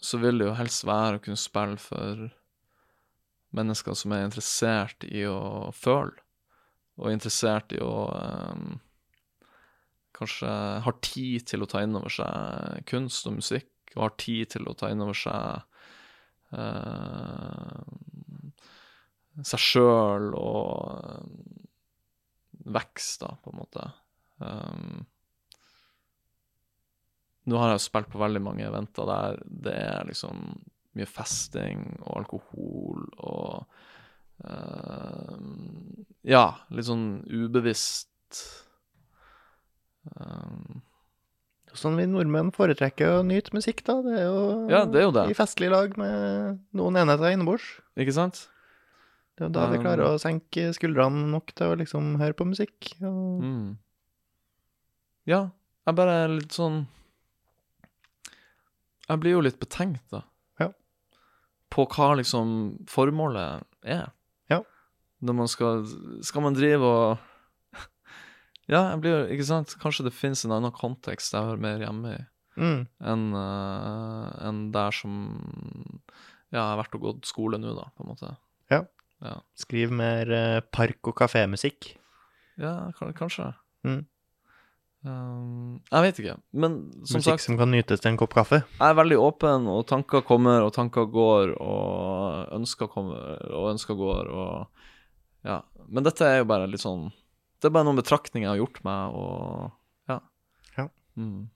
Så 0.00 0.20
vil 0.22 0.38
det 0.38 0.46
jo 0.48 0.56
helst 0.58 0.86
være 0.86 1.18
å 1.18 1.22
kunne 1.22 1.40
spille 1.40 1.78
for 1.82 2.28
mennesker 3.56 3.96
som 3.96 4.12
er 4.14 4.26
interessert 4.26 5.06
i 5.08 5.24
å 5.26 5.70
føle, 5.74 6.14
og 6.98 7.12
interessert 7.14 7.72
i 7.74 7.80
å 7.82 8.08
um, 8.12 8.78
kanskje 10.18 10.50
har 10.84 10.96
tid 11.04 11.46
til 11.48 11.64
å 11.64 11.70
ta 11.70 11.82
inn 11.84 11.96
over 11.98 12.12
seg 12.12 12.84
kunst 12.90 13.26
og 13.30 13.38
musikk, 13.38 13.72
og 13.96 14.04
har 14.04 14.16
tid 14.20 14.54
til 14.54 14.68
å 14.68 14.76
ta 14.78 14.90
inn 14.92 15.02
over 15.02 15.16
seg 15.16 15.62
uh, 16.58 17.82
seg 19.46 19.62
sjøl 19.62 20.32
og 20.34 21.04
eh, 21.04 21.28
vekst, 22.74 23.22
da, 23.22 23.34
på 23.42 23.52
en 23.52 23.60
måte. 23.60 23.84
Um, 24.42 25.06
nå 27.48 27.60
har 27.60 27.74
jeg 27.74 27.86
spilt 27.86 28.10
på 28.12 28.20
veldig 28.20 28.42
mange 28.44 28.66
eventer 28.66 29.08
der 29.08 29.38
det 29.68 29.76
er 29.76 30.08
liksom 30.08 30.42
mye 30.98 31.08
festing 31.08 31.84
og 32.02 32.22
alkohol 32.22 33.06
og 33.18 33.64
uh, 34.44 35.36
Ja, 36.28 36.46
litt 36.74 36.88
sånn 36.88 37.08
ubevisst 37.28 38.42
um, 40.12 40.82
sånn 41.78 41.98
vi 41.98 42.06
nordmenn 42.10 42.52
foretrekker 42.54 43.18
å 43.18 43.24
nyte 43.26 43.54
musikk, 43.56 43.84
da. 43.86 43.98
Det 44.04 44.14
er 44.18 44.24
jo, 44.26 44.44
Ja, 44.72 44.84
det 44.88 45.02
er 45.02 45.08
jo 45.08 45.14
det. 45.14 45.26
i 45.30 45.36
festlig 45.36 45.70
lag 45.72 45.96
med 46.00 46.62
noen 46.76 46.98
enheter 46.98 47.34
innebords. 47.34 47.66
Ikke 47.98 48.14
sant? 48.16 48.46
Det 49.38 49.44
er 49.44 49.50
jo 49.50 49.54
da 49.54 49.68
vi 49.70 49.78
Um, 49.78 49.84
klarer 49.84 50.04
å 50.08 50.18
senke 50.18 50.72
skuldrene 50.74 51.28
nok 51.30 51.52
til 51.54 51.70
å 51.70 51.78
liksom 51.78 52.16
høre 52.18 52.34
på 52.34 52.48
musikk. 52.48 52.94
Og... 53.02 53.44
Mm. 53.44 53.78
Ja, 55.28 55.50
jeg 55.86 55.98
bare 55.98 56.16
er 56.24 56.34
litt 56.34 56.56
sånn 56.56 56.86
Jeg 59.08 59.20
blir 59.22 59.32
jo 59.36 59.40
litt 59.44 59.58
betenkt, 59.60 60.04
da. 60.12 60.22
Ja. 60.60 60.70
På 61.72 61.86
hva 61.88 62.10
liksom 62.18 62.50
formålet 62.88 63.64
er. 63.84 64.10
Ja. 64.50 64.62
Når 65.20 65.34
man 65.34 65.48
skal 65.50 65.80
Skal 66.22 66.42
man 66.44 66.54
drive 66.54 66.86
og 66.86 67.18
Ja, 68.70 68.84
jeg 68.92 69.00
blir 69.02 69.14
jo 69.16 69.22
Ikke 69.34 69.46
sant? 69.48 69.72
Kanskje 69.82 70.04
det 70.06 70.12
fins 70.14 70.44
en 70.46 70.52
annen 70.54 70.70
kontekst 70.76 71.34
jeg 71.34 71.42
hører 71.42 71.62
mer 71.64 71.80
hjemme 71.82 72.12
i, 72.16 72.20
Mm. 72.58 72.88
enn 73.06 73.24
uh, 73.38 74.30
en 74.48 74.56
der 74.74 74.90
som 74.90 75.12
Ja, 76.50 76.58
jeg 76.58 76.62
har 76.72 76.78
vært 76.80 76.94
og 76.98 77.04
gått 77.04 77.28
skole 77.30 77.58
nå, 77.62 77.70
da, 77.76 77.84
på 77.94 78.02
en 78.02 78.08
måte. 78.10 78.30
Ja. 78.72 78.80
Ja, 79.22 79.36
Skriv 79.58 79.90
mer 79.94 80.26
uh, 80.30 80.60
park- 80.74 81.06
og 81.10 81.14
kafémusikk. 81.20 81.92
ja 82.58 82.90
kanskje. 82.96 83.52
Mm. 83.86 84.00
Um, 85.06 85.78
jeg 85.92 86.04
vet 86.08 86.18
ikke. 86.22 86.34
Men 86.58 86.72
som 87.06 87.20
Musikk 87.20 87.38
sagt 87.38 87.44
som 87.46 87.58
kan 87.60 87.70
nytes 87.70 88.02
til 88.02 88.10
en 88.10 88.18
kopp 88.18 88.34
kaffe. 88.34 88.62
Jeg 88.66 88.82
er 88.90 88.96
veldig 88.98 89.18
åpen, 89.22 89.68
og 89.70 89.84
tanker 89.90 90.24
kommer, 90.26 90.64
og 90.66 90.72
tanker 90.74 91.06
går, 91.12 91.54
og 91.62 92.56
ønsker 92.58 92.90
kommer, 92.90 93.38
og 93.52 93.70
ønsker 93.74 93.98
går, 93.98 94.32
og 94.32 94.84
Ja. 95.46 95.62
Men 95.88 96.04
dette 96.04 96.26
er 96.26 96.40
jo 96.42 96.48
bare 96.50 96.66
litt 96.68 96.82
sånn 96.82 97.12
Det 97.62 97.68
er 97.68 97.72
bare 97.72 97.86
noen 97.86 97.96
betraktninger 97.96 98.44
jeg 98.44 98.50
har 98.50 98.66
gjort 98.66 98.82
meg, 98.84 99.14
og 99.14 99.72
Ja. 100.10 100.18
Ja. 100.76 100.88
Mm. 101.16 101.48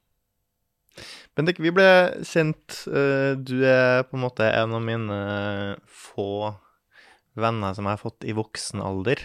Bendik, 1.35 1.59
vi 1.59 1.73
ble 1.75 1.89
kjent 2.23 2.87
eh, 2.87 3.35
Du 3.35 3.65
er 3.65 4.05
på 4.05 4.17
en 4.17 4.25
måte 4.25 4.47
en 4.47 4.75
av 4.77 4.83
mine 4.85 5.77
få 5.89 6.55
venner 7.35 7.75
som 7.75 7.89
jeg 7.89 7.97
har 7.97 8.03
fått 8.03 8.27
i 8.29 8.35
voksen 8.37 8.83
alder. 8.85 9.21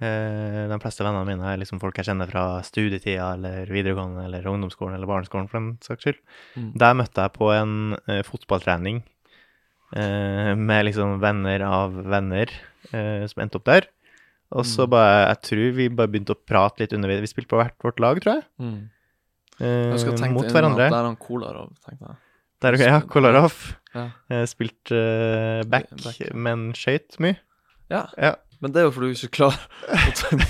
Eh, 0.00 0.62
de 0.70 0.78
fleste 0.80 1.04
vennene 1.04 1.26
mine 1.28 1.44
er 1.52 1.58
liksom 1.60 1.80
folk 1.82 1.98
jeg 2.00 2.06
kjenner 2.08 2.30
fra 2.30 2.44
studietida 2.64 3.34
eller 3.36 3.66
videregående 3.68 4.22
eller 4.24 4.46
ungdomsskolen 4.48 4.94
eller 4.96 5.06
barneskolen, 5.10 5.48
for 5.50 5.60
den 5.60 5.74
saks 5.84 6.06
skyld. 6.06 6.20
Mm. 6.56 6.70
Der 6.80 6.94
møtte 6.96 7.26
jeg 7.26 7.34
på 7.36 7.50
en 7.52 7.74
uh, 8.08 8.22
fotballtrening 8.24 9.02
uh, 9.96 10.54
med 10.56 10.86
liksom 10.88 11.18
venner 11.20 11.64
av 11.66 11.98
venner 12.14 12.48
uh, 12.94 13.26
som 13.28 13.42
endte 13.44 13.60
opp 13.60 13.68
der. 13.68 13.88
Og 14.50 14.64
så 14.66 14.82
Mm. 14.86 14.90
bare 14.90 15.18
Jeg 15.28 15.40
tror 15.46 15.72
vi 15.76 15.88
bare 15.88 16.08
begynte 16.10 16.34
å 16.34 16.40
prate 16.48 16.80
litt 16.82 16.92
underveis. 16.96 17.20
Vi 17.22 17.28
spilte 17.30 17.52
på 17.52 17.60
hvert 17.60 17.76
vårt 17.84 18.00
lag, 18.02 18.18
tror 18.24 18.34
jeg. 18.40 18.44
Mm. 18.58 18.90
eh, 19.60 19.90
Jeg 19.92 20.00
skal 20.00 20.16
tenke 20.18 20.34
mot 20.34 20.44
inn 20.48 20.50
hverandre. 20.56 20.86
at 20.88 20.90
det 20.90 20.98
er 20.98 21.06
han 21.06 21.16
Kolarov, 21.16 21.68
tenkte 21.86 22.08
jeg. 22.08 22.16
Der, 22.60 22.76
ja, 22.82 23.00
Kolarov. 23.00 23.54
Ja. 23.94 24.08
Spilt 24.46 24.90
eh, 24.90 25.62
back, 25.70 25.86
Back. 26.02 26.18
men 26.34 26.72
skøyt 26.74 27.14
mye. 27.20 27.36
ja. 27.90 28.08
Ja. 28.18 28.34
Men 28.60 28.72
det 28.74 28.80
er 28.82 28.84
jo 28.88 28.90
fordi 28.92 29.08
du 29.08 29.16
ikke 29.16 29.36
klarer 29.38 29.60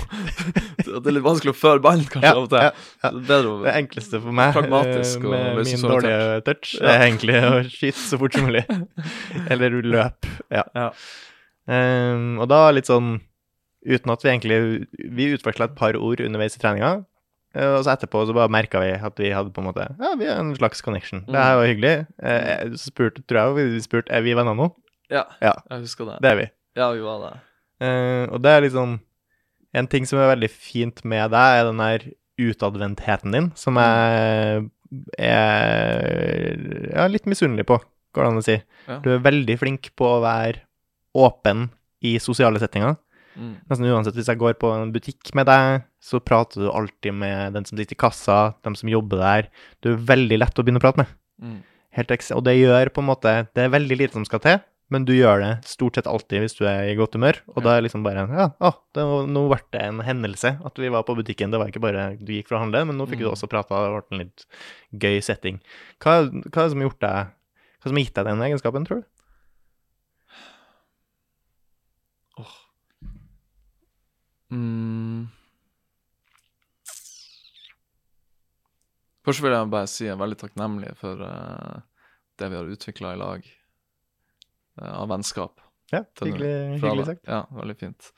det 0.85 1.07
er 1.07 1.13
litt 1.15 1.23
vanskelig 1.23 1.53
å 1.53 1.57
føre 1.57 1.79
ballen, 1.83 2.03
kanskje, 2.11 2.31
av 2.35 2.43
og 2.43 2.49
til. 2.51 3.19
Det 3.29 3.37
Det 3.63 3.73
enkleste 3.79 4.19
for 4.23 4.35
meg 4.35 4.53
Pragmatisk 4.55 5.23
eh, 5.23 5.29
med 5.31 5.61
min 5.69 5.85
dårlige 5.85 6.41
touch 6.47 6.73
er 6.81 7.05
egentlig 7.05 7.37
å 7.47 7.51
skyte 7.71 7.99
så 8.01 8.19
fort 8.19 8.35
som 8.35 8.47
mulig. 8.49 8.63
Eller 9.51 9.77
løp. 9.85 10.27
Ja. 10.51 10.65
Ja. 10.75 10.89
Ehm, 11.71 12.33
og 12.41 12.49
da 12.51 12.63
litt 12.75 12.89
sånn 12.89 13.19
Uten 13.81 14.11
at 14.13 14.21
vi 14.25 14.29
egentlig 14.29 14.57
Vi 15.17 15.27
utveksla 15.35 15.69
et 15.71 15.75
par 15.77 15.95
ord 15.97 16.19
underveis 16.21 16.57
i 16.57 16.61
treninga. 16.61 16.91
eh, 17.55 17.71
Og 17.77 17.85
så 17.85 17.93
etterpå 17.95 18.25
så 18.29 18.35
bare 18.37 18.51
merka 18.53 18.81
vi 18.83 18.91
at 18.97 19.21
vi 19.21 19.31
hadde 19.33 19.53
på 19.55 19.61
en 19.63 19.69
måte 19.71 19.87
Ja, 20.01 20.11
vi 20.19 20.27
har 20.29 20.41
en 20.41 20.51
slags 20.57 20.81
connection. 20.85 21.23
Det 21.29 21.37
her 21.41 21.55
var 21.61 21.69
hyggelig. 21.69 21.95
Eh, 22.21 22.67
Så 22.75 22.91
spurte, 22.91 23.23
tror 23.29 23.55
jeg 23.57 23.71
vi 23.71 23.85
spurte 23.87 24.11
er 24.13 24.21
vi 24.25 24.35
venner 24.37 24.57
nå. 24.57 24.69
ja. 25.09 25.23
Ja. 25.41 25.55
Jeg 25.71 25.87
husker 25.87 26.05
det. 26.11 26.19
Det 26.21 26.31
er 26.33 26.37
vi. 26.43 26.49
Ja, 26.77 26.91
vi 26.91 27.01
var 27.03 27.23
det. 27.25 27.31
Eh, 27.81 28.25
og 28.29 28.41
det 28.43 28.51
er 28.51 28.65
liksom 28.67 28.99
En 29.71 29.87
ting 29.87 30.03
som 30.05 30.19
er 30.19 30.33
veldig 30.33 30.49
fint 30.51 30.97
med 31.07 31.31
deg, 31.31 31.57
er 31.57 31.69
den 31.69 31.79
der 31.79 32.01
utadvendtheten 32.41 33.31
din, 33.31 33.45
som 33.55 33.77
jeg 33.79 34.65
er 35.15 36.57
ja, 36.91 37.05
litt 37.07 37.29
misunnelig 37.29 37.63
på, 37.69 37.77
går 38.11 38.25
det 38.25 38.31
an 38.33 38.41
å 38.41 38.43
si. 38.43 38.57
Ja. 38.89 38.97
Du 38.99 39.07
er 39.13 39.23
veldig 39.23 39.55
flink 39.61 39.93
på 39.95 40.09
å 40.09 40.19
være 40.25 40.65
åpen 41.15 41.69
i 42.03 42.17
sosiale 42.19 42.59
settinger. 42.59 42.97
Mm. 43.39 43.53
Nesten 43.69 43.87
uansett, 43.87 44.17
hvis 44.17 44.27
jeg 44.27 44.39
går 44.41 44.57
på 44.59 44.73
en 44.75 44.91
butikk 44.91 45.31
med 45.37 45.47
deg, 45.47 45.85
så 46.03 46.19
prater 46.19 46.65
du 46.65 46.71
alltid 46.71 47.15
med 47.15 47.55
den 47.55 47.67
som 47.67 47.79
sitter 47.79 47.95
i 47.95 48.01
kassa, 48.03 48.39
dem 48.65 48.75
som 48.75 48.91
jobber 48.91 49.21
der. 49.21 49.47
Du 49.79 49.93
er 49.93 50.03
veldig 50.11 50.41
lett 50.41 50.59
å 50.59 50.65
begynne 50.65 50.81
å 50.81 50.83
prate 50.83 51.03
med. 51.03 51.13
Mm. 51.41 51.61
Helt 51.95 52.11
og 52.35 52.43
det 52.47 52.53
gjør 52.55 52.91
på 52.95 53.01
en 53.01 53.07
måte 53.09 53.31
Det 53.51 53.65
er 53.65 53.71
veldig 53.73 53.95
lite 53.99 54.15
som 54.15 54.23
skal 54.27 54.39
til, 54.43 54.59
men 54.91 55.05
du 55.07 55.13
gjør 55.15 55.39
det 55.39 55.51
stort 55.71 55.95
sett 55.97 56.07
alltid 56.11 56.43
hvis 56.43 56.55
du 56.57 56.65
er 56.67 56.89
i 56.91 56.95
godt 56.99 57.15
humør. 57.15 57.39
Og 57.55 57.63
da 57.63 57.77
er 57.77 57.85
liksom 57.85 58.03
bare 58.03 58.25
Ja, 58.27 58.49
å, 58.59 58.71
det 58.95 59.05
var, 59.07 59.29
nå 59.31 59.45
ble 59.47 59.59
det 59.71 59.81
en 59.87 60.01
hendelse 60.03 60.51
at 60.67 60.81
vi 60.83 60.91
var 60.91 61.05
på 61.07 61.15
butikken. 61.15 61.53
Det 61.53 61.61
var 61.61 61.71
ikke 61.71 61.83
bare 61.83 62.09
du 62.19 62.33
gikk 62.35 62.51
for 62.51 62.59
å 62.59 62.63
handle, 62.65 62.83
men 62.89 62.99
nå 62.99 63.07
fikk 63.07 63.23
du 63.23 63.29
Mm. 63.29 63.33
også 63.33 63.47
prata. 63.51 63.79
Det 63.85 63.93
ble 63.95 64.17
en 64.17 64.23
litt 64.25 64.45
gøy 65.05 65.21
setting. 65.23 65.61
Hva, 66.03 66.17
hva 66.27 66.65
er 66.65 66.67
det 66.67 66.71
som 66.75 66.83
har 66.83 66.89
gjort 66.89 67.05
deg 67.07 67.31
Hva 67.81 67.89
som 67.89 67.97
har 67.97 68.03
gitt 68.05 68.17
deg 68.19 68.27
den 68.29 68.43
egenskapen, 68.45 68.85
tror 68.85 69.01
du? 69.01 69.07
Mm. 74.51 75.27
Først 79.25 79.43
vil 79.45 79.53
jeg 79.53 79.69
bare 79.71 79.89
si 79.89 80.05
jeg 80.07 80.15
er 80.15 80.19
veldig 80.21 80.37
takknemlig 80.41 80.93
for 80.99 81.21
uh, 81.23 81.81
det 82.41 82.49
vi 82.51 82.57
har 82.57 82.71
utvikla 82.75 83.13
i 83.15 83.19
lag 83.21 83.45
av 84.79 85.09
vennskap. 85.11 85.59
Ja, 85.91 86.05
hyggelig, 86.21 86.79
hyggelig 86.79 87.05
sagt. 87.05 87.27
Ja, 87.27 87.43
veldig 87.51 87.77
fint. 87.79 88.11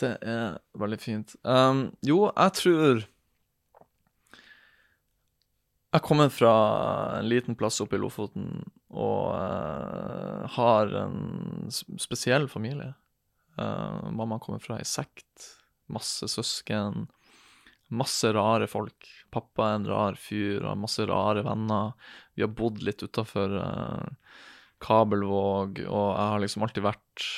Det 0.00 0.16
er 0.24 0.58
veldig 0.80 0.98
fint. 1.00 1.34
Um, 1.44 1.90
jo, 2.06 2.22
jeg 2.30 2.54
tror 2.56 3.02
Jeg 5.90 6.06
kommer 6.06 6.30
fra 6.30 6.52
en 7.18 7.26
liten 7.26 7.56
plass 7.58 7.80
oppe 7.82 7.98
i 7.98 8.00
Lofoten 8.00 8.60
og 8.94 9.32
uh, 9.34 10.46
har 10.54 10.92
en 11.00 11.66
spesiell 11.70 12.46
familie. 12.50 12.92
Uh, 13.58 14.06
mamma 14.14 14.38
kommer 14.38 14.62
fra 14.62 14.78
ei 14.78 14.86
sekt. 14.86 15.48
Masse 15.90 16.30
søsken. 16.30 17.08
Masse 17.90 18.30
rare 18.32 18.70
folk. 18.70 19.08
Pappa 19.34 19.66
er 19.66 19.80
en 19.80 19.88
rar 19.90 20.18
fyr, 20.18 20.62
har 20.62 20.78
masse 20.78 21.02
rare 21.10 21.42
venner. 21.42 21.90
Vi 22.38 22.46
har 22.46 22.54
bodd 22.54 22.78
litt 22.86 23.02
utafor 23.02 23.58
Kabelvåg, 24.80 25.82
og 25.86 26.06
jeg 26.10 26.28
har 26.32 26.44
liksom 26.44 26.66
alltid 26.66 26.86
vært 26.86 27.30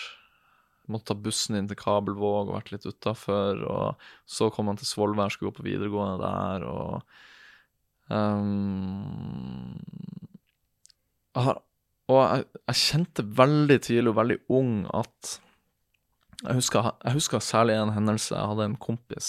Måtte 0.91 1.13
ta 1.13 1.15
bussen 1.15 1.55
inn 1.55 1.69
til 1.71 1.79
Kabelvåg 1.79 2.49
og 2.49 2.57
vært 2.57 2.73
litt 2.73 2.87
utafor. 2.89 3.61
Og 3.71 4.01
så 4.27 4.49
kom 4.53 4.67
han 4.67 4.81
til 4.81 4.89
Svolvær, 4.91 5.31
skulle 5.31 5.53
gå 5.53 5.61
på 5.61 5.67
videregående 5.69 6.19
der, 6.19 6.65
og 6.67 8.11
ehm, 8.11 9.79
jeg 11.39 11.55
Og 12.11 12.19
jeg, 12.19 12.45
jeg 12.67 12.81
kjente 12.83 13.25
veldig 13.39 13.79
tidlig 13.87 14.11
og 14.11 14.19
veldig 14.19 14.39
ung 14.59 14.73
at 14.93 15.37
jeg 16.43 16.59
husker, 16.59 16.91
jeg 17.05 17.15
husker 17.15 17.39
særlig 17.39 17.77
en 17.79 17.95
hendelse. 17.95 18.35
Jeg 18.35 18.51
hadde 18.51 18.65
en 18.67 18.77
kompis 18.77 19.29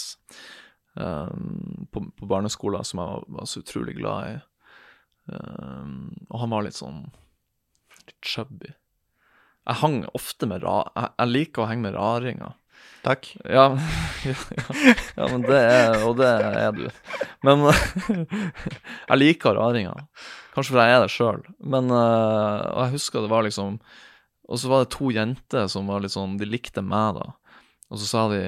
um, 0.98 1.86
på, 1.92 2.02
på 2.18 2.26
barneskolen 2.26 2.84
som 2.84 3.00
jeg 3.00 3.12
var, 3.12 3.28
var 3.38 3.46
så 3.48 3.62
utrolig 3.62 3.94
glad 4.00 4.32
i. 4.32 4.34
Um, 5.30 6.10
og 6.28 6.40
han 6.42 6.52
var 6.52 6.66
litt 6.66 6.76
sånn 6.76 7.04
litt 8.08 8.20
chubby. 8.24 8.74
Jeg 9.64 9.80
hang 9.80 10.02
ofte 10.16 10.48
med 10.48 10.64
ra... 10.64 10.82
Jeg, 10.92 11.10
jeg 11.18 11.32
liker 11.32 11.64
å 11.64 11.68
henge 11.70 11.86
med 11.86 11.96
raringer. 11.96 12.56
Takk. 13.04 13.28
Ja, 13.44 13.66
ja, 14.24 14.34
ja, 14.56 14.64
ja, 15.16 15.26
men 15.28 15.42
det 15.44 15.58
er 15.60 16.04
Og 16.08 16.16
det 16.16 16.30
er 16.30 16.72
du. 16.72 16.86
Men 17.44 17.66
jeg 19.10 19.18
liker 19.18 19.56
raringer. 19.58 20.06
Kanskje 20.56 20.72
fordi 20.72 20.86
jeg 20.88 20.96
er 20.96 21.04
det 21.04 21.12
sjøl. 21.12 21.42
Men 21.60 21.92
eh, 21.92 22.60
Og 22.72 22.80
jeg 22.86 22.94
husker 22.96 23.24
det 23.24 23.32
var 23.32 23.44
liksom 23.44 23.76
Og 24.48 24.60
så 24.60 24.72
var 24.72 24.84
det 24.84 24.94
to 24.96 25.10
jenter 25.12 25.68
som 25.72 25.90
var 25.92 26.04
litt 26.04 26.14
sånn 26.16 26.38
De 26.40 26.48
likte 26.48 26.84
meg, 26.84 27.20
da. 27.20 27.60
Og 27.92 28.00
så 28.00 28.08
sa 28.08 28.26
de 28.32 28.40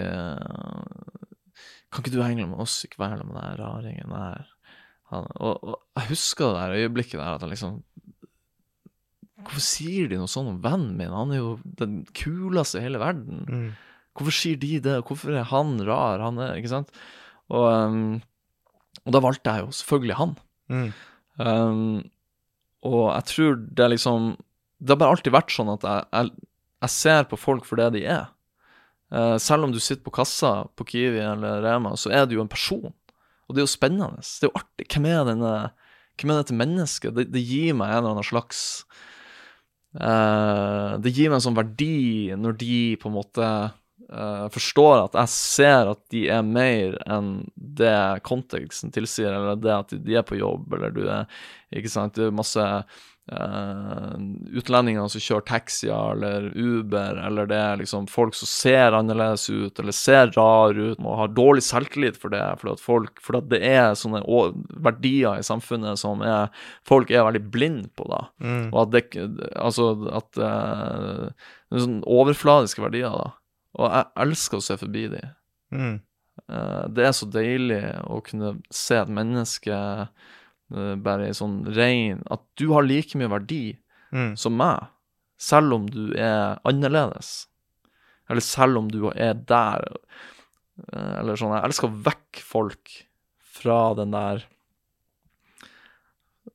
Kan 1.93 2.01
ikke 2.01 2.17
du 2.17 2.23
henge 2.25 2.49
med 2.49 2.61
oss 2.65 2.79
i 2.89 2.93
kveld 2.93 3.27
med 3.29 3.37
den 3.37 3.61
raringen 3.61 4.17
der? 4.17 4.49
Og, 5.13 5.53
og 5.53 5.77
jeg 6.01 6.11
husker 6.15 6.49
det 6.49 6.63
der 6.63 6.81
øyeblikket 6.81 7.21
der 7.21 7.37
at 7.37 7.45
jeg 7.45 7.53
liksom 7.53 7.77
Hvorfor 9.37 9.63
sier 9.63 10.09
de 10.09 10.17
noe 10.17 10.31
sånn 10.31 10.49
om 10.55 10.63
vennen 10.65 10.95
min? 10.97 11.13
Han 11.13 11.35
er 11.35 11.43
jo 11.43 11.51
den 11.79 12.01
kuleste 12.17 12.81
i 12.81 12.87
hele 12.87 13.01
verden. 13.03 13.45
Mm. 13.45 13.67
Hvorfor 14.17 14.33
sier 14.33 14.61
de 14.61 14.79
det? 14.81 14.97
Hvorfor 15.05 15.37
er 15.37 15.49
han 15.51 15.77
rar? 15.85 16.25
Han 16.25 16.41
er, 16.41 16.57
ikke 16.57 16.73
sant? 16.73 16.93
Og, 17.53 17.67
um, 17.69 18.23
og 19.05 19.15
da 19.15 19.23
valgte 19.23 19.53
jeg 19.53 19.67
jo 19.67 19.75
selvfølgelig 19.77 20.19
han. 20.23 20.33
Mm. 20.73 20.87
Um, 21.37 21.83
og 22.87 23.03
jeg 23.13 23.29
tror 23.31 23.59
det 23.61 23.83
er 23.85 23.91
liksom 23.93 24.25
Det 24.81 24.93
har 24.93 24.99
bare 25.01 25.15
alltid 25.15 25.35
vært 25.35 25.53
sånn 25.53 25.69
at 25.73 25.85
jeg, 25.87 26.07
jeg, 26.13 26.49
jeg 26.85 26.93
ser 26.95 27.27
på 27.29 27.39
folk 27.39 27.69
for 27.69 27.81
det 27.81 27.91
de 27.97 28.03
er. 28.09 28.31
Uh, 29.13 29.37
selv 29.41 29.67
om 29.67 29.73
du 29.73 29.79
sitter 29.81 30.03
på 30.05 30.15
kassa 30.17 30.67
på 30.77 30.87
Kiwi 30.89 31.21
eller 31.23 31.61
Rema, 31.65 31.95
så 32.01 32.11
er 32.13 32.25
du 32.27 32.37
jo 32.37 32.45
en 32.45 32.53
person. 32.53 32.89
Og 33.47 33.55
det 33.55 33.63
er 33.63 33.69
jo 33.69 33.73
spennende. 33.73 34.25
Det 34.25 34.49
er 34.49 34.51
jo 34.51 34.59
artig. 34.59 34.89
Hvem 34.91 35.07
er, 35.13 35.21
denne, 35.29 35.53
hvem 36.19 36.33
er 36.33 36.41
dette 36.41 36.57
mennesket? 36.57 37.15
Det, 37.17 37.29
det 37.33 37.45
gir 37.45 37.77
meg 37.79 37.93
en 37.93 38.01
eller 38.01 38.17
annen 38.17 38.27
slags 38.27 38.65
Det 39.97 41.13
gir 41.13 41.31
meg 41.31 41.39
en 41.39 41.45
sånn 41.49 41.57
verdi 41.57 42.35
når 42.37 42.57
de 42.61 42.79
på 43.01 43.09
en 43.09 43.17
måte 43.17 43.49
eh, 44.11 44.47
forstår 44.53 45.05
at 45.05 45.19
jeg 45.23 45.33
ser 45.33 45.91
at 45.93 46.01
de 46.13 46.27
er 46.33 46.47
mer 46.47 46.97
enn 47.09 47.31
det 47.55 48.23
konteksten 48.27 48.93
tilsier, 48.95 49.33
eller 49.33 49.61
det 49.61 49.75
at 49.75 49.95
de 50.07 50.19
er 50.19 50.27
på 50.27 50.39
jobb, 50.41 50.73
eller 50.77 50.95
du 50.95 51.05
er 51.09 51.27
Ikke 51.75 51.91
sant. 51.91 52.15
Du 52.15 52.29
er 52.29 52.35
masse 52.35 52.63
eh, 52.63 53.07
utlendinger 53.27 55.09
som 55.11 55.23
kjører 55.23 55.45
taxier 55.49 56.13
eller 56.15 56.45
Uber, 56.55 57.17
eller 57.27 57.49
det 57.51 57.57
er 57.59 57.81
liksom 57.81 58.07
folk 58.07 58.37
som 58.39 58.47
ser 58.47 58.95
annerledes 58.95 59.49
ut, 59.51 59.81
eller 59.83 59.97
ser 59.97 60.31
rar 60.37 60.79
ut, 60.79 61.01
og 61.01 61.19
har 61.19 61.33
dårlig 61.35 61.65
selvtillit 61.67 62.21
for 62.23 62.31
det, 62.31 62.45
fordi 62.61 62.77
at 62.77 62.85
folk 62.85 63.19
For 63.25 63.41
at 63.41 63.49
det 63.51 63.63
er 63.67 63.99
sånne 63.99 64.23
verdier 64.79 65.41
i 65.41 65.47
samfunnet 65.47 65.99
som 65.99 66.23
er 66.23 66.55
folk 66.87 67.11
er 67.11 67.27
veldig 67.27 67.43
blinde 67.51 67.91
på, 67.99 68.07
da. 68.13 68.29
Mm. 68.39 68.71
Og 68.71 68.81
at 68.85 68.95
det 68.95 69.51
Altså 69.59 69.91
at 70.15 70.39
uh, 70.39 71.27
er 71.75 71.83
sånne 71.83 72.07
overfladiske 72.07 72.85
verdier, 72.85 73.11
da. 73.11 73.35
Og 73.77 73.91
jeg 73.91 74.13
elsker 74.23 74.61
å 74.61 74.65
se 74.65 74.79
forbi 74.79 75.09
de. 75.13 75.25
Mm. 75.75 75.99
Uh, 76.47 76.87
det 76.95 77.09
er 77.09 77.15
så 77.17 77.27
deilig 77.27 77.83
å 78.07 78.23
kunne 78.23 78.55
se 78.71 79.01
et 79.01 79.11
menneske 79.11 79.75
eh, 79.75 80.35
bare 80.71 81.29
i 81.29 81.35
sånn 81.37 81.61
rein 81.77 82.23
At 82.31 82.41
du 82.59 82.73
har 82.73 82.83
like 82.83 83.15
mye 83.19 83.29
verdi 83.31 83.77
Mm. 84.15 84.37
som 84.39 84.55
meg, 84.57 84.87
selv 85.37 85.73
om 85.75 85.87
du 85.91 86.13
er 86.15 86.61
annerledes. 86.65 87.47
Eller 88.31 88.41
selv 88.41 88.79
om 88.79 88.89
du 88.89 89.09
er 89.11 89.35
der. 89.35 89.83
Eh, 90.93 91.19
Eller 91.21 91.35
sånn 91.37 91.53
Jeg 91.57 91.65
elsker 91.65 91.89
å 91.91 92.03
vekke 92.07 92.41
folk 92.43 92.93
fra 93.41 93.95
den 93.99 94.11
der 94.15 94.45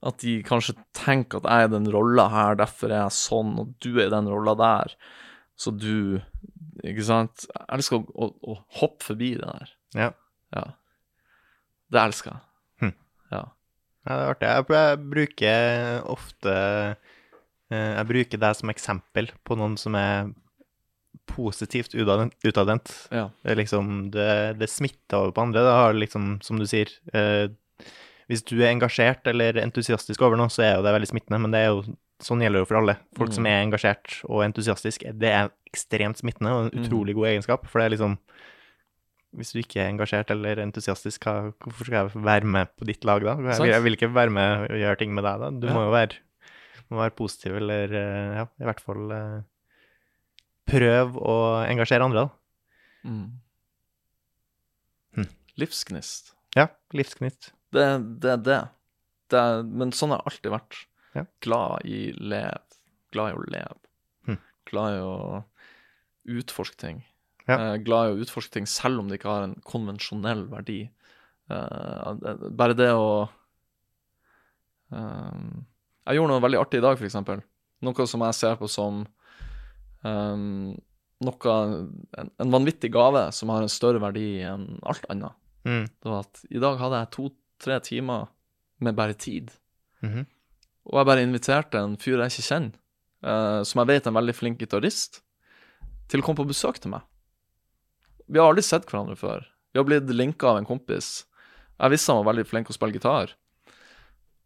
At 0.01 0.17
de 0.23 0.37
kanskje 0.47 0.75
tenker 0.97 1.41
at 1.41 1.49
jeg 1.51 1.65
er 1.67 1.71
den 1.75 1.89
rolla 1.93 2.29
her, 2.31 2.55
derfor 2.55 2.89
er 2.89 3.03
jeg 3.03 3.17
sånn, 3.19 3.51
og 3.59 3.73
du 3.83 3.99
er 4.01 4.09
den 4.09 4.27
rolla 4.31 4.55
der. 4.57 4.95
Så 5.59 5.73
du 5.77 6.21
Ikke 6.83 7.03
sant? 7.05 7.43
Jeg 7.51 7.67
elsker 7.77 7.99
å, 7.99 8.05
å, 8.15 8.29
å 8.41 8.55
hoppe 8.79 9.03
forbi 9.11 9.33
det 9.37 9.45
der. 9.45 9.73
Ja. 9.93 10.07
Ja. 10.55 10.63
Det 11.91 11.99
elsker 12.01 12.31
jeg. 12.31 12.41
Hm. 12.81 12.93
Ja. 13.35 13.43
Ja, 14.07 14.15
det 14.17 14.21
er 14.23 14.31
artig. 14.33 14.75
Jeg, 14.75 14.99
bruker 15.11 16.03
ofte 16.09 16.53
eh, 17.71 17.91
Jeg 17.99 18.07
bruker 18.09 18.41
deg 18.41 18.55
som 18.57 18.69
eksempel 18.73 19.29
på 19.45 19.57
noen 19.59 19.77
som 19.77 19.95
er 19.99 20.31
positivt 21.31 21.93
utadvendt. 21.95 22.91
Ja. 23.13 23.29
Det, 23.45 23.55
liksom, 23.61 24.09
det, 24.11 24.57
det 24.59 24.69
smitter 24.69 25.17
over 25.21 25.31
på 25.37 25.43
andre. 25.45 25.63
Det 25.63 25.75
har 25.77 25.93
liksom, 25.95 26.31
som 26.43 26.59
du 26.59 26.65
sier 26.67 26.89
eh, 27.15 27.47
Hvis 28.31 28.43
du 28.47 28.57
er 28.61 28.71
engasjert 28.73 29.27
eller 29.27 29.59
entusiastisk 29.61 30.21
over 30.25 30.39
noe, 30.39 30.51
så 30.51 30.63
er 30.65 30.73
jo 30.77 30.83
det 30.85 30.93
veldig 30.95 31.09
smittende, 31.11 31.39
men 31.43 31.51
det 31.53 31.61
er 31.65 31.71
jo 31.73 31.81
sånn 32.21 32.41
gjelder 32.43 32.59
det 32.59 32.65
jo 32.65 32.69
for 32.69 32.77
alle. 32.81 32.93
Folk 33.17 33.31
som 33.33 33.43
Mm. 33.43 33.49
er 33.49 33.63
engasjert 33.65 34.19
og 34.29 34.43
entusiastisk, 34.45 35.03
det 35.17 35.31
er 35.33 35.49
ekstremt 35.71 36.19
smittende 36.21 36.51
og 36.53 36.59
en 36.61 36.69
Mm. 36.71 36.83
utrolig 36.85 37.15
god 37.17 37.27
egenskap. 37.31 37.65
For 37.67 37.79
det 37.81 37.85
er 37.87 37.95
liksom 37.97 38.17
Hvis 39.37 39.53
du 39.55 39.61
ikke 39.61 39.79
er 39.79 39.87
engasjert 39.93 40.31
eller 40.33 40.59
entusiastisk, 40.59 41.23
hvorfor 41.23 41.87
skal 41.87 41.97
jeg 42.09 42.23
være 42.25 42.47
med 42.51 42.71
på 42.75 42.87
ditt 42.89 43.05
lag 43.07 43.23
da? 43.23 43.37
Jeg, 43.47 43.69
jeg 43.71 43.83
vil 43.85 43.95
ikke 43.95 44.09
være 44.11 44.33
med 44.35 44.65
og 44.67 44.81
gjøre 44.81 44.99
ting 44.99 45.13
med 45.15 45.23
deg 45.23 45.39
da. 45.39 45.49
Du 45.55 45.67
Ja. 45.69 45.75
må 45.77 45.85
jo 45.85 45.93
være, 45.93 46.17
må 46.91 46.99
være 46.99 47.15
positiv, 47.15 47.55
eller 47.61 47.93
eh, 47.95 48.33
ja, 48.41 48.45
i 48.59 48.67
hvert 48.67 48.81
fall 48.83 49.13
eh, 49.15 49.37
prøv 50.67 51.15
å 51.15 51.37
engasjere 51.63 52.03
andre, 52.09 52.25
da. 52.27 53.07
Mm. 53.07 53.29
Hm. 55.15 55.29
Livsgnist. 55.63 56.33
Ja, 56.59 56.67
livsgnist. 56.95 57.53
Det, 57.71 57.85
det 58.21 58.33
er 58.35 58.43
det. 58.43 58.59
det 59.31 59.39
det. 59.39 59.65
men 59.71 59.93
sånn 59.95 60.11
har 60.11 60.21
jeg 60.25 60.33
alltid 60.33 60.51
vært. 60.57 60.81
Ja. 61.15 61.23
Glad 61.43 61.87
i 61.87 62.01
lev. 62.19 62.59
Glad 63.15 63.31
i 63.31 63.39
å 63.39 63.47
leve. 63.47 63.79
Hm. 64.27 64.37
Glad 64.67 64.97
i 64.97 65.01
å 65.07 65.15
utforske 66.35 66.77
ting. 66.83 67.01
Ja. 67.51 67.57
Eh, 67.59 67.77
glad 67.85 68.09
i 68.09 68.15
å 68.15 68.23
utforske 68.23 68.55
ting 68.55 68.67
selv 68.69 69.01
om 69.01 69.09
det 69.09 69.19
ikke 69.19 69.31
har 69.31 69.47
en 69.47 69.57
konvensjonell 69.67 70.45
verdi. 70.51 70.81
Eh, 71.51 72.23
bare 72.55 72.77
det 72.77 72.91
å 72.95 73.07
eh, 74.95 75.41
Jeg 76.07 76.17
gjorde 76.17 76.31
noe 76.31 76.45
veldig 76.45 76.61
artig 76.61 76.79
i 76.81 76.85
dag, 76.85 77.01
eksempel. 77.01 77.43
Noe 77.85 78.07
som 78.07 78.23
jeg 78.25 78.37
ser 78.37 78.57
på 78.59 78.69
som 78.69 79.03
um, 80.05 80.73
noe 81.21 81.53
en, 81.53 82.31
en 82.41 82.53
vanvittig 82.53 82.91
gave 82.93 83.27
som 83.35 83.51
har 83.53 83.63
en 83.63 83.71
større 83.71 84.01
verdi 84.01 84.41
enn 84.45 84.67
alt 84.89 85.05
annet. 85.13 85.37
Mm. 85.65 85.85
Det 85.85 86.09
var 86.09 86.25
at 86.25 86.43
i 86.49 86.61
dag 86.61 86.77
hadde 86.81 87.01
jeg 87.01 87.11
to-tre 87.15 87.79
timer 87.85 88.29
med 88.81 88.97
bare 88.97 89.17
tid. 89.17 89.51
Mhm. 90.01 90.25
Og 90.89 90.97
jeg 90.97 91.05
bare 91.11 91.21
inviterte 91.21 91.77
en 91.77 91.93
fyr 92.01 92.17
jeg 92.23 92.33
ikke 92.33 92.47
kjenner, 92.47 92.77
uh, 93.21 93.61
som 93.61 93.83
jeg 93.83 93.89
vet 93.91 94.07
er 94.07 94.09
en 94.09 94.17
veldig 94.17 94.33
flink 94.33 94.61
gitarist, 94.63 95.21
til 96.09 96.21
å 96.21 96.25
komme 96.25 96.41
på 96.41 96.49
besøk 96.49 96.81
til 96.81 96.95
meg. 96.95 97.05
Vi 98.31 98.39
har 98.39 98.47
aldri 98.51 98.63
sett 98.63 98.87
hverandre 98.87 99.17
før. 99.19 99.43
Vi 99.73 99.79
har 99.81 99.85
blitt 99.87 100.09
linka 100.15 100.47
av 100.53 100.61
en 100.61 100.67
kompis. 100.67 101.25
Jeg 101.81 101.91
visste 101.93 102.13
han 102.13 102.21
var 102.23 102.31
veldig 102.33 102.47
flink 102.47 102.67
til 102.69 102.75
å 102.75 102.77
spille 102.79 102.95
gitar. 102.95 103.33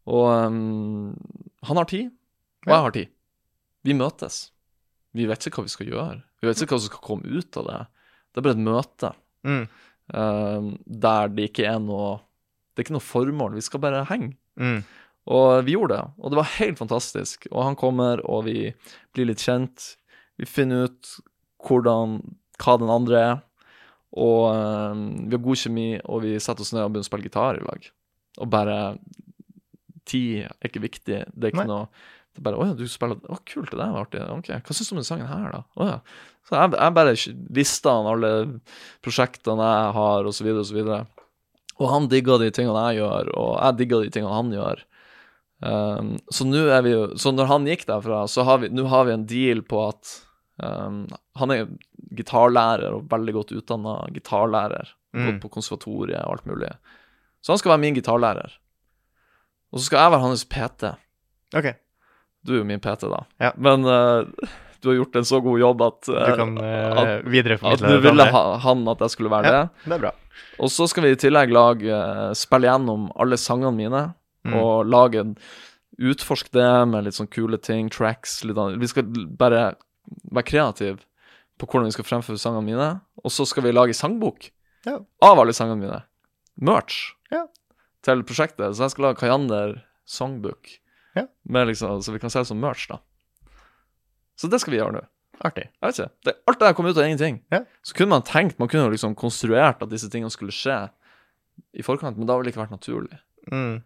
Og 0.06 0.26
um, 0.30 1.14
han 1.66 1.80
har 1.80 1.88
tid, 1.90 2.10
og 2.66 2.72
jeg 2.72 2.84
har 2.86 2.94
tid. 2.94 3.12
Vi 3.86 3.94
møtes. 3.98 4.38
Vi 5.16 5.26
vet 5.30 5.46
ikke 5.48 5.62
hva 5.62 5.66
vi 5.68 5.74
skal 5.74 5.90
gjøre. 5.90 6.20
Vi 6.42 6.48
vet 6.50 6.62
ikke 6.62 6.74
hva 6.76 6.82
som 6.82 6.90
skal 6.92 7.04
komme 7.06 7.30
ut 7.40 7.58
av 7.62 7.66
det. 7.70 7.80
Det 8.34 8.40
er 8.42 8.46
bare 8.48 8.58
et 8.58 8.66
møte 8.66 9.12
Mm. 9.46 9.68
um, 10.10 10.70
der 10.90 11.28
det 11.30 11.44
ikke 11.52 11.66
er 11.70 11.76
noe 11.78 12.16
Det 12.74 12.80
er 12.82 12.86
ikke 12.88 12.96
noe 12.96 13.04
formål. 13.06 13.52
Vi 13.54 13.62
skal 13.62 13.80
bare 13.84 14.00
henge. 14.10 14.32
Mm. 14.58 14.80
Og 15.30 15.62
vi 15.64 15.76
gjorde 15.76 15.94
det, 15.94 16.08
og 16.18 16.30
det 16.32 16.36
var 16.40 16.48
helt 16.58 16.78
fantastisk. 16.80 17.46
Og 17.52 17.62
han 17.64 17.76
kommer, 17.78 18.20
og 18.26 18.42
vi 18.48 18.72
blir 19.14 19.26
litt 19.30 19.40
kjent. 19.44 19.96
Vi 20.36 20.44
finner 20.50 20.84
ut 20.90 21.12
hvordan, 21.64 22.18
hva 22.60 22.74
den 22.82 22.90
andre 22.92 23.22
er. 23.22 23.38
Og 24.16 24.42
eh, 24.50 25.04
vi 25.26 25.36
har 25.36 25.44
god 25.46 25.62
kjemi, 25.62 25.88
og 26.04 26.24
vi 26.24 26.34
setter 26.40 26.64
oss 26.64 26.74
ned 26.74 26.84
og 26.86 26.92
begynner 26.92 27.06
å 27.06 27.10
spille 27.10 27.28
gitar 27.28 27.60
i 27.60 27.64
lag. 27.66 27.88
Og 28.40 28.52
bare 28.52 28.80
Tid 30.06 30.44
er 30.46 30.68
ikke 30.68 30.84
viktig. 30.84 31.16
Det 31.34 31.48
er 31.48 31.50
ikke 31.50 31.64
Nei. 31.64 31.72
noe 31.72 31.88
det 32.36 32.42
er 32.42 32.50
bare 32.50 32.60
'Å 32.60 32.66
ja, 32.68 32.74
du 32.76 32.84
spiller 32.84 33.16
Å, 33.32 33.38
kult, 33.48 33.70
det 33.72 33.80
der 33.80 33.92
var 33.94 34.04
artig. 34.04 34.20
Ok, 34.28 34.50
hva 34.52 34.74
syns 34.76 34.90
du 34.90 34.92
om 34.92 34.98
den 35.00 35.08
sangen 35.08 35.28
her, 35.30 35.46
da?' 35.54 35.64
Å 35.80 35.86
ja. 35.88 36.00
Så 36.44 36.52
jeg, 36.52 36.72
jeg 36.76 36.94
bare 36.94 37.14
lista 37.56 37.94
han 37.96 38.08
alle 38.10 38.32
prosjektene 39.02 39.70
jeg 39.70 39.94
har, 39.96 40.28
og 40.28 40.34
så 40.36 40.44
videre, 40.44 40.60
og 40.60 40.68
så 40.68 40.76
videre. 40.76 40.98
Og 41.80 41.88
han 41.90 42.10
digga 42.12 42.36
de 42.38 42.50
tingene 42.52 42.84
jeg 42.90 43.00
gjør, 43.00 43.32
og 43.40 43.50
jeg 43.56 43.78
digga 43.80 44.02
de 44.02 44.12
tingene 44.12 44.36
han 44.36 44.52
gjør. 44.52 44.84
Um, 45.64 46.10
så 46.28 46.44
nå 46.44 46.66
er 46.68 46.82
vi 46.84 46.90
jo 46.92 47.16
Så 47.16 47.30
når 47.32 47.48
han 47.48 47.64
gikk 47.64 47.86
derfra, 47.88 48.26
så 48.28 48.44
har 48.44 48.60
vi 48.60 48.68
nå 48.68 48.84
har 48.92 49.06
vi 49.08 49.14
en 49.14 49.24
deal 49.24 49.62
på 49.64 49.80
at 49.88 50.10
um, 50.62 51.06
Han 51.36 51.50
er 51.54 51.66
gitarlærer 52.16 52.94
og 52.96 53.08
veldig 53.10 53.34
godt 53.36 53.52
utdanna 53.56 53.96
gitarlærer. 54.14 54.92
Mm. 55.16 55.24
Gått 55.26 55.40
på 55.46 55.50
konservatoriet 55.56 56.20
og 56.24 56.36
alt 56.36 56.46
mulig. 56.46 56.70
Så 57.42 57.52
han 57.54 57.58
skal 57.60 57.74
være 57.74 57.84
min 57.86 57.94
gitarlærer. 57.98 58.54
Og 59.72 59.80
så 59.80 59.86
skal 59.88 60.02
jeg 60.04 60.12
være 60.14 60.24
hans 60.26 60.44
PT. 60.44 60.92
OK. 61.56 61.68
Du 62.46 62.54
er 62.54 62.60
jo 62.62 62.68
min 62.68 62.80
PT, 62.80 63.08
da. 63.10 63.24
Ja. 63.42 63.50
Men 63.58 63.84
uh, 63.84 64.24
du 64.82 64.90
har 64.90 64.98
gjort 65.00 65.16
en 65.18 65.26
så 65.26 65.40
god 65.42 65.58
jobb 65.58 65.82
at, 65.82 66.00
Du 66.06 66.14
uh, 66.14 66.36
kan 66.38 66.52
uh, 66.58 66.66
at, 66.66 67.00
at 67.02 67.26
videreformidle 67.32 67.88
du 67.88 67.94
det 67.96 68.02
til 68.02 68.10
ville 68.10 68.28
ha, 68.36 68.44
han 68.62 68.86
at 68.92 69.00
jeg 69.06 69.10
skulle 69.16 69.32
være 69.32 69.50
Ja. 69.50 69.62
det. 69.64 69.86
Det 69.90 69.96
er 69.98 70.04
bra. 70.06 70.12
Og 70.60 70.70
så 70.72 70.86
skal 70.88 71.02
vi 71.06 71.14
i 71.16 71.18
tillegg 71.20 71.52
lage 71.52 71.96
spille 72.36 72.68
gjennom 72.70 73.10
alle 73.18 73.36
sangene 73.40 73.74
mine, 73.76 74.04
Mm. 74.46 74.52
og 74.62 74.86
lage 74.86 75.18
en 75.18 75.32
Utforsk 75.98 76.50
det 76.52 76.68
med 76.86 77.06
litt 77.06 77.16
sånn 77.16 77.26
kule 77.32 77.56
ting, 77.58 77.88
tracks 77.90 78.44
litt 78.44 78.58
annet. 78.60 78.76
Vi 78.78 78.86
skal 78.86 79.06
bare 79.40 79.62
være 80.32 80.44
kreative 80.46 80.98
på 81.58 81.66
hvordan 81.66 81.88
vi 81.88 81.94
skal 81.96 82.04
fremføre 82.04 82.38
sangene 82.38 82.64
mine, 82.66 82.88
og 83.24 83.30
så 83.32 83.46
skal 83.48 83.62
vi 83.64 83.72
lage 83.72 83.94
sangbok 83.96 84.50
Ja. 84.86 84.98
av 85.22 85.38
alle 85.40 85.52
sangene 85.56 85.80
mine. 85.80 86.02
Merch 86.60 87.14
Ja. 87.32 87.46
til 88.02 88.22
prosjektet. 88.22 88.74
Så 88.76 88.84
jeg 88.86 88.90
skal 88.90 89.04
lage 89.08 89.18
Kajander 89.18 89.82
songbook, 90.06 90.68
Ja. 91.16 91.26
med 91.48 91.68
liksom, 91.68 91.98
så 92.02 92.12
vi 92.12 92.18
kan 92.18 92.30
selge 92.30 92.46
som 92.46 92.60
merch, 92.60 92.86
da. 92.88 92.98
Så 94.36 94.48
det 94.50 94.60
skal 94.60 94.72
vi 94.72 94.78
gjøre 94.78 94.92
nå. 94.92 95.06
Artig. 95.44 95.64
Jeg 95.82 95.82
vet 95.82 95.98
ikke. 95.98 96.10
Det, 96.24 96.34
alt 96.48 96.58
det 96.58 96.66
her 96.68 96.74
kom 96.74 96.86
ut 96.86 96.96
av 96.96 97.04
ingenting. 97.04 97.42
Ja. 97.52 97.64
Så 97.82 97.94
kunne 97.94 98.08
man 98.08 98.22
tenkt, 98.22 98.58
man 98.58 98.68
kunne 98.68 98.84
jo 98.84 98.90
liksom 98.94 99.14
konstruert 99.16 99.82
at 99.82 99.88
disse 99.90 100.08
tingene 100.08 100.30
skulle 100.30 100.52
skje 100.52 100.90
i 101.74 101.82
forkant, 101.82 102.16
men 102.16 102.26
da 102.26 102.36
ville 102.36 102.44
det 102.50 102.54
ikke 102.54 102.64
vært 102.68 102.76
naturlig. 102.76 103.18
Mm. 103.50 103.82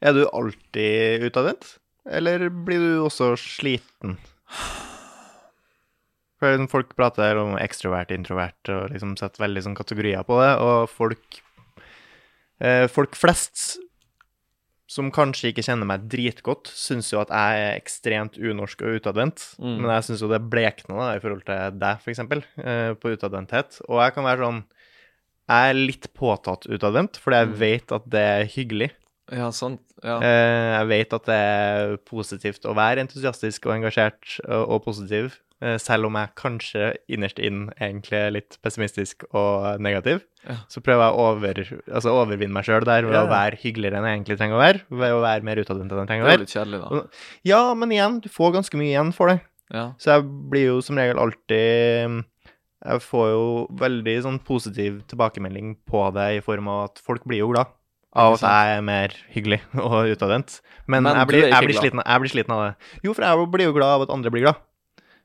Er 0.00 0.12
du 0.12 0.26
alltid 0.32 1.22
utadvendt, 1.30 1.78
eller 2.06 2.48
blir 2.50 2.78
du 2.78 3.04
også 3.04 3.34
sliten? 3.36 4.16
For 6.40 6.66
folk 6.68 6.90
prater 6.98 7.38
om 7.40 7.54
ekstrovert, 7.56 8.10
introvert, 8.12 8.58
og 8.68 8.90
liksom 8.92 9.14
setter 9.16 9.40
veldig 9.46 9.62
sånn 9.64 9.76
kategorier 9.78 10.22
på 10.28 10.36
det, 10.42 10.52
og 10.60 10.88
folk 10.92 11.38
eh, 12.60 12.86
Folk 12.92 13.16
flest 13.16 13.78
som 14.86 15.08
kanskje 15.10 15.48
ikke 15.50 15.64
kjenner 15.66 15.88
meg 15.88 16.04
dritgodt, 16.12 16.68
syns 16.70 17.08
jo 17.10 17.18
at 17.18 17.32
jeg 17.34 17.62
er 17.64 17.72
ekstremt 17.80 18.36
unorsk 18.38 18.84
og 18.86 19.00
utadvendt. 19.00 19.42
Mm. 19.58 19.80
Men 19.82 19.90
jeg 19.96 20.04
syns 20.06 20.22
jo 20.22 20.28
det 20.30 20.38
blekner 20.52 21.00
da, 21.00 21.08
i 21.16 21.22
forhold 21.24 21.42
til 21.48 21.80
deg, 21.82 22.04
eksempel, 22.12 22.44
eh, 22.62 22.92
på 22.94 23.10
utadvendthet. 23.16 23.80
Og 23.90 23.98
jeg 24.04 24.14
kan 24.14 24.28
være 24.28 24.44
sånn 24.46 24.62
Jeg 25.46 25.70
er 25.70 25.76
litt 25.78 26.06
påtatt 26.14 26.64
utadvendt, 26.66 27.18
fordi 27.22 27.36
jeg 27.38 27.48
Mm. 27.48 27.58
vet 27.58 27.92
at 27.94 28.06
det 28.10 28.20
er 28.20 28.44
hyggelig. 28.50 28.90
Ja, 29.30 29.50
sant. 29.50 29.80
Ja. 30.02 30.16
Eh, 30.20 30.78
Jeg 30.78 30.88
vet 30.88 31.12
at 31.14 31.24
det 31.24 31.34
er 31.34 31.96
positivt 31.98 32.62
å 32.66 32.74
være 32.74 32.98
entusiastisk 33.06 33.66
og 33.66 33.74
engasjert 33.76 34.40
og, 34.48 34.70
og 34.70 34.84
positiv, 34.84 35.36
selv 35.80 36.08
om 36.10 36.16
jeg 36.18 36.34
kanskje 36.36 36.88
innerst 37.08 37.38
inn 37.40 37.70
egentlig 37.80 38.18
er 38.18 38.34
litt 38.34 38.58
pessimistisk 38.64 39.24
og 39.30 39.80
negativ. 39.80 40.20
Ja. 40.46 40.58
Så 40.70 40.82
prøver 40.84 41.08
jeg 41.08 41.16
å 41.16 41.24
over, 41.30 41.60
altså 41.88 42.12
overvinne 42.12 42.54
meg 42.54 42.68
sjøl 42.68 42.84
der 42.86 43.08
ved 43.08 43.16
Ja, 43.16 43.24
å 43.24 43.30
være 43.30 43.58
hyggeligere 43.62 43.98
enn 43.98 44.06
jeg 44.06 44.18
egentlig 44.20 44.38
trenger 44.38 44.58
å 44.58 44.62
være. 44.62 44.82
Ved 45.02 45.16
å 45.16 45.22
være 45.24 45.48
mer 45.48 45.62
utadvendt 45.62 45.94
enn 45.94 46.02
jeg 46.04 46.10
trenger 46.12 46.26
å 46.26 46.28
være. 46.28 46.36
Det 46.36 46.42
er 46.42 46.44
litt 46.44 46.56
kjedelig, 46.58 46.82
da. 46.84 47.24
Ja, 47.48 47.62
men 47.74 47.94
igjen, 47.96 48.20
du 48.22 48.28
får 48.32 48.54
ganske 48.60 48.80
mye 48.82 48.92
igjen 48.92 49.14
for 49.16 49.32
det. 49.32 49.40
Ja. 49.74 49.86
Så 50.02 50.12
jeg 50.12 50.28
blir 50.52 50.68
jo 50.68 50.76
som 50.84 50.98
regel 51.00 51.18
alltid 51.18 52.20
Jeg 52.86 53.02
får 53.02 53.24
jo 53.32 53.46
veldig 53.80 54.14
sånn 54.22 54.36
positiv 54.46 55.00
tilbakemelding 55.10 55.72
på 55.90 56.04
det 56.14 56.28
i 56.36 56.44
form 56.44 56.68
av 56.70 56.84
at 56.84 57.02
folk 57.02 57.24
blir 57.26 57.42
jo 57.42 57.50
glad 57.50 57.72
av 58.16 58.36
at 58.36 58.44
jeg 58.44 58.76
er 58.78 58.84
mer 58.84 59.14
hyggelig 59.34 59.58
og 59.86 60.12
utadvendt. 60.14 60.60
Men, 60.86 61.04
Men 61.04 61.18
jeg, 61.20 61.28
blir, 61.30 61.46
jeg, 61.50 61.68
blir 61.68 61.76
sliten, 61.76 62.00
jeg 62.00 62.22
blir 62.22 62.32
sliten 62.32 62.54
av 62.54 62.62
det. 62.62 62.70
Jo, 63.04 63.12
for 63.12 63.26
jeg 63.26 63.48
blir 63.52 63.68
jo 63.68 63.74
glad 63.76 63.98
av 63.98 64.06
at 64.06 64.12
andre 64.14 64.32
blir 64.32 64.46
glad. 64.46 64.62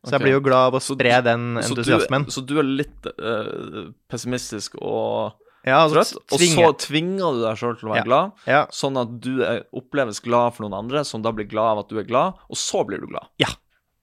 Så 0.03 0.15
jeg 0.15 0.21
blir 0.23 0.31
jo 0.33 0.41
glad 0.41 0.71
av 0.71 0.73
å 0.73 0.81
Så- 0.81 0.95
spre 0.97 1.21
den 1.23 1.57
Så 1.61 1.75
du, 1.75 1.81
entusiasmen. 1.81 2.25
så 2.33 2.41
du 2.45 2.57
er 2.59 2.63
litt 2.63 3.05
uh, 3.21 3.91
pessimistisk 4.09 4.75
og 4.81 5.33
Ja, 5.63 5.83
altså, 5.85 6.01
trøtt, 6.01 6.33
og 6.33 6.39
så 6.39 6.87
tvinger 6.87 7.35
du 7.37 7.41
deg 7.45 7.57
sjøl 7.59 7.75
til 7.79 7.89
å 7.89 7.91
være 7.93 7.97
Ja. 8.01 8.03
glad, 8.03 8.31
Ja, 8.47 8.65
sånn 8.73 8.97
at 8.99 9.19
du 9.21 9.43
er, 9.45 9.63
oppleves 9.71 10.19
glad 10.23 10.55
for 10.55 10.63
noen 10.65 10.73
andre, 10.79 11.03
som 11.05 11.21
da 11.21 11.31
blir 11.31 11.45
glad 11.47 11.77
av 11.77 11.79
at 11.85 11.89
du 11.89 11.99
er 11.99 12.03
glad, 12.03 12.33
og 12.49 12.57
så 12.57 12.83
blir 12.87 12.99
du 12.99 13.05
glad. 13.05 13.27
Ja, 13.37 13.53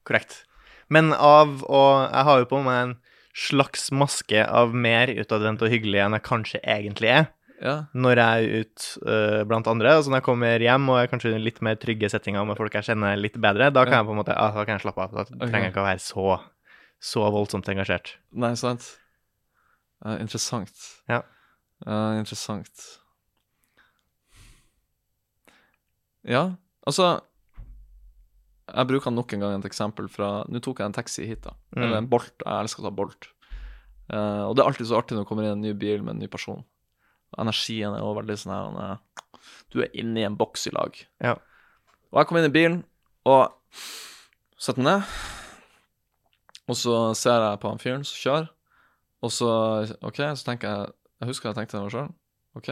korrekt. 0.05 0.45
Men 0.89 1.11
av 1.13 1.61
å 1.67 2.09
Jeg 2.13 2.23
har 2.23 2.39
jo 2.39 2.45
på 2.45 2.63
meg 2.63 2.81
en 2.83 2.97
slags 3.35 3.91
maske 3.91 4.47
av 4.47 4.73
mer 4.73 5.07
utadvendt 5.07 5.61
og 5.61 5.69
hyggelig 5.69 5.99
enn 6.05 6.13
jeg 6.13 6.23
kanskje 6.23 6.61
egentlig 6.63 7.09
er. 7.09 7.27
Ja. 7.59 7.73
når 7.91 8.21
jeg 8.21 8.43
er 8.45 8.61
ute 8.63 9.01
uh, 9.03 9.41
blant 9.47 9.67
andre. 9.67 9.97
Altså 9.97 10.11
når 10.11 10.21
jeg 10.21 10.27
kommer 10.29 10.63
hjem 10.63 10.91
og 10.93 11.01
er 11.01 11.09
kanskje 11.11 11.33
i 11.35 11.41
litt 11.41 11.59
mer 11.65 11.75
trygge 11.79 12.09
settinger 12.11 12.47
med 12.47 12.59
folk 12.59 12.77
jeg 12.77 12.87
kjenner 12.87 13.19
litt 13.19 13.35
bedre, 13.35 13.67
da 13.75 13.83
kan 13.87 13.99
jeg 13.99 14.07
på 14.07 14.15
en 14.15 14.21
måte 14.21 14.37
ah, 14.37 14.53
da 14.55 14.63
kan 14.63 14.77
jeg 14.77 14.85
slappe 14.85 15.03
av. 15.03 15.17
Da 15.17 15.25
trenger 15.27 15.67
jeg 15.67 15.73
ikke 15.73 15.83
å 15.83 15.89
være 15.89 16.03
så, 16.03 16.37
så 17.11 17.25
voldsomt 17.35 17.67
engasjert. 17.73 18.15
Nei, 18.31 18.53
sant? 18.59 18.87
Uh, 20.05 20.15
interessant. 20.23 20.87
Ja. 21.11 21.23
Uh, 21.83 22.15
interessant. 22.19 22.87
Ja, 26.27 26.43
altså 26.83 27.21
Jeg 28.67 28.87
bruker 28.89 29.11
nok 29.11 29.31
en 29.33 29.39
gang 29.41 29.53
et 29.55 29.65
eksempel 29.69 30.09
fra 30.11 30.43
Nå 30.51 30.59
tok 30.61 30.81
jeg 30.81 30.91
en 30.91 30.95
taxi 30.95 31.23
hit, 31.25 31.41
da. 31.45 31.55
Mm. 31.73 31.83
Eller 31.83 32.01
en 32.01 32.09
Bolt. 32.11 32.35
Jeg 32.43 32.65
elsker 32.65 32.83
å 32.83 32.89
ta 32.89 32.95
Bolt. 32.95 33.31
Uh, 34.09 34.49
og 34.49 34.55
det 34.55 34.63
er 34.63 34.71
alltid 34.71 34.89
så 34.89 34.99
artig 34.99 35.15
når 35.15 35.25
det 35.25 35.29
kommer 35.29 35.45
inn 35.47 35.57
en 35.57 35.65
ny 35.65 35.73
bil 35.77 36.03
med 36.03 36.15
en 36.15 36.23
ny 36.23 36.29
person. 36.31 36.63
Energien 37.37 37.93
er 37.93 38.01
jo 38.01 38.13
veldig 38.17 38.37
sånn 38.41 38.53
her 38.55 38.91
er- 38.91 38.99
Du 39.69 39.81
er 39.83 39.91
inne 39.93 40.19
i 40.19 40.25
en 40.25 40.35
boks 40.37 40.67
i 40.67 40.71
lag. 40.73 40.95
Ja. 41.21 41.35
Og 42.11 42.17
jeg 42.19 42.27
kom 42.27 42.37
inn 42.37 42.45
i 42.49 42.53
bilen 42.53 42.83
og 43.25 43.53
setter 44.57 44.81
meg 44.81 44.87
ned. 44.99 45.03
Og 46.69 46.75
så 46.77 46.95
ser 47.17 47.41
jeg 47.41 47.59
på 47.61 47.69
han 47.69 47.81
fyren 47.81 48.03
som 48.05 48.17
kjører, 48.21 48.49
og 49.25 49.31
så 49.33 49.49
OK, 50.05 50.17
så 50.37 50.45
tenker 50.45 50.69
jeg 50.69 50.93
Jeg 51.19 51.27
husker 51.27 51.49
jeg 51.49 51.55
tenkte 51.57 51.75
det 51.77 51.83
meg 51.83 51.91
sjøl. 51.91 52.11
OK, 52.55 52.69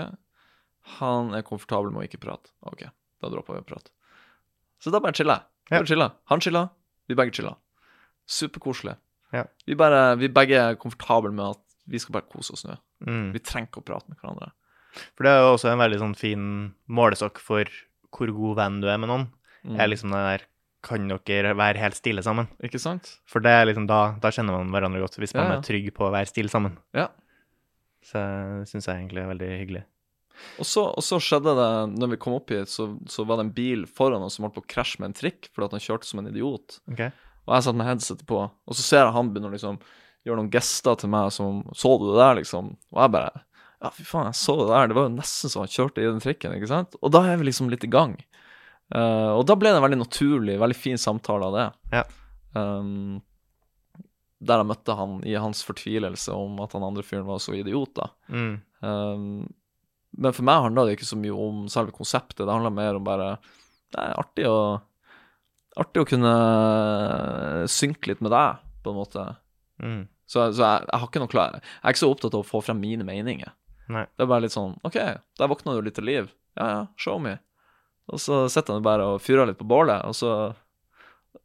han 1.00 1.34
er 1.36 1.42
komfortabel 1.44 1.92
med 1.92 2.00
å 2.00 2.08
ikke 2.08 2.22
prate. 2.24 2.50
OK, 2.64 2.86
da 3.22 3.28
dropper 3.34 3.58
vi 3.58 3.60
å 3.60 3.66
prate. 3.68 3.92
Så 4.80 4.90
da 4.94 5.02
bare 5.04 5.12
chiller 5.18 5.42
jeg. 5.42 5.44
Ja. 5.74 5.82
Chiller. 5.84 6.14
Han 6.32 6.40
chiller, 6.40 6.70
vi 7.10 7.16
begge 7.20 7.34
chiller. 7.36 7.58
Superkoselig. 8.26 8.96
Ja. 9.36 9.44
Vi, 9.68 9.76
bare, 9.76 10.16
vi 10.16 10.30
begge 10.32 10.56
er 10.62 10.78
komfortable 10.80 11.34
med 11.36 11.58
at 11.58 11.67
vi 11.88 12.00
skal 12.04 12.18
bare 12.18 12.28
kose 12.32 12.54
oss 12.56 12.66
nå. 12.68 12.76
Mm. 13.08 13.32
Vi 13.36 13.42
trenger 13.46 13.70
ikke 13.72 13.84
å 13.84 13.88
prate 13.88 14.12
med 14.12 14.20
hverandre. 14.22 14.52
For 15.16 15.28
det 15.28 15.32
er 15.34 15.42
jo 15.44 15.54
også 15.56 15.72
en 15.72 15.82
veldig 15.82 16.00
sånn 16.02 16.16
fin 16.18 16.46
målestokk 16.90 17.40
for 17.44 17.70
hvor 18.16 18.32
god 18.34 18.56
venn 18.62 18.80
du 18.82 18.88
er 18.90 19.00
med 19.02 19.12
noen. 19.12 19.26
Mm. 19.68 19.76
Er 19.84 19.92
liksom 19.92 20.14
det 20.16 20.22
der 20.26 20.46
Kan 20.88 21.08
dere 21.10 21.52
være 21.58 21.82
helt 21.82 21.98
stille 21.98 22.22
sammen? 22.24 22.48
Ikke 22.64 22.80
sant? 22.80 23.10
For 23.28 23.44
det 23.44 23.52
er 23.52 23.66
liksom 23.68 23.88
da, 23.90 24.14
da 24.24 24.30
kjenner 24.32 24.56
man 24.56 24.70
hverandre 24.72 25.02
godt, 25.02 25.18
hvis 25.20 25.34
man 25.36 25.44
Ja, 25.44 25.56
ja. 25.56 25.60
er 25.60 25.66
trygg 25.66 25.88
på 25.98 26.06
å 26.08 26.12
være 26.14 26.30
stille 26.30 26.54
sammen. 26.54 26.78
Ja. 26.96 27.10
Så 28.06 28.22
det 28.22 28.70
syns 28.70 28.88
jeg 28.88 29.02
egentlig 29.02 29.24
er 29.24 29.32
veldig 29.34 29.50
hyggelig. 29.58 29.84
Og 30.62 30.68
så, 30.70 30.84
og 30.94 31.04
så 31.04 31.18
skjedde 31.20 31.56
det, 31.58 31.70
når 31.98 32.12
vi 32.14 32.20
kom 32.22 32.36
opp 32.38 32.54
hit, 32.54 32.70
så, 32.70 32.92
så 33.10 33.26
var 33.28 33.40
det 33.42 33.48
en 33.48 33.54
bil 33.58 33.88
foran 33.90 34.22
oss 34.24 34.38
som 34.38 34.46
holdt 34.46 34.60
på 34.60 34.64
å 34.64 34.70
krasje 34.70 35.02
med 35.02 35.10
en 35.10 35.18
trikk 35.18 35.50
fordi 35.50 35.66
at 35.66 35.76
han 35.80 35.84
kjørte 35.88 36.08
som 36.08 36.22
en 36.22 36.30
idiot. 36.30 36.78
Ok? 36.94 37.02
Og 37.48 37.56
jeg 37.58 37.66
satt 37.66 37.80
med 37.80 37.88
headsetet 37.90 38.28
på, 38.30 38.40
og 38.46 38.78
så 38.78 38.86
ser 38.86 39.02
jeg 39.08 39.16
han 39.18 39.32
begynner 39.34 39.56
liksom 39.58 39.82
gjøre 40.28 40.42
noen 40.42 40.54
gester 40.54 40.98
til 41.00 41.12
meg 41.14 41.32
som 41.36 41.64
Så 41.76 41.94
du 42.00 42.10
det 42.12 42.20
der, 42.20 42.40
liksom? 42.42 42.74
Og 42.96 43.04
jeg 43.04 43.14
bare 43.18 43.44
Ja, 43.78 43.92
fy 43.94 44.04
faen, 44.08 44.32
jeg 44.32 44.40
så 44.40 44.56
det 44.62 44.72
der. 44.72 44.90
Det 44.90 44.98
var 44.98 45.08
jo 45.08 45.16
nesten 45.16 45.54
så 45.54 45.62
han 45.62 45.72
kjørte 45.72 46.02
i 46.02 46.10
den 46.10 46.24
trikken, 46.24 46.56
ikke 46.58 46.70
sant? 46.72 46.98
Og 47.02 47.14
da 47.14 47.22
er 47.30 47.38
vi 47.38 47.46
liksom 47.50 47.70
litt 47.70 47.86
i 47.86 47.92
gang. 47.94 48.16
Uh, 48.90 49.36
og 49.36 49.44
da 49.46 49.58
ble 49.60 49.70
det 49.70 49.78
en 49.82 49.84
veldig 49.84 50.00
naturlig, 50.00 50.56
veldig 50.62 50.78
fin 50.80 50.98
samtale 51.02 51.50
av 51.50 51.58
det. 51.58 51.68
Ja. 51.94 52.04
Um, 52.58 53.20
der 54.38 54.62
jeg 54.62 54.70
møtte 54.70 54.96
han 54.98 55.20
i 55.28 55.36
hans 55.38 55.64
fortvilelse 55.66 56.34
om 56.34 56.60
at 56.64 56.76
han 56.78 56.86
andre 56.86 57.06
fyren 57.06 57.28
var 57.28 57.42
så 57.44 57.56
idiot, 57.58 57.94
da. 57.98 58.10
Mm. 58.30 58.54
Um, 58.82 59.48
men 60.18 60.34
for 60.34 60.48
meg 60.48 60.64
handla 60.66 60.86
det 60.88 60.98
ikke 60.98 61.10
så 61.10 61.18
mye 61.20 61.38
om 61.38 61.66
selve 61.72 61.94
konseptet, 61.96 62.46
det 62.46 62.54
handla 62.54 62.72
mer 62.74 62.98
om 62.98 63.06
bare 63.06 63.36
Det 63.94 64.02
er 64.02 64.20
artig 64.22 64.46
å 64.50 64.60
Artig 65.78 66.02
å 66.02 66.08
kunne 66.10 66.30
synke 67.70 68.10
litt 68.10 68.22
med 68.26 68.32
deg, 68.34 68.64
på 68.82 68.90
en 68.90 68.96
måte. 68.98 69.26
Mm. 69.78 70.08
Så, 70.28 70.44
så 70.52 70.62
jeg, 70.64 70.88
jeg 70.92 71.00
har 71.00 71.08
ikke 71.08 71.22
noe 71.24 71.32
klar 71.32 71.54
Jeg 71.56 71.64
er 71.64 71.94
ikke 71.96 72.02
så 72.02 72.10
opptatt 72.12 72.34
av 72.36 72.42
å 72.44 72.48
få 72.48 72.60
frem 72.66 72.82
mine 72.84 73.06
meninger. 73.08 73.54
Nei. 73.94 74.04
Det 74.12 74.26
er 74.26 74.30
bare 74.30 74.44
litt 74.44 74.56
sånn 74.56 74.76
OK, 74.88 74.98
der 75.40 75.52
våkna 75.52 75.78
du 75.78 75.86
litt 75.86 75.96
til 75.96 76.08
liv. 76.10 76.32
Ja, 76.60 76.68
ja, 76.74 76.82
show 77.00 77.22
me. 77.24 77.38
Og 78.12 78.20
så 78.24 78.46
sitter 78.52 78.76
han 78.76 78.86
bare 78.86 79.06
og 79.14 79.24
fyrer 79.24 79.48
litt 79.48 79.60
på 79.60 79.68
bålet, 79.68 80.04
og 80.08 80.16
så 80.18 80.54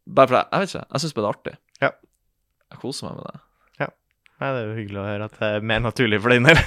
Bare 0.03 0.27
for 0.27 0.35
jeg, 0.35 0.47
jeg 0.49 0.59
vet 0.59 0.71
ikke, 0.71 0.87
jeg 0.89 1.01
syns 1.01 1.13
bare 1.15 1.23
det 1.23 1.29
er 1.29 1.35
artig. 1.37 1.51
Ja. 1.79 1.89
Jeg 2.73 2.79
koser 2.81 3.05
meg 3.07 3.19
med 3.19 3.27
det. 3.29 3.41
Nei, 4.43 4.49
det 4.51 4.59
er 4.59 4.65
jo 4.65 4.75
hyggelig 4.75 4.99
å 4.99 5.07
høre 5.07 5.27
at 5.29 5.35
det 5.39 5.49
er 5.55 5.65
mer 5.71 5.83
naturlig 5.85 6.17
for 6.19 6.33
din 6.33 6.47
del. 6.47 6.57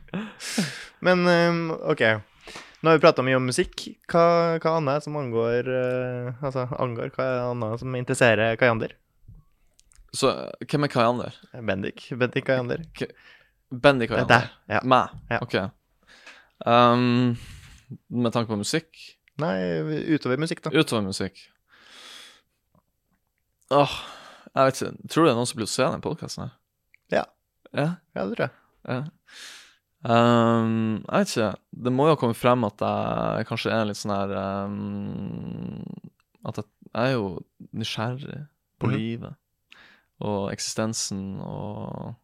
Men 1.06 1.20
um, 1.28 1.60
OK. 1.92 2.02
Nå 2.82 2.90
har 2.90 2.98
vi 2.98 3.04
prata 3.04 3.24
mye 3.24 3.36
om 3.38 3.46
musikk. 3.46 3.84
Hva, 4.10 4.24
hva 4.58 4.72
annet 4.80 4.98
det 4.98 5.06
som 5.06 5.18
angår 5.20 5.68
uh, 5.70 6.42
Altså 6.44 6.66
angår, 6.82 7.12
hva 7.14 7.28
det 7.30 7.44
annet 7.52 7.84
som 7.84 7.94
interesserer 7.94 8.58
Kayander? 8.60 8.96
Så 10.14 10.30
hvem 10.70 10.86
er 10.86 10.92
Kayander? 10.92 11.38
Bendik. 11.66 12.06
Bendik 12.18 12.46
Kayander. 12.46 12.84
Bendik 13.70 14.10
Det 14.10 14.20
er 14.20 14.26
Kayander? 14.26 14.28
deg. 14.28 14.76
Ja. 14.76 14.80
Meg? 14.86 15.16
Ja. 15.30 15.40
OK. 15.42 15.56
Um, 16.66 17.34
med 18.08 18.32
tanke 18.32 18.52
på 18.52 18.58
musikk? 18.60 18.94
Nei, 19.42 19.56
utover 20.14 20.38
musikk, 20.38 20.62
da. 20.62 20.70
Utover 20.70 21.02
musikk 21.02 21.40
Åh, 23.74 23.94
jeg 24.54 24.68
vet 24.68 24.78
ikke. 24.78 25.08
Tror 25.10 25.24
du 25.24 25.26
det 25.26 25.32
er 25.32 25.38
noen 25.40 25.48
som 25.50 25.58
blir 25.58 25.66
å 25.66 25.72
se 25.72 25.86
den 25.88 26.02
podkasten 26.04 26.44
her? 26.44 26.50
Ja. 27.10 27.22
Ja? 27.72 27.86
Ja, 28.14 28.26
det 28.28 28.36
tror 28.36 28.44
jeg. 28.44 28.54
ja. 28.86 28.98
Um, 30.04 31.00
jeg 31.00 31.24
vet 31.24 31.30
ikke. 31.32 31.48
Det 31.86 31.92
må 31.96 32.06
jo 32.06 32.14
ha 32.14 32.18
kommet 32.20 32.38
frem 32.38 32.66
at 32.68 32.84
jeg 32.84 33.48
kanskje 33.48 33.72
er 33.72 33.88
litt 33.88 33.98
sånn 33.98 34.12
her 34.12 34.34
um, 34.68 35.80
At 36.44 36.60
jeg, 36.60 36.68
jeg 36.92 37.08
er 37.08 37.14
jo 37.16 37.30
nysgjerrig 37.72 38.42
på 38.78 38.90
mm. 38.90 38.94
livet 38.94 39.40
og 40.24 40.50
eksistensen 40.52 41.38
og 41.44 42.14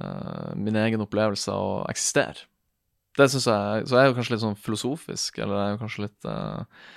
uh, 0.00 0.54
min 0.56 0.76
egen 0.78 1.02
opplevelse 1.04 1.50
av 1.52 1.66
å 1.72 1.82
eksistere. 1.90 2.46
Det 3.18 3.26
syns 3.32 3.48
jeg 3.50 3.86
Så 3.88 3.96
jeg 3.96 4.04
er 4.04 4.10
jo 4.12 4.16
kanskje 4.18 4.34
litt 4.36 4.44
sånn 4.44 4.58
filosofisk, 4.62 5.38
eller 5.42 5.56
jeg 5.58 5.66
er 5.66 5.72
jo 5.74 5.82
kanskje 5.82 6.04
litt 6.04 6.28
uh, 6.30 6.88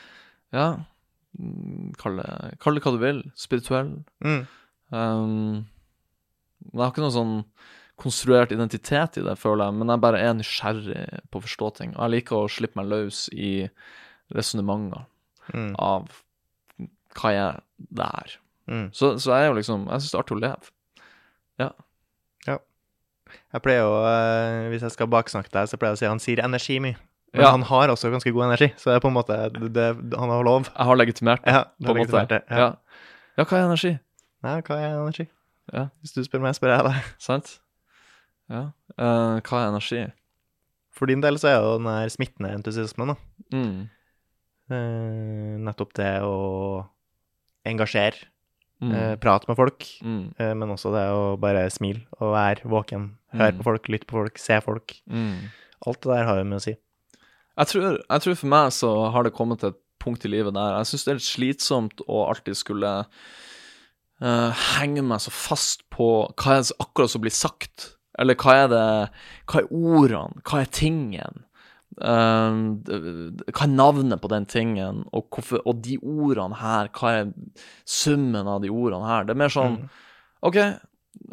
Ja, 0.53 0.65
mm, 1.39 1.93
kall 2.01 2.19
det, 2.21 2.31
kall 2.61 2.77
det 2.77 2.83
hva 2.85 2.93
du 2.93 2.99
vil. 3.01 3.21
Spirituell. 3.39 3.93
Mm. 4.21 4.41
Um, 4.91 5.63
men 6.61 6.75
jeg 6.75 6.83
har 6.83 6.91
ikke 6.93 7.05
noen 7.07 7.15
sånn 7.15 7.37
konstruert 8.01 8.51
identitet 8.53 9.17
i 9.17 9.23
det, 9.25 9.33
føler 9.37 9.67
jeg, 9.69 9.77
men 9.77 9.93
jeg 9.93 10.01
bare 10.03 10.19
er 10.25 10.35
nysgjerrig 10.37 11.01
på 11.31 11.39
å 11.39 11.43
forstå 11.45 11.67
ting. 11.77 11.91
Og 11.95 12.03
jeg 12.05 12.13
liker 12.15 12.37
å 12.37 12.49
slippe 12.49 12.77
meg 12.81 12.89
løs 12.91 13.25
i 13.33 13.53
resonnementer 14.35 15.07
Mm. 15.51 15.73
av 15.81 16.21
hva 17.17 17.31
er 17.33 17.55
der. 17.91 18.35
Mm. 18.71 18.85
Så, 18.95 19.17
så 19.19 19.33
jeg 19.35 19.43
er 19.43 19.49
jo 19.51 19.57
liksom 19.57 19.81
Jeg 19.91 19.99
syns 20.01 20.11
det 20.13 20.15
er 20.17 20.23
artig 20.23 20.37
å 20.37 20.43
leve. 20.45 20.71
Jeg 23.51 23.63
pleier 23.63 23.83
jo, 23.85 23.91
eh, 24.07 24.65
hvis 24.71 24.83
jeg 24.83 24.91
skal 24.95 25.07
baksnakke 25.11 25.51
deg, 25.53 25.67
så 25.71 25.77
pleier 25.79 25.93
jeg 25.95 25.99
å 25.99 26.01
si 26.01 26.09
han 26.09 26.19
sier 26.23 26.41
energi 26.43 26.79
mye. 26.83 26.97
Men 27.31 27.41
Ja. 27.45 27.51
han 27.51 27.61
har 27.63 27.87
også 27.87 28.11
ganske 28.11 28.31
god 28.35 28.43
energi, 28.49 28.73
så 28.75 28.91
det 28.91 28.95
er 28.97 28.99
på 28.99 29.07
en 29.07 29.15
måte 29.15 29.35
det, 29.71 29.85
Han 30.19 30.29
har 30.29 30.43
lov. 30.43 30.67
Jeg 30.67 30.85
har 30.85 30.95
legitimert 30.97 31.43
det, 31.45 31.53
Ja, 31.53 31.63
på 31.81 31.91
en 31.95 31.97
måte. 31.97 32.27
det. 32.27 32.43
Ja. 32.49 32.57
Ja. 32.57 32.75
ja, 33.37 33.43
hva 33.45 33.57
er 33.57 33.65
energi? 33.69 33.99
Nei, 34.43 34.61
hva 34.61 34.75
er 34.75 34.99
energi? 34.99 35.27
Ja. 35.73 35.87
Hvis 36.01 36.13
du 36.13 36.23
spør 36.23 36.41
meg, 36.41 36.55
spør 36.55 36.75
jeg 36.75 36.83
deg. 36.83 37.03
Sant? 37.19 37.59
Ja. 38.49 38.71
Uh, 38.99 39.39
hva 39.39 39.63
er 39.63 39.69
energi? 39.69 40.11
For 40.91 41.05
din 41.05 41.21
del 41.21 41.35
så 41.39 41.47
er 41.47 41.61
jo 41.61 41.77
den 41.77 41.85
der 41.87 42.09
smittende 42.09 42.51
entusiasmen, 42.51 43.07
da. 43.07 43.15
Mm. 43.53 43.89
Uh, 44.69 45.57
nettopp 45.63 45.93
det 45.93 46.21
å 46.21 46.87
engasjere 47.65 48.27
Mm. 48.81 48.91
eh, 48.97 49.15
prate 49.21 49.45
med 49.47 49.57
folk, 49.57 49.85
Mm. 50.03 50.33
eh, 50.39 50.53
men 50.57 50.69
også 50.73 50.91
det 50.91 51.03
å 51.13 51.37
bare 51.39 51.69
smile 51.69 52.01
og 52.19 52.33
være 52.33 52.63
våken. 52.65 53.11
Høre 53.33 53.51
Mm. 53.53 53.57
på 53.59 53.63
folk, 53.63 53.87
lytte 53.89 54.07
på 54.07 54.17
folk, 54.17 54.37
se 54.39 54.59
folk. 54.61 54.95
Mm. 55.09 55.49
Alt 55.85 56.01
det 56.01 56.09
der 56.15 56.23
har 56.25 56.37
jo 56.37 56.43
mye 56.49 56.57
å 56.57 56.61
si. 56.61 56.75
Jeg 57.57 57.67
tror, 57.67 57.99
jeg 58.09 58.21
tror 58.21 58.35
for 58.35 58.47
meg 58.47 58.71
så 58.71 59.11
har 59.11 59.23
det 59.23 59.33
kommet 59.33 59.59
til 59.59 59.69
et 59.69 59.79
punkt 59.99 60.25
i 60.25 60.29
livet 60.29 60.53
der 60.55 60.77
jeg 60.79 60.85
syns 60.89 61.03
det 61.05 61.11
er 61.11 61.19
litt 61.19 61.29
slitsomt 61.59 62.01
å 62.09 62.27
alltid 62.29 62.55
skulle 62.57 63.05
uh, 64.21 64.51
henge 64.79 65.03
meg 65.05 65.19
så 65.19 65.31
fast 65.33 65.83
på 65.93 66.07
hva 66.37 66.57
er 66.57 66.61
det 66.63 66.77
akkurat 66.79 67.09
som 67.13 67.21
blir 67.21 67.33
sagt, 67.33 67.95
eller 68.19 68.35
hva 68.35 68.55
er 68.63 68.67
det 68.67 69.09
Hva 69.47 69.61
er 69.61 69.71
ordene, 69.71 70.41
hva 70.43 70.61
er 70.61 70.65
tingen? 70.71 71.43
Eh, 71.99 72.59
d- 72.87 73.43
hva 73.51 73.65
er 73.65 73.73
navnet 73.73 74.21
på 74.23 74.29
den 74.31 74.45
tingen, 74.47 75.03
og, 75.11 75.25
hvorfor, 75.33 75.59
og 75.67 75.81
de 75.83 75.97
ordene 75.99 76.55
her, 76.55 76.87
hva 76.95 77.11
er 77.19 77.33
summen 77.85 78.47
av 78.47 78.61
de 78.63 78.69
ordene 78.71 79.05
her? 79.09 79.25
Det 79.27 79.35
er 79.35 79.41
mer 79.43 79.51
sånn 79.51 79.75
Mm. 79.81 79.89
OK, 80.41 80.55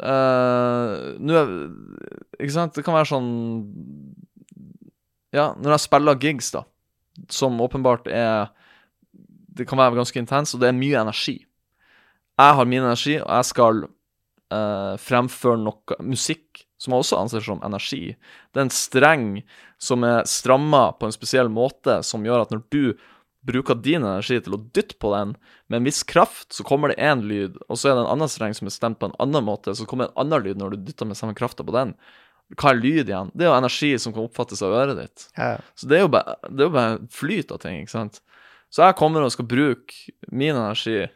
uh, 0.03 1.15
nå 1.17 1.39
Ikke 2.37 2.51
sant? 2.53 2.75
Det 2.75 2.83
kan 2.85 2.93
være 2.93 3.07
sånn 3.09 3.29
Ja, 5.33 5.53
når 5.57 5.71
jeg 5.77 5.85
spiller 5.85 6.19
gigs, 6.21 6.51
da, 6.53 6.63
som 7.29 7.57
åpenbart 7.63 8.07
er 8.11 8.49
Det 9.55 9.65
kan 9.67 9.79
være 9.81 9.95
ganske 9.97 10.19
intens, 10.21 10.53
og 10.53 10.61
det 10.61 10.69
er 10.69 10.77
mye 10.77 10.99
energi. 11.01 11.39
Jeg 12.39 12.55
har 12.55 12.65
min 12.65 12.83
energi, 12.83 13.17
og 13.19 13.27
jeg 13.27 13.45
skal 13.49 13.81
eh, 14.53 14.95
fremføre 15.01 15.59
noe 15.61 15.99
musikk 16.05 16.65
som 16.79 16.95
jeg 16.95 17.03
også 17.03 17.19
anser 17.19 17.43
som 17.43 17.63
energi. 17.65 18.15
Det 18.53 18.61
er 18.61 18.67
en 18.67 18.73
streng 18.73 19.25
som 19.81 20.03
er 20.07 20.27
stramma 20.29 20.89
på 20.95 21.09
en 21.09 21.15
spesiell 21.15 21.51
måte, 21.51 21.99
som 22.07 22.23
gjør 22.23 22.45
at 22.45 22.53
når 22.53 22.63
du 22.71 22.83
bruker 23.49 23.77
din 23.79 24.03
energi 24.03 24.39
til 24.43 24.55
å 24.55 24.61
dytte 24.75 24.97
på 24.99 25.11
den 25.13 25.33
med 25.71 25.79
en 25.79 25.87
viss 25.87 26.01
kraft, 26.07 26.51
så 26.55 26.63
kommer 26.67 26.91
det 26.91 26.99
én 27.03 27.23
lyd, 27.27 27.59
og 27.67 27.79
så 27.79 27.91
er 27.91 27.97
det 27.97 28.05
en 28.05 28.13
annen 28.15 28.31
streng 28.31 28.55
som 28.55 28.67
er 28.67 28.75
stemt 28.75 28.99
på 28.99 29.09
en 29.09 29.19
annen 29.23 29.45
måte, 29.47 29.75
så 29.75 29.87
kommer 29.87 30.07
det 30.07 30.13
en 30.13 30.25
annen 30.25 30.47
lyd 30.47 30.59
når 30.59 30.75
du 30.75 30.89
dytter 30.89 31.07
med 31.07 31.19
samme 31.19 31.37
krafta 31.37 31.65
på 31.67 31.75
den. 31.75 31.93
Hva 32.57 32.73
er 32.73 32.81
lyd 32.81 33.11
igjen? 33.11 33.29
Det 33.37 33.45
er 33.45 33.51
jo 33.51 33.59
energi 33.59 33.91
som 34.01 34.15
kan 34.15 34.25
oppfattes 34.25 34.63
av 34.65 34.73
øret 34.73 34.97
ditt. 34.97 35.27
Ja. 35.37 35.53
Så 35.77 35.87
det 35.89 35.99
er 35.99 36.07
jo 36.07 36.11
bare, 36.15 36.35
det 36.47 36.63
er 36.63 36.67
jo 36.67 36.75
bare 36.75 36.97
flyt 37.13 37.53
av 37.53 37.61
ting, 37.63 37.83
ikke 37.83 37.95
sant. 37.95 38.19
Så 38.73 38.83
jeg 38.85 38.97
kommer 38.99 39.25
og 39.25 39.33
skal 39.33 39.47
bruke 39.49 40.13
min 40.29 40.55
energi, 40.55 41.07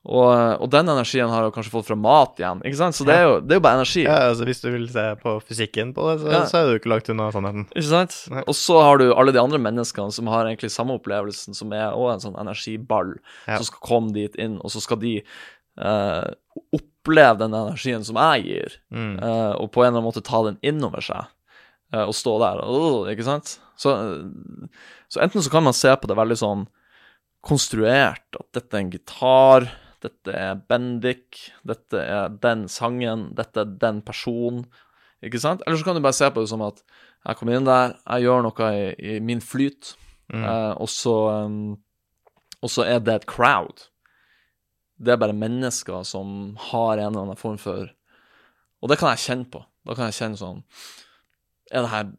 og, 0.00 0.62
og 0.64 0.70
den 0.72 0.88
energien 0.88 1.28
har 1.28 1.44
jeg 1.44 1.52
kanskje 1.52 1.72
fått 1.74 1.86
fra 1.90 1.96
mat 2.00 2.38
igjen, 2.40 2.62
ikke 2.64 2.78
sant. 2.78 2.96
Så 2.96 3.04
det 3.04 3.14
er 3.18 3.26
jo, 3.28 3.34
det 3.44 3.52
er 3.52 3.58
jo 3.60 3.64
bare 3.66 3.76
energi. 3.82 4.04
ja, 4.06 4.14
altså 4.30 4.46
Hvis 4.48 4.62
du 4.64 4.70
vil 4.72 4.86
se 4.88 5.04
på 5.20 5.34
fysikken 5.44 5.92
på 5.94 6.06
det, 6.08 6.14
så, 6.22 6.30
Ja. 6.32 6.40
så 6.48 6.56
er 6.62 6.70
du 6.70 6.78
ikke 6.78 6.88
langt 6.94 7.10
unna 7.12 7.26
sannheten. 7.34 7.66
Ikke 7.76 7.90
sant? 7.90 8.16
Nei. 8.32 8.42
Og 8.48 8.54
så 8.56 8.78
har 8.80 8.96
du 9.02 9.10
alle 9.12 9.32
de 9.36 9.42
andre 9.42 9.58
menneskene 9.60 10.10
som 10.16 10.26
har 10.32 10.46
egentlig 10.48 10.70
samme 10.72 10.96
opplevelsen, 10.96 11.54
som 11.54 11.72
er 11.76 11.92
òg 11.92 12.14
en 12.14 12.24
sånn 12.24 12.38
energiball, 12.40 13.12
Ja. 13.46 13.56
som 13.60 13.64
skal 13.68 13.84
komme 13.84 14.12
dit 14.16 14.34
inn, 14.40 14.56
og 14.64 14.70
så 14.72 14.80
skal 14.80 14.96
de 15.04 15.18
eh, 15.80 16.24
oppleve 16.76 17.38
den 17.38 17.52
energien 17.54 18.02
som 18.04 18.16
jeg 18.16 18.42
gir, 18.44 18.72
Mm. 18.92 19.14
eh, 19.22 19.52
og 19.60 19.70
på 19.72 19.80
en 19.84 19.92
eller 19.94 20.00
annen 20.00 20.08
måte 20.12 20.24
ta 20.24 20.42
den 20.44 20.58
innover 20.62 21.00
seg, 21.00 21.26
eh, 21.92 22.02
og 22.04 22.12
stå 22.12 22.38
der, 22.40 22.64
og, 22.64 23.06
ikke 23.08 23.24
sant? 23.24 23.58
Så, 23.78 23.94
så 25.08 25.20
enten 25.22 25.40
så 25.40 25.50
kan 25.50 25.62
man 25.64 25.72
se 25.72 25.88
på 25.96 26.06
det 26.08 26.16
veldig 26.16 26.36
sånn 26.36 26.66
konstruert, 27.42 28.26
at 28.36 28.48
dette 28.52 28.74
er 28.76 28.80
en 28.84 28.90
gitar, 28.92 29.68
dette 30.02 30.32
er 30.36 30.54
Bendik, 30.68 31.38
dette 31.66 32.00
er 32.00 32.28
den 32.42 32.66
sangen, 32.72 33.28
dette 33.36 33.60
er 33.64 33.74
den 33.82 34.00
personen, 34.06 34.64
ikke 35.22 35.40
sant? 35.42 35.62
Eller 35.66 35.76
så 35.80 35.84
kan 35.84 35.98
du 35.98 36.02
bare 36.04 36.16
se 36.16 36.30
på 36.32 36.40
det 36.44 36.48
som 36.52 36.62
at 36.64 36.82
jeg 37.26 37.36
kommer 37.36 37.58
inn 37.58 37.66
der, 37.68 37.94
jeg 38.08 38.24
gjør 38.24 38.42
noe 38.46 38.68
i, 38.76 38.86
i 39.16 39.18
min 39.20 39.40
flyt, 39.44 39.96
Mm. 40.30 40.44
eh, 40.46 40.72
og 40.78 40.86
så 40.86 41.12
um, 41.42 41.54
og 42.62 42.70
så 42.70 42.84
er 42.86 43.00
det 43.02 43.14
et 43.16 43.24
crowd. 43.26 43.80
Det 44.94 45.10
er 45.10 45.16
bare 45.18 45.34
mennesker 45.34 46.04
som 46.06 46.52
har 46.68 47.00
en 47.00 47.08
eller 47.08 47.24
annen 47.24 47.40
form 47.40 47.56
for 47.58 47.88
Og 48.78 48.88
det 48.92 48.98
kan 49.00 49.10
jeg 49.10 49.24
kjenne 49.24 49.48
på. 49.50 49.64
Da 49.88 49.96
kan 49.98 50.06
jeg 50.06 50.14
kjenne 50.20 50.38
sånn 50.38 50.60
Er 51.72 51.82
det 51.82 51.90
her 51.90 52.12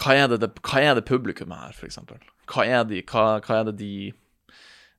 Hva 0.00 0.14
er 0.16 0.30
det, 0.32 0.38
det, 0.40 0.48
hva 0.64 0.80
er 0.80 0.94
det 0.96 1.04
publikummet 1.04 1.60
her, 1.66 1.76
for 1.76 1.84
eksempel? 1.90 2.24
Hva 2.48 2.64
er 2.64 2.88
de 2.88 3.02
Hva, 3.02 3.26
hva 3.44 3.60
er 3.60 3.68
det 3.68 3.76
de 3.82 3.92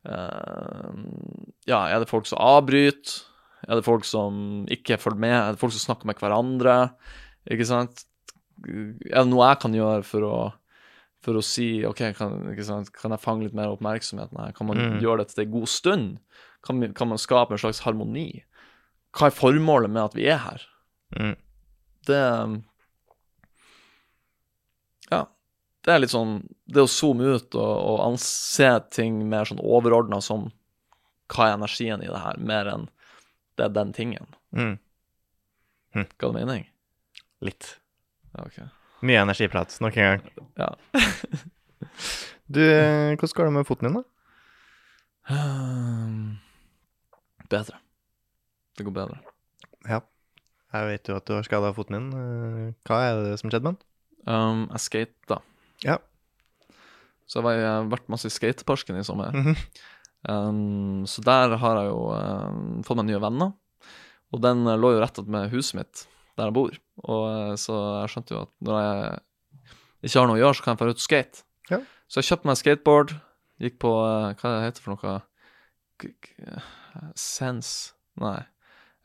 Ja, 0.05 1.79
er 1.91 1.99
det 1.99 2.09
folk 2.09 2.27
som 2.29 2.39
avbryter? 2.41 3.23
Er 3.67 3.75
det 3.75 3.83
folk 3.85 4.05
som 4.07 4.63
ikke 4.71 4.95
følger 5.01 5.19
med? 5.19 5.33
Er 5.35 5.51
det 5.55 5.59
folk 5.61 5.73
som 5.75 5.83
snakker 5.93 6.07
med 6.07 6.15
hverandre? 6.21 6.77
Ikke 7.51 7.67
sant? 7.67 8.05
Er 8.63 9.23
det 9.23 9.27
noe 9.31 9.49
jeg 9.51 9.59
kan 9.65 9.75
gjøre 9.75 10.03
for 10.07 10.21
å 10.27 10.37
for 11.19 11.35
å 11.35 11.41
si 11.43 11.81
OK, 11.83 11.99
kan, 12.15 12.37
kan 12.55 13.11
jeg 13.11 13.19
fange 13.19 13.43
litt 13.43 13.53
mer 13.57 13.67
oppmerksomhet? 13.73 14.31
Nei. 14.31 14.53
Kan 14.55 14.67
man 14.69 14.77
Mm. 14.79 15.01
gjøre 15.03 15.17
dette 15.25 15.35
til 15.35 15.43
en 15.43 15.51
god 15.51 15.67
stund? 15.67 16.19
Kan, 16.63 16.79
kan 16.95 17.09
man 17.09 17.17
skape 17.19 17.51
en 17.51 17.59
slags 17.59 17.81
harmoni? 17.83 18.43
Hva 19.11 19.27
er 19.27 19.35
formålet 19.35 19.91
med 19.91 20.03
at 20.05 20.15
vi 20.15 20.27
er 20.31 20.37
her? 20.37 20.61
Mm. 21.19 21.35
Det 22.07 22.63
Ja. 25.11 25.25
Det 25.85 25.93
er 25.93 26.01
litt 26.01 26.11
sånn 26.11 26.41
Det 26.67 26.83
å 26.83 26.89
zoome 26.91 27.35
ut 27.37 27.55
og, 27.55 27.75
og 27.91 28.01
anse 28.03 28.71
ting 28.91 29.21
mer 29.31 29.47
sånn 29.47 29.61
overordna 29.63 30.19
som 30.23 30.49
hva 31.29 31.45
er 31.47 31.55
energien 31.59 32.01
i 32.01 32.09
det 32.09 32.19
her, 32.23 32.39
mer 32.41 32.67
enn 32.71 32.87
det 33.59 33.67
er 33.67 33.73
den 33.75 33.91
tingen. 33.93 34.25
Mm. 34.55 34.77
Ga 35.93 36.29
det 36.31 36.33
mening? 36.39 36.63
Litt. 37.45 37.75
Ja, 38.33 38.45
ok. 38.47 38.57
Mye 39.05 39.21
energiprat 39.21 39.75
nok 39.83 39.97
en 39.99 40.09
gang. 40.15 40.45
Ja. 40.59 40.73
Du, 42.49 42.63
hvordan 42.65 43.33
går 43.37 43.45
det 43.45 43.53
med 43.53 43.67
foten 43.69 43.85
din, 43.85 43.99
da? 43.99 44.03
Um, 45.29 46.39
bedre. 47.53 47.77
Det 48.73 48.85
går 48.87 48.95
bedre. 48.95 49.19
Ja. 49.85 49.99
Jeg 50.73 50.87
vet 50.89 51.09
jo 51.11 51.17
at 51.17 51.27
du 51.29 51.35
har 51.35 51.45
skada 51.45 51.69
foten 51.77 51.97
din. 51.97 52.09
Eh, 52.17 52.73
Hva 52.89 52.97
er 53.05 53.21
det 53.27 53.35
som 53.41 53.53
skjedde 53.53 53.69
med 53.69 53.77
den? 53.77 53.85
Um, 54.25 54.65
jeg 54.73 54.81
skata. 54.85 55.39
Ja. 55.85 55.97
Så 57.29 57.43
jeg 57.45 57.63
har 57.65 57.87
vært 57.91 58.09
masse 58.09 58.29
i 58.29 58.33
skateparken 58.33 58.99
i 58.99 59.05
sommer. 59.07 59.35
Mhm. 59.35 59.57
Um, 60.27 61.05
så 61.07 61.21
der 61.23 61.53
har 61.61 61.77
jeg 61.79 61.91
jo 61.93 61.99
um, 62.11 62.81
fått 62.83 62.99
meg 62.99 63.07
nye 63.07 63.21
venner. 63.23 63.53
Og 64.35 64.41
den 64.43 64.65
eh, 64.67 64.77
lå 64.77 64.93
jo 64.93 65.01
rett 65.01 65.21
med 65.31 65.49
huset 65.53 65.77
mitt, 65.79 66.03
der 66.37 66.49
jeg 66.49 66.57
bor. 66.57 66.75
Og 67.05 67.23
eh, 67.29 67.55
Så 67.57 67.73
jeg 67.73 68.11
skjønte 68.13 68.35
jo 68.35 68.41
at 68.43 68.51
når 68.65 68.81
jeg 68.83 70.09
ikke 70.09 70.19
har 70.19 70.29
noe 70.29 70.37
å 70.37 70.41
gjøre, 70.43 70.57
så 70.57 70.65
kan 70.65 70.75
jeg 70.75 70.81
dra 70.81 70.91
ut 70.93 71.01
og 71.01 71.05
skate. 71.05 71.43
Ja. 71.71 71.79
Så 72.09 72.21
jeg 72.21 72.29
kjøpte 72.29 72.49
meg 72.49 72.59
skateboard. 72.59 73.15
Gikk 73.59 73.79
på 73.83 73.89
uh, 73.91 74.35
Hva 74.39 74.53
det 74.63 74.83
for 74.83 74.95
noe? 74.95 75.17
Sense 77.19 77.91
Nei, 78.19 78.39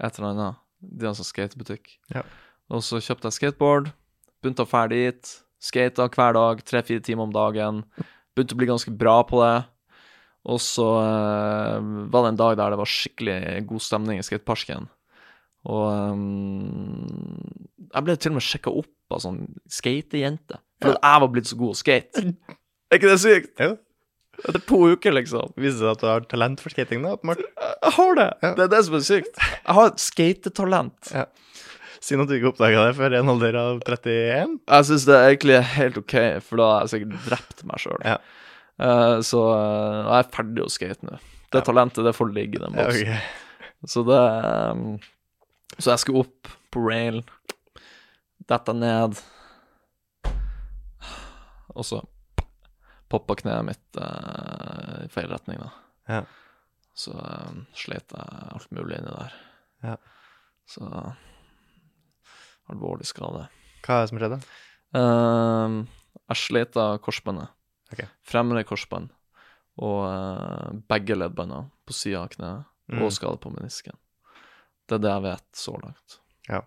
et 0.03 0.17
eller 0.19 0.33
annet. 0.33 0.61
De 0.83 1.07
har 1.07 1.15
sånn 1.17 1.27
skatebutikk. 1.27 1.93
Ja. 2.13 2.25
Og 2.75 2.83
så 2.83 2.99
kjøpte 3.03 3.31
jeg 3.31 3.39
skateboard. 3.39 3.93
Begynte 4.43 4.67
å 4.67 4.69
fære 4.69 4.91
dit. 4.95 5.35
Skata 5.65 6.09
hver 6.13 6.37
dag, 6.37 6.65
tre-fire 6.67 7.03
timer 7.05 7.29
om 7.29 7.33
dagen. 7.35 7.85
Begynte 8.35 8.57
å 8.57 8.61
bli 8.61 8.69
ganske 8.69 8.93
bra 8.93 9.23
på 9.29 9.41
det. 9.41 9.55
Og 10.53 10.61
så 10.61 10.89
eh, 11.01 11.87
var 12.13 12.27
det 12.27 12.35
en 12.35 12.41
dag 12.43 12.59
der 12.61 12.75
det 12.75 12.81
var 12.83 12.91
skikkelig 12.91 13.39
god 13.71 13.85
stemning 13.87 14.21
i 14.21 14.27
skateparken. 14.27 14.91
Og 15.65 15.87
ehm, 15.89 17.39
jeg 17.89 18.05
ble 18.05 18.17
til 18.21 18.35
og 18.35 18.37
med 18.37 18.45
sjekka 18.45 18.75
opp 18.83 19.15
av 19.17 19.23
sånn 19.25 19.41
skatejente. 19.73 20.61
For 20.85 20.93
at 20.93 21.07
jeg 21.07 21.23
var 21.25 21.33
blitt 21.33 21.49
så 21.49 21.59
god 21.61 21.73
å 21.73 21.79
skate. 21.81 22.25
Er 22.93 23.01
ikke 23.01 23.13
det 23.15 23.21
sykt? 23.23 23.55
Ja. 23.63 23.71
Etter 24.43 24.61
to 24.67 24.81
uker, 24.93 25.15
liksom. 25.15 25.55
Viser 25.61 25.87
det 25.87 25.93
at 25.95 26.03
du 26.03 26.09
har 26.11 26.27
talent 26.29 26.61
for 26.61 26.75
skating, 26.75 27.05
da? 27.07 27.15
åpenbart? 27.17 27.41
Jeg 27.41 27.93
har 27.97 28.19
det! 28.19 28.29
Ja. 28.43 28.51
Det 28.59 28.67
er 28.67 28.73
det 28.75 28.83
som 28.89 28.99
er 28.99 29.05
sykt. 29.07 29.41
Jeg 29.41 29.77
har 29.79 29.93
et 29.93 30.03
skatetalent. 30.03 31.13
Ja. 31.15 31.25
Synd 32.05 32.25
at 32.25 32.29
du 32.29 32.35
ikke 32.37 32.51
oppdaga 32.53 32.83
det 32.89 32.97
før 32.99 33.15
en 33.17 33.31
alder 33.33 33.57
av 33.57 33.79
31. 33.81 34.59
Jeg 34.69 34.87
syns 34.91 35.07
det 35.09 35.15
er 35.17 35.29
egentlig 35.31 35.61
helt 35.75 36.01
OK, 36.03 36.15
for 36.45 36.61
da 36.61 36.67
har 36.71 36.83
jeg 36.85 36.93
sikkert 36.95 37.29
drept 37.31 37.63
meg 37.71 37.81
sjøl. 37.81 38.03
Ja. 38.05 38.19
så 39.25 39.41
uh, 39.55 40.01
jeg 40.11 40.19
er 40.19 40.29
ferdig 40.35 40.65
å 40.67 40.73
skate 40.75 41.09
nå. 41.09 41.17
Det 41.55 41.63
Ja. 41.63 41.65
talentet, 41.69 42.03
det 42.05 42.13
får 42.17 42.33
ligge 42.35 42.59
i 42.59 42.63
den 42.65 42.75
boksen. 42.77 43.15
ok. 43.15 43.41
Så 43.89 44.03
det 44.09 44.19
um, 44.75 44.99
Så 45.79 45.91
jeg 45.95 46.03
skulle 46.03 46.25
opp 46.27 46.51
på 46.75 46.83
rail, 46.89 47.21
dette 48.51 48.75
ned, 48.77 49.17
og 51.75 51.85
så 51.87 52.01
poppa 53.11 53.37
kneet 53.39 53.65
mitt 53.67 53.99
uh, 54.01 55.05
i 55.05 55.11
feil 55.13 55.31
retning, 55.31 55.61
da. 55.63 55.71
Ja. 56.11 56.23
Så 56.99 57.15
um, 57.15 57.65
slet 57.79 58.13
jeg 58.13 58.51
alt 58.55 58.69
mulig 58.75 58.99
inni 59.01 59.15
der. 59.15 59.39
Ja. 59.87 59.97
Så 60.69 60.87
alvorlig 62.73 63.07
skade. 63.09 63.47
Hva 63.85 63.99
er 63.99 64.05
det 64.07 64.11
som 64.13 64.21
skjedde? 64.23 64.39
Uh, 64.95 65.81
jeg 66.31 66.41
slet 66.41 66.79
av 66.81 66.99
korsbåndet. 67.05 67.51
Ok. 67.93 68.05
Fremre 68.27 68.63
korsbånd 68.67 69.11
og 69.85 70.01
uh, 70.07 70.71
begge 70.89 71.17
leddbåndene 71.19 71.69
på 71.85 71.97
sida 71.97 72.23
av 72.25 72.31
kneet, 72.37 72.71
Mm. 72.85 73.01
og 73.01 73.15
skade 73.17 73.39
på 73.41 73.49
menisken. 73.49 73.97
Det 74.85 74.99
er 74.99 75.01
det 75.01 75.09
jeg 75.09 75.23
vet 75.25 75.47
så 75.57 75.73
langt. 75.81 76.19
Ja. 76.51 76.59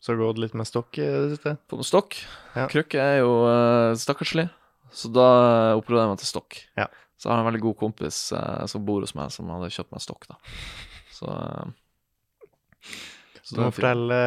Så 0.00 0.14
gått 0.16 0.38
litt 0.40 0.54
med 0.56 0.64
stokk 0.64 0.96
i 0.96 1.04
det 1.04 1.34
siste? 1.34 1.52
På 1.68 1.76
noe 1.76 1.84
stokk. 1.84 2.16
Ja. 2.56 2.64
Krykke 2.72 2.96
er 2.96 3.18
jo 3.20 3.34
uh, 3.44 3.92
stakkarslig, 4.00 4.46
så 4.88 5.10
da 5.12 5.26
opererer 5.76 6.06
jeg 6.06 6.12
meg 6.14 6.22
til 6.22 6.30
stokk. 6.30 6.56
Ja. 6.80 6.86
Så 7.20 7.28
jeg 7.28 7.34
har 7.34 7.42
en 7.42 7.48
veldig 7.50 7.60
god 7.66 7.76
kompis 7.82 8.22
uh, 8.32 8.64
som 8.72 8.86
bor 8.88 9.04
hos 9.04 9.12
meg, 9.12 9.28
som 9.36 9.52
hadde 9.52 9.68
kjøpt 9.76 9.92
meg 9.92 10.00
stokk, 10.00 10.24
da. 10.32 10.38
Så, 11.12 11.28
eh, 11.28 12.96
så 13.50 13.56
Du 13.56 13.60
må 13.64 13.66
er 13.66 13.72
fint. 13.74 13.80
fortelle, 13.80 14.20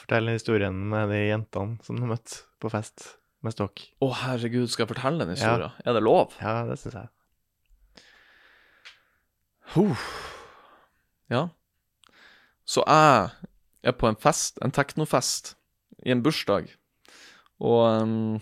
fortelle 0.00 0.34
historien 0.38 0.76
med 0.88 1.10
de 1.12 1.18
jentene 1.28 1.76
som 1.84 1.98
du 2.00 2.06
møtte 2.08 2.40
på 2.62 2.70
fest 2.72 3.04
med 3.44 3.52
stokk. 3.52 3.82
Å, 4.00 4.08
herregud, 4.22 4.70
skal 4.72 4.86
jeg 4.86 4.92
fortelle 4.94 5.26
en 5.26 5.34
historie? 5.34 5.68
Er 5.84 5.96
det 5.98 6.02
lov? 6.02 6.32
Ja, 6.40 6.62
det 6.64 6.78
syns 6.80 6.96
jeg. 6.96 7.10
Huh. 9.74 10.08
Ja. 11.28 11.44
Så 12.64 12.84
jeg 12.88 13.30
er 13.84 13.96
på 14.00 14.08
en 14.08 14.16
fest, 14.20 14.56
en 14.64 14.72
teknofest, 14.72 15.54
i 16.06 16.14
en 16.14 16.22
bursdag, 16.24 16.70
og 17.60 17.84
um, 18.00 18.38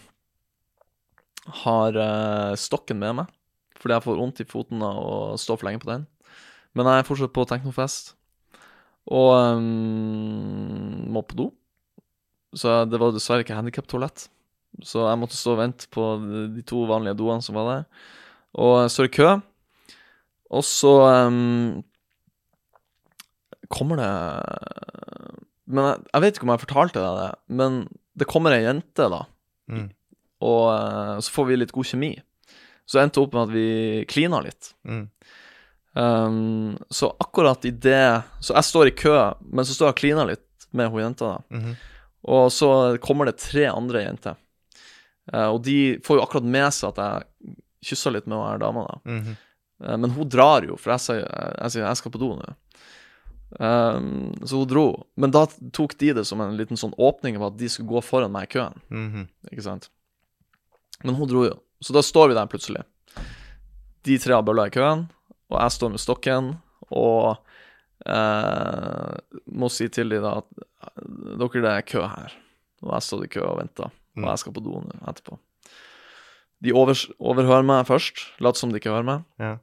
har 1.64 1.98
uh, 1.98 2.54
stokken 2.58 3.00
med 3.02 3.18
meg, 3.22 3.32
fordi 3.80 3.96
jeg 3.96 4.06
får 4.06 4.20
vondt 4.22 4.42
i 4.44 4.48
foten 4.48 4.86
av 4.86 5.02
å 5.02 5.16
stå 5.40 5.58
for 5.58 5.66
lenge 5.68 5.82
på 5.82 5.90
den. 5.90 6.06
Men 6.76 6.90
jeg 6.90 7.02
er 7.02 7.08
fortsatt 7.08 7.34
på 7.34 7.46
teknofest, 7.48 8.14
og 9.06 9.56
um, 9.58 11.06
må 11.14 11.22
på 11.26 11.36
do. 11.38 11.46
Så 12.56 12.72
det 12.90 12.98
var 12.98 13.12
dessverre 13.14 13.44
ikke 13.44 13.54
handikaptoalett, 13.58 14.28
så 14.82 15.04
jeg 15.08 15.18
måtte 15.20 15.36
stå 15.38 15.52
og 15.54 15.60
vente 15.60 15.88
på 15.92 16.06
de- 16.54 16.62
to 16.66 16.84
vanlige 16.88 17.16
doene 17.18 17.42
som 17.44 17.54
var 17.58 17.68
der. 17.70 17.84
Og 18.56 18.72
jeg 18.84 18.90
står 18.94 19.08
i 19.10 19.14
kø. 19.18 19.28
Og 20.56 20.62
så 20.64 20.92
um, 21.26 21.82
kommer 23.72 23.98
det 23.98 24.10
Men 25.66 25.84
jeg, 25.90 26.02
jeg 26.14 26.22
vet 26.22 26.36
ikke 26.38 26.46
om 26.46 26.52
jeg 26.54 26.62
fortalte 26.62 27.02
deg 27.02 27.16
det, 27.18 27.30
men 27.58 27.78
det 28.16 28.28
kommer 28.30 28.54
ei 28.54 28.62
jente, 28.64 29.08
da, 29.12 29.24
Mm. 29.66 29.88
og 30.46 30.64
uh, 30.70 31.16
så 31.18 31.32
får 31.34 31.46
vi 31.48 31.56
litt 31.58 31.72
god 31.74 31.88
kjemi. 31.88 32.12
Så 32.86 33.00
endte 33.02 33.18
det 33.18 33.24
opp 33.26 33.32
med 33.34 33.48
at 33.48 33.54
vi 33.56 34.04
klina 34.06 34.38
litt. 34.44 34.68
Mm. 34.86 35.08
Ehm, 35.96 36.78
så 36.90 37.16
akkurat 37.18 37.64
i 37.64 37.70
det 37.70 38.22
Så 38.40 38.52
jeg 38.54 38.64
står 38.64 38.86
i 38.86 38.96
kø, 38.96 39.16
men 39.40 39.64
så 39.64 39.72
står 39.72 39.88
jeg 39.88 39.94
og 39.94 40.00
kliner 40.00 40.28
litt 40.28 40.66
med 40.76 40.90
hun 40.92 41.00
jenta, 41.00 41.36
da. 41.36 41.56
Mhm. 41.56 41.76
Og 42.26 42.50
så 42.52 42.68
kommer 42.98 43.28
det 43.28 43.38
tre 43.38 43.68
andre 43.70 44.02
jenter. 44.02 44.34
Uh, 45.32 45.46
og 45.54 45.60
de 45.62 45.98
får 46.02 46.18
jo 46.18 46.22
akkurat 46.24 46.46
med 46.46 46.74
seg 46.74 46.90
at 46.90 46.98
jeg 46.98 47.54
kyssa 47.86 48.10
litt 48.10 48.26
med 48.26 48.38
hun 48.38 48.60
dama, 48.62 48.82
da. 48.82 49.10
mm 49.10 49.20
-hmm. 49.22 49.36
uh, 49.86 49.96
Men 49.96 50.10
hun 50.10 50.28
drar 50.28 50.66
jo, 50.66 50.76
for 50.76 50.90
jeg 50.90 51.00
sier 51.00 51.86
jeg, 51.86 51.96
skal 51.96 52.12
på 52.12 52.18
do 52.18 52.34
nå. 52.34 52.54
Um, 53.60 54.34
så 54.44 54.56
hun 54.56 54.68
dro. 54.68 55.06
Men 55.14 55.30
da 55.30 55.46
tok 55.72 55.98
de 55.98 56.12
det 56.12 56.24
som 56.24 56.40
en 56.40 56.56
liten 56.56 56.76
sånn 56.76 56.94
åpning 56.98 57.38
på 57.38 57.46
at 57.46 57.58
de 57.58 57.68
skulle 57.68 57.88
gå 57.88 58.02
foran 58.02 58.32
meg 58.32 58.42
i 58.42 58.58
køen. 58.58 58.74
Mhm. 58.88 59.28
Ikke 59.52 59.62
sant? 59.62 59.88
Men 61.04 61.14
hun 61.14 61.28
dro 61.28 61.44
jo. 61.44 61.60
Så 61.80 61.92
da 61.92 62.02
står 62.02 62.28
vi 62.28 62.34
der 62.34 62.46
plutselig. 62.46 62.82
De 64.02 64.18
tre 64.18 64.34
har 64.34 64.42
bølla 64.42 64.66
i 64.66 64.70
køen, 64.70 65.08
og 65.50 65.60
jeg 65.60 65.74
står 65.76 65.90
med 65.94 66.02
stokken 66.02 66.52
og 66.90 67.36
eh, 68.06 69.16
må 69.52 69.68
si 69.72 69.88
til 69.92 70.10
dem 70.12 70.24
da 70.24 70.38
at 70.40 70.48
dere, 71.38 71.62
det 71.62 71.72
er 71.72 71.86
kø 71.86 72.02
her. 72.06 72.34
Og 72.84 72.92
jeg 72.94 73.06
står 73.08 73.24
i 73.26 73.30
kø 73.32 73.44
og 73.46 73.58
venter, 73.62 73.90
og 73.90 73.92
Mm. 74.16 74.24
jeg 74.30 74.38
skal 74.38 74.52
på 74.56 74.62
do 74.64 74.78
etterpå. 75.08 75.38
De 76.64 76.72
over, 76.72 76.94
overhører 77.20 77.64
meg 77.68 77.84
først, 77.86 78.22
later 78.40 78.56
som 78.58 78.70
de 78.72 78.78
ikke 78.80 78.88
hører 78.94 79.04
meg. 79.04 79.24
Ja. 79.38 79.58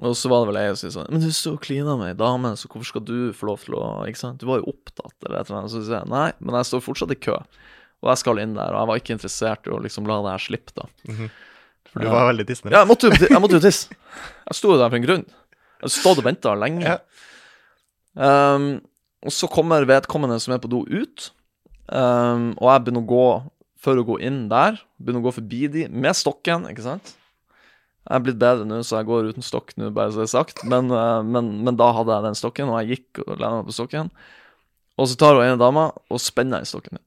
Og 0.00 0.14
så 0.16 0.30
var 0.30 0.44
det 0.46 0.54
vel 0.54 0.60
jeg 0.62 0.76
som 0.78 0.90
sa 0.90 1.00
sånn 1.00 1.10
Men 1.10 1.20
du 1.20 1.30
står 1.34 1.56
og 1.58 1.64
kliner 1.64 1.98
med 1.98 2.12
ei 2.12 2.14
dame, 2.14 2.52
så 2.56 2.68
hvorfor 2.70 2.86
skal 2.86 3.02
du 3.04 3.32
få 3.36 3.46
lov 3.50 3.58
til 3.64 3.74
å 3.74 4.06
Ikke 4.06 4.16
sant? 4.22 4.38
Du 4.38 4.46
var 4.46 4.60
jo 4.62 4.70
opptatt, 4.72 5.16
eller 5.26 5.40
et 5.40 5.50
eller 5.50 5.58
annet. 5.60 5.70
Så 5.74 5.82
sier 5.84 5.98
jeg 5.98 6.08
nei, 6.08 6.32
men 6.40 6.54
jeg 6.54 6.64
står 6.70 6.80
fortsatt 6.86 7.10
i 7.10 7.18
kø. 7.20 7.34
Og 8.00 8.08
jeg 8.08 8.18
skal 8.22 8.38
inn 8.38 8.54
der, 8.54 8.70
og 8.72 8.78
jeg 8.80 8.88
var 8.88 8.96
ikke 9.02 9.16
interessert 9.18 9.66
i 9.66 9.70
å 9.74 9.82
liksom 9.82 10.06
la 10.08 10.22
det 10.22 10.30
her 10.30 10.44
slippe, 10.46 10.72
da. 10.78 10.86
Mhm. 11.10 11.30
For 11.92 12.00
du 12.02 12.06
Ja. 12.06 12.12
var 12.14 12.28
veldig 12.32 12.46
tissende. 12.48 12.72
Ja, 12.74 12.84
jeg 12.84 12.88
måtte 12.90 13.10
jeg 13.12 13.40
måtte 13.42 13.58
jo 13.58 13.62
tisse. 13.64 13.90
Jeg 14.50 14.56
sto 14.58 14.72
der 14.78 14.88
for 14.90 14.98
en 14.98 15.04
grunn. 15.06 15.24
Jeg 15.26 15.84
hadde 15.84 15.94
stått 15.94 16.18
og 16.20 16.24
venta 16.26 16.52
lenge. 16.58 16.82
Ja. 16.86 16.98
Um, 18.18 18.80
og 19.22 19.32
så 19.32 19.46
kommer 19.52 19.84
vedkommende 19.86 20.40
som 20.42 20.54
er 20.54 20.58
på 20.62 20.68
do, 20.72 20.80
ut, 20.88 21.28
um, 21.92 22.50
og 22.58 22.66
jeg 22.72 22.82
begynner 22.86 23.04
å 23.04 23.10
gå 23.10 23.26
for 23.80 24.00
å 24.00 24.04
gå 24.08 24.16
inn 24.26 24.40
der. 24.50 24.80
Begynner 24.98 25.22
å 25.22 25.26
gå 25.28 25.32
forbi 25.38 25.60
de 25.70 25.84
med 25.88 26.16
stokken, 26.18 26.66
ikke 26.72 26.82
sant. 26.88 27.12
Jeg 28.08 28.16
er 28.16 28.24
blitt 28.26 28.40
bedre 28.40 28.66
nå, 28.66 28.80
så 28.82 28.98
jeg 28.98 29.06
går 29.10 29.30
uten 29.30 29.44
stokk 29.46 29.74
nå, 29.78 29.92
bare 29.94 30.10
så 30.10 30.22
det 30.24 30.26
er 30.26 30.32
sagt. 30.34 30.64
Men, 30.66 30.90
uh, 30.90 31.20
men, 31.22 31.52
men 31.64 31.78
da 31.78 31.92
hadde 31.94 32.16
jeg 32.16 32.26
den 32.26 32.38
stokken, 32.42 32.72
og 32.72 32.80
jeg 32.80 32.96
gikk 32.98 33.22
og 33.26 33.36
lente 33.36 33.54
meg 33.60 33.70
på 33.70 33.76
stokken. 33.76 34.10
Og 34.98 35.08
så 35.08 35.20
tar 35.20 35.36
hun 35.38 35.46
ene 35.46 35.60
dama 35.60 35.86
og 36.10 36.20
spenner 36.20 36.64
i 36.64 36.68
stokken 36.68 36.98
min. 36.98 37.06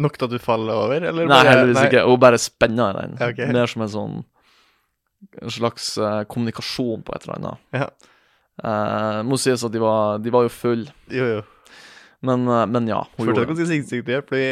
Nok 0.00 0.18
til 0.18 0.26
at 0.28 0.34
du 0.34 0.42
faller 0.42 0.74
over, 0.74 1.04
eller? 1.10 1.28
Nei, 1.30 1.40
heldigvis 1.48 1.78
nei. 1.78 1.86
ikke. 1.90 2.04
Hun 2.08 2.22
bare 2.22 2.40
spenner 2.42 2.98
i 2.98 3.04
den. 3.04 3.16
Okay. 3.28 3.50
Mer 3.54 3.70
som 3.70 3.84
en 3.86 3.92
sånn 3.92 4.16
En 5.40 5.52
slags 5.54 5.86
uh, 5.96 6.22
kommunikasjon 6.28 7.02
på 7.06 7.14
et 7.16 7.24
eller 7.24 7.38
annet. 7.38 7.62
Ja. 7.74 7.88
Uh, 8.60 9.20
må 9.26 9.38
sies 9.40 9.64
at 9.66 9.72
de 9.74 9.80
var, 9.82 10.20
de 10.22 10.30
var 10.30 10.44
jo 10.46 10.50
full 10.52 10.84
Jo, 11.10 11.24
jo. 11.26 11.40
men, 12.22 12.44
uh, 12.46 12.62
men 12.70 12.86
ja. 12.90 13.00
Hun 13.16 13.24
Fortsatt 13.24 13.30
gjorde 13.32 13.40
det. 13.40 13.48
ganske 13.50 13.68
sinnssykt 13.72 14.28
fordi 14.28 14.44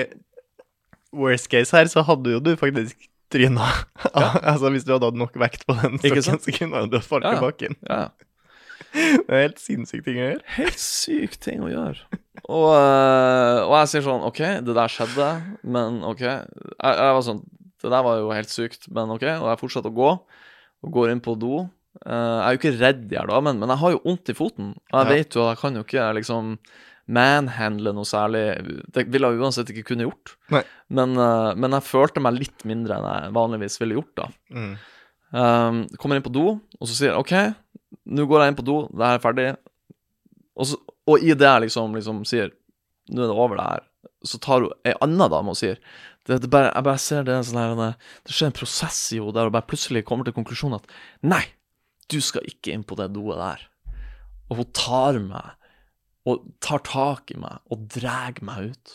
worst 1.13 1.51
case 1.53 1.77
her, 1.77 1.91
så 1.93 2.03
hadde 2.09 2.33
jo 2.33 2.41
du 2.41 2.55
faktisk 2.57 3.05
tryna. 3.33 3.69
altså, 4.17 4.71
hvis 4.73 4.85
du 4.89 4.95
hadde 4.95 5.09
hatt 5.11 5.19
nok 5.21 5.37
vekt 5.41 5.67
på 5.69 5.77
den 5.79 6.01
så 6.01 6.39
kunne 6.57 6.87
du 6.89 6.99
ha 6.99 7.05
falt 7.05 7.27
Ja, 7.29 7.37
ja. 7.37 7.43
bakken. 7.45 7.77
Ja, 7.89 7.99
ja. 8.07 8.29
Det 8.93 9.29
er 9.33 9.43
helt 9.47 9.61
sinnssykt 9.63 10.05
ting 10.05 10.19
å 10.21 10.27
gjøre. 10.27 10.43
Helt 10.59 10.81
syke 10.83 11.39
ting 11.41 11.63
å 11.65 11.71
gjøre. 11.73 12.19
Og, 12.45 12.69
eh, 12.77 13.59
og 13.65 13.75
jeg 13.79 13.91
sier 13.93 14.05
sånn 14.07 14.25
OK, 14.29 14.41
det 14.67 14.75
der 14.77 14.93
skjedde, 14.93 15.29
men 15.65 16.01
OK. 16.09 16.21
Jeg, 16.23 16.67
jeg 16.83 17.17
var 17.17 17.23
sånn 17.27 17.43
Det 17.83 17.91
der 17.91 18.03
var 18.07 18.19
jo 18.21 18.29
helt 18.31 18.53
sykt, 18.53 18.85
men 18.95 19.11
OK. 19.15 19.25
Og 19.41 19.49
jeg 19.51 19.61
fortsetter 19.63 19.91
å 19.91 19.97
gå, 19.97 20.11
og 20.87 20.93
går 20.95 21.11
inn 21.15 21.23
på 21.25 21.35
do. 21.41 21.65
Eh, 22.05 22.13
jeg 22.13 22.45
er 22.47 22.55
jo 22.55 22.61
ikke 22.61 22.77
redd 22.81 23.03
de 23.11 23.19
her 23.19 23.27
damene, 23.31 23.59
men 23.63 23.73
jeg 23.75 23.81
har 23.83 23.95
jo 23.97 24.03
vondt 24.05 24.31
i 24.31 24.37
foten. 24.39 24.69
Og 24.93 24.99
jeg 25.01 25.09
Ja. 25.09 25.13
vet 25.17 25.35
jo 25.37 25.43
at 25.47 25.53
jeg 25.57 25.63
kan 25.65 25.75
jo 25.81 25.83
ikke 25.87 26.07
liksom 26.21 26.53
manhandle 27.13 27.93
noe 27.97 28.07
særlig. 28.07 28.45
Det 28.95 29.07
ville 29.11 29.29
jeg 29.33 29.41
uansett 29.43 29.71
ikke 29.75 29.89
kunne 29.91 30.07
gjort. 30.07 30.37
Men, 30.89 31.17
eh, 31.19 31.55
men 31.59 31.71
jeg 31.79 31.83
følte 31.89 32.23
meg 32.23 32.39
litt 32.39 32.65
mindre 32.69 32.97
enn 33.01 33.09
jeg 33.11 33.33
vanligvis 33.35 33.79
ville 33.83 33.97
gjort, 33.99 34.15
da. 34.21 34.29
Mm. 34.55 34.73
Um, 35.33 35.77
kommer 35.97 36.19
inn 36.19 36.23
på 36.27 36.33
do, 36.33 36.61
og 36.61 36.87
så 36.89 36.93
sier 36.93 37.09
jeg 37.15 37.19
OK, 37.23 37.33
nå 38.05 38.27
går 38.27 38.43
jeg 38.43 38.53
inn 38.53 38.59
på 38.59 38.67
do, 38.67 38.79
det 38.91 39.07
her 39.07 39.19
er 39.19 39.23
ferdig. 39.23 39.47
Og, 40.59 40.69
så, 40.69 40.79
og 41.09 41.23
i 41.23 41.35
det 41.39 41.49
jeg 41.49 41.65
liksom, 41.69 41.95
liksom 41.97 42.27
sier 42.29 42.53
Nå 43.13 43.25
er 43.25 43.31
det 43.31 43.35
over, 43.35 43.59
det 43.59 43.65
her. 43.67 43.87
Så 44.29 44.39
tar 44.39 44.63
hun 44.63 44.75
ei 44.87 44.93
anna 45.03 45.27
dame 45.33 45.51
og 45.51 45.59
sier 45.59 45.79
det, 46.29 46.37
det 46.45 46.51
bare, 46.53 46.69
Jeg 46.71 46.87
bare 46.87 47.01
ser 47.03 47.25
det 47.27 47.35
en 47.35 47.47
sånn 47.49 47.59
her 47.59 47.73
det, 47.79 47.89
skjer 48.31 48.53
en 48.53 48.55
prosess 48.55 49.01
i 49.11 49.19
henne 49.19 49.35
der 49.35 49.49
hun 49.49 49.57
bare 49.57 49.67
plutselig 49.67 50.05
kommer 50.07 50.29
til 50.29 50.37
konklusjonen 50.37 50.79
at 50.79 50.93
Nei, 51.27 51.43
du 52.13 52.21
skal 52.23 52.47
ikke 52.47 52.75
inn 52.75 52.85
på 52.87 52.99
det 53.01 53.09
doet 53.17 53.41
der. 53.41 53.65
Og 54.53 54.61
hun 54.61 54.71
tar 54.77 55.19
meg 55.25 55.59
og 56.29 56.45
tar 56.63 56.85
tak 56.87 57.33
i 57.35 57.39
meg 57.43 57.59
og 57.75 57.89
drar 57.91 58.39
meg 58.47 58.71
ut. 58.71 58.95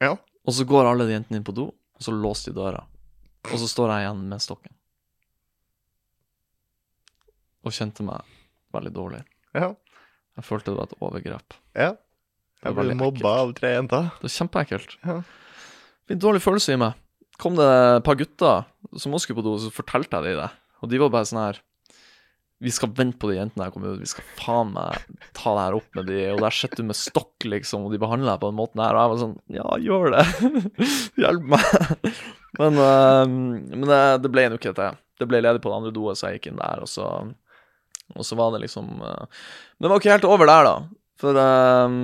Ja. 0.00 0.14
Og 0.44 0.56
så 0.56 0.64
går 0.68 0.88
alle 0.88 1.06
de 1.08 1.16
jentene 1.16 1.40
inn 1.40 1.46
på 1.46 1.54
do, 1.56 1.68
og 1.72 2.06
så 2.06 2.12
låser 2.14 2.52
de 2.52 2.60
døra. 2.62 2.80
Og 3.50 3.60
så 3.60 3.68
står 3.68 3.92
jeg 3.92 4.06
igjen 4.06 4.24
med 4.30 4.42
stokken. 4.44 4.72
Og 7.64 7.74
kjente 7.74 8.04
meg 8.06 8.24
veldig 8.74 8.92
dårlig. 8.94 9.22
Ja. 9.56 9.72
Jeg 10.34 10.46
følte 10.46 10.72
det 10.72 10.80
var 10.80 10.90
et 10.90 10.98
overgrep. 11.00 11.60
ja. 11.78 11.94
Jeg 12.64 12.72
ble 12.78 12.94
mobba 12.96 13.30
av 13.42 13.50
tre 13.52 13.74
jenter. 13.74 14.06
Det 14.16 14.24
var 14.24 14.32
kjempeekkelt. 14.38 14.94
Ja. 15.04 15.18
Fikk 16.08 16.20
dårlig 16.22 16.40
følelse 16.40 16.72
i 16.72 16.80
meg. 16.80 16.96
Kom 17.40 17.58
det 17.58 17.66
et 17.66 18.06
par 18.06 18.16
gutter 18.16 18.64
som 18.96 19.12
også 19.12 19.26
skulle 19.26 19.42
på 19.42 19.44
do, 19.44 19.54
så 19.60 19.72
fortalte 19.74 20.16
jeg 20.16 20.32
dem 20.32 20.40
det. 20.40 20.48
Og 20.80 20.88
de 20.88 21.00
var 21.02 21.12
bare 21.12 21.28
sånn 21.28 21.42
her 21.42 21.60
Vi 22.64 22.72
skal 22.72 22.92
vente 22.96 23.18
på 23.20 23.28
de 23.28 23.36
jentene 23.36 23.66
her 23.66 23.72
kommer 23.74 23.92
ut, 23.92 24.00
vi 24.00 24.08
skal 24.08 24.24
faen 24.38 24.70
meg 24.72 24.96
ta 25.36 25.52
det 25.56 25.64
her 25.66 25.76
opp 25.76 25.98
med 25.98 26.06
de, 26.08 26.18
og 26.32 26.40
der 26.44 26.54
sitter 26.56 26.80
du 26.80 26.88
med 26.88 26.96
stokk, 26.96 27.44
liksom, 27.44 27.84
og 27.84 27.92
de 27.92 28.00
behandler 28.00 28.30
deg 28.30 28.40
på 28.40 28.48
den 28.48 28.60
måten 28.62 28.80
her, 28.80 28.96
og 28.96 29.02
jeg 29.02 29.12
var 29.12 29.22
sånn 29.24 29.34
Ja, 29.58 29.66
gjør 29.84 30.14
det. 30.14 30.24
Hjelp 31.20 31.48
meg. 31.52 32.14
Men, 32.62 32.78
uh, 32.78 33.24
men 33.26 33.88
det, 33.90 34.02
det 34.24 34.30
ble 34.32 34.46
nå 34.48 34.60
ikke 34.60 34.72
det. 34.78 34.92
Det 35.20 35.28
ble 35.28 35.42
ledig 35.42 35.60
på 35.60 35.72
det 35.72 35.80
andre 35.82 35.92
doet, 35.98 36.16
så 36.16 36.30
jeg 36.30 36.38
gikk 36.38 36.52
inn 36.52 36.62
der, 36.62 36.86
og 36.86 36.88
så 36.88 37.10
Og 38.14 38.26
så 38.26 38.36
var 38.38 38.52
det 38.54 38.64
liksom 38.66 38.90
eh, 39.00 39.26
Men 39.78 39.86
det 39.86 39.90
var 39.90 40.02
ikke 40.02 40.14
helt 40.14 40.28
over 40.28 40.50
der, 40.50 40.68
da. 40.68 40.76
For 41.20 41.38
um, 41.40 41.98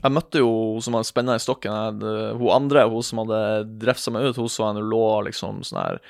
jeg 0.00 0.12
møtte 0.12 0.40
jo 0.42 0.52
hun 0.74 0.84
som 0.84 0.96
hadde 0.98 1.08
spenna 1.08 1.36
i 1.38 1.42
stokken. 1.42 1.72
Jeg, 1.72 2.36
hun 2.40 2.52
andre, 2.52 2.86
hun 2.90 3.04
som 3.06 3.22
hadde 3.22 3.40
drefsa 3.80 4.12
meg 4.12 4.28
ut, 4.28 4.40
hun 4.40 4.50
så 4.52 4.70
jeg 4.70 4.86
lå 4.90 5.04
liksom 5.28 5.62
sånn 5.64 5.80
her 5.80 6.00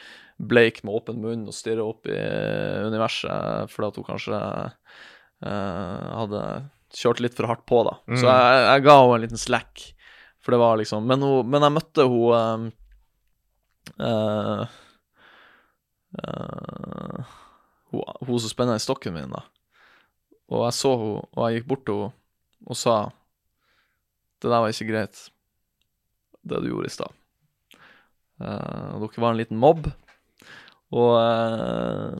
bleik 0.42 0.80
med 0.82 0.96
åpen 0.98 1.20
munn 1.22 1.44
og 1.46 1.54
stirra 1.54 1.84
opp 1.86 2.08
i 2.10 2.16
universet 2.88 3.70
fordi 3.70 3.86
at 3.86 3.98
hun 4.00 4.06
kanskje 4.08 4.38
uh, 5.46 6.06
hadde 6.18 6.40
kjørt 6.94 7.22
litt 7.22 7.36
for 7.36 7.50
hardt 7.50 7.64
på, 7.70 7.82
da. 7.86 7.96
Mm. 8.10 8.18
Så 8.18 8.26
jeg, 8.26 8.64
jeg 8.66 8.84
ga 8.86 8.96
henne 8.98 9.18
en 9.18 9.24
liten 9.26 9.40
slack, 9.40 9.84
for 10.42 10.54
det 10.54 10.60
var 10.62 10.80
liksom 10.80 11.06
Men, 11.08 11.22
hun, 11.24 11.50
men 11.50 11.66
jeg 11.66 11.74
møtte 11.74 12.08
hun 12.10 12.66
uh, 14.00 14.66
eh, 16.22 17.34
hun, 17.94 18.28
hun 18.28 18.42
som 18.42 18.52
spenna 18.52 18.76
i 18.78 18.82
stokken 18.82 19.14
min, 19.16 19.32
da. 19.32 19.44
Og 20.52 20.66
jeg 20.66 20.76
så 20.76 20.92
henne, 21.00 21.26
og 21.32 21.46
jeg 21.46 21.60
gikk 21.60 21.70
bort 21.72 21.86
til 21.88 22.00
henne 22.02 22.20
og 22.64 22.78
sa 22.80 22.94
det 24.40 24.50
der 24.52 24.60
var 24.60 24.72
ikke 24.72 24.88
greit, 24.90 25.18
det 26.44 26.60
du 26.60 26.68
gjorde 26.68 26.88
i 26.90 26.92
stad. 26.92 27.12
Uh, 28.42 29.00
dere 29.00 29.22
var 29.22 29.32
en 29.32 29.38
liten 29.40 29.60
mobb, 29.60 29.86
og 30.94 31.12
uh, 31.16 32.18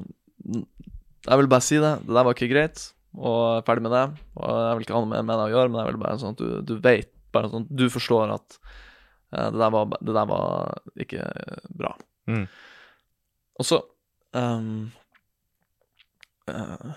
Jeg 1.25 1.41
vil 1.41 1.49
bare 1.49 1.65
si 1.65 1.79
det. 1.81 1.93
Det 2.05 2.13
der 2.13 2.25
var 2.27 2.37
ikke 2.37 2.51
greit, 2.53 2.81
og 3.17 3.65
ferdig 3.65 3.85
med 3.87 3.95
det. 3.97 4.05
Og 4.37 4.49
jeg 4.49 4.77
vil 4.77 4.87
ikke 4.87 4.97
ha 4.97 5.03
noe 5.05 5.13
med 5.13 5.31
det 5.33 5.45
å 5.47 5.53
gjøre, 5.53 5.71
men 5.73 5.81
jeg 5.81 5.91
vil 5.91 6.01
bare 6.03 6.21
sånn 6.21 6.37
at 6.37 6.43
du, 6.43 6.49
du 6.69 6.75
vet, 6.85 7.13
bare 7.33 7.49
sånn 7.53 7.65
at 7.65 7.77
du 7.81 7.85
forstår 7.93 8.35
at 8.35 8.59
uh, 8.61 9.49
det, 9.49 9.61
der 9.61 9.73
var, 9.73 9.97
det 10.01 10.17
der 10.17 10.29
var 10.33 10.75
ikke 11.05 11.29
bra. 11.77 11.95
Mm. 12.29 12.45
Og 13.61 13.69
så 13.69 13.79
ehm, 14.37 14.89
eh, 16.51 16.95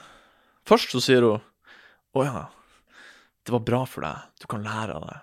Først 0.68 0.92
så 0.92 1.02
sier 1.04 1.24
hun 1.24 1.44
Å 2.18 2.26
ja, 2.26 2.44
det 3.48 3.54
var 3.56 3.64
bra 3.64 3.82
for 3.88 4.04
deg. 4.04 4.28
Du 4.42 4.48
kan 4.52 4.66
lære 4.66 4.96
av 4.98 5.04
det. 5.08 5.18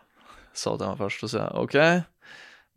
Sa 0.56 0.72
hun 0.72 0.80
til 0.80 0.88
meg 0.92 1.00
først. 1.02 1.20
Så 1.20 1.28
sier 1.32 1.42
jeg 1.44 1.60
OK. 1.60 1.76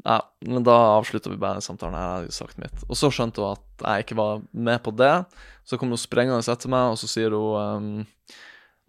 Nei, 0.07 0.17
men 0.45 0.65
da 0.67 0.75
avslutter 0.97 1.31
vi 1.31 1.39
bare 1.41 1.63
samtalen. 1.63 1.95
Jeg 1.95 2.25
hadde 2.25 2.35
sagt 2.35 2.59
mitt. 2.61 2.83
Og 2.87 2.99
så 2.99 3.09
skjønte 3.13 3.41
hun 3.41 3.55
at 3.55 3.85
jeg 3.85 4.05
ikke 4.05 4.17
var 4.19 4.43
med 4.51 4.81
på 4.83 4.91
det. 4.99 5.13
Så 5.67 5.79
kom 5.79 5.93
hun 5.93 6.01
sprengende 6.01 6.43
etter 6.43 6.71
meg, 6.73 6.93
og 6.93 6.99
så 6.99 7.09
sier 7.11 7.33
hun 7.35 7.55
um, 7.55 8.35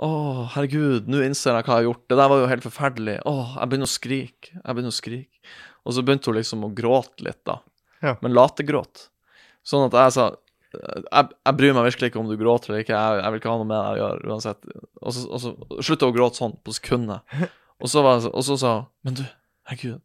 Å, 0.02 0.10
herregud, 0.56 1.08
nå 1.10 1.22
innser 1.26 1.56
jeg 1.56 1.66
hva 1.66 1.78
jeg 1.78 1.84
har 1.84 1.88
gjort. 1.88 2.04
Det 2.10 2.18
der 2.18 2.32
var 2.32 2.42
jo 2.42 2.50
helt 2.50 2.66
forferdelig. 2.66 3.16
Å, 3.26 3.36
jeg 3.54 3.70
begynner 3.70 3.90
å 3.90 3.94
skrike. 3.94 4.52
Jeg 4.56 4.66
begynner 4.66 4.94
å 4.94 4.98
skrike. 4.98 5.54
Og 5.86 5.94
så 5.96 6.04
begynte 6.04 6.30
hun 6.30 6.38
liksom 6.40 6.66
å 6.66 6.74
gråte 6.74 7.26
litt, 7.26 7.40
da. 7.48 7.60
Ja. 8.02 8.16
Men 8.22 8.34
lategråt. 8.36 9.08
Sånn 9.66 9.86
at 9.88 9.96
jeg 9.98 10.14
sa 10.18 10.28
jeg, 10.74 11.28
jeg 11.32 11.56
bryr 11.56 11.74
meg 11.76 11.86
virkelig 11.88 12.10
ikke 12.10 12.20
om 12.20 12.28
du 12.28 12.36
gråter 12.40 12.72
eller 12.72 12.84
ikke, 12.84 12.96
jeg, 12.96 13.20
jeg 13.22 13.32
vil 13.32 13.40
ikke 13.40 13.52
ha 13.52 13.60
noe 13.60 13.68
med 13.68 13.78
deg 13.78 13.88
å 13.88 14.00
gjøre 14.02 14.32
uansett. 14.32 14.66
Og 15.00 15.14
så, 15.16 15.24
og 15.28 15.42
så 15.42 15.52
slutta 15.86 16.08
hun 16.08 16.12
å 16.12 16.16
gråte 16.18 16.40
sånn 16.42 16.56
på 16.64 16.74
sekundet. 16.76 17.38
Og 17.78 17.86
så, 17.86 18.00
var 18.02 18.24
og 18.26 18.42
så 18.42 18.56
sa 18.58 18.70
hun 18.74 18.86
Men 19.06 19.14
du, 19.14 19.20
herregud, 19.70 20.00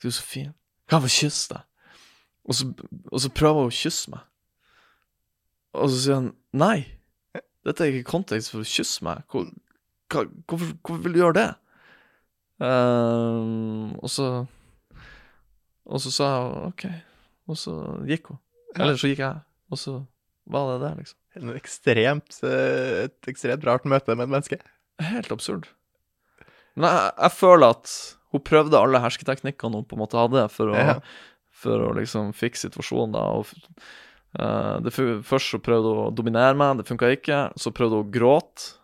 du 0.00 0.06
er 0.08 0.12
så 0.16 0.22
fin. 0.24 0.54
Kan 0.88 1.02
jeg 1.02 1.10
få 1.10 1.16
kysse 1.18 1.50
deg? 1.52 1.66
Og 2.48 2.56
så, 2.56 2.68
og 3.12 3.20
så 3.20 3.30
prøver 3.36 3.66
hun 3.66 3.68
å 3.68 3.74
kysse 3.76 4.14
meg. 4.14 4.22
Og 5.76 5.90
så 5.92 5.98
sier 6.00 6.16
han 6.16 6.30
nei. 6.56 6.78
Dette 7.68 7.84
er 7.84 7.92
ikke 7.92 8.08
kontekst 8.14 8.54
for 8.54 8.64
å 8.64 8.70
kysse 8.70 9.04
meg. 9.04 9.20
Hvor, 9.28 9.50
hva, 10.08 10.24
hvorfor, 10.48 10.72
hvorfor 10.80 11.04
vil 11.04 11.18
du 11.18 11.20
gjøre 11.20 11.36
det? 11.36 11.46
Um, 12.60 13.92
og 14.00 14.10
så 14.12 14.46
Og 15.84 16.00
så 16.00 16.10
sa 16.12 16.32
hun 16.40 16.72
OK. 16.72 16.88
Og 17.52 17.60
så 17.60 17.76
gikk 18.08 18.32
hun. 18.32 18.40
Eller 18.78 18.96
så 18.96 19.12
gikk 19.12 19.26
jeg. 19.26 19.44
Og 19.70 19.78
så 19.78 19.96
var 20.50 20.72
det 20.72 20.78
det, 20.84 20.92
liksom. 21.04 21.18
En 21.40 21.52
ekstremt, 21.54 22.38
eh, 22.46 23.04
et 23.06 23.28
ekstremt 23.30 23.64
rart 23.68 23.84
møte 23.86 24.16
med 24.16 24.26
et 24.26 24.32
menneske. 24.34 24.58
Helt 25.00 25.30
absurd. 25.32 25.68
Men 26.74 26.88
jeg, 26.90 27.12
jeg 27.20 27.34
føler 27.36 27.74
at 27.76 27.92
hun 28.30 28.42
prøvde 28.46 28.78
alle 28.78 29.00
hersketeknikkene 29.02 29.80
hun 29.80 29.86
på 29.90 29.96
en 29.98 30.02
måte 30.04 30.18
hadde 30.18 30.44
for 30.54 30.70
å, 30.72 30.76
Ja. 30.78 30.96
for 31.62 31.86
å 31.88 31.94
liksom 31.98 32.32
fikse 32.34 32.68
situasjonen. 32.68 33.12
da, 33.14 33.22
og 33.38 33.46
eh, 34.38 34.76
det, 34.86 34.92
Først 35.26 35.54
så 35.54 35.62
prøvde 35.62 35.94
hun 35.94 36.04
å 36.08 36.14
dominere 36.14 36.54
meg, 36.58 36.78
det 36.78 36.86
funka 36.90 37.10
ikke. 37.14 37.40
Så 37.58 37.72
prøvde 37.74 37.98
hun 38.00 38.06
å 38.08 38.12
gråte, 38.14 38.74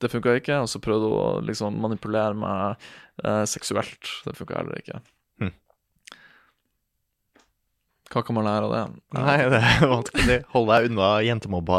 det 0.00 0.10
funka 0.12 0.36
ikke. 0.40 0.60
Og 0.64 0.68
så 0.68 0.80
prøvde 0.84 1.08
hun 1.08 1.18
å 1.20 1.28
liksom 1.48 1.76
manipulere 1.80 2.36
meg 2.36 2.76
eh, 3.24 3.44
seksuelt, 3.48 4.12
det 4.26 4.36
funka 4.36 4.60
heller 4.60 4.80
ikke. 4.84 5.00
Hm. 8.06 8.12
Hva 8.12 8.22
kan 8.22 8.36
man 8.38 8.46
lære 8.46 8.66
av 8.68 8.72
det? 8.72 8.82
Nei, 9.18 9.36
det 9.50 9.60
er 9.60 9.88
vanskelig. 9.90 10.36
Hold 10.54 10.68
deg 10.70 10.90
unna 10.90 11.08
jentemobba 11.26 11.78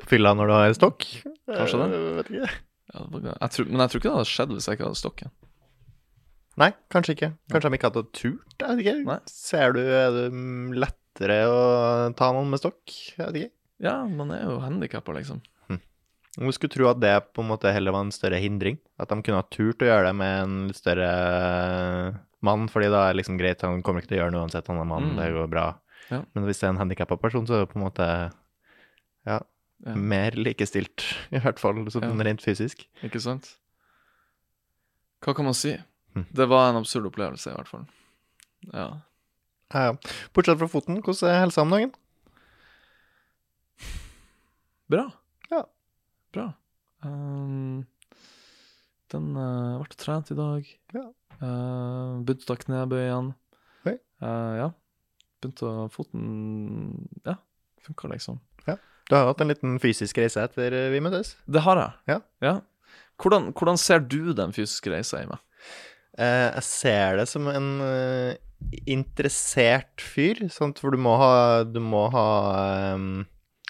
på 0.00 0.10
fylla 0.14 0.32
når 0.36 0.48
du 0.48 0.54
har 0.56 0.76
stokk. 0.78 1.08
Kanskje 1.50 1.82
det. 1.82 1.88
Jeg 1.92 2.14
Vet 2.20 2.30
ikke. 2.32 2.54
Jeg 2.96 3.52
tror, 3.52 3.66
men 3.68 3.82
jeg 3.82 3.92
tror 3.92 4.00
ikke 4.00 4.08
det 4.08 4.16
hadde 4.16 4.30
skjedd 4.30 4.54
hvis 4.56 4.68
jeg 4.68 4.78
ikke 4.78 4.86
hadde 4.88 5.00
stokken. 5.02 5.34
Nei, 6.56 6.70
kanskje 6.92 7.16
ikke. 7.16 7.28
Kanskje 7.52 7.68
de 7.68 7.76
ikke 7.76 7.90
hadde 7.90 8.04
turt. 8.16 8.54
Jeg 8.62 8.70
vet 8.70 8.86
ikke. 8.86 8.94
Nei. 9.10 9.18
Ser 9.28 9.76
du 9.76 9.82
Er 9.84 10.14
det 10.14 10.28
lettere 10.80 11.42
å 11.50 11.60
ta 12.16 12.30
noen 12.32 12.48
med 12.54 12.62
stokk? 12.62 12.96
Jeg 13.18 13.20
vet 13.26 13.42
ikke. 13.42 13.52
Ja, 13.84 13.98
man 14.08 14.32
er 14.32 14.46
jo 14.46 14.56
handikappa, 14.62 15.12
liksom. 15.18 15.42
Man 16.36 16.52
skulle 16.52 16.72
tro 16.74 16.88
at 16.90 16.98
det 17.00 17.14
på 17.32 17.40
en 17.40 17.48
måte 17.48 17.70
heller 17.72 17.94
var 17.96 18.04
en 18.04 18.12
større 18.12 18.36
hindring. 18.42 18.76
At 19.00 19.08
de 19.08 19.16
kunne 19.24 19.40
ha 19.40 19.46
turt 19.48 19.80
å 19.80 19.88
gjøre 19.88 20.10
det 20.10 20.16
med 20.18 20.34
en 20.42 20.56
litt 20.68 20.76
større 20.76 21.06
mann, 22.46 22.68
fordi 22.72 22.88
da 22.92 23.02
er 23.08 23.12
det 23.14 23.20
liksom 23.22 23.38
greit, 23.40 23.62
han 23.66 23.82
kommer 23.86 24.02
ikke 24.02 24.12
til 24.14 24.18
å 24.18 24.22
gjøre 24.24 24.34
noe 24.36 24.46
uansett, 24.46 24.70
han 24.70 24.78
er 24.82 24.88
mann, 24.88 25.10
Mm. 25.12 25.18
det 25.20 25.28
går 25.36 25.50
bra. 25.52 25.66
Ja. 26.10 26.22
Men 26.34 26.46
hvis 26.46 26.60
det 26.62 26.68
er 26.68 26.72
en 26.74 26.80
handikappa 26.84 27.18
person, 27.20 27.46
så 27.48 27.56
er 27.58 27.64
det 27.66 27.72
på 27.74 27.80
en 27.80 27.84
måte 27.86 28.06
ja, 29.26 29.40
Ja. 29.84 29.94
mer 29.94 30.30
likestilt, 30.38 31.02
i 31.36 31.38
hvert 31.42 31.58
fall 31.60 31.82
sånn 31.92 32.22
rent 32.24 32.40
fysisk. 32.44 32.86
Ikke 33.02 33.20
sant? 33.20 33.56
Hva 35.24 35.34
kan 35.34 35.44
man 35.48 35.54
si? 35.58 35.74
Mm. 36.14 36.26
Det 36.32 36.46
var 36.48 36.70
en 36.70 36.78
absurd 36.80 37.08
opplevelse, 37.10 37.50
i 37.50 37.56
hvert 37.58 37.68
fall. 37.68 37.86
Ja. 38.72 38.86
Ja, 39.74 39.80
ja. 39.90 39.92
Bortsett 40.32 40.58
fra 40.60 40.68
foten, 40.70 41.02
hvordan 41.02 41.28
er 41.28 41.40
helsa 41.42 41.62
om 41.66 41.70
dagen? 41.74 41.92
Bra. 44.88 45.08
Ja. 45.50 45.64
Bra. 46.32 46.46
Um, 47.02 47.86
den 49.12 49.26
uh, 49.36 49.82
ble 49.82 49.98
trent 49.98 50.30
i 50.30 50.36
dag. 50.38 50.68
Ja. 50.94 51.04
Uh, 51.40 52.22
begynte 52.24 52.46
å 52.46 52.50
ta 52.50 52.56
knebøy 52.62 53.00
igjen. 53.02 53.32
Oi. 53.88 53.96
Uh, 54.22 54.52
ja. 54.60 54.68
Begynte 55.42 55.68
å 55.68 55.86
Foten 55.92 56.28
Ja, 57.26 57.36
funka 57.84 58.10
liksom. 58.12 58.40
Ja. 58.66 58.78
Du 59.06 59.16
har 59.18 59.28
hatt 59.28 59.42
en 59.44 59.52
liten 59.52 59.76
fysisk 59.82 60.18
reise 60.18 60.42
etter 60.42 60.74
eh, 60.74 60.88
vi 60.90 61.02
møttes. 61.04 61.34
Det 61.46 61.62
har 61.66 61.78
jeg. 61.78 62.22
Ja. 62.42 62.56
Hvordan, 63.22 63.52
hvordan 63.56 63.78
ser 63.78 64.02
du 64.02 64.32
den 64.36 64.54
fysiske 64.56 64.90
reisa 64.90 65.22
i 65.22 65.28
meg? 65.30 65.42
Uh, 66.16 66.56
jeg 66.56 66.66
ser 66.66 67.20
det 67.20 67.28
som 67.28 67.46
en 67.52 67.70
interessert 68.88 70.02
fyr, 70.02 70.40
sant? 70.52 70.80
for 70.80 70.94
du 70.94 71.00
må 71.00 71.14
ha, 71.20 71.62
du 71.68 71.78
må 71.84 72.06
ha 72.14 72.28
ehm, 72.94 73.26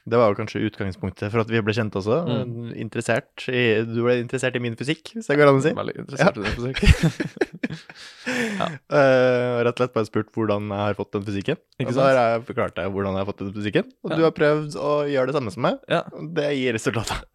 Det 0.07 0.19
var 0.21 0.31
jo 0.31 0.37
kanskje 0.39 0.61
utgangspunktet 0.69 1.33
for 1.33 1.43
at 1.43 1.49
vi 1.51 1.59
ble 1.67 1.75
kjent 1.75 1.97
også. 1.99 2.21
Mm. 2.29 2.69
Interessert 2.79 3.47
i, 3.51 3.63
du 3.83 4.05
ble 4.05 4.21
interessert 4.21 4.55
i 4.55 4.63
min 4.63 4.77
fysikk, 4.79 5.11
hvis 5.17 5.27
det 5.27 5.37
går 5.41 5.51
an 5.51 5.59
å 5.59 5.65
si. 5.65 5.73
Veldig 5.75 5.97
interessert 6.05 6.39
i 6.39 6.45
den 6.45 6.55
fysikk. 6.55 7.81
ja. 8.61 8.69
uh, 8.71 9.57
rett 9.67 9.73
og 9.73 9.83
slett 9.83 9.97
bare 9.97 10.09
spurt 10.09 10.31
hvordan 10.37 10.71
jeg 10.71 10.85
har 10.85 10.99
fått 10.99 11.11
den 11.17 11.27
fysikken. 11.27 11.59
Ikke 11.81 11.91
og 11.91 11.99
så 11.99 12.07
har 12.07 12.21
jeg 12.21 12.45
forklart 12.53 12.79
deg 12.79 12.93
hvordan 12.95 13.19
jeg 13.19 13.25
har 13.25 13.31
fått 13.33 13.43
den 13.43 13.57
fysikken. 13.57 13.91
Og 14.07 14.15
Ja. 14.15 14.21
du 14.21 14.29
har 14.29 14.37
prøvd 14.37 14.79
å 14.79 14.93
gjøre 15.11 15.33
det 15.33 15.37
samme 15.41 15.55
som 15.57 15.67
meg. 15.67 15.83
ja. 15.91 16.05
Det 16.37 16.53
gir 16.55 16.79
resultater. 16.79 17.27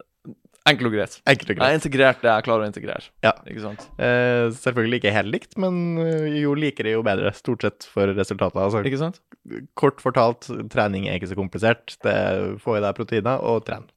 Enkelt 0.68 0.86
og 0.88 0.94
greit. 0.94 1.14
Enkelt 1.26 1.50
og 1.50 1.56
greit. 1.58 1.64
Jeg 1.66 1.74
er 1.74 1.78
integrert 1.80 2.20
det 2.22 2.30
jeg 2.30 2.44
klarer 2.46 2.62
å 2.62 2.68
integrere. 2.70 3.06
Ja. 3.26 3.32
Ikke 3.50 3.64
sant? 3.64 3.86
Eh, 3.98 4.46
selvfølgelig 4.54 5.00
ikke 5.00 5.14
helt 5.16 5.32
likt, 5.34 5.56
men 5.58 5.80
eh, 5.98 6.28
jo 6.42 6.52
likere, 6.54 6.92
jo 6.94 7.02
bedre. 7.06 7.32
Stort 7.34 7.66
sett 7.66 7.86
for 7.90 8.12
resultatet. 8.14 8.60
Altså, 8.62 8.82
Ikke 8.86 9.00
sant? 9.00 9.18
kort 9.74 9.98
fortalt, 10.04 10.46
trening 10.70 11.08
er 11.10 11.18
ikke 11.18 11.32
så 11.32 11.38
komplisert. 11.38 11.96
Det 12.06 12.14
Få 12.62 12.76
i 12.78 12.84
deg 12.84 12.94
proteiner 12.94 13.42
og 13.42 13.64
tren. 13.66 13.88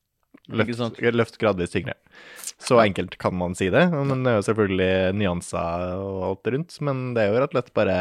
Løft, 0.50 0.76
sant? 0.78 1.00
løft 1.02 1.38
gradvis 1.42 1.72
tyngre. 1.74 1.96
Så 2.62 2.78
enkelt 2.82 3.18
kan 3.22 3.34
man 3.38 3.54
si 3.58 3.70
det. 3.74 3.86
Men 3.94 4.24
det 4.26 4.34
er 4.34 4.40
jo 4.40 4.48
selvfølgelig 4.50 5.16
nyanser 5.22 5.96
og 6.02 6.24
alt 6.32 6.50
rundt. 6.54 6.80
Men 6.86 7.12
det 7.14 7.26
er 7.26 7.30
jo 7.34 7.40
rett 7.44 7.54
og 7.54 7.60
slett 7.60 7.74
bare 7.78 8.00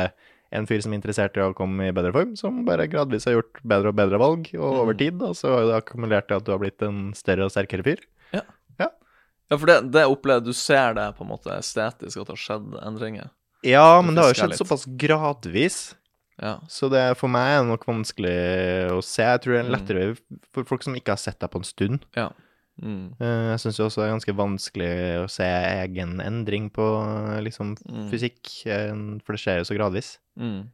en 0.55 0.69
fyr 0.70 0.81
som 0.85 0.93
er 0.95 1.01
interessert 1.01 1.36
i 1.36 1.43
å 1.43 1.55
komme 1.57 1.89
i 1.89 1.95
bedre 1.97 2.12
form, 2.15 2.36
som 2.39 2.61
bare 2.65 2.86
gradvis 2.86 3.24
har 3.27 3.35
gjort 3.41 3.59
bedre 3.66 3.91
og 3.91 3.97
bedre 3.99 4.20
valg, 4.23 4.51
og 4.55 4.77
over 4.85 4.95
Mm. 4.95 4.99
tid, 5.01 5.23
Og 5.23 5.35
så 5.35 5.51
har 5.51 5.65
det 5.66 5.78
akkumulert 5.82 6.28
til 6.28 6.36
at 6.36 6.45
du 6.45 6.53
har 6.53 6.61
blitt 6.62 6.81
en 6.82 7.12
større 7.12 7.45
og 7.49 7.51
sterkere 7.51 7.82
fyr. 7.82 7.99
Ja, 9.55 9.59
for 9.63 9.71
det, 9.71 9.79
det 9.95 10.05
opplever 10.11 10.45
Du 10.45 10.53
ser 10.53 10.95
det 10.99 11.09
på 11.17 11.23
en 11.25 11.31
måte 11.31 11.55
estetisk 11.55 12.19
at 12.21 12.27
det 12.29 12.35
har 12.35 12.43
skjedd 12.45 12.75
endringer. 12.83 13.31
Ja, 13.65 14.01
men 14.03 14.15
det 14.19 14.25
har 14.27 14.33
jo 14.35 14.41
skjedd 14.43 14.51
litt. 14.53 14.61
såpass 14.61 14.85
gradvis. 15.01 15.95
Ja. 16.43 16.57
Så 16.69 16.91
det, 16.91 17.05
for 17.17 17.31
meg 17.31 17.47
er 17.55 17.61
det 17.63 17.69
nok 17.71 17.85
vanskelig 17.87 18.35
å 18.91 18.99
se. 19.07 19.23
Jeg 19.23 19.41
tror 19.45 19.55
det 19.55 19.61
er 19.63 19.69
Mm. 19.71 19.75
lettere 19.79 20.41
for 20.53 20.65
folk 20.67 20.83
som 20.83 20.97
ikke 20.99 21.15
har 21.15 21.21
sett 21.23 21.39
deg 21.39 21.51
på 21.55 21.63
en 21.63 21.69
stund. 21.71 22.05
ja. 22.19 22.31
Mm. 22.83 23.15
Eh, 23.23 23.53
Jeg 23.55 23.61
syns 23.63 23.79
også 23.79 24.03
det 24.03 24.09
er 24.09 24.15
ganske 24.19 24.35
vanskelig 24.35 24.89
å 25.23 25.31
se 25.31 25.45
egen 25.47 26.19
endring 26.21 26.71
på 26.75 26.83
eh, 27.07 27.41
liksom 27.47 27.77
Mm. 27.87 28.11
fysikk, 28.11 28.67
eh, 28.67 28.91
for 29.25 29.33
det 29.37 29.41
skjer 29.41 29.59
jo 29.63 29.69
så 29.71 29.77
gradvis. 29.79 30.19
Mm. 30.37 30.67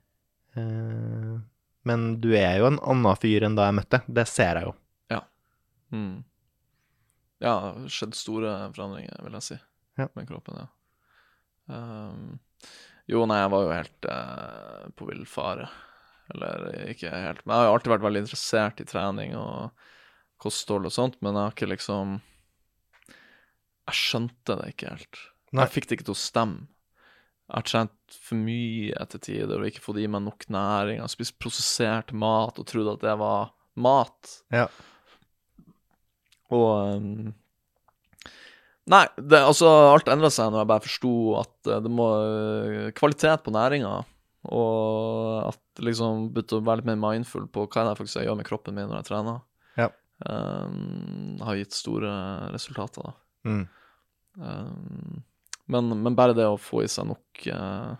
Men 1.84 2.20
du 2.20 2.32
er 2.36 2.58
jo 2.60 2.66
en 2.66 2.78
annen 2.78 3.16
fyr 3.20 3.44
enn 3.46 3.54
da 3.56 3.66
jeg 3.70 3.78
møtte. 3.80 4.02
Det 4.08 4.26
ser 4.28 4.54
jeg 4.60 4.64
jo. 4.70 4.74
Mm. 5.92 6.22
Ja, 7.40 7.54
det 7.56 7.84
har 7.84 7.92
skjedd 7.92 8.16
store 8.18 8.54
forandringer, 8.76 9.22
vil 9.24 9.36
jeg 9.38 9.46
si, 9.46 9.58
Ja. 9.98 10.08
med 10.16 10.28
kroppen, 10.28 10.60
ja. 10.60 10.68
Um, 11.70 12.40
jo, 13.08 13.22
nei, 13.26 13.38
jeg 13.40 13.50
var 13.52 13.62
jo 13.64 13.70
helt 13.74 14.08
uh, 14.10 14.88
på 14.98 15.06
villfare. 15.08 15.68
Eller 16.30 16.90
ikke 16.92 17.10
helt 17.10 17.40
Men 17.42 17.56
jeg 17.56 17.58
har 17.58 17.66
jo 17.66 17.72
alltid 17.74 17.90
vært 17.90 18.04
veldig 18.04 18.20
interessert 18.22 18.80
i 18.82 18.86
trening 18.86 19.32
og 19.34 19.86
kosthold 20.40 20.86
og 20.86 20.94
sånt, 20.94 21.16
men 21.24 21.34
jeg 21.34 21.42
har 21.42 21.54
ikke 21.56 21.70
liksom 21.72 22.12
Jeg 23.88 23.96
skjønte 23.98 24.56
det 24.60 24.68
ikke 24.74 24.92
helt. 24.92 25.22
Nei. 25.50 25.64
Jeg 25.64 25.74
fikk 25.74 25.88
det 25.88 25.98
ikke 25.98 26.06
til 26.10 26.14
å 26.14 26.20
stemme. 26.20 26.68
Jeg 27.50 27.56
har 27.56 27.66
trent 27.66 28.18
for 28.22 28.38
mye 28.38 28.92
etter 29.02 29.22
tider 29.26 29.58
og 29.58 29.66
ikke 29.66 29.82
fått 29.82 29.98
i 29.98 30.06
meg 30.06 30.22
nok 30.22 30.46
næring. 30.54 31.00
Jeg 31.00 31.02
har 31.02 31.10
spist 31.10 31.38
prosessert 31.42 32.12
mat 32.14 32.60
og 32.62 32.68
trodd 32.70 32.92
at 32.92 33.02
det 33.02 33.16
var 33.18 33.50
mat. 33.74 34.36
Ja. 34.54 34.68
Og 36.56 36.66
um, 36.98 37.30
Nei, 38.90 39.04
det, 39.20 39.38
altså 39.38 39.68
alt 39.92 40.08
endra 40.10 40.30
seg 40.32 40.50
når 40.50 40.62
jeg 40.62 40.70
bare 40.70 40.82
forsto 40.82 41.12
at 41.38 41.68
eh, 41.70 41.82
det 41.84 41.92
må 41.94 42.06
eh, 42.24 42.88
Kvalitet 42.96 43.44
på 43.44 43.52
næringa, 43.54 43.92
og 44.50 45.50
at 45.50 45.82
liksom 45.84 46.30
begynte 46.34 46.58
å 46.58 46.64
være 46.64 46.80
litt 46.80 46.88
mer 46.88 46.98
mindful 47.02 47.44
på 47.52 47.66
hva 47.68 47.84
er 47.84 47.98
faktisk 47.98 48.18
jeg 48.18 48.26
gjør 48.30 48.38
med 48.40 48.48
kroppen 48.48 48.74
min 48.76 48.88
når 48.90 49.02
jeg 49.02 49.10
trener. 49.10 49.42
Ja. 49.78 49.90
um, 50.26 51.36
har 51.44 51.58
gitt 51.60 51.76
store 51.76 52.10
resultater, 52.54 53.04
da. 53.04 53.12
Mm. 53.46 53.62
Um, 54.40 55.20
men, 55.70 55.92
men 56.02 56.16
bare 56.18 56.34
det 56.36 56.48
å 56.48 56.58
få 56.60 56.82
i 56.84 56.90
seg 56.90 57.10
nok, 57.12 57.44
uh, 57.52 57.94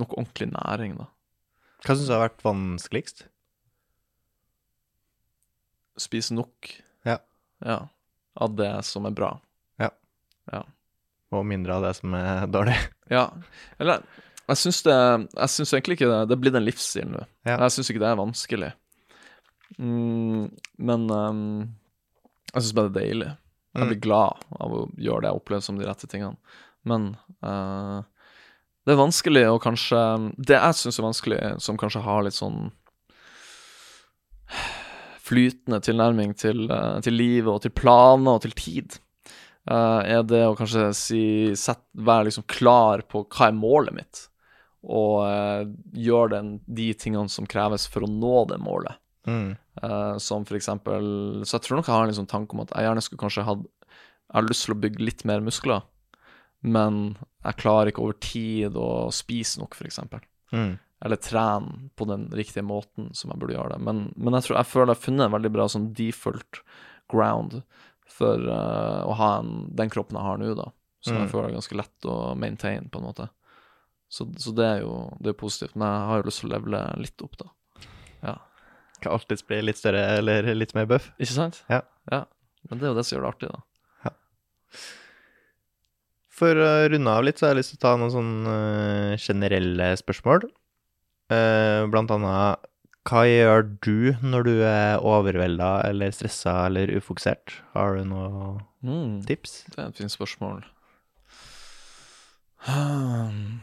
nok 0.00 0.16
ordentlig 0.16 0.50
næring, 0.54 0.96
da. 0.98 1.10
Hva 1.84 1.94
syns 1.94 2.08
du 2.08 2.16
har 2.16 2.24
vært 2.26 2.42
vanskeligst? 2.46 3.26
Spise 6.00 6.34
nok 6.34 6.72
Ja. 7.62 7.78
ja, 7.78 7.80
av 8.46 8.54
det 8.58 8.70
som 8.88 9.06
er 9.06 9.14
bra. 9.16 9.32
Ja 10.50 10.64
Og 11.30 11.44
mindre 11.46 11.76
av 11.76 11.84
det 11.86 11.92
som 12.00 12.14
er 12.18 12.46
dårlig? 12.50 12.74
Ja. 13.12 13.28
Eller 13.78 14.00
jeg 14.48 14.58
syns 14.58 14.80
det 14.82 14.94
Jeg 15.36 15.50
syns 15.52 15.70
egentlig 15.76 15.94
ikke 16.00 16.08
det 16.10 16.16
Det 16.28 16.34
er 16.34 16.40
blitt 16.42 16.56
en 16.58 16.64
livsstil 16.66 17.06
nå. 17.12 17.22
Ja. 17.46 17.58
Jeg 17.62 17.74
syns 17.76 17.90
ikke 17.92 18.02
det 18.02 18.08
er 18.10 18.18
vanskelig. 18.18 18.70
Mm, 19.78 20.48
men 20.82 21.04
um, 21.14 21.44
jeg 22.52 22.64
syns 22.64 22.74
bare 22.76 22.90
det 22.90 23.02
er 23.02 23.06
deilig. 23.06 23.30
Jeg 23.72 23.86
blir 23.88 23.96
Mm. 23.96 24.04
glad 24.04 24.42
av 24.60 24.72
å 24.76 24.80
gjøre 25.00 25.22
det 25.24 25.30
jeg 25.30 25.38
opplever 25.40 25.62
som 25.64 25.78
de 25.78 25.86
rette 25.88 26.08
tingene. 26.10 26.36
Men 26.84 27.06
uh, 27.44 28.02
det 28.84 28.92
er 28.92 28.98
vanskelig 29.00 29.44
å 29.48 29.60
kanskje 29.62 30.02
Det 30.42 30.58
jeg 30.58 30.74
syns 30.82 30.98
er 30.98 31.06
vanskelig, 31.06 31.38
som 31.62 31.78
kanskje 31.80 32.02
har 32.04 32.24
litt 32.26 32.36
sånn 32.36 32.72
flytende 35.22 35.78
tilnærming 35.84 36.34
til, 36.38 36.66
eh, 36.70 37.00
til 37.04 37.16
livet 37.18 37.52
og 37.52 37.62
til 37.64 37.74
planer 37.76 38.38
og 38.38 38.44
til 38.46 38.54
tid, 38.58 38.98
Uh, 39.62 40.02
er 40.02 40.24
det 40.26 40.40
å 40.42 40.56
kanskje 40.58 40.88
si 40.98 41.24
set, 41.54 41.78
Være 41.94 42.26
liksom 42.26 42.48
klar 42.50 43.04
på 43.06 43.22
hva 43.30 43.46
er 43.46 43.54
målet 43.54 43.94
mitt, 43.94 44.24
og 44.82 45.20
uh, 45.22 45.62
gjøre 45.94 46.32
den, 46.32 46.48
de 46.66 46.88
tingene 46.98 47.30
som 47.30 47.46
kreves 47.46 47.86
for 47.86 48.02
å 48.02 48.10
nå 48.10 48.40
det 48.50 48.58
målet. 48.62 48.98
Mm. 49.22 49.54
Uh, 49.78 50.18
som 50.18 50.42
for 50.42 50.58
eksempel 50.58 51.04
Så 51.46 51.54
jeg 51.54 51.62
tror 51.62 51.78
nok 51.78 51.86
jeg 51.86 51.94
har 51.94 52.02
en 52.02 52.10
liksom 52.10 52.26
tanke 52.26 52.56
om 52.56 52.64
at 52.64 52.72
jeg 52.74 52.88
gjerne 52.88 53.04
skulle 53.06 53.20
kanskje 53.22 53.44
hatt 53.46 53.60
Jeg 53.86 54.34
har 54.34 54.48
lyst 54.48 54.66
til 54.66 54.74
å 54.74 54.78
bygge 54.82 55.06
litt 55.06 55.22
mer 55.30 55.44
muskler, 55.46 55.84
men 56.66 56.98
jeg 57.44 57.60
klarer 57.62 57.92
ikke 57.92 58.02
over 58.02 58.18
tid 58.18 58.74
å 58.74 59.12
spise 59.14 59.62
nok, 59.62 59.78
for 59.78 59.86
eksempel. 59.86 60.24
Mm. 60.50 60.74
Eller 61.02 61.18
trene 61.18 61.88
på 61.98 62.06
den 62.06 62.28
riktige 62.30 62.62
måten 62.62 63.08
som 63.18 63.32
jeg 63.32 63.40
burde 63.42 63.56
gjøre 63.56 63.74
det. 63.74 63.80
Men, 63.82 64.04
men 64.14 64.36
jeg 64.38 64.46
tror 64.46 64.58
jeg 64.60 64.70
føler 64.70 64.92
jeg 64.92 64.98
har 65.00 65.06
funnet 65.06 65.24
en 65.26 65.34
veldig 65.34 65.50
bra 65.56 65.64
sånn 65.72 65.88
default 65.98 66.60
ground 67.10 67.56
for 68.12 68.38
uh, 68.46 69.02
å 69.08 69.16
ha 69.18 69.30
en, 69.40 69.50
den 69.74 69.90
kroppen 69.90 70.18
jeg 70.20 70.28
har 70.28 70.38
nå, 70.38 70.52
da. 70.58 70.68
Som 71.02 71.16
Mm. 71.16 71.22
jeg 71.24 71.30
føler 71.32 71.48
er 71.48 71.56
ganske 71.56 71.76
lett 71.80 72.06
å 72.06 72.16
maintain, 72.38 72.84
på 72.92 73.00
en 73.00 73.06
måte. 73.08 73.26
Så, 74.12 74.28
så 74.38 74.52
det 74.54 74.66
er 74.68 74.82
jo 74.84 74.92
det 75.18 75.32
er 75.32 75.38
positivt. 75.40 75.74
Men 75.74 75.88
jeg 75.90 76.06
har 76.12 76.20
jo 76.20 76.28
lyst 76.28 76.42
til 76.44 76.50
å 76.50 76.52
levele 76.52 76.82
litt 77.02 77.24
opp, 77.26 77.34
da. 77.40 77.48
Ja. 78.22 78.36
Kan 79.02 79.16
alltids 79.16 79.42
bli 79.48 79.58
litt 79.64 79.80
større 79.80 80.04
eller 80.20 80.52
litt 80.54 80.76
mer 80.78 80.86
buff. 80.86 81.08
Ikke 81.18 81.34
sant? 81.34 81.64
Ja. 81.72 81.80
ja. 82.12 82.22
Men 82.70 82.78
det 82.78 82.86
er 82.86 82.92
jo 82.92 82.98
det 83.00 83.06
som 83.08 83.16
gjør 83.16 83.24
det 83.26 83.32
artig, 83.32 83.50
da. 83.56 84.12
For 86.32 86.58
å 86.58 86.70
runde 86.90 87.12
av 87.12 87.24
litt, 87.26 87.38
så 87.38 87.46
har 87.48 87.52
jeg 87.52 87.60
lyst 87.60 87.74
til 87.74 87.80
å 87.80 87.84
ta 87.84 87.92
noen 88.00 88.12
sånne 88.14 88.52
eh, 89.12 89.18
generelle 89.20 89.90
spørsmål. 90.00 90.46
Eh, 91.30 91.86
blant 91.92 92.10
annet 92.10 92.68
hva 93.08 93.22
gjør 93.26 93.64
du 93.82 94.12
når 94.22 94.44
du 94.46 94.52
er 94.62 95.00
overvelda 95.02 95.84
eller 95.88 96.10
stressa 96.14 96.66
eller 96.68 96.86
ufokusert? 96.98 97.56
Har 97.74 97.96
du 97.96 98.04
noen 98.04 98.60
Mm. 98.82 99.22
tips? 99.26 99.64
Det 99.70 99.78
er 99.78 99.88
et 99.88 99.96
fint 99.96 100.10
spørsmål. 100.10 100.64
Hmm. 102.66 103.60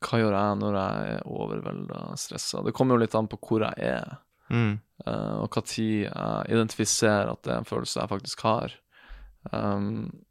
Hva 0.00 0.18
gjør 0.22 0.34
jeg 0.36 0.58
når 0.60 0.76
jeg 0.78 1.14
er 1.16 1.24
overvelda 1.28 2.00
stressa? 2.18 2.62
Det 2.64 2.72
kommer 2.76 2.94
jo 2.96 3.02
litt 3.04 3.14
an 3.18 3.28
på 3.30 3.38
hvor 3.42 3.64
jeg 3.66 3.74
er, 3.94 4.18
Mm. 4.50 4.80
eh, 5.06 5.34
og 5.42 5.50
tid 5.64 6.04
jeg 6.04 6.44
identifiserer 6.50 7.30
at 7.30 7.42
det 7.42 7.52
er 7.52 7.58
en 7.58 7.64
følelse 7.64 8.00
jeg 8.00 8.08
faktisk 8.08 8.40
har. 8.42 8.72
Um, 9.52 10.24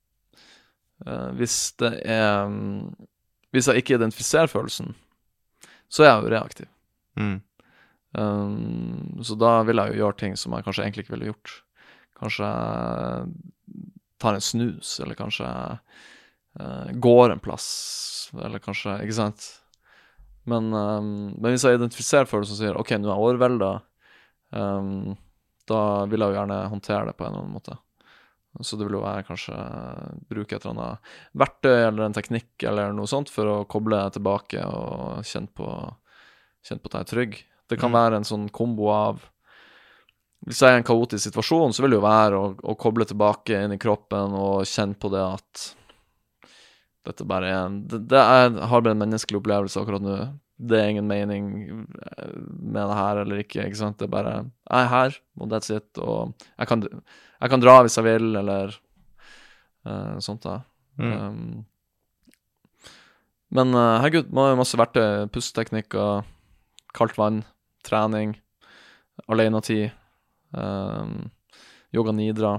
hvis 1.34 1.72
det 1.80 2.02
er 2.06 2.46
um, 2.46 2.96
Hvis 3.52 3.66
jeg 3.68 3.78
ikke 3.82 3.96
identifiserer 3.96 4.46
følelsen, 4.48 4.94
så 5.90 6.06
er 6.06 6.12
jeg 6.12 6.24
jo 6.24 6.34
reaktiv. 6.34 6.70
Mm. 7.20 7.38
Um, 8.18 9.20
så 9.26 9.38
da 9.38 9.60
vil 9.68 9.82
jeg 9.82 9.94
jo 9.94 10.04
gjøre 10.04 10.20
ting 10.22 10.38
som 10.40 10.56
jeg 10.56 10.66
kanskje 10.66 10.86
egentlig 10.86 11.06
ikke 11.06 11.16
ville 11.18 11.32
gjort. 11.32 11.56
Kanskje 12.20 12.50
tar 14.20 14.36
en 14.36 14.44
snus, 14.44 15.00
eller 15.00 15.16
kanskje 15.16 15.48
eh, 16.60 16.92
går 16.92 17.32
en 17.32 17.40
plass, 17.40 17.68
eller 18.36 18.60
kanskje 18.60 18.98
Ikke 19.06 19.16
sant? 19.16 19.46
Men, 20.50 20.74
um, 20.74 21.30
men 21.38 21.54
hvis 21.54 21.64
jeg 21.64 21.78
identifiserer 21.78 22.28
følelsen 22.28 22.56
og 22.56 22.60
sier 22.60 22.80
OK, 22.80 22.92
nå 22.98 23.08
er 23.08 23.14
jeg 23.14 23.24
overvelda, 23.28 23.70
um, 24.58 25.14
da 25.70 25.82
vil 26.10 26.24
jeg 26.24 26.34
jo 26.34 26.38
gjerne 26.40 26.58
håndtere 26.74 27.10
det 27.10 27.16
på 27.16 27.26
en 27.26 27.32
eller 27.32 27.46
annen 27.46 27.56
måte. 27.60 27.78
Så 28.62 28.76
det 28.78 28.86
vil 28.90 28.98
jo 28.98 29.04
være 29.06 29.24
kanskje 29.28 29.56
bruke 30.30 30.56
et 30.58 30.66
eller 30.66 30.76
annet 30.76 31.12
verktøy 31.40 31.76
eller 31.88 32.06
en 32.10 32.16
teknikk 32.18 32.66
eller 32.68 32.92
noe 32.94 33.08
sånt 33.08 33.30
for 33.32 33.48
å 33.48 33.58
koble 33.72 34.02
tilbake 34.12 34.60
og 34.68 35.24
kjenne 35.24 35.48
på, 35.56 35.68
kjenne 36.68 36.84
på 36.84 36.92
at 36.92 36.98
jeg 36.98 37.06
er 37.08 37.12
trygg. 37.14 37.38
Det 37.70 37.78
kan 37.80 37.92
Mm. 37.92 37.98
være 38.00 38.16
en 38.20 38.28
sånn 38.28 38.50
kombo 38.52 38.90
av 38.92 39.22
Hvis 40.48 40.62
jeg 40.64 40.72
er 40.72 40.76
i 40.78 40.80
en 40.80 40.84
kaotisk 40.88 41.24
situasjon, 41.28 41.74
så 41.76 41.82
vil 41.84 41.92
det 41.92 41.98
jo 42.00 42.06
være 42.06 42.38
å, 42.40 42.46
å 42.64 42.76
koble 42.80 43.04
tilbake 43.06 43.58
inn 43.64 43.74
i 43.76 43.78
kroppen 43.78 44.32
og 44.40 44.62
kjenne 44.66 44.96
på 44.96 45.10
det 45.12 45.20
at 45.20 45.64
dette 47.08 47.26
bare 47.28 47.48
er 47.50 47.66
en 47.66 47.80
Det, 47.88 48.00
det 48.12 48.20
er, 48.22 48.54
har 48.72 48.82
bare 48.86 48.96
en 48.96 49.02
menneskelig 49.04 49.40
opplevelse 49.42 49.82
akkurat 49.82 50.04
nå. 50.04 50.16
Det 50.60 50.80
er 50.80 50.90
ingen 50.94 51.08
mening 51.08 51.46
eh, 51.70 52.32
med 52.60 52.84
det 52.90 52.98
her 53.00 53.22
eller 53.24 53.44
ikke, 53.44 53.64
ikke 53.68 53.80
sant. 53.80 53.98
Det 54.00 54.08
er 54.10 54.16
bare 54.16 54.34
Jeg 54.70 54.80
er 54.86 54.90
her, 54.94 55.18
og 55.40 55.50
that's 55.52 55.72
it. 55.76 55.88
Og 56.04 56.34
jeg 56.60 56.68
kan, 56.72 56.84
jeg 57.40 57.50
kan 57.54 57.62
dra 57.64 57.78
hvis 57.86 57.96
jeg 58.00 58.06
vil, 58.08 58.30
eller 58.40 58.74
uh, 59.88 60.18
sånt, 60.24 60.44
da. 60.44 60.58
Mm. 61.00 61.14
Um, 61.14 61.66
men 63.56 63.74
uh, 63.74 64.00
herregud, 64.04 64.30
man 64.32 64.44
har 64.46 64.52
jo 64.54 64.60
masse 64.62 64.78
verktøy. 64.78 65.28
Pusteteknikker, 65.34 66.26
kaldt 66.94 67.18
vann, 67.18 67.44
trening, 67.88 68.36
alenetid, 69.28 69.92
um, 70.54 71.30
yoga 71.96 72.14
nidra, 72.14 72.58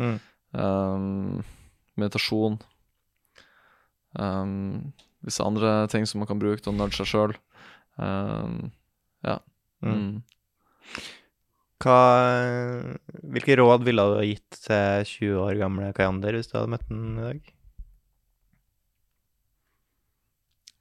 Mm. 0.00 0.14
um, 0.56 1.42
meditasjon. 2.00 2.54
Visse 5.22 5.44
andre 5.44 5.86
ting 5.92 6.06
som 6.08 6.18
man 6.22 6.26
kan 6.30 6.40
bruke 6.40 6.62
til 6.64 6.72
å 6.72 6.76
nudge 6.76 6.96
seg 6.98 7.06
sjøl. 7.12 7.34
Ja. 9.22 9.36
Mm. 9.84 10.22
Hva, 11.82 11.96
hvilke 13.34 13.56
råd 13.58 13.82
ville 13.86 14.02
du 14.06 14.14
ha 14.20 14.22
gitt 14.26 14.58
til 14.68 15.06
20 15.08 15.38
år 15.42 15.56
gamle 15.58 15.88
Kayander 15.96 16.36
hvis 16.38 16.46
du 16.50 16.54
hadde 16.58 16.70
møtt 16.76 16.84
den 16.90 17.16
i 17.18 17.24
dag? 17.24 17.40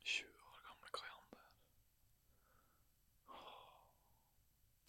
20 0.05 0.27
år 0.27 0.59
gamle 0.67 0.91
Kayander 0.99 1.45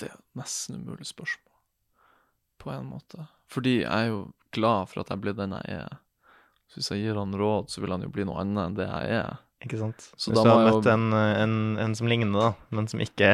Det 0.03 0.11
er 0.11 0.17
et 0.19 0.27
nesten 0.43 0.81
umulig 0.83 1.07
spørsmål, 1.09 1.57
på 2.63 2.73
en 2.75 2.89
måte. 2.91 3.25
Fordi 3.53 3.79
jeg 3.83 3.93
er 3.93 4.09
jo 4.13 4.21
glad 4.53 4.89
for 4.91 5.03
at 5.05 5.13
jeg 5.15 5.23
ble 5.23 5.35
den 5.39 5.55
jeg 5.59 5.79
er. 5.81 5.97
Så 6.73 6.81
hvis 6.81 6.91
jeg 6.95 7.03
gir 7.07 7.19
han 7.21 7.35
råd, 7.37 7.69
så 7.73 7.83
vil 7.85 7.93
han 7.93 8.05
jo 8.05 8.13
bli 8.13 8.25
noe 8.29 8.41
annet 8.43 8.63
enn 8.71 8.77
det 8.79 8.87
jeg 8.89 9.17
er. 9.23 9.41
Ikke 9.63 9.79
sant? 9.79 10.01
Så 10.17 10.33
hvis 10.33 10.41
du 10.43 10.49
hadde 10.51 10.69
møtt 10.71 10.87
jo- 10.89 10.93
en, 10.97 11.05
en, 11.15 11.57
en 11.85 11.95
som 11.99 12.09
ligner, 12.11 12.33
da, 12.35 12.53
men 12.75 12.89
som 12.91 13.01
ikke, 13.05 13.29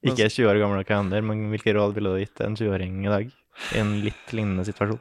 ikke 0.00 0.24
er 0.24 0.32
20 0.32 0.48
år 0.48 0.58
gammel 0.62 0.84
Kayander, 0.88 1.24
men 1.24 1.50
hvilke 1.52 1.74
råd 1.76 1.94
ville 1.96 2.14
du 2.14 2.22
gitt 2.22 2.40
en 2.44 2.56
20-åring 2.56 3.02
i 3.04 3.12
dag? 3.12 3.30
I 3.74 3.80
en 3.82 3.94
litt 4.04 4.32
lignende 4.32 4.64
situasjon? 4.64 5.00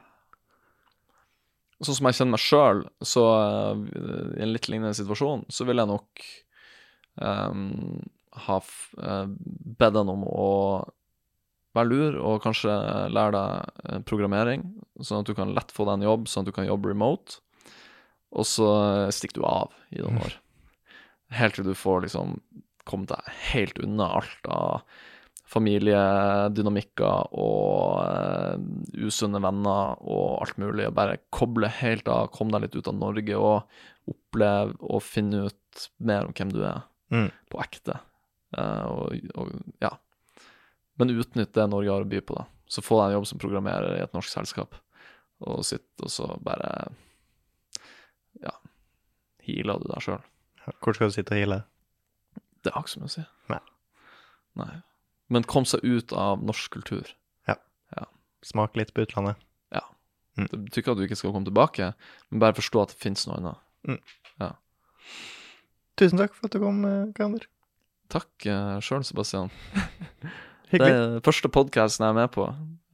Sånn 1.79 1.95
som 1.95 2.09
jeg 2.09 2.17
kjenner 2.17 2.35
meg 2.35 2.43
sjøl, 2.43 2.81
så 3.07 3.23
eh, 3.37 3.83
i 4.35 4.43
en 4.43 4.51
litt 4.51 4.67
lignende 4.67 4.97
situasjon, 4.97 5.45
så 5.47 5.67
vil 5.67 5.79
jeg 5.79 5.87
nok 5.87 6.23
um, 7.23 8.01
ha 8.47 8.57
eh, 8.59 9.29
bedt 9.79 9.99
han 10.01 10.11
om 10.11 10.25
å 10.27 10.49
være 11.77 11.87
lur 11.87 12.17
og 12.19 12.43
kanskje 12.43 12.73
lære 13.15 13.31
deg 13.37 13.85
eh, 13.85 14.01
programmering, 14.09 14.67
sånn 14.99 15.23
at 15.23 15.31
du 15.31 15.37
kan 15.37 15.55
lett 15.55 15.71
få 15.71 15.87
deg 15.87 16.01
en 16.01 16.07
jobb, 16.09 16.27
sånn 16.27 16.43
at 16.43 16.51
du 16.51 16.57
kan 16.57 16.67
jobbe 16.67 16.91
remote. 16.91 17.39
Og 18.35 18.45
så 18.45 18.67
stikker 19.15 19.39
du 19.39 19.47
av 19.47 19.71
i 19.95 20.03
noen 20.03 20.19
år. 20.21 20.35
Helt 21.33 21.55
til 21.55 21.65
du 21.65 21.73
får 21.77 22.03
liksom 22.03 22.35
kommet 22.89 23.13
deg 23.13 23.31
helt 23.53 23.79
unna 23.85 24.09
alt 24.19 24.49
av 24.51 24.81
familiedynamikker 25.49 27.31
og 27.33 28.03
eh, 28.03 28.59
usunne 29.07 29.41
venner 29.41 29.95
og 30.05 30.43
alt 30.43 30.59
mulig, 30.61 30.85
og 30.89 30.97
bare 30.99 31.17
koble 31.33 31.69
helt 31.79 32.09
av, 32.11 32.27
komme 32.35 32.53
deg 32.53 32.67
litt 32.67 32.77
ut 32.77 32.89
av 32.91 32.99
Norge 32.99 33.39
og 33.39 34.11
oppleve 34.13 34.75
og 34.89 35.01
finne 35.05 35.47
ut 35.49 35.87
mer 36.05 36.27
om 36.29 36.35
hvem 36.37 36.53
du 36.55 36.63
er, 36.65 36.85
Mm. 37.09 37.31
på 37.49 37.57
ekte. 37.63 37.95
Eh, 38.53 38.83
og, 38.85 39.15
og 39.41 39.49
ja. 39.81 39.89
Men 41.01 41.09
utnytt 41.17 41.55
det 41.57 41.63
Norge 41.71 41.89
har 41.89 42.03
å 42.05 42.09
by 42.11 42.19
på, 42.21 42.35
da. 42.37 42.43
Så 42.69 42.83
få 42.85 42.99
deg 42.99 43.07
en 43.09 43.15
jobb 43.17 43.25
som 43.31 43.39
programmerer 43.41 43.95
i 43.97 44.03
et 44.03 44.13
norsk 44.13 44.29
selskap, 44.29 44.75
og 45.41 45.63
sitt 45.65 45.87
og 46.05 46.11
så 46.13 46.27
bare 46.45 46.69
ja, 48.43 48.53
healer 49.47 49.81
du 49.81 49.87
deg 49.89 50.05
sjøl. 50.05 50.21
Hvor 50.83 50.93
skal 50.93 51.09
du 51.09 51.15
sitte 51.17 51.33
og 51.33 51.41
hile? 51.41 51.59
Det 52.63 52.73
har 52.75 52.83
ikke 52.83 52.93
så 52.93 53.01
mye 53.01 53.11
å 53.11 53.15
si. 53.15 53.25
Nei. 53.51 53.59
Nei. 54.59 54.71
Men 55.29 55.45
kom 55.49 55.67
seg 55.69 55.85
ut 55.85 56.13
av 56.17 56.41
norsk 56.43 56.73
kultur. 56.73 57.11
Ja. 57.49 57.55
ja. 57.95 58.07
Smak 58.45 58.77
litt 58.79 58.93
på 58.95 59.05
utlandet. 59.05 59.39
Ja 59.75 59.83
Det 60.35 60.49
betyr 60.55 60.81
ikke 60.81 60.95
at 60.95 60.99
du 60.99 61.05
ikke 61.05 61.19
skal 61.19 61.35
komme 61.35 61.47
tilbake, 61.47 61.93
men 62.29 62.41
bare 62.41 62.57
forstå 62.57 62.83
at 62.83 62.95
det 62.95 63.01
finnes 63.03 63.27
noe 63.29 63.39
annet. 63.39 64.57
Tusen 65.99 66.19
takk 66.21 66.35
for 66.35 66.47
at 66.47 66.55
du 66.55 66.61
kom, 66.63 66.83
eh, 66.87 67.09
Kander. 67.17 67.45
Takk 68.09 68.47
uh, 68.47 68.77
sjøl, 68.83 69.03
Sebastian. 69.05 69.51
Det 70.69 70.77
Hyggelig. 70.77 70.97
er 71.17 71.21
første 71.25 71.49
podkasten 71.49 72.03
jeg 72.05 72.13
er 72.13 72.17
med 72.19 72.29
på. 72.29 72.43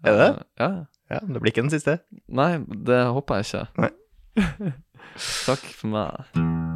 Er 0.07 0.15
det? 0.15 0.27
Eh, 0.31 0.43
ja. 0.61 0.69
Ja, 1.11 1.19
det 1.19 1.41
blir 1.41 1.51
ikke 1.51 1.65
den 1.65 1.73
siste. 1.73 1.97
Nei, 2.31 2.55
det 2.87 3.01
håper 3.11 3.41
jeg 3.41 3.45
ikke. 3.45 3.65
Nei. 3.83 4.71
Takk 5.49 5.67
for 5.75 5.91
meg. 5.91 6.74